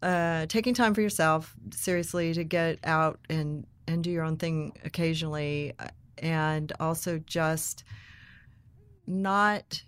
uh, 0.03 0.47
taking 0.47 0.75
time 0.75 0.95
for 0.95 1.01
yourself, 1.01 1.55
seriously, 1.73 2.33
to 2.35 2.45
get 2.45 2.79
out 2.85 3.21
and 3.29 3.67
and 3.87 4.05
do 4.05 4.11
your 4.11 4.25
own 4.25 4.37
thing 4.37 4.73
occasionally, 4.85 5.73
uh, 5.79 5.89
and 6.19 6.73
also 6.81 7.19
just 7.19 7.85
not 9.07 9.83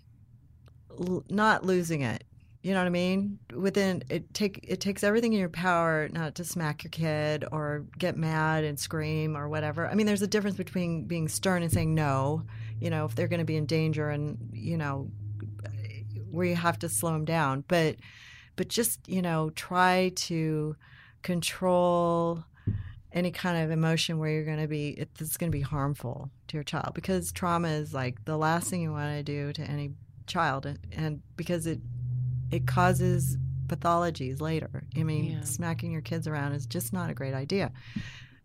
not 1.29 1.65
losing 1.65 2.01
it. 2.01 2.23
You 2.61 2.71
know 2.71 2.79
what 2.79 2.87
I 2.87 2.91
mean? 2.91 3.39
Within 3.53 4.03
it 4.09 4.33
take 4.33 4.59
it 4.63 4.79
takes 4.79 5.03
everything 5.03 5.33
in 5.33 5.39
your 5.39 5.49
power 5.49 6.07
not 6.11 6.35
to 6.35 6.45
smack 6.45 6.83
your 6.83 6.91
kid 6.91 7.43
or 7.51 7.85
get 7.97 8.15
mad 8.15 8.63
and 8.63 8.79
scream 8.79 9.35
or 9.35 9.49
whatever. 9.49 9.87
I 9.87 9.95
mean, 9.95 10.05
there's 10.05 10.21
a 10.21 10.27
difference 10.27 10.55
between 10.55 11.05
being 11.05 11.27
stern 11.27 11.63
and 11.63 11.71
saying 11.71 11.93
no. 11.93 12.43
You 12.79 12.89
know, 12.89 13.05
if 13.05 13.15
they're 13.15 13.27
going 13.27 13.39
to 13.39 13.45
be 13.45 13.57
in 13.57 13.65
danger 13.65 14.09
and 14.09 14.37
you 14.53 14.77
know 14.77 15.09
where 16.31 16.45
you 16.45 16.55
have 16.55 16.79
to 16.79 16.89
slow 16.89 17.11
them 17.13 17.25
down, 17.25 17.63
but 17.67 17.97
but 18.55 18.67
just 18.67 19.07
you 19.07 19.21
know 19.21 19.49
try 19.51 20.11
to 20.15 20.75
control 21.21 22.43
any 23.11 23.31
kind 23.31 23.63
of 23.63 23.69
emotion 23.71 24.17
where 24.17 24.29
you're 24.29 24.45
going 24.45 24.59
to 24.59 24.67
be 24.67 24.89
it's 24.89 25.37
going 25.37 25.51
to 25.51 25.55
be 25.55 25.61
harmful 25.61 26.29
to 26.47 26.57
your 26.57 26.63
child 26.63 26.93
because 26.93 27.31
trauma 27.31 27.67
is 27.67 27.93
like 27.93 28.23
the 28.25 28.37
last 28.37 28.69
thing 28.69 28.81
you 28.81 28.91
want 28.91 29.15
to 29.15 29.23
do 29.23 29.53
to 29.53 29.61
any 29.63 29.91
child 30.27 30.65
and, 30.65 30.79
and 30.95 31.21
because 31.35 31.67
it 31.67 31.79
it 32.51 32.65
causes 32.67 33.37
pathologies 33.67 34.41
later 34.41 34.83
i 34.97 35.03
mean 35.03 35.31
Yeah. 35.31 35.41
smacking 35.43 35.91
your 35.91 36.01
kids 36.01 36.27
around 36.27 36.53
is 36.53 36.65
just 36.65 36.93
not 36.93 37.09
a 37.09 37.13
great 37.13 37.33
idea 37.33 37.71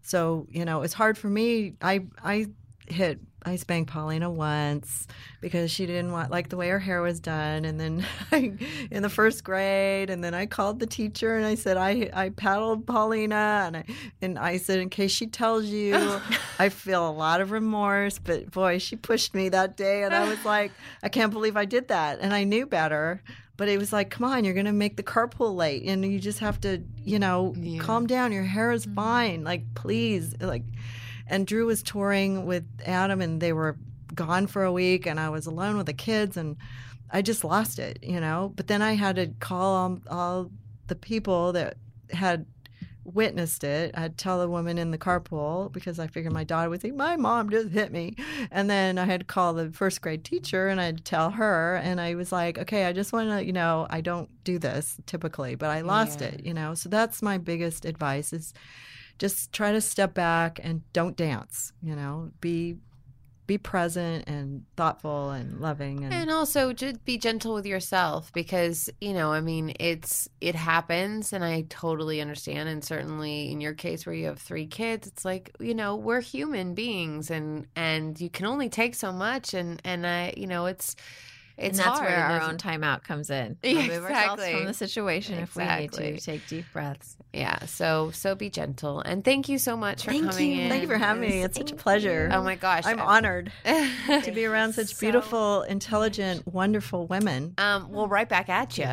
so 0.03 0.47
you 0.51 0.65
know 0.65 0.83
it's 0.83 0.95
hard 0.95 1.19
for 1.19 1.29
me 1.29 1.75
i 1.83 2.07
i 2.23 2.47
hit 2.91 3.18
i 3.45 3.57
spanked 3.57 3.91
paulina 3.91 4.28
once 4.30 5.07
because 5.41 5.70
she 5.70 5.86
didn't 5.86 6.11
want 6.11 6.30
like 6.30 6.49
the 6.49 6.57
way 6.57 6.68
her 6.68 6.78
hair 6.78 7.01
was 7.01 7.20
done. 7.20 7.64
And 7.64 7.78
then 7.78 8.05
I, 8.32 8.53
in 8.91 9.03
the 9.03 9.09
first 9.09 9.45
grade 9.45 10.11
and 10.11 10.22
then 10.22 10.34
i 10.34 10.47
called 10.47 10.80
the 10.80 10.86
teacher 10.86 11.36
and 11.36 11.47
i 11.47 11.55
said 11.55 11.76
i 11.76 12.11
i 12.12 12.30
paddled 12.30 12.86
paulina. 12.86 13.64
And 13.66 13.76
i 13.76 13.84
and 14.20 14.39
i 14.39 14.57
said 14.57 14.80
in 14.80 14.91
case 14.91 15.12
she 15.12 15.26
tells 15.26 15.66
you 15.66 15.95
i 16.59 16.68
feel 16.68 17.09
a 17.09 17.12
lot 17.12 17.41
of 17.41 17.51
remorse. 17.51 18.18
But 18.18 18.51
boy 18.51 18.78
she 18.78 18.97
pushed 18.97 19.34
me 19.34 19.49
that 19.51 19.76
day. 19.76 20.03
And 20.03 20.14
i 20.14 20.28
was 20.28 20.45
like 20.45 20.72
i 21.03 21.09
can't 21.09 21.32
believe 21.32 21.57
i 21.57 21.64
did 21.64 21.89
that. 21.89 22.18
And 22.20 22.34
i 22.34 22.45
knew 22.45 22.66
better. 22.66 23.22
But 23.57 23.68
it 23.68 23.78
was 23.78 23.93
like 23.93 24.11
come 24.11 24.24
on 24.24 24.45
you're 24.45 24.55
gonna 24.55 24.72
make 24.72 24.97
the 24.97 25.03
carpool 25.03 25.55
late. 25.55 25.84
And 25.84 26.05
you 26.05 26.18
just 26.18 26.41
have 26.41 26.61
to 26.62 26.82
you 27.05 27.18
know 27.18 27.55
Yeah. 27.57 27.80
calm 27.82 28.07
down. 28.07 28.32
Your 28.32 28.43
hair 28.43 28.72
is 28.72 28.84
mm-hmm. 28.84 28.97
fine. 28.97 29.45
Like 29.45 29.62
please 29.74 30.34
like 30.41 30.64
and 31.29 31.47
Drew 31.47 31.66
was 31.66 31.83
touring 31.83 32.47
with 32.47 32.64
Adam 32.85 33.20
and 33.20 33.41
they 33.41 33.53
were 33.53 33.76
gone 34.14 34.47
for 34.47 34.64
a 34.64 34.72
week 34.72 35.07
and 35.07 35.20
I 35.20 35.29
was 35.29 35.47
alone 35.47 35.76
with 35.76 35.87
the 35.87 35.93
kids 35.93 36.37
and 36.37 36.57
I 37.11 37.22
just 37.22 37.45
lost 37.45 37.79
it, 37.79 37.99
you 38.03 38.20
know. 38.20 38.53
But 38.57 38.66
then 38.66 38.83
I 38.83 38.95
had 38.95 39.16
to 39.16 39.29
call 39.41 39.74
all, 39.76 39.99
all 40.11 40.51
the 40.89 40.95
people 40.97 41.53
that 41.53 41.76
had 42.11 42.47
witnessed 43.05 43.64
it. 43.64 43.95
I'd 43.97 44.18
tell 44.18 44.39
the 44.39 44.49
woman 44.49 44.76
in 44.76 44.91
the 44.91 44.99
carpool 44.99 45.72
because 45.72 45.99
I 45.99 46.07
figured 46.09 46.33
my 46.33 46.45
daughter 46.45 46.68
would 46.68 46.83
think 46.83 46.95
My 46.95 47.16
mom 47.16 47.49
just 47.49 47.70
hit 47.70 47.91
me. 47.91 48.16
And 48.51 48.68
then 48.68 48.99
I 48.99 49.05
had 49.07 49.20
to 49.20 49.26
call 49.26 49.55
the 49.55 49.70
first 49.70 50.03
grade 50.03 50.24
teacher 50.24 50.68
and 50.68 50.81
I'd 50.81 51.05
tell 51.05 51.31
her. 51.31 51.76
And 51.76 52.01
I 52.01 52.14
was 52.14 52.33
like, 52.33 52.59
Okay, 52.59 52.85
I 52.85 52.93
just 52.93 53.12
want 53.12 53.31
to, 53.31 53.45
you 53.45 53.53
know, 53.53 53.87
I 53.89 54.01
don't 54.03 54.29
do 54.45 54.59
this 54.59 54.99
typically, 55.07 55.55
but 55.55 55.70
I 55.70 55.81
lost 55.81 56.20
Yeah. 56.20 56.29
it, 56.29 56.45
you 56.45 56.53
know. 56.53 56.74
So 56.74 56.89
that's 56.91 57.22
my 57.22 57.39
biggest 57.39 57.85
advice 57.87 58.33
is 58.33 58.53
just 59.19 59.53
try 59.53 59.73
to 59.73 59.81
step 59.81 60.14
back 60.14 60.61
and 60.62 60.83
don't 60.93 61.16
dance, 61.16 61.73
you 61.83 61.97
know, 61.97 62.31
be 62.41 62.79
be 63.49 63.57
present 63.57 64.29
and 64.29 64.66
thoughtful 64.77 65.31
and 65.31 65.59
loving 65.59 66.05
and, 66.05 66.12
and 66.12 66.31
also 66.31 66.75
just 66.75 67.03
be 67.07 67.16
gentle 67.16 67.55
with 67.55 67.64
yourself 67.64 68.31
because 68.35 68.91
you 69.01 69.14
know 69.14 69.33
i 69.33 69.41
mean 69.41 69.73
it's 69.81 70.29
it 70.39 70.55
happens 70.55 71.33
and 71.33 71.43
i 71.43 71.64
totally 71.71 72.21
understand. 72.21 72.69
And 72.69 72.85
certainly 72.85 73.51
in 73.51 73.62
your 73.62 73.73
case 73.73 74.05
where 74.05 74.14
you 74.14 74.27
have 74.27 74.39
three 74.39 74.66
kids 74.66 75.09
it's 75.09 75.25
like 75.25 75.57
you 75.59 75.75
know 75.75 75.97
we're 75.97 76.21
human 76.21 76.75
beings 76.75 77.31
and 77.31 77.66
and 77.75 78.21
you 78.21 78.29
can 78.29 78.45
only 78.45 78.69
take 78.69 78.95
so 78.95 79.11
much. 79.12 79.55
And 79.55 79.81
and 79.83 80.07
i 80.07 80.35
you 80.37 80.47
know 80.47 80.66
it's 80.66 80.95
it's 81.59 81.79
and 81.79 81.87
that's 81.87 81.99
hard 81.99 82.11
where 82.11 82.25
our 82.25 82.41
own 82.43 82.57
timeout 82.57 83.03
comes 83.03 83.31
in. 83.31 83.57
Yeah, 83.65 83.87
We'll 83.89 84.05
ourselves 84.05 84.49
from 84.49 84.65
the 84.67 84.75
situation 84.75 85.39
if 85.41 85.57
we 85.57 85.65
need 85.65 85.93
to. 85.93 86.19
Take 86.21 86.47
deep 86.47 86.65
breaths. 86.73 87.17
yeah 87.33 87.59
so 87.67 88.11
so 88.13 88.35
be 88.35 88.49
gentle 88.49 89.01
and 89.01 89.23
thank 89.25 89.49
you 89.49 89.59
so 89.59 89.77
much 89.77 90.05
for 90.05 90.11
Thank 90.13 90.31
coming 90.31 90.53
you. 90.53 90.63
in 90.63 90.69
thank 90.71 90.83
you 90.83 90.89
for 90.89 90.97
having 90.99 91.21
me. 91.29 91.43
It's 91.43 91.57
such 91.57 91.67
a 91.67 91.69
Thank 91.71 91.81
pleasure. 91.83 92.31
oh 92.33 92.43
my 92.43 92.55
gosh 92.55 92.87
I'm 92.87 92.99
I'm- 93.01 93.09
honored 93.09 93.53
to 93.67 94.31
be 94.33 94.45
around 94.47 94.73
such 94.75 94.99
beautiful, 94.99 95.63
intelligent, 95.63 96.47
wonderful 96.47 97.07
women. 97.07 97.55
um 97.59 97.91
we'll 97.91 98.09
right 98.09 98.29
back 98.29 98.49
at 98.49 98.79
you 98.79 98.85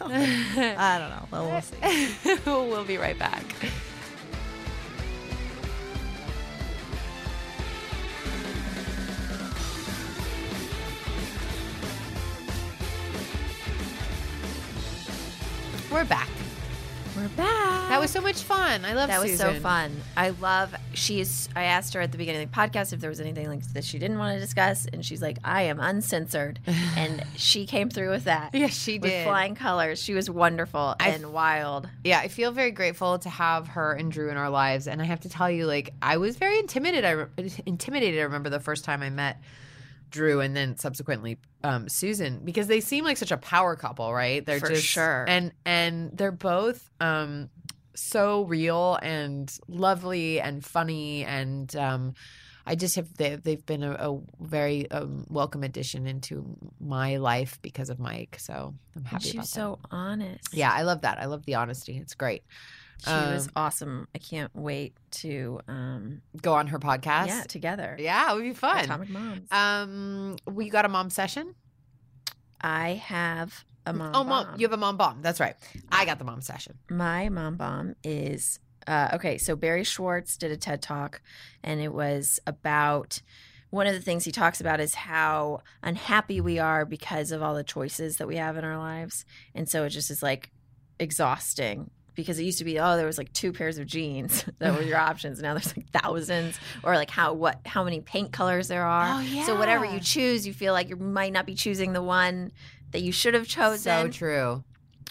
I 0.00 0.98
don't 0.98 1.10
know. 1.10 1.26
Well, 1.30 1.50
we'll 1.50 1.62
see. 1.62 2.36
we'll 2.46 2.84
be 2.84 2.96
right 2.98 3.18
back. 3.18 3.44
We're 15.90 16.04
back. 16.04 16.28
We're 17.16 17.28
back. 17.30 17.88
That 17.88 18.00
was 18.00 18.12
so 18.12 18.20
much 18.20 18.42
fun. 18.42 18.84
I 18.84 18.92
love 18.92 19.08
that 19.08 19.20
was 19.20 19.36
so 19.36 19.52
fun. 19.54 19.96
I 20.16 20.30
love. 20.30 20.72
She's. 20.94 21.48
I 21.56 21.64
asked 21.64 21.92
her 21.94 22.00
at 22.00 22.12
the 22.12 22.18
beginning 22.18 22.44
of 22.44 22.50
the 22.50 22.56
podcast 22.56 22.92
if 22.92 23.00
there 23.00 23.10
was 23.10 23.18
anything 23.20 23.48
like 23.48 23.64
that 23.72 23.82
she 23.84 23.98
didn't 23.98 24.18
want 24.18 24.34
to 24.36 24.40
discuss, 24.40 24.86
and 24.92 25.04
she's 25.04 25.20
like, 25.20 25.38
"I 25.42 25.62
am 25.62 25.80
uncensored," 25.80 26.60
and 26.96 27.24
she 27.36 27.66
came 27.66 27.90
through 27.90 28.10
with 28.10 28.24
that. 28.24 28.54
Yeah, 28.54 28.68
she 28.68 29.00
with 29.00 29.10
did. 29.10 29.26
flying 29.26 29.56
colors. 29.56 30.00
She 30.00 30.14
was 30.14 30.30
wonderful 30.30 30.94
I- 31.00 31.08
and 31.08 31.32
wild. 31.32 31.88
Yeah, 32.04 32.20
I 32.20 32.28
feel 32.28 32.52
very 32.52 32.70
grateful 32.70 33.18
to 33.18 33.28
have 33.28 33.66
her 33.68 33.92
and 33.92 34.12
Drew 34.12 34.30
in 34.30 34.36
our 34.36 34.50
lives, 34.50 34.86
and 34.86 35.02
I 35.02 35.06
have 35.06 35.20
to 35.20 35.28
tell 35.28 35.50
you, 35.50 35.66
like, 35.66 35.92
I 36.00 36.18
was 36.18 36.36
very 36.36 36.58
intimidated. 36.60 37.04
I 37.04 37.10
re- 37.10 37.52
intimidated. 37.66 38.20
I 38.20 38.22
remember 38.24 38.50
the 38.50 38.60
first 38.60 38.84
time 38.84 39.02
I 39.02 39.10
met 39.10 39.38
Drew, 40.10 40.40
and 40.40 40.56
then 40.56 40.76
subsequently 40.76 41.38
um, 41.64 41.88
Susan, 41.88 42.40
because 42.44 42.66
they 42.66 42.80
seem 42.80 43.04
like 43.04 43.16
such 43.16 43.32
a 43.32 43.36
power 43.36 43.76
couple, 43.76 44.12
right? 44.12 44.44
They're 44.44 44.60
For 44.60 44.68
just 44.68 44.84
sure. 44.84 45.24
and 45.28 45.52
and 45.64 46.10
they're 46.16 46.32
both 46.32 46.90
um, 47.00 47.48
so 47.94 48.44
real 48.44 48.98
and 49.02 49.50
lovely 49.68 50.40
and 50.40 50.64
funny, 50.64 51.24
and 51.24 51.74
um, 51.76 52.14
I 52.66 52.74
just 52.74 52.96
have 52.96 53.12
they, 53.16 53.36
they've 53.36 53.64
been 53.64 53.82
a, 53.82 53.92
a 53.92 54.20
very 54.40 54.90
um, 54.90 55.26
welcome 55.28 55.62
addition 55.64 56.06
into 56.06 56.56
my 56.80 57.16
life 57.16 57.58
because 57.62 57.90
of 57.90 57.98
Mike. 57.98 58.36
So 58.38 58.74
I'm 58.96 59.04
happy 59.04 59.24
she 59.24 59.30
about 59.32 59.42
was 59.42 59.50
that. 59.50 59.54
so 59.54 59.78
honest. 59.90 60.54
Yeah, 60.54 60.72
I 60.72 60.82
love 60.82 61.02
that. 61.02 61.18
I 61.18 61.26
love 61.26 61.44
the 61.46 61.54
honesty. 61.56 61.96
It's 61.98 62.14
great. 62.14 62.42
She 63.04 63.10
was 63.10 63.46
um, 63.46 63.52
awesome. 63.56 64.08
I 64.14 64.18
can't 64.18 64.50
wait 64.54 64.94
to 65.12 65.60
um 65.68 66.22
Go 66.40 66.54
on 66.54 66.66
her 66.68 66.78
podcast. 66.78 67.26
yeah 67.28 67.42
together. 67.48 67.96
Yeah, 67.98 68.30
it 68.32 68.34
would 68.34 68.44
be 68.44 68.52
fun. 68.52 68.84
Atomic 68.84 69.08
Moms. 69.08 69.48
Um, 69.50 70.36
we 70.46 70.70
got 70.70 70.84
a 70.84 70.88
mom 70.88 71.10
session. 71.10 71.54
I 72.60 72.94
have 72.94 73.64
a 73.86 73.92
mom. 73.92 74.12
Oh, 74.14 74.24
mom, 74.24 74.46
bomb. 74.46 74.60
you 74.60 74.66
have 74.66 74.72
a 74.72 74.76
mom 74.76 74.96
bomb. 74.96 75.22
That's 75.22 75.40
right. 75.40 75.56
I 75.90 76.04
got 76.04 76.18
the 76.18 76.24
mom 76.24 76.42
session. 76.42 76.78
my 76.90 77.28
mom 77.28 77.56
bomb 77.56 77.94
is 78.04 78.58
uh, 78.86 79.10
okay. 79.14 79.38
So 79.38 79.56
Barry 79.56 79.84
Schwartz 79.84 80.36
did 80.36 80.50
a 80.50 80.56
TED 80.56 80.82
talk, 80.82 81.22
and 81.62 81.80
it 81.80 81.92
was 81.92 82.38
about 82.46 83.22
one 83.70 83.86
of 83.86 83.94
the 83.94 84.00
things 84.00 84.24
he 84.24 84.32
talks 84.32 84.60
about 84.60 84.80
is 84.80 84.94
how 84.94 85.60
unhappy 85.82 86.40
we 86.40 86.58
are 86.58 86.84
because 86.84 87.30
of 87.30 87.42
all 87.42 87.54
the 87.54 87.62
choices 87.62 88.16
that 88.16 88.26
we 88.26 88.36
have 88.36 88.56
in 88.56 88.64
our 88.64 88.78
lives, 88.78 89.24
and 89.54 89.68
so 89.68 89.84
it 89.84 89.90
just 89.90 90.10
is 90.10 90.22
like 90.22 90.50
exhausting. 90.98 91.90
Because 92.14 92.38
it 92.38 92.44
used 92.44 92.58
to 92.58 92.64
be, 92.64 92.78
oh, 92.78 92.96
there 92.96 93.06
was 93.06 93.18
like 93.18 93.32
two 93.32 93.52
pairs 93.52 93.78
of 93.78 93.86
jeans 93.86 94.44
that 94.58 94.74
were 94.74 94.82
your 94.82 94.98
options. 95.10 95.40
Now 95.40 95.54
there's 95.54 95.76
like 95.76 95.86
thousands, 95.90 96.58
or 96.82 96.94
like 96.96 97.10
how 97.10 97.32
what 97.32 97.60
how 97.64 97.84
many 97.84 98.00
paint 98.00 98.32
colors 98.32 98.68
there 98.68 98.84
are. 98.84 99.18
Oh, 99.18 99.20
yeah. 99.20 99.44
So 99.46 99.56
whatever 99.58 99.84
you 99.84 100.00
choose, 100.00 100.46
you 100.46 100.52
feel 100.52 100.72
like 100.72 100.88
you 100.88 100.96
might 100.96 101.32
not 101.32 101.46
be 101.46 101.54
choosing 101.54 101.92
the 101.92 102.02
one 102.02 102.52
that 102.92 103.02
you 103.02 103.12
should 103.12 103.34
have 103.34 103.46
chosen. 103.46 103.78
So 103.80 104.08
true. 104.08 104.64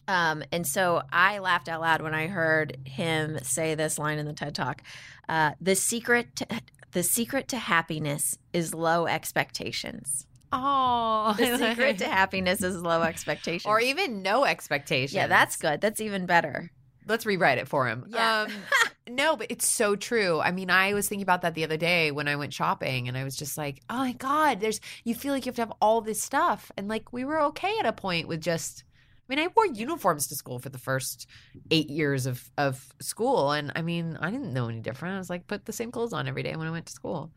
Um, 0.08 0.44
and 0.52 0.66
so 0.66 1.04
I 1.12 1.38
laughed 1.38 1.70
out 1.70 1.82
loud 1.82 2.02
when 2.02 2.16
I 2.16 2.26
heard 2.28 2.78
him 2.86 3.38
say 3.44 3.76
this 3.76 4.00
line 4.00 4.18
in 4.18 4.26
the 4.26 4.34
TED 4.34 4.56
Talk. 4.56 4.82
Uh, 5.30 5.52
the 5.62 5.76
secret, 5.76 6.36
to, 6.38 6.48
the 6.94 7.04
secret 7.04 7.48
to 7.50 7.58
happiness 7.58 8.36
is 8.52 8.74
low 8.74 9.06
expectations. 9.06 10.26
Oh, 10.52 11.36
The 11.38 11.58
secret 11.60 11.98
to 12.00 12.08
happiness 12.08 12.64
is 12.64 12.82
low 12.82 13.04
expectations. 13.04 13.68
or 13.68 13.80
even 13.80 14.24
no 14.24 14.46
expectations. 14.46 15.14
yeah, 15.14 15.28
that's 15.28 15.56
good. 15.58 15.80
That's 15.80 16.02
even 16.02 16.26
better. 16.26 16.72
Let's 17.10 17.26
rewrite 17.26 17.58
it 17.58 17.68
for 17.68 17.88
him. 17.88 18.06
Yeah. 18.08 18.42
Um, 18.48 18.52
no, 19.10 19.36
but 19.36 19.48
it's 19.50 19.68
so 19.68 19.96
true. 19.96 20.40
I 20.40 20.52
mean, 20.52 20.70
I 20.70 20.94
was 20.94 21.10
thinking 21.10 21.24
about 21.24 21.42
that 21.42 21.56
the 21.56 21.64
other 21.64 21.76
day 21.76 22.12
when 22.12 22.28
I 22.28 22.36
went 22.36 22.54
shopping, 22.54 23.08
and 23.08 23.18
I 23.18 23.24
was 23.24 23.36
just 23.36 23.58
like, 23.58 23.82
"Oh 23.90 23.98
my 23.98 24.14
god!" 24.14 24.62
There's 24.62 24.80
you 25.04 25.16
feel 25.16 25.34
like 25.34 25.46
you 25.46 25.50
have 25.50 25.56
to 25.56 25.64
have 25.64 25.74
all 25.82 26.02
this 26.02 26.22
stuff, 26.22 26.72
and 26.78 26.88
like 26.88 27.12
we 27.12 27.26
were 27.26 27.42
okay 27.42 27.74
at 27.80 27.86
a 27.86 27.94
point 27.94 28.28
with 28.28 28.42
just. 28.42 28.84
I 29.28 29.36
mean, 29.36 29.46
I 29.46 29.50
wore 29.56 29.68
uniforms 29.68 30.26
to 30.28 30.36
school 30.36 30.58
for 30.58 30.70
the 30.70 30.80
first 30.80 31.28
eight 31.70 31.90
years 31.90 32.26
of 32.26 32.50
of 32.58 32.94
school, 33.00 33.52
and 33.52 33.72
I 33.76 33.82
mean, 33.82 34.18
I 34.22 34.32
didn't 34.32 34.54
know 34.54 34.70
any 34.70 34.80
different. 34.80 35.16
I 35.16 35.18
was 35.20 35.30
like, 35.30 35.48
put 35.48 35.66
the 35.66 35.74
same 35.74 35.92
clothes 35.92 36.14
on 36.14 36.28
every 36.28 36.44
day 36.44 36.56
when 36.56 36.68
I 36.68 36.72
went 36.72 36.86
to 36.88 36.94
school. 36.94 37.32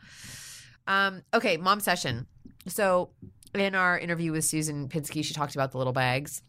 Um, 0.87 1.23
okay, 1.35 1.57
mom 1.57 1.81
session. 1.81 2.27
So 2.67 3.11
in 3.55 3.75
our 3.75 3.99
interview 3.99 4.33
with 4.33 4.45
Susan 4.45 4.89
Pinsky, 4.89 5.25
she 5.25 5.35
talked 5.35 5.55
about 5.55 5.73
the 5.73 5.79
little 5.79 5.93
bags 5.93 6.43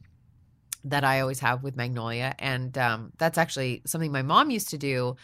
that 0.86 1.04
I 1.04 1.22
always 1.22 1.40
have 1.40 1.64
with 1.64 1.76
Magnolia, 1.76 2.36
and 2.40 2.78
um, 2.78 3.12
that's 3.18 3.38
actually 3.38 3.82
something 3.86 4.12
my 4.12 4.22
mom 4.22 4.50
used 4.50 4.70
to 4.70 4.78
do. 4.78 5.16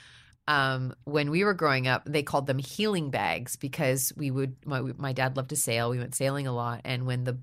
Um, 0.48 0.94
when 1.04 1.30
we 1.30 1.44
were 1.44 1.54
growing 1.54 1.88
up, 1.88 2.04
they 2.06 2.24
called 2.24 2.48
them 2.48 2.58
healing 2.58 3.12
bags 3.12 3.56
because 3.56 4.12
we 4.16 4.32
would. 4.32 4.56
My, 4.66 4.82
my 4.82 5.14
dad 5.14 5.38
loved 5.38 5.50
to 5.50 5.56
sail. 5.56 5.90
We 5.90 6.00
went 6.00 6.16
sailing 6.16 6.48
a 6.48 6.54
lot, 6.54 6.82
and 6.86 7.06
when 7.06 7.24
the 7.24 7.38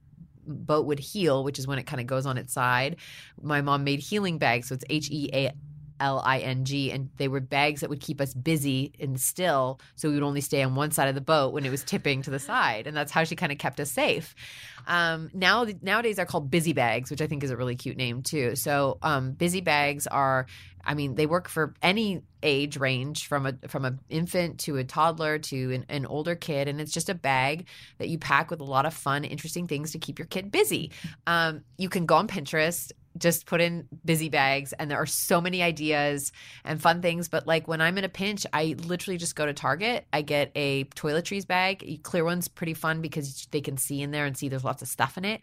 boat 0.47 0.87
would 0.87 0.99
heel, 0.99 1.45
which 1.45 1.59
is 1.59 1.67
when 1.67 1.79
it 1.79 1.87
kind 1.87 2.01
of 2.01 2.07
goes 2.07 2.27
on 2.27 2.39
its 2.39 2.53
side, 2.53 2.97
my 3.41 3.61
mom 3.61 3.85
made 3.85 4.01
healing 4.01 4.39
bags. 4.39 4.69
So 4.69 4.75
it's 4.75 4.85
H 4.89 5.11
E 5.11 5.31
A 5.33 5.53
L 6.01 6.22
I 6.24 6.38
N 6.38 6.64
G, 6.64 6.90
and 6.90 7.11
they 7.16 7.28
were 7.28 7.40
bags 7.40 7.80
that 7.80 7.90
would 7.90 8.01
keep 8.01 8.20
us 8.20 8.34
busy 8.34 8.92
and 9.01 9.20
still, 9.20 9.80
so 9.94 10.09
we 10.09 10.14
would 10.14 10.22
only 10.22 10.40
stay 10.40 10.62
on 10.62 10.74
one 10.74 10.90
side 10.90 11.09
of 11.09 11.14
the 11.14 11.20
boat 11.20 11.53
when 11.53 11.64
it 11.64 11.70
was 11.70 11.84
tipping 11.84 12.22
to 12.22 12.30
the 12.30 12.38
side, 12.38 12.86
and 12.86 12.97
that's 12.97 13.12
how 13.12 13.24
she 13.24 13.36
kind 13.36 13.53
of 13.53 13.59
kept 13.59 13.80
us 13.80 13.90
safe. 13.90 14.34
Um, 14.86 15.30
now 15.34 15.66
nowadays 15.82 16.16
they're 16.16 16.26
called 16.26 16.51
busy 16.51 16.72
bags, 16.72 17.11
which 17.11 17.20
I 17.20 17.26
think 17.26 17.42
is 17.42 17.51
a 17.51 17.57
really 17.57 17.74
cute 17.74 17.97
name 17.97 18.22
too. 18.22 18.55
So 18.55 18.99
um, 19.03 19.32
busy 19.32 19.61
bags 19.61 20.07
are, 20.07 20.47
I 20.84 20.94
mean, 20.94 21.16
they 21.16 21.26
work 21.26 21.49
for 21.49 21.74
any 21.82 22.22
age 22.42 22.76
range 22.76 23.26
from 23.26 23.47
a 23.47 23.55
from 23.66 23.84
an 23.84 23.99
infant 24.09 24.61
to 24.61 24.76
a 24.76 24.84
toddler 24.84 25.40
to 25.40 25.72
an, 25.72 25.86
an 25.88 26.07
older 26.07 26.36
kid, 26.36 26.68
and 26.68 26.80
it's 26.80 26.92
just 26.92 27.09
a 27.09 27.14
bag 27.14 27.66
that 27.99 28.09
you 28.09 28.18
pack 28.18 28.51
with 28.51 28.61
a 28.61 28.64
lot 28.64 28.86
of 28.86 28.94
fun, 28.94 29.24
interesting 29.24 29.66
things 29.66 29.90
to 29.92 29.99
keep 29.99 30.20
your 30.20 30.26
kid 30.26 30.53
busy. 30.53 30.92
Um, 31.26 31.62
you 31.78 31.88
can 31.88 32.07
go 32.07 32.14
on 32.14 32.28
Pinterest 32.28 32.92
just 33.19 33.47
put 33.47 33.61
in 33.61 33.89
busy 34.05 34.29
bags 34.29 34.73
and 34.73 34.91
there 34.91 34.99
are 34.99 35.07
so 35.07 35.41
many 35.41 35.62
ideas 35.62 36.33
and 36.64 36.81
fun 36.81 37.03
things. 37.03 37.29
But 37.29 37.47
like 37.47 37.69
when 37.69 37.81
i'm 37.81 37.99
in 37.99 38.05
a 38.05 38.09
pinch 38.09 38.47
i 38.53 38.75
literally 38.85 39.17
just 39.17 39.37
go 39.37 39.47
to 39.47 39.53
target. 39.53 40.07
I 40.12 40.23
get 40.23 40.51
a 40.55 40.85
toiletries 40.85 41.47
bag. 41.47 42.03
Clear 42.03 42.25
one's 42.25 42.49
pretty 42.49 42.75
fun 42.75 43.01
because 43.01 43.47
they 43.51 43.61
can 43.61 43.77
see 43.77 44.03
in 44.03 44.11
there 44.11 44.27
and 44.27 44.37
see 44.37 44.49
there's 44.49 44.64
lots 44.64 44.83
of 44.83 44.89
stuff 44.89 45.19
in 45.19 45.25
it. 45.25 45.41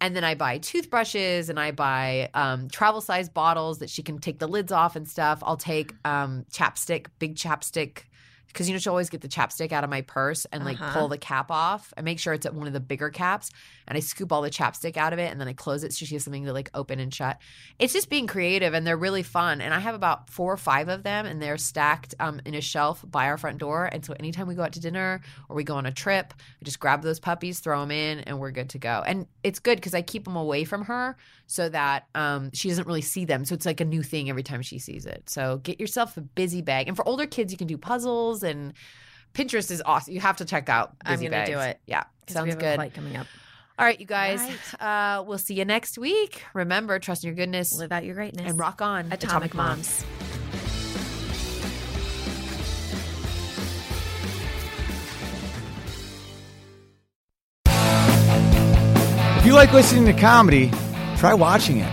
And 0.00 0.16
then 0.16 0.24
I 0.24 0.34
buy 0.34 0.58
toothbrushes 0.58 1.48
and 1.48 1.60
I 1.60 1.70
buy 1.70 2.28
um, 2.34 2.68
travel 2.68 3.00
size 3.00 3.28
bottles 3.28 3.78
that 3.78 3.88
she 3.88 4.02
can 4.02 4.18
take 4.18 4.40
the 4.40 4.48
lids 4.48 4.72
off 4.72 4.96
and 4.96 5.06
stuff. 5.08 5.40
I'll 5.44 5.56
take 5.56 5.94
um, 6.04 6.44
chapstick, 6.50 7.06
big 7.20 7.36
chapstick, 7.36 8.02
because 8.48 8.68
you 8.68 8.74
know 8.74 8.78
she'll 8.78 8.92
always 8.92 9.08
get 9.10 9.20
the 9.22 9.28
chapstick 9.28 9.72
out 9.72 9.82
of 9.84 9.90
my 9.90 10.02
purse 10.02 10.44
and 10.52 10.64
like 10.64 10.80
Uh-huh. 10.80 10.92
pull 10.98 11.08
the 11.08 11.18
cap 11.18 11.50
off. 11.50 11.92
I 11.96 12.02
make 12.02 12.18
sure 12.18 12.34
it's 12.34 12.44
at 12.46 12.54
one 12.54 12.66
of 12.66 12.72
the 12.72 12.80
bigger 12.80 13.08
caps, 13.10 13.50
and 13.88 13.96
I 13.96 14.00
scoop 14.00 14.30
all 14.32 14.42
the 14.42 14.50
chapstick 14.50 14.96
out 14.96 15.12
of 15.12 15.18
it, 15.18 15.30
and 15.32 15.40
then 15.40 15.48
I 15.48 15.52
close 15.54 15.84
it 15.84 15.92
so 15.92 16.04
she 16.04 16.14
has 16.14 16.24
something 16.24 16.44
to 16.44 16.52
like 16.52 16.70
open 16.74 17.00
and 17.00 17.12
shut. 17.12 17.38
It's 17.78 17.92
just 17.92 18.10
being 18.10 18.26
creative, 18.26 18.74
and 18.74 18.86
they're 18.86 18.96
really 18.96 19.22
fun. 19.22 19.60
And 19.60 19.72
I 19.72 19.78
have 19.80 19.94
about 19.94 20.28
four 20.30 20.52
or 20.52 20.56
five 20.56 20.88
of 20.88 21.02
them, 21.02 21.24
and 21.26 21.40
they're 21.40 21.56
stacked 21.58 22.14
um, 22.20 22.40
in 22.44 22.54
a 22.54 22.60
shelf 22.60 23.04
by 23.08 23.26
our 23.26 23.38
front 23.38 23.58
door. 23.58 23.86
And 23.86 24.04
so 24.04 24.14
anytime 24.18 24.46
we 24.46 24.54
go 24.54 24.62
out 24.62 24.72
to 24.72 24.80
dinner 24.80 25.20
or 25.48 25.56
we 25.56 25.64
go 25.64 25.76
on 25.76 25.86
a 25.86 25.92
trip, 25.92 26.34
I 26.60 26.64
just 26.64 26.78
grab 26.80 27.02
those 27.02 27.20
puppies, 27.20 27.60
throw 27.60 27.80
them 27.80 27.90
in, 27.90 28.20
and 28.20 28.38
we're 28.38 28.50
good 28.50 28.70
to 28.70 28.78
go. 28.78 29.02
And 29.06 29.26
it's 29.42 29.58
good 29.58 29.76
because 29.76 29.94
I 29.94 30.02
keep 30.02 30.24
them 30.24 30.36
away 30.36 30.64
from 30.64 30.84
her 30.84 31.16
so 31.46 31.68
that 31.68 32.06
um, 32.14 32.50
she 32.54 32.68
doesn't 32.68 32.86
really 32.86 33.02
see 33.02 33.24
them. 33.24 33.44
So 33.44 33.54
it's 33.54 33.66
like 33.66 33.80
a 33.80 33.84
new 33.84 34.02
thing 34.02 34.30
every 34.30 34.42
time 34.42 34.62
she 34.62 34.78
sees 34.78 35.04
it. 35.04 35.28
So 35.28 35.58
get 35.58 35.78
yourself 35.80 36.16
a 36.16 36.22
busy 36.22 36.62
bag. 36.62 36.88
And 36.88 36.96
for 36.96 37.06
older 37.06 37.26
kids, 37.26 37.52
you 37.52 37.58
can 37.58 37.66
do 37.66 37.76
puzzles 37.76 38.31
and 38.42 38.72
Pinterest 39.34 39.70
is 39.70 39.82
awesome. 39.84 40.14
You 40.14 40.20
have 40.20 40.38
to 40.38 40.44
check 40.44 40.68
out. 40.68 40.92
I'm 41.04 41.20
gonna 41.20 41.46
do 41.46 41.58
it. 41.58 41.80
Yeah, 41.86 42.04
sounds 42.28 42.44
we 42.44 42.50
have 42.50 42.58
good. 42.58 42.72
A 42.72 42.76
flight 42.76 42.94
coming 42.94 43.16
up. 43.16 43.26
All 43.78 43.86
right, 43.86 43.98
you 43.98 44.06
guys. 44.06 44.40
All 44.80 44.86
Uh, 44.88 45.22
we'll 45.22 45.38
see 45.38 45.54
you 45.54 45.64
next 45.64 45.98
week. 45.98 46.44
Remember, 46.54 46.98
trust 46.98 47.24
in 47.24 47.28
your 47.28 47.36
goodness 47.36 47.76
Live 47.76 47.92
out 47.92 48.04
your 48.04 48.14
greatness 48.14 48.48
and 48.48 48.58
rock 48.58 48.80
on. 48.82 49.10
Atomic, 49.10 49.54
Moms. 49.54 50.04
If 59.38 59.46
you 59.46 59.54
like 59.54 59.72
listening 59.72 60.06
to 60.06 60.12
comedy, 60.12 60.70
try 61.16 61.34
watching 61.34 61.78
it 61.78 61.90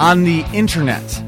on 0.00 0.24
the 0.24 0.44
internet. 0.52 1.27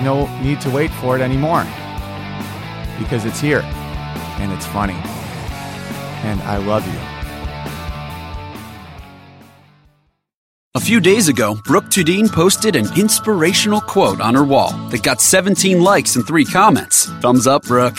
There's 0.00 0.16
no 0.16 0.40
need 0.40 0.62
to 0.62 0.70
wait 0.70 0.90
for 0.92 1.14
it 1.14 1.20
anymore 1.20 1.64
because 2.98 3.26
it's 3.26 3.38
here 3.38 3.60
and 4.40 4.50
it's 4.50 4.64
funny. 4.64 4.94
And 6.24 6.40
I 6.44 6.56
love 6.56 6.86
you. 6.86 6.98
A 10.74 10.80
few 10.80 11.00
days 11.00 11.28
ago, 11.28 11.58
Brooke 11.66 11.84
Tudine 11.90 12.32
posted 12.32 12.76
an 12.76 12.86
inspirational 12.98 13.82
quote 13.82 14.22
on 14.22 14.34
her 14.34 14.44
wall 14.44 14.72
that 14.88 15.02
got 15.02 15.20
17 15.20 15.82
likes 15.82 16.16
and 16.16 16.26
3 16.26 16.46
comments. 16.46 17.10
Thumbs 17.20 17.46
up, 17.46 17.64
Brooke. 17.64 17.98